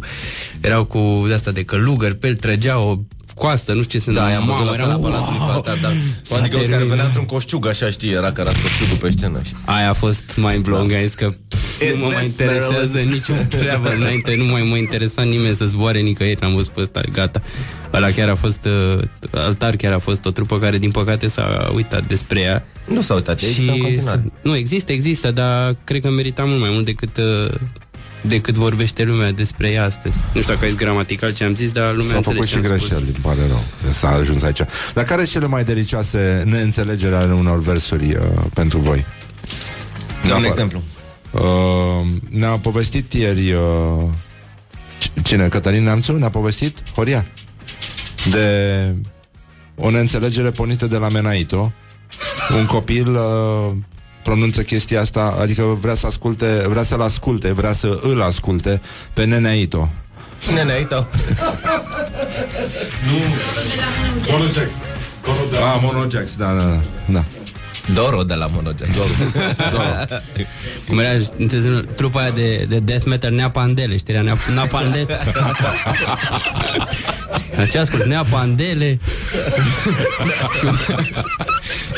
erau 0.61 0.85
cu 0.85 1.25
de 1.27 1.35
asta 1.35 1.51
de 1.51 1.65
călugări, 1.65 2.17
pe 2.17 2.27
el 2.27 2.35
trăgea 2.35 2.79
o 2.79 2.97
coastă, 3.35 3.73
nu 3.73 3.83
știu 3.83 3.99
ce 3.99 4.05
se 4.05 4.13
Da, 4.13 4.31
i-am 4.31 4.45
văzut 4.47 4.65
la 4.65 4.73
era 4.73 4.83
sala 4.83 4.97
Palatului 4.97 5.39
pe 5.47 5.53
altar, 5.53 5.79
dar 5.83 5.93
Adică 6.39 6.57
care 6.57 6.67
terminat. 6.69 6.89
venea 6.89 7.05
într-un 7.05 7.25
coșciug, 7.25 7.67
așa 7.67 7.91
știi, 7.91 8.11
era 8.11 8.33
care 8.33 8.49
era 8.51 8.61
coșciugul 8.61 8.97
pe 8.97 9.11
scenă. 9.17 9.41
Și... 9.45 9.53
Aia 9.65 9.91
a 9.91 9.93
fost 9.93 10.23
mind 10.37 10.63
blowing, 10.65 10.91
da. 10.91 10.97
am 10.97 11.03
zis 11.03 11.15
că 11.15 11.35
pff, 11.49 11.83
It 11.83 11.95
nu 11.95 11.99
mă 11.99 12.11
mai 12.13 12.25
is 12.27 12.31
interesează 12.31 12.91
Marilyn. 12.93 13.13
nicio 13.13 13.33
treabă 13.49 13.89
înainte, 13.95 14.35
nu 14.35 14.45
mai 14.45 14.63
mă 14.63 14.77
interesa 14.77 15.23
nimeni 15.23 15.57
să 15.57 15.65
zboare 15.65 15.99
nicăieri, 16.01 16.41
am 16.41 16.55
văzut 16.55 16.73
pe 16.73 16.81
ăsta, 16.81 17.01
gata. 17.13 17.43
Ăla 17.93 18.11
chiar 18.11 18.29
a 18.29 18.35
fost, 18.35 18.65
uh, 18.65 19.03
altar 19.31 19.77
chiar 19.77 19.93
a 19.93 19.99
fost 19.99 20.25
o 20.25 20.31
trupă 20.31 20.59
care 20.59 20.79
din 20.79 20.91
păcate 20.91 21.29
s-a 21.29 21.71
uitat 21.75 22.07
despre 22.07 22.41
ea. 22.41 22.65
Nu 22.87 23.01
s-a 23.03 23.15
uitat, 23.15 23.43
există 23.43 23.73
în 23.73 23.79
continuare. 23.81 24.33
Nu, 24.43 24.57
există, 24.57 24.93
există, 24.93 25.31
dar 25.31 25.77
cred 25.85 26.01
că 26.01 26.11
merita 26.11 26.45
mult 26.45 26.61
mai 26.61 26.71
mult 26.73 26.85
decât 26.85 27.17
uh, 27.17 27.55
decât 28.27 28.55
vorbește 28.55 29.03
lumea 29.05 29.33
despre 29.33 29.71
ea 29.71 29.85
astăzi. 29.85 30.17
Nu 30.33 30.41
știu 30.41 30.55
dacă 30.55 30.67
e 30.67 30.73
gramatical 30.73 31.33
ce 31.35 31.45
am 31.45 31.55
zis, 31.55 31.71
dar 31.71 31.91
lumea 31.95 32.07
S-au 32.09 32.17
înțelege 32.17 32.41
făcut 32.43 32.47
și 32.47 32.53
ce 32.53 32.59
am 32.73 32.77
spus. 32.79 32.89
greșeli, 32.89 33.07
îmi 33.15 33.23
pare 33.23 33.47
rău 33.47 33.93
S-a 33.93 34.09
ajuns 34.09 34.43
aici 34.43 34.61
Dar 34.95 35.05
care 35.05 35.21
sunt 35.21 35.29
cele 35.33 35.47
mai 35.47 35.65
delicioase 35.65 36.43
neînțelegeri 36.47 37.15
ale 37.15 37.33
unor 37.33 37.61
versuri 37.61 38.05
uh, 38.15 38.45
pentru 38.55 38.79
voi? 38.79 39.05
Dăm 40.23 40.31
un 40.31 40.45
afară. 40.45 40.47
exemplu. 40.47 40.83
Uh, 41.31 41.41
ne-a 42.31 42.59
povestit 42.59 43.13
ieri 43.13 43.53
uh, 43.53 43.61
c- 45.03 45.23
Cine? 45.23 45.49
Cătălin 45.49 45.83
Neamțu? 45.83 46.13
Ne-a 46.13 46.31
povestit? 46.31 46.79
Horia 46.95 47.27
De 48.31 48.49
o 49.77 49.91
neînțelegere 49.91 50.51
pornită 50.51 50.87
de 50.87 50.97
la 50.97 51.09
Menaito 51.09 51.73
Un 52.59 52.67
copil 52.67 53.15
uh, 53.15 53.73
pronunță 54.25 54.63
chestia 54.63 55.01
asta 55.01 55.37
Adică 55.41 55.63
vrea 55.81 55.95
să 55.95 56.07
asculte 56.07 56.65
Vrea 56.69 56.83
să-l 56.83 57.01
asculte, 57.01 57.53
vrea 57.53 57.73
să 57.73 57.99
îl 58.03 58.23
asculte 58.23 58.81
Pe 59.13 59.25
Neneito 59.25 59.91
Nene, 60.53 60.75
uite 60.79 61.07
Monojax. 64.31 64.71
Ah, 65.61 65.79
Monojax, 65.81 66.37
da, 66.37 66.55
da, 66.55 66.63
da, 66.63 66.81
da. 67.07 67.25
Doro 67.95 68.23
de 68.23 68.35
la 68.35 68.47
Monojack. 68.47 68.91
Doro. 68.93 69.05
Cum 70.89 70.99
era, 70.99 71.11
înțelegi, 71.39 71.69
nu, 71.69 71.81
trupa 71.81 72.21
aia 72.21 72.31
de, 72.31 72.65
de 72.69 72.79
death 72.79 73.05
metal 73.07 73.33
Nea 73.33 73.51
Pandele, 73.51 73.97
știi, 73.97 74.15
era 74.15 74.23
Nea, 74.23 74.37
Nea 74.55 74.67
Pandele 74.67 75.07
Așa 77.61 77.81
ascult, 77.81 78.05
Nea 78.05 78.25
Pandele 78.31 78.99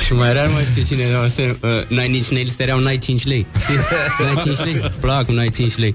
și, 0.06 0.12
mai- 0.12 0.12
și 0.12 0.12
mai 0.12 0.30
era, 0.30 0.42
nu 0.46 0.52
mai 0.52 0.62
știu 0.70 0.82
cine 0.82 1.02
era, 1.02 1.20
asta, 1.20 1.42
uh, 1.42 1.70
N-ai 1.88 2.08
nici 2.08 2.28
nails, 2.28 2.58
erau 2.58 2.78
n-ai 2.78 2.98
5 2.98 3.26
lei 3.26 3.46
Știi? 3.60 3.74
N-ai 4.24 4.42
5 4.44 4.64
lei? 4.64 4.90
Plac, 5.00 5.28
n-ai 5.28 5.48
5 5.48 5.76
lei 5.76 5.94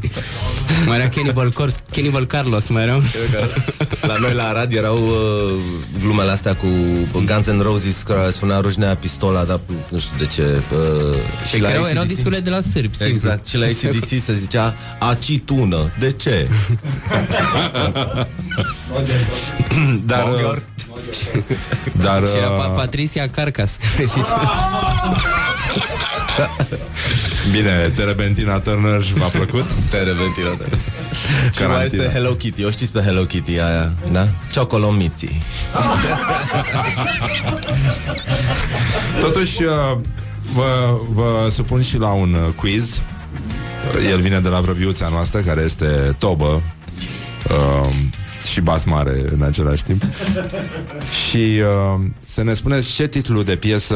Mai 0.86 0.98
era 1.00 1.08
Cannibal, 1.10 1.52
Corpse, 1.52 1.78
Cannibal 1.92 2.26
Carlos, 2.26 2.68
mai 2.68 2.84
era 2.84 2.96
un... 2.96 3.04
La 4.02 4.16
noi 4.20 4.34
la 4.34 4.44
Arad 4.48 4.74
erau 4.74 4.98
uh, 5.08 5.14
glumele 6.04 6.32
astea 6.32 6.56
cu 6.56 6.66
Guns 7.12 7.48
N' 7.52 7.62
Roses 7.62 8.02
care 8.08 8.30
spunea 8.30 8.60
rușnea 8.60 8.96
pistola, 8.96 9.44
dar 9.44 9.60
nu 9.90 10.00
știu 10.00 10.16
de 10.18 10.26
ce. 10.26 10.42
Uh, 10.42 11.16
Și 11.50 11.56
erau, 11.56 11.70
erau 11.88 12.02
AC/DC 12.02 12.14
discurile 12.14 12.40
de 12.40 12.50
la 12.50 12.62
sârbi, 12.62 12.96
simplu. 12.96 13.14
Exact. 13.16 13.46
Și 13.48 13.58
la 13.58 13.66
ACDC 13.66 14.08
se 14.24 14.34
zicea 14.34 14.76
acitună. 15.00 15.92
De 16.00 16.12
ce? 16.12 16.48
Dar, 20.06 20.24
uh, 20.24 20.30
Monger. 20.30 20.64
Dar 21.92 22.28
Și 22.28 22.36
era 22.38 22.48
pa- 22.48 22.66
uh, 22.70 22.74
Patricia 22.76 23.28
Carcas 23.28 23.72
care 23.96 24.06
zice, 24.14 24.30
Bine, 27.52 27.92
Terebentina 27.96 28.60
Turner 28.60 29.02
v-a 29.02 29.26
plăcut? 29.26 29.66
Tereventilată. 29.90 30.66
Și 31.56 31.62
mai 31.62 31.70
Carantina. 31.72 32.04
este 32.04 32.14
Hello 32.18 32.30
Kitty. 32.30 32.66
O 32.66 32.70
știți 32.72 32.92
pe 32.92 33.00
Hello 33.02 33.22
Kitty 33.22 33.60
aia, 33.60 33.92
da? 34.12 34.28
Ciocolomiții. 34.52 35.42
Totuși, 39.22 39.64
uh, 39.64 39.98
vă, 40.54 40.98
vă 41.10 41.50
supun 41.54 41.82
și 41.82 41.98
la 41.98 42.08
un 42.08 42.34
uh, 42.34 42.54
quiz. 42.56 43.00
El 44.10 44.22
vine 44.22 44.40
de 44.40 44.50
la 44.50 44.60
vrăbiuța 44.60 45.08
noastră, 45.12 45.40
care 45.40 45.62
este 45.62 46.16
tobă 46.18 46.62
uh, 47.50 47.90
și 48.52 48.62
bas 48.62 48.84
mare 48.84 49.16
în 49.30 49.42
același 49.42 49.84
timp. 49.84 50.04
și 51.28 51.62
uh, 51.98 52.06
să 52.26 52.44
ne 52.44 52.54
spuneți 52.54 52.94
ce 52.94 53.08
titlu 53.08 53.44
de 53.44 53.56
piesă, 53.56 53.96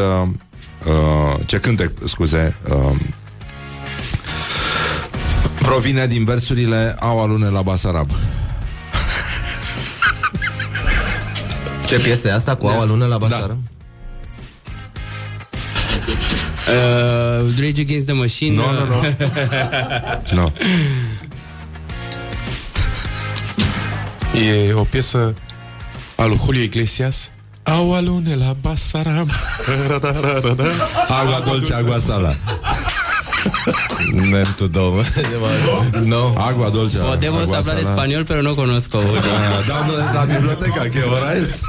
uh, 0.86 1.40
ce 1.46 1.58
cântec, 1.60 1.92
scuze, 2.06 2.56
uh, 2.70 2.96
provine 5.60 6.08
din 6.08 6.26
versurile 6.26 6.96
Au 7.00 7.22
alune 7.22 7.48
la 7.48 7.62
Basarab. 7.62 8.10
Ce 11.88 12.00
piesă 12.00 12.28
e 12.28 12.34
asta 12.34 12.56
cu 12.56 12.68
aua 12.68 12.86
lună 12.86 13.06
la 13.06 13.18
basară? 13.18 13.58
uh, 16.68 17.54
Rage 17.60 17.82
Against 17.82 18.06
the 18.06 18.16
Machine 18.16 18.56
Nu, 18.56 18.64
uh, 18.64 18.70
nu, 20.32 20.42
nu. 20.42 20.52
E 24.36 24.74
o 24.74 24.82
piesă 24.84 25.34
a 26.16 26.26
lui 26.26 26.40
Julio 26.44 26.62
Iglesias 26.62 27.30
Au 27.64 27.94
alune 27.94 28.36
la 28.36 28.56
Basarab 28.62 29.30
Agua 31.22 31.42
dolce, 31.46 31.74
agua 31.74 32.00
sala. 32.08 32.36
Mentu 34.32 34.68
două. 34.68 35.02
no. 36.04 36.34
Agua 36.38 36.70
dolce. 36.70 36.98
Podemos 36.98 37.42
agua 37.42 37.56
hablar 37.56 37.78
salada. 37.80 37.90
español, 37.94 38.24
pero 38.26 38.42
no 38.42 38.54
conozco. 38.56 38.98
Ah, 38.98 39.66
Doamnă, 39.68 39.94
la 40.14 40.26
biblioteca, 40.26 40.82
que 40.90 41.02
ora 41.16 41.36
es? 41.38 41.62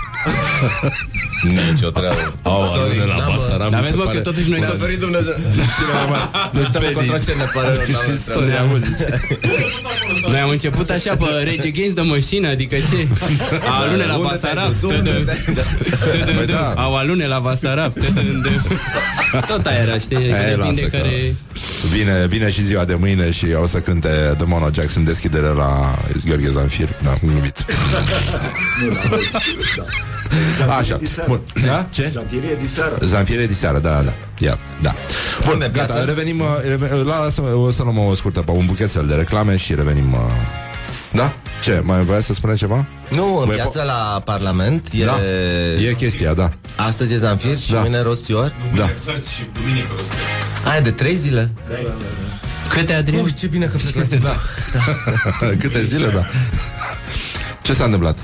Nici 1.43 1.83
o 1.83 1.91
treabă. 1.91 2.35
Au, 2.43 2.67
Sorry, 2.67 2.81
alune 2.81 3.05
la 3.05 3.17
n-am, 3.17 3.33
Basarab. 3.37 3.71
Dar 3.71 3.81
mi 3.81 3.87
vezi, 3.87 3.91
se 3.91 3.97
mă, 3.97 4.03
că 4.03 4.09
pare- 4.09 4.21
totuși 4.31 4.49
noi 4.51 4.59
Ne-a 4.61 4.69
tot... 4.69 4.81
oferit 4.81 4.99
Dumnezeu. 5.07 5.35
Nu 6.53 6.61
știu 6.65 6.79
pe 6.81 6.93
contra 6.93 7.19
ce 7.19 7.33
ne 7.43 7.47
pare 7.55 7.69
rău, 7.79 7.87
n-am 7.93 8.07
Istoria 8.19 8.63
muzicii. 8.63 9.07
Noi 10.33 10.39
am 10.47 10.49
început 10.49 10.89
așa 10.91 11.17
pe 11.17 11.25
Rage 11.49 11.69
Against 11.73 11.95
the 11.95 12.05
Machine, 12.05 12.47
adică 12.49 12.77
ce? 12.77 13.01
A 13.71 13.75
alune 13.83 14.05
la 14.05 14.15
Unde 14.17 14.35
te-ai 14.41 14.55
Basarab. 14.55 14.73
dus? 14.81 14.91
Unde 14.91 15.11
Tădă- 15.11 15.25
te-ai- 15.25 15.45
tădă- 16.25 16.33
Băi, 16.37 16.47
da. 16.47 16.73
Au 16.77 16.97
alune 16.97 17.27
la 17.27 17.39
Basarab. 17.39 17.93
tădă- 17.93 18.63
Tot 19.49 19.67
aia 19.67 19.79
era, 19.87 19.99
știi? 19.99 20.17
Adică 20.17 20.33
Ei, 20.37 20.55
Depinde 20.57 20.81
lasă 20.81 20.81
că- 20.81 20.97
care... 20.97 21.35
Vine, 21.93 22.27
vine 22.29 22.51
și 22.51 22.63
ziua 22.65 22.85
de 22.85 22.95
mâine 22.95 23.31
și 23.31 23.47
o 23.63 23.67
să 23.67 23.79
cânte 23.79 24.09
The 24.37 24.45
Mono 24.47 24.69
Jackson 24.75 25.05
deschidere 25.05 25.47
la 25.47 25.95
Gheorghe 26.27 26.49
Zanfir. 26.51 26.89
Da, 27.03 27.11
am 27.11 27.19
glumit. 27.23 27.65
Așa. 30.79 30.97
Bun. 31.29 31.41
Da? 31.67 31.87
Ce? 31.91 32.11
Jantirie 32.13 32.57
di 32.61 32.69
seară. 32.69 32.97
Zanfire 33.01 33.47
de 33.47 33.55
seară, 33.55 33.79
da, 33.79 34.03
da. 34.03 34.13
Ia, 34.39 34.59
da. 34.83 34.95
Bun, 35.45 35.53
Unde, 35.53 35.71
gata, 35.73 35.93
piața? 35.93 36.05
revenim, 36.05 36.41
uh, 36.41 36.47
reve- 36.69 36.95
la, 37.05 37.19
lasă, 37.19 37.41
o 37.41 37.71
să 37.71 37.83
luăm 37.83 37.99
o 37.99 38.15
scurtă 38.15 38.41
pe 38.41 38.51
un 38.51 38.67
buchetel 38.67 39.07
de 39.07 39.15
reclame 39.15 39.57
și 39.57 39.75
revenim. 39.75 40.13
uh, 40.13 40.19
Da? 41.13 41.33
Ce? 41.63 41.81
Mai 41.85 42.05
voia 42.05 42.21
să 42.21 42.33
spuneți 42.35 42.59
ceva? 42.59 42.87
Nu, 43.11 43.37
în 43.39 43.47
Băi, 43.47 43.55
piața 43.55 43.83
la 43.83 44.23
Parlament 44.25 44.89
e... 44.93 45.05
Da. 45.05 45.17
E 45.89 45.93
chestia, 45.95 46.35
da. 46.35 46.51
Astăzi 46.77 47.13
e 47.13 47.19
Zanfir 47.19 47.59
și 47.59 47.71
Da. 47.73 47.81
mâine 47.81 48.03
Rost 48.03 48.23
Stewart. 48.23 48.55
Da. 48.75 48.91
Aia 50.71 50.81
de 50.81 50.91
trei 50.91 51.15
zile. 51.15 51.51
Câte, 52.69 52.93
Adrian? 52.93 53.23
Nu, 53.23 53.29
ce 53.29 53.47
bine 53.47 53.67
că 53.67 53.77
plecați. 53.77 54.17
Da. 54.27 54.37
Câte 55.61 55.85
zile, 55.85 56.09
da. 56.09 56.25
Ce 57.63 57.75
s-a 57.75 57.85
întâmplat? 57.85 58.19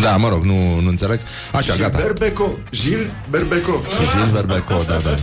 Da, 0.00 0.16
mă 0.16 0.28
rog, 0.28 0.44
nu, 0.44 0.80
nu 0.80 0.88
înțeleg. 0.88 1.20
Așa, 1.52 1.74
gata. 1.76 1.98
Berbeco. 2.02 2.58
Gilles 2.70 3.06
Berbeco. 3.30 3.80
Gilles 4.12 4.30
Berbeco, 4.32 4.82
da, 4.86 4.96
da. 4.96 5.14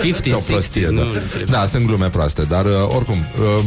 50, 0.00 0.26
E 0.26 0.34
o 0.34 0.38
prostie, 0.38 0.80
60, 0.82 0.82
da. 0.82 0.90
nu? 1.02 1.16
Da, 1.50 1.66
sunt 1.66 1.86
glume 1.86 2.10
proaste, 2.10 2.42
dar 2.42 2.64
uh, 2.64 2.72
oricum, 2.88 3.16
uh, 3.58 3.64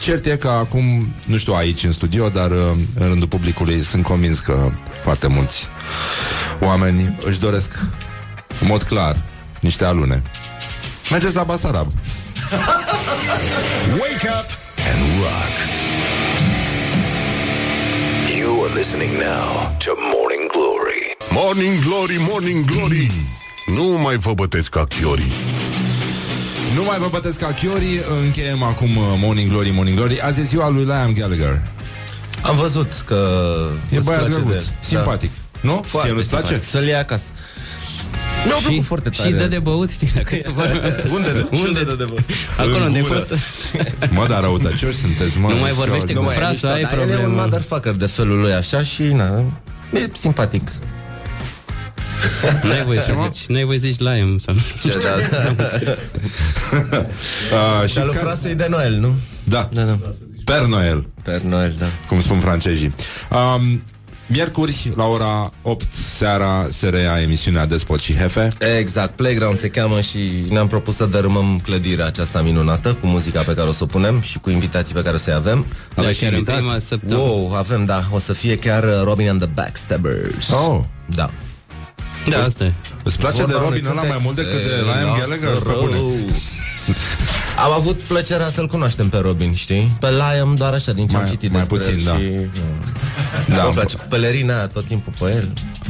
cert 0.00 0.26
e 0.26 0.36
că 0.36 0.48
acum, 0.48 1.14
nu 1.26 1.36
știu 1.36 1.52
aici 1.52 1.84
în 1.84 1.92
studio, 1.92 2.28
dar 2.28 2.50
uh, 2.50 2.56
în 2.98 3.08
rândul 3.08 3.28
publicului 3.28 3.80
sunt 3.80 4.02
convins 4.04 4.38
că 4.38 4.70
foarte 5.02 5.26
mulți 5.26 5.68
oameni 6.60 7.14
își 7.24 7.38
doresc 7.38 7.70
în 8.60 8.66
mod 8.66 8.82
clar 8.82 9.22
niște 9.60 9.84
alune. 9.84 10.22
Mergeți 11.10 11.34
la 11.34 11.42
Basarab. 11.42 11.86
Wake 13.98 14.28
up 14.28 14.48
and 14.92 15.00
rock. 15.20 15.63
Listening 18.74 19.12
now 19.18 19.76
to 19.78 19.90
Morning 20.12 20.48
Glory. 20.52 21.02
Morning 21.30 21.80
Glory, 21.84 22.16
Morning 22.30 22.64
Glory 22.64 23.10
Nu 23.66 23.84
mai 23.84 24.16
vă 24.16 24.32
bătesc 24.34 24.68
ca 24.68 24.84
chiorii 24.84 25.32
Nu 26.74 26.82
mai 26.82 26.98
vă 26.98 27.08
bătesc 27.10 27.38
ca 27.38 27.52
Chiori, 27.52 28.00
încheiem 28.24 28.62
acum 28.62 28.96
uh, 28.96 29.04
Morning 29.18 29.50
Glory, 29.50 29.70
Morning 29.70 29.96
Glory. 29.96 30.20
Azi 30.20 30.40
e 30.40 30.42
ziua 30.42 30.68
lui 30.68 30.84
Liam 30.84 31.12
Gallagher. 31.12 31.62
Am 32.42 32.56
văzut 32.56 32.92
că 33.06 33.28
E 33.90 33.96
îți 33.96 34.04
băiat 34.04 34.20
place 34.20 34.34
drăguț, 34.34 34.64
de- 34.66 34.72
simpatic. 34.80 35.30
Nu? 35.60 35.74
Da. 35.74 35.80
Foarte 35.84 36.08
Ție 36.08 36.16
nu-ți 36.16 36.28
place? 36.28 36.46
simpatic. 36.46 36.70
Să-l 36.70 36.84
iei 36.84 36.94
acasă. 36.94 37.22
Mi-au 38.44 38.58
și, 38.58 38.64
plăcut 38.66 38.84
foarte 38.84 39.08
tare. 39.08 39.28
și 39.28 39.34
dă 39.34 39.46
de 39.46 39.58
băut, 39.58 39.90
știi, 39.90 40.10
dacă 40.14 40.34
Unde 41.14 41.32
de, 41.32 41.46
Unde? 41.50 41.66
unde 41.68 41.84
de, 41.84 41.94
de, 42.04 42.08
Acolo 42.58 42.84
unde 42.84 42.98
ai 42.98 43.04
gură. 43.04 43.18
fost 43.28 43.40
Mă, 44.10 44.26
dar 44.28 44.40
răutăcioși 44.40 44.96
sunteți, 44.96 45.38
mă. 45.38 45.48
Nu 45.48 45.56
mai 45.56 45.72
vorbește 45.72 46.12
Nu 46.12 46.18
cu 46.18 46.24
mai- 46.24 46.34
frasul, 46.34 46.68
ai 46.68 46.80
El 46.80 46.86
e 46.98 47.00
un 47.00 47.08
problemă 47.08 47.40
motherfucker 47.42 47.92
de 47.92 48.06
felul 48.06 48.40
lui 48.40 48.52
așa 48.52 48.82
și 48.82 49.02
na, 49.02 49.44
e 49.92 50.08
simpatic. 50.12 50.70
N-ai 52.62 52.84
voie 52.84 53.00
să 53.00 53.12
zici, 53.30 53.46
n-ai 53.46 53.64
voie 53.64 53.78
să 53.78 53.86
zici 53.86 53.98
Liam 53.98 54.38
sau 54.38 54.54
Ce, 54.82 54.98
da, 55.02 55.10
da. 55.56 55.64
Uh, 57.54 57.86
și 57.86 57.92
Și 57.92 57.98
al 57.98 58.04
lui 58.06 58.14
care- 58.14 58.26
frasei 58.26 58.54
de 58.54 58.66
Noel, 58.70 58.94
nu? 58.94 59.14
Da, 59.44 59.68
Da, 59.72 59.82
da. 59.82 59.98
Per 60.44 60.62
Noel, 60.66 61.06
Per 61.22 61.40
Noel, 61.40 61.74
da. 61.78 61.86
cum 62.08 62.20
spun 62.20 62.38
francezii. 62.38 62.94
Um, 63.30 63.82
Miercuri, 64.26 64.92
la 64.96 65.04
ora 65.04 65.52
8 65.62 65.86
seara, 66.16 66.66
se 66.70 66.88
reia 66.88 67.20
emisiunea 67.20 67.66
Despot 67.66 68.00
și 68.00 68.14
Hefe. 68.14 68.48
Exact, 68.78 69.16
Playground 69.16 69.58
se 69.58 69.68
cheamă 69.68 70.00
și 70.00 70.18
ne-am 70.48 70.66
propus 70.66 70.94
să 70.96 71.06
dărâmăm 71.06 71.60
clădirea 71.64 72.06
aceasta 72.06 72.42
minunată 72.42 72.94
cu 72.94 73.06
muzica 73.06 73.42
pe 73.42 73.54
care 73.54 73.68
o 73.68 73.72
să 73.72 73.82
o 73.82 73.86
punem 73.86 74.20
și 74.20 74.38
cu 74.38 74.50
invitații 74.50 74.94
pe 74.94 75.02
care 75.02 75.14
o 75.14 75.18
să-i 75.18 75.32
avem. 75.32 75.66
Da, 75.94 76.02
Aveți 76.02 76.16
și 76.16 76.22
chiar 76.22 76.32
în 76.32 76.38
invitați? 76.38 76.62
prima 76.62 76.78
săptămână 76.88 77.18
Wow, 77.28 77.54
avem, 77.54 77.84
da, 77.84 78.02
o 78.10 78.18
să 78.18 78.32
fie 78.32 78.56
chiar 78.56 78.84
uh, 78.84 78.90
Robin 79.02 79.28
and 79.28 79.40
the 79.40 79.48
Backstabbers. 79.54 80.48
Oh. 80.50 80.80
Da. 81.14 81.30
Da, 82.28 82.42
asta 82.42 82.64
e 82.64 82.72
Îți 83.02 83.18
place 83.18 83.36
de 83.36 83.42
Vorba 83.42 83.66
unui 83.66 83.78
Robin 83.78 83.86
ăla 83.90 84.02
mai 84.02 84.10
cântec 84.10 84.22
mult 84.24 84.36
decât 84.36 84.62
de 84.62 84.68
se 84.68 84.82
Liam 84.82 85.06
lasă 85.08 85.20
Gallagher? 85.20 85.62
Pe 85.62 85.70
rău. 85.70 85.80
bune. 85.80 85.96
Am 87.64 87.72
avut 87.72 88.00
plăcerea 88.00 88.50
să-l 88.50 88.66
cunoaștem 88.66 89.08
pe 89.08 89.16
Robin, 89.18 89.54
știi? 89.54 89.96
Pe 90.00 90.08
Liam 90.10 90.54
doar 90.54 90.72
așa 90.72 90.92
din 90.92 91.06
ce 91.06 91.16
am 91.16 91.22
Mai- 91.22 91.30
citit 91.30 91.50
mai 91.52 91.58
despre 91.66 91.76
puțin, 91.78 91.98
el 91.98 92.04
da. 92.04 92.16
și... 92.18 92.60
Da, 93.48 93.54
Da, 93.54 93.60
îmi 93.60 93.64
îmi 93.66 93.74
place 93.74 93.96
cu 93.96 94.04
pelerina 94.08 94.56
aia 94.56 94.66
tot 94.66 94.84
timpul 94.86 95.12
pe 95.18 95.24
el. 95.34 95.48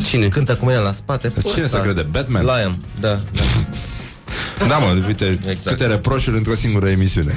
Cine? 0.08 0.28
Cântă 0.28 0.54
cu 0.54 0.64
mine 0.64 0.78
la 0.78 0.92
spate. 0.92 1.32
Cine 1.52 1.64
Ăsta. 1.64 1.76
se 1.76 1.82
crede? 1.82 2.06
Batman? 2.10 2.44
Liam, 2.44 2.84
da. 3.00 3.08
da. 3.08 3.42
Da, 4.68 4.78
mă, 4.78 5.02
uite, 5.06 5.38
Exact. 5.48 5.76
câte 5.76 5.86
reproșuri 5.86 6.36
într-o 6.36 6.54
singură 6.54 6.86
emisiune. 6.88 7.34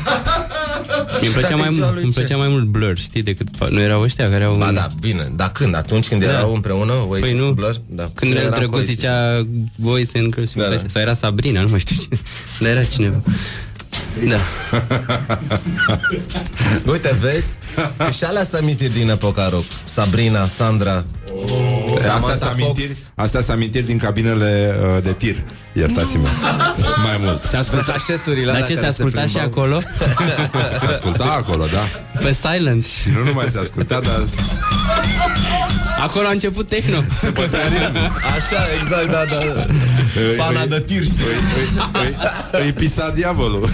Îmi 1.22 1.30
plăcea 1.30 1.48
Dacă 1.48 1.56
mai, 1.62 1.70
e 1.70 1.74
ziua 1.74 1.84
mult, 1.86 1.94
lui 1.96 2.04
îmi 2.04 2.12
ce? 2.14 2.20
plăcea 2.20 2.38
mai 2.38 2.48
mult 2.48 2.64
Blur, 2.66 2.98
știi, 2.98 3.22
decât... 3.24 3.48
Nu 3.70 3.80
erau 3.80 4.02
ăștia 4.02 4.30
care 4.30 4.44
au... 4.44 4.56
Ba 4.56 4.72
da, 4.72 4.88
bine. 5.00 5.32
Dar 5.36 5.52
când? 5.52 5.76
Atunci 5.76 6.08
când 6.08 6.24
Da. 6.24 6.30
erau 6.32 6.54
împreună 6.54 6.94
Oasis 7.08 7.26
Păi 7.26 7.38
nu, 7.40 7.46
cu 7.46 7.52
Blur? 7.54 7.82
Da. 7.90 8.10
când 8.14 8.32
el 8.32 8.38
Eram 8.38 8.54
drăguț 8.60 8.78
Oasis. 8.80 8.96
zicea 8.96 9.46
Boys 9.76 10.10
and 10.16 10.34
Girls 10.34 10.54
Da, 10.54 10.68
da. 10.70 10.78
Sau 10.88 11.02
era 11.02 11.14
Sabrina, 11.14 11.62
nu 11.62 11.68
mai 11.70 11.80
știu 11.80 11.96
cine 11.96 12.20
Dar 12.60 12.70
era 12.70 12.84
cineva 12.84 13.18
Da, 14.30 14.38
Uite, 16.92 17.16
vezi? 17.22 17.46
Că 17.98 18.12
și 18.12 18.24
alea 18.24 18.44
sunt 18.44 18.62
amintiri 18.62 18.94
din 18.94 19.10
epoca 19.10 19.50
rock. 19.50 19.64
Sabrina, 19.86 20.48
Sandra. 20.48 21.04
Astea 21.96 22.12
Samantha 22.12 22.28
sunt 22.38 22.40
Fox. 22.40 22.52
amintiri, 22.62 22.98
astea 23.16 23.40
sunt 23.40 23.52
amintiri 23.56 23.86
din 23.86 23.98
cabinele 23.98 24.76
uh, 24.96 25.04
de 25.04 25.14
tir. 25.14 25.44
Iertați-mă. 25.74 26.28
Mai 27.06 27.18
mult. 27.20 27.44
se 27.44 27.58
asculta 27.58 27.92
Așesurile 27.96 28.46
Dar 28.46 28.54
alea 28.56 28.66
ce 28.68 28.74
se 28.74 28.80
care 28.80 28.88
asculta 28.92 29.22
și 29.26 29.34
plimbau. 29.34 29.52
acolo? 29.64 29.80
Se 30.80 30.86
asculta 30.86 31.24
acolo, 31.24 31.66
da. 31.74 31.84
Pe 32.20 32.34
Silent 32.42 32.86
Și 32.86 33.10
nu 33.10 33.24
numai 33.24 33.46
se 33.52 33.60
asculta, 33.60 34.00
dar 34.00 34.20
Acolo 36.04 36.28
a 36.28 36.32
început 36.32 36.68
techno 36.70 36.98
Așa, 38.36 38.62
exact, 38.82 39.06
da, 39.12 39.24
da. 39.30 39.66
Pana 40.38 40.66
de 40.66 40.80
tir, 40.80 41.04
știi? 41.04 41.24
îi 42.66 42.72
pisa 42.74 43.12
diavolul. 43.16 43.70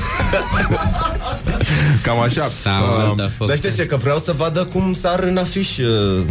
Cam 2.03 2.19
așa. 2.19 2.49
Samantha 2.63 3.23
Um, 3.23 3.29
Fox. 3.37 3.47
Dar 3.49 3.57
știi 3.57 3.73
ce, 3.75 3.85
că 3.85 3.97
vreau 3.97 4.17
să 4.19 4.33
vadă 4.37 4.63
cum 4.73 4.93
sar 4.93 5.19
în 5.19 5.37
afiș 5.37 5.77
uh, 5.77 6.23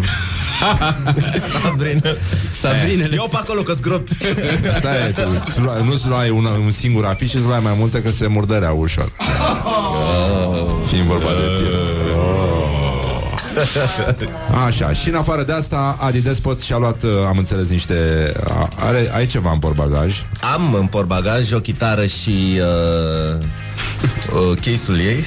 Sabrina 1.62 2.16
Sabrinele 2.60 3.14
Eu 3.16 3.28
pe 3.30 3.36
acolo 3.36 3.60
că 3.62 3.72
zgrop 3.72 4.08
Stai, 4.78 5.12
tu, 5.14 5.42
îți 5.46 5.60
lua- 5.60 5.80
nu-ți 5.84 6.06
luai 6.06 6.30
un, 6.30 6.44
un 6.64 6.70
singur 6.70 7.04
afiș, 7.04 7.32
îți 7.34 7.44
luai 7.46 7.60
mai 7.62 7.74
multe 7.78 8.02
că 8.02 8.10
se 8.10 8.26
murdărea 8.26 8.70
ușor. 8.72 9.12
Fiind 10.86 11.06
vorba 11.06 11.28
de 11.28 11.46
tir. 11.58 12.11
Așa, 14.66 14.92
și 14.92 15.08
în 15.08 15.14
afară 15.14 15.42
de 15.42 15.52
asta, 15.52 15.96
Adi 16.00 16.20
Despot 16.20 16.60
și-a 16.60 16.76
luat, 16.76 17.02
uh, 17.02 17.10
am 17.28 17.38
înțeles, 17.38 17.68
niște... 17.68 18.32
a- 18.48 18.68
Are, 18.76 19.10
ai 19.14 19.26
ceva 19.26 19.52
în 19.52 19.58
portbagaj? 19.58 20.22
Am 20.54 20.74
în 20.74 20.86
portbagaj 20.86 21.52
o 21.52 21.58
chitară 21.60 22.06
și 22.06 22.60
uh, 22.60 23.38
uh, 24.50 24.56
case-ul 24.56 24.98
ei 24.98 25.24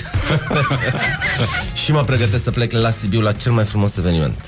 Și 1.84 1.92
mă 1.92 2.04
pregătesc 2.04 2.44
să 2.44 2.52
plec 2.52 2.72
la 2.72 2.90
Sibiu 2.90 3.22
la 3.22 3.32
cel 3.32 3.52
mai 3.52 3.64
frumos 3.64 3.98
eveniment 3.98 4.46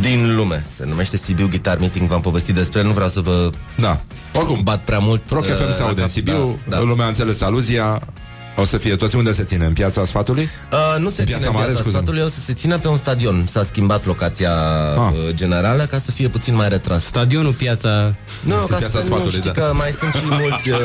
din 0.00 0.34
lume 0.34 0.64
Se 0.76 0.84
numește 0.88 1.16
Sibiu 1.16 1.48
Guitar 1.48 1.78
Meeting 1.78 2.08
V-am 2.08 2.20
povestit 2.20 2.54
despre 2.54 2.80
el, 2.80 2.86
nu 2.86 2.92
vreau 2.92 3.08
să 3.08 3.20
vă 3.20 3.50
Da. 3.76 4.00
Oricum, 4.34 4.60
bat 4.62 4.84
prea 4.84 4.98
mult 4.98 5.30
Rock 5.30 5.44
uh, 5.44 5.50
FM 5.50 5.72
se 5.72 5.78
la 5.80 5.86
aude 5.86 6.00
în 6.00 6.06
cap. 6.06 6.10
Sibiu, 6.10 6.58
da, 6.68 6.76
da. 6.76 6.82
lumea 6.82 7.04
a 7.04 7.08
înțeles 7.08 7.40
aluzia, 7.42 8.00
o 8.56 8.64
să 8.64 8.78
fie 8.78 8.96
toți 8.96 9.16
unde 9.16 9.32
se 9.32 9.44
ține, 9.44 9.64
în 9.64 9.72
piața 9.72 10.04
sfatului? 10.04 10.48
Uh, 10.72 11.00
nu 11.00 11.08
se 11.10 11.20
În 11.20 11.26
ține 11.26 11.38
Piața 11.38 11.46
în 11.46 11.52
Mare, 11.52 11.64
piața 11.66 11.80
scuze-mă. 11.80 12.02
statului, 12.02 12.22
o 12.24 12.28
să 12.28 12.40
se 12.46 12.52
țină 12.52 12.78
pe 12.78 12.88
un 12.88 12.96
stadion. 12.96 13.46
S-a 13.46 13.62
schimbat 13.62 14.06
locația 14.06 14.50
Ah. 14.96 15.12
uh, 15.12 15.34
generală 15.34 15.84
ca 15.84 15.98
să 15.98 16.10
fie 16.10 16.28
puțin 16.28 16.54
mai 16.54 16.68
retras. 16.68 17.04
Stadionul, 17.04 17.52
piața 17.52 18.14
Nu, 18.40 18.54
Este 18.54 18.70
ca 18.72 18.76
Piața 18.76 18.98
să 18.98 19.04
Sfatului, 19.04 19.24
nu 19.24 19.30
știi 19.38 19.50
da. 19.52 19.60
că 19.60 19.72
mai 19.74 19.90
sunt 19.98 20.14
și 20.14 20.22
mulți... 20.24 20.70
Uh, 20.70 20.78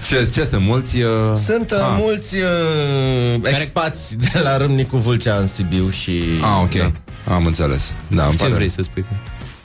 Ce, 0.08 0.28
ce 0.32 0.44
sunt 0.44 0.62
mulți? 0.64 0.96
Uh... 1.00 1.08
sunt 1.46 1.70
uh, 1.70 1.78
Ah. 1.78 1.96
mulți 1.98 2.36
uh, 2.36 3.40
expați 3.60 4.16
de 4.16 4.38
la 4.38 4.56
Râmnicu 4.56 4.96
Vâlcea 4.96 5.34
în 5.36 5.46
Sibiu 5.46 5.90
și... 5.90 6.22
Ah, 6.40 6.60
ok. 6.62 6.74
Da. 7.26 7.34
Am 7.34 7.46
înțeles. 7.46 7.94
Da, 8.08 8.22
îmi 8.24 8.32
Ce 8.36 8.42
pare. 8.42 8.54
vrei 8.54 8.68
să 8.70 8.82
spui? 8.82 9.04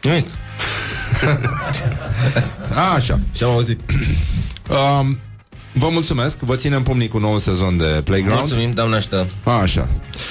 Nimic. 0.01 0.27
A, 2.75 2.93
așa. 2.97 3.19
Și 3.35 3.43
am 3.43 3.49
auzit. 3.49 3.79
Um, 4.69 5.19
vă 5.73 5.89
mulțumesc, 5.91 6.39
vă 6.39 6.55
ținem 6.55 6.83
pumnii 6.83 7.07
cu 7.07 7.17
nou 7.17 7.39
sezon 7.39 7.77
de 7.77 8.01
Playground. 8.03 8.39
Mulțumim, 8.39 8.71
doamna 8.71 8.95
Aștă. 8.95 9.27
A, 9.43 9.51
așa. 9.51 9.87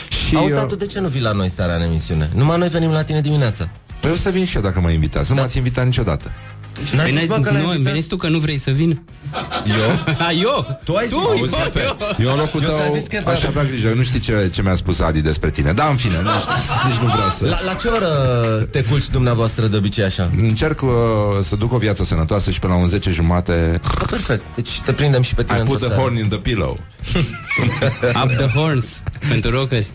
Și, 0.09 0.37
Auzi, 0.37 0.53
uh, 0.53 0.59
dar 0.59 0.67
tu 0.67 0.77
de 0.77 0.87
ce 0.87 1.01
nu 1.01 1.09
vii 1.09 1.21
la 1.21 1.33
noi 1.33 1.49
seara 1.49 1.75
în 1.75 1.83
emisiune? 1.83 2.31
Numai 2.35 2.59
noi 2.59 2.69
venim 2.69 2.91
la 2.91 3.03
tine 3.03 3.21
dimineața. 3.21 3.69
Păi 4.01 4.11
o 4.11 4.17
să 4.17 4.31
vin 4.31 4.45
și 4.45 4.57
eu 4.57 4.63
dacă 4.63 4.81
mă 4.81 4.91
invitați. 4.91 5.33
Nu 5.33 5.41
m-ați 5.41 5.57
invitat 5.57 5.85
niciodată. 5.85 6.33
N-ai 6.97 7.05
Păi 7.05 7.05
zis, 7.11 7.15
n-ai 7.15 7.27
bă, 7.27 7.35
că 7.45 7.51
l-ai 7.53 7.63
nu, 7.63 7.69
invitat? 7.71 7.91
veniți 7.93 8.09
tu 8.09 8.17
că 8.17 8.29
nu 8.29 8.39
vrei 8.39 8.59
să 8.59 8.71
vin? 8.71 9.03
Eu? 9.67 10.15
A, 10.27 10.31
eu? 10.49 10.81
Tu 10.85 10.95
ai 10.95 11.05
zis, 11.07 11.13
tu, 11.13 11.19
auzi, 11.19 11.51
bă, 11.51 11.57
Hefe, 11.57 11.81
eu. 11.83 11.97
Eu 12.27 12.33
în 12.33 12.39
locul 12.39 12.63
Eu 12.63 12.69
ți-am 12.69 12.81
tău 12.87 12.95
zis 12.97 13.07
că- 13.07 13.31
aș 13.31 13.43
avea 13.43 13.63
grijă. 13.63 13.93
Nu 13.97 14.03
știi 14.03 14.21
ce, 14.21 14.51
ce 14.53 14.63
mi-a 14.63 14.75
spus 14.75 15.01
Adi 15.01 15.21
despre 15.21 15.51
tine. 15.51 15.73
Da, 15.73 15.87
în 15.87 15.97
fine, 15.97 16.15
nici, 16.17 16.47
nici 16.87 17.01
nu 17.01 17.07
vreau 17.07 17.29
să... 17.31 17.45
La, 17.49 17.59
la 17.65 17.75
ce 17.75 17.89
oră 17.89 18.09
te 18.71 18.83
culci 18.83 19.09
dumneavoastră 19.09 19.67
de 19.67 19.77
obicei 19.77 20.05
așa? 20.05 20.31
Încerc 20.37 20.83
uh, 20.83 20.91
să 21.43 21.57
duc 21.57 21.73
o 21.73 21.79
viață 21.79 22.05
sănătoasă 22.05 22.51
și 22.51 22.59
până 22.59 22.73
la 22.73 22.79
un 22.79 22.89
10 22.89 23.11
jumate 23.11 23.81
Ah, 23.85 24.05
perfect. 24.11 24.45
Deci 24.55 24.81
te 24.85 24.93
prindem 24.93 25.23
și 25.23 25.35
pe 25.35 25.43
tine 25.43 25.59
I 25.59 25.63
put 25.63 25.69
într-o 25.73 25.87
the 25.87 25.95
seară. 25.95 26.03
horn 26.03 26.17
in 26.23 26.29
the 26.29 26.39
pillow. 26.39 26.79
Up 28.25 28.31
the 28.37 28.47
horns 28.59 29.03
pentru 29.29 29.51
rockeri. 29.51 29.87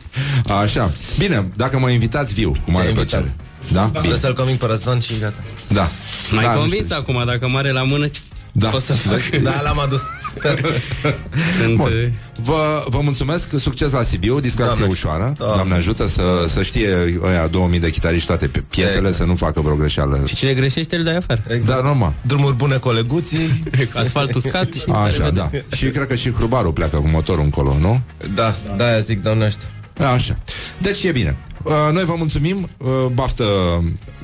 Așa. 0.63 0.91
Bine, 1.17 1.51
dacă 1.55 1.79
mă 1.79 1.89
invitați, 1.89 2.33
viu, 2.33 2.51
cu 2.65 2.71
mare 2.71 2.83
Te 2.85 2.91
invităm. 2.91 3.29
Plăcere. 3.67 3.89
Da? 3.91 3.99
Trebuie 3.99 4.19
să-l 4.19 4.33
conving 4.33 4.57
pe 4.57 4.65
Răzvan 4.65 4.99
și 4.99 5.13
gata. 5.19 5.39
Da. 5.67 5.87
Mai 6.31 6.43
da, 6.43 6.53
nu 6.53 6.59
convins 6.59 6.83
știu. 6.83 6.95
acum, 6.99 7.23
dacă 7.25 7.47
mare 7.47 7.71
la 7.71 7.83
mână, 7.83 8.07
ce 8.07 8.19
Da. 8.51 8.67
pot 8.67 8.81
să 8.81 8.93
fac? 8.93 9.41
Da, 9.41 9.61
l-am 9.63 9.79
adus. 9.79 10.01
Sunt, 11.61 11.75
Bun. 11.75 11.91
uh, 11.91 12.07
Vă, 12.43 12.83
vă 12.87 12.99
mulțumesc, 13.03 13.59
succes 13.59 13.91
la 13.91 14.03
Sibiu, 14.03 14.39
distracție 14.39 14.75
Doamne, 14.77 14.93
ușoară. 14.93 15.33
Doamne. 15.37 15.55
Doamne 15.55 15.75
ajută 15.75 16.07
să, 16.07 16.45
să 16.47 16.63
știe 16.63 17.19
ăia 17.23 17.47
2000 17.47 17.79
de 17.79 17.89
chitariști 17.89 18.27
toate 18.27 18.47
pe- 18.47 18.63
piesele, 18.69 18.97
Exact. 18.97 19.15
să 19.15 19.23
nu 19.23 19.35
facă 19.35 19.61
vreo 19.61 19.75
greșeală. 19.75 20.21
Și 20.25 20.35
cine 20.35 20.53
greșește, 20.53 20.95
îl 20.95 21.03
dai 21.03 21.15
afară. 21.15 21.41
Da, 21.65 21.81
normal. 21.83 22.13
Drumuri 22.21 22.55
bune 22.55 22.75
coleguții. 22.77 23.63
Asfalt 24.03 24.33
uscat 24.35 24.73
și... 24.73 24.83
Așa, 25.05 25.29
da. 25.29 25.49
Și 25.75 25.85
cred 25.85 26.07
că 26.07 26.15
și 26.15 26.31
hrubarul 26.31 26.71
pleacă 26.73 26.97
cu 26.97 27.07
motorul 27.07 27.43
încolo, 27.43 27.77
nu? 27.79 28.01
Da, 28.33 28.55
da, 28.77 28.99
zic, 28.99 29.21
doamne 29.23 29.45
ăștia. 29.45 29.67
Așa. 30.13 30.37
Deci 30.81 31.03
e 31.03 31.11
bine. 31.11 31.37
Uh, 31.63 31.73
Noi 31.91 32.03
vă 32.05 32.13
mulțumim, 32.17 32.69
uh, 32.77 32.89
baftă 33.13 33.43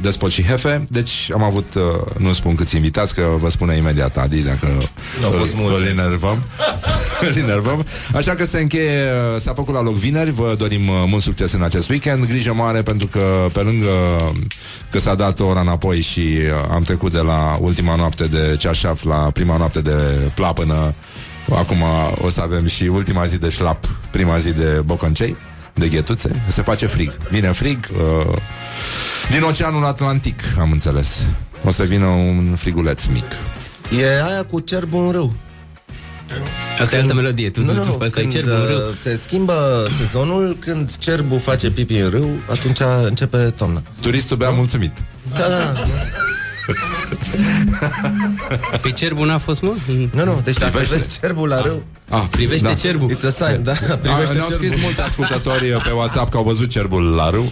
Despot 0.01 0.31
și 0.31 0.43
Hefe. 0.43 0.85
Deci 0.89 1.29
am 1.33 1.43
avut, 1.43 1.73
uh, 1.75 1.81
nu 2.17 2.33
spun 2.33 2.55
câți 2.55 2.75
invitați 2.75 3.13
Că 3.13 3.25
vă 3.39 3.49
spune 3.49 3.75
imediat 3.75 4.17
Adi 4.17 4.41
Dacă 4.43 4.67
Au 5.23 5.31
fost 5.31 5.53
îl- 5.53 5.59
mulți. 5.59 5.81
îl 5.81 5.87
enervăm. 5.87 6.43
Îl 7.29 7.35
enervăm. 7.37 7.85
Așa 8.15 8.35
că 8.35 8.45
se 8.45 8.59
încheie, 8.59 9.03
uh, 9.33 9.41
s-a 9.41 9.53
făcut 9.53 9.73
la 9.73 9.81
loc 9.81 9.93
vineri. 9.93 10.31
Vă 10.31 10.55
dorim 10.57 10.87
uh, 10.87 11.03
mult 11.07 11.23
succes 11.23 11.51
în 11.51 11.61
acest 11.63 11.89
weekend. 11.89 12.25
Grijă 12.27 12.53
mare 12.53 12.81
pentru 12.81 13.07
că 13.07 13.47
pe 13.53 13.59
lângă 13.59 13.87
Că 14.91 14.99
s-a 14.99 15.15
dat 15.15 15.39
ora 15.39 15.59
înapoi 15.59 16.01
Și 16.01 16.19
uh, 16.19 16.69
am 16.71 16.83
trecut 16.83 17.11
de 17.11 17.19
la 17.21 17.57
ultima 17.61 17.95
noapte 17.95 18.25
de 18.27 18.55
cearșaf 18.59 19.03
La 19.03 19.15
prima 19.15 19.57
noapte 19.57 19.81
de 19.81 19.95
plapână 20.35 20.93
Acum 21.55 21.77
o 22.21 22.29
să 22.29 22.41
avem 22.41 22.67
și 22.67 22.83
ultima 22.83 23.25
zi 23.25 23.37
de 23.37 23.49
șlap 23.49 23.85
Prima 24.11 24.37
zi 24.37 24.53
de 24.53 24.81
boconcei 24.85 25.35
de 25.75 25.87
ghetuțe, 25.87 26.43
se 26.47 26.61
face 26.61 26.85
frig. 26.85 27.11
Vine 27.29 27.51
frig 27.51 27.89
uh, 28.27 28.35
din 29.29 29.41
Oceanul 29.41 29.85
Atlantic, 29.85 30.41
am 30.59 30.71
înțeles. 30.71 31.25
O 31.65 31.71
să 31.71 31.83
vină 31.83 32.05
un 32.05 32.55
friguleț 32.55 33.05
mic. 33.05 33.25
E 34.01 34.05
aia 34.23 34.43
cu 34.43 34.59
cerbul 34.59 35.05
în 35.05 35.11
râu. 35.11 35.33
Asta 36.81 36.95
e 36.95 36.99
altă 36.99 37.13
melodie. 37.13 37.49
Tu, 37.49 37.61
Nu, 37.61 37.65
tu, 37.67 37.73
nu, 37.73 37.83
tu, 37.83 37.87
nu, 37.97 37.97
asta 38.05 38.19
e 38.19 38.21
când 38.21 38.33
cerbul 38.33 38.51
în 38.53 38.65
râu. 38.67 38.77
uh, 38.77 38.95
se 39.01 39.15
schimbă 39.15 39.87
sezonul, 39.97 40.57
când 40.59 40.95
cerbul 40.97 41.39
face 41.39 41.69
pipi 41.71 41.95
în 41.95 42.09
râu, 42.09 42.29
atunci 42.49 42.79
începe 43.03 43.37
toamna. 43.37 43.81
Turistul 44.01 44.37
bea 44.37 44.49
mulțumit. 44.49 44.91
Da, 45.37 45.47
da, 45.47 45.73
Pe 48.81 48.91
cerbul 48.91 49.25
n-a 49.27 49.37
fost, 49.37 49.61
mă? 49.61 49.73
Nu, 50.13 50.23
nu, 50.23 50.41
deci 50.43 50.57
dacă 50.57 50.71
Privește. 50.71 50.95
vezi 50.95 51.19
cerbul 51.19 51.47
la 51.47 51.61
râu, 51.61 51.83
Ah, 52.09 52.23
Privește 52.29 52.67
da. 52.67 52.73
cerbul. 52.73 53.11
it's 53.11 53.23
a 53.39 53.45
sign, 53.47 53.63
da? 53.63 53.73
Da, 53.87 53.95
Privește 53.95 54.33
ne-au 54.33 54.47
cerbul. 54.47 54.67
scris 54.67 54.81
mulți 54.81 55.01
ascultători 55.01 55.65
pe 55.83 55.91
WhatsApp 55.95 56.31
că 56.31 56.37
au 56.37 56.43
văzut 56.43 56.69
cerbul 56.69 57.03
la 57.15 57.29
râu. 57.29 57.51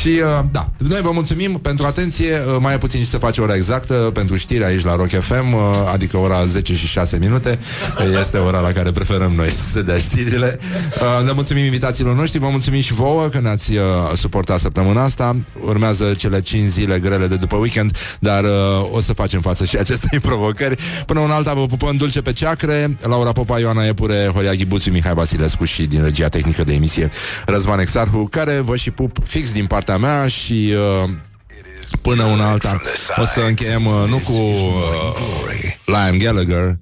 și 0.00 0.08
uh, 0.08 0.44
da, 0.52 0.70
noi 0.76 1.00
vă 1.00 1.10
mulțumim 1.12 1.52
pentru 1.52 1.86
atenție. 1.86 2.42
Uh, 2.46 2.56
Mai 2.60 2.74
e 2.74 2.78
puțin 2.78 3.00
și 3.00 3.06
să 3.08 3.18
face 3.18 3.40
ora 3.40 3.54
exactă 3.54 3.94
pentru 3.94 4.36
știri 4.36 4.64
aici 4.64 4.84
la 4.84 4.96
Rock 4.96 5.08
FM, 5.20 5.52
uh, 5.52 5.60
adică 5.92 6.16
ora 6.16 6.44
10 6.44 6.74
și 6.74 6.86
6 6.86 7.16
minute. 7.20 7.58
Este 8.20 8.36
ora 8.36 8.60
la 8.60 8.72
care 8.72 8.90
preferăm 8.90 9.32
noi 9.32 9.50
să 9.50 9.62
se 9.72 9.82
dea 9.82 9.98
știrile. 9.98 10.58
Uh, 11.20 11.24
Ne 11.26 11.32
mulțumim 11.32 11.64
invitațiilor 11.64 12.14
noștri, 12.16 12.38
vă 12.38 12.48
mulțumim 12.50 12.80
și 12.80 12.92
vouă 12.92 13.26
că 13.28 13.40
ne-ați 13.40 13.72
uh, 13.76 13.82
suportat 14.14 14.58
săptămâna 14.58 15.02
asta. 15.04 15.36
Urmează 15.64 16.14
cele 16.18 16.40
5 16.40 16.70
zile 16.70 16.98
grele 16.98 17.26
de 17.26 17.36
după 17.36 17.56
weekend, 17.56 17.96
dar 18.20 18.44
uh, 18.44 18.50
o 18.92 19.00
să 19.00 19.12
facem 19.12 19.40
față 19.40 19.64
și 19.64 19.76
acestei 19.76 20.18
provocări. 20.28 20.76
Până 21.06 21.20
un 21.20 21.30
alta 21.30 21.52
vă 21.54 21.66
pupăm 21.66 21.96
dulce 21.96 22.09
pe 22.18 22.32
ceacre. 22.32 22.96
Laura 23.02 23.32
Popa, 23.32 23.58
Ioana 23.58 23.86
Epure, 23.86 24.30
Horia 24.34 24.52
Ghibuțu, 24.54 24.90
Mihai 24.90 25.14
Vasilescu 25.14 25.64
și 25.64 25.86
din 25.86 26.02
regia 26.02 26.28
tehnică 26.28 26.64
de 26.64 26.74
emisie 26.74 27.10
Răzvan 27.46 27.78
Exarhu, 27.78 28.28
care 28.30 28.60
vă 28.60 28.76
și 28.76 28.90
pup 28.90 29.16
fix 29.24 29.52
din 29.52 29.66
partea 29.66 29.96
mea 29.96 30.26
și 30.26 30.74
uh, 31.02 31.10
până 32.02 32.22
una 32.24 32.50
alta 32.50 32.80
o 33.16 33.24
să 33.24 33.40
încheiem 33.40 33.86
uh, 33.86 34.04
nu 34.08 34.16
cu 34.16 34.32
uh, 34.32 35.74
Liam 35.84 36.18
Gallagher, 36.18 36.78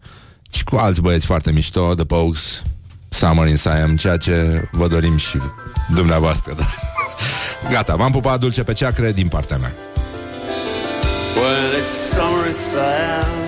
ci 0.50 0.62
cu 0.64 0.76
alți 0.76 1.00
băieți 1.00 1.26
foarte 1.26 1.52
mișto, 1.52 1.94
The 1.94 2.05
Pogues, 2.05 2.62
Summer 3.09 3.46
in 3.46 3.56
Siam, 3.56 3.96
ceea 3.96 4.16
ce 4.16 4.68
vă 4.72 4.88
dorim 4.88 5.16
și 5.16 5.38
dumneavoastră. 5.94 6.55
Da. 6.56 6.64
Gata, 7.72 7.96
v-am 7.96 8.10
pupat 8.10 8.40
dulce 8.40 8.62
pe 8.62 8.72
ceacre 8.72 9.12
din 9.12 9.28
partea 9.28 9.56
mea. 9.56 9.72
Well, 11.36 11.74
it's 11.82 12.14
summer 12.14 12.46
in 12.46 12.55
Siam. 12.55 13.48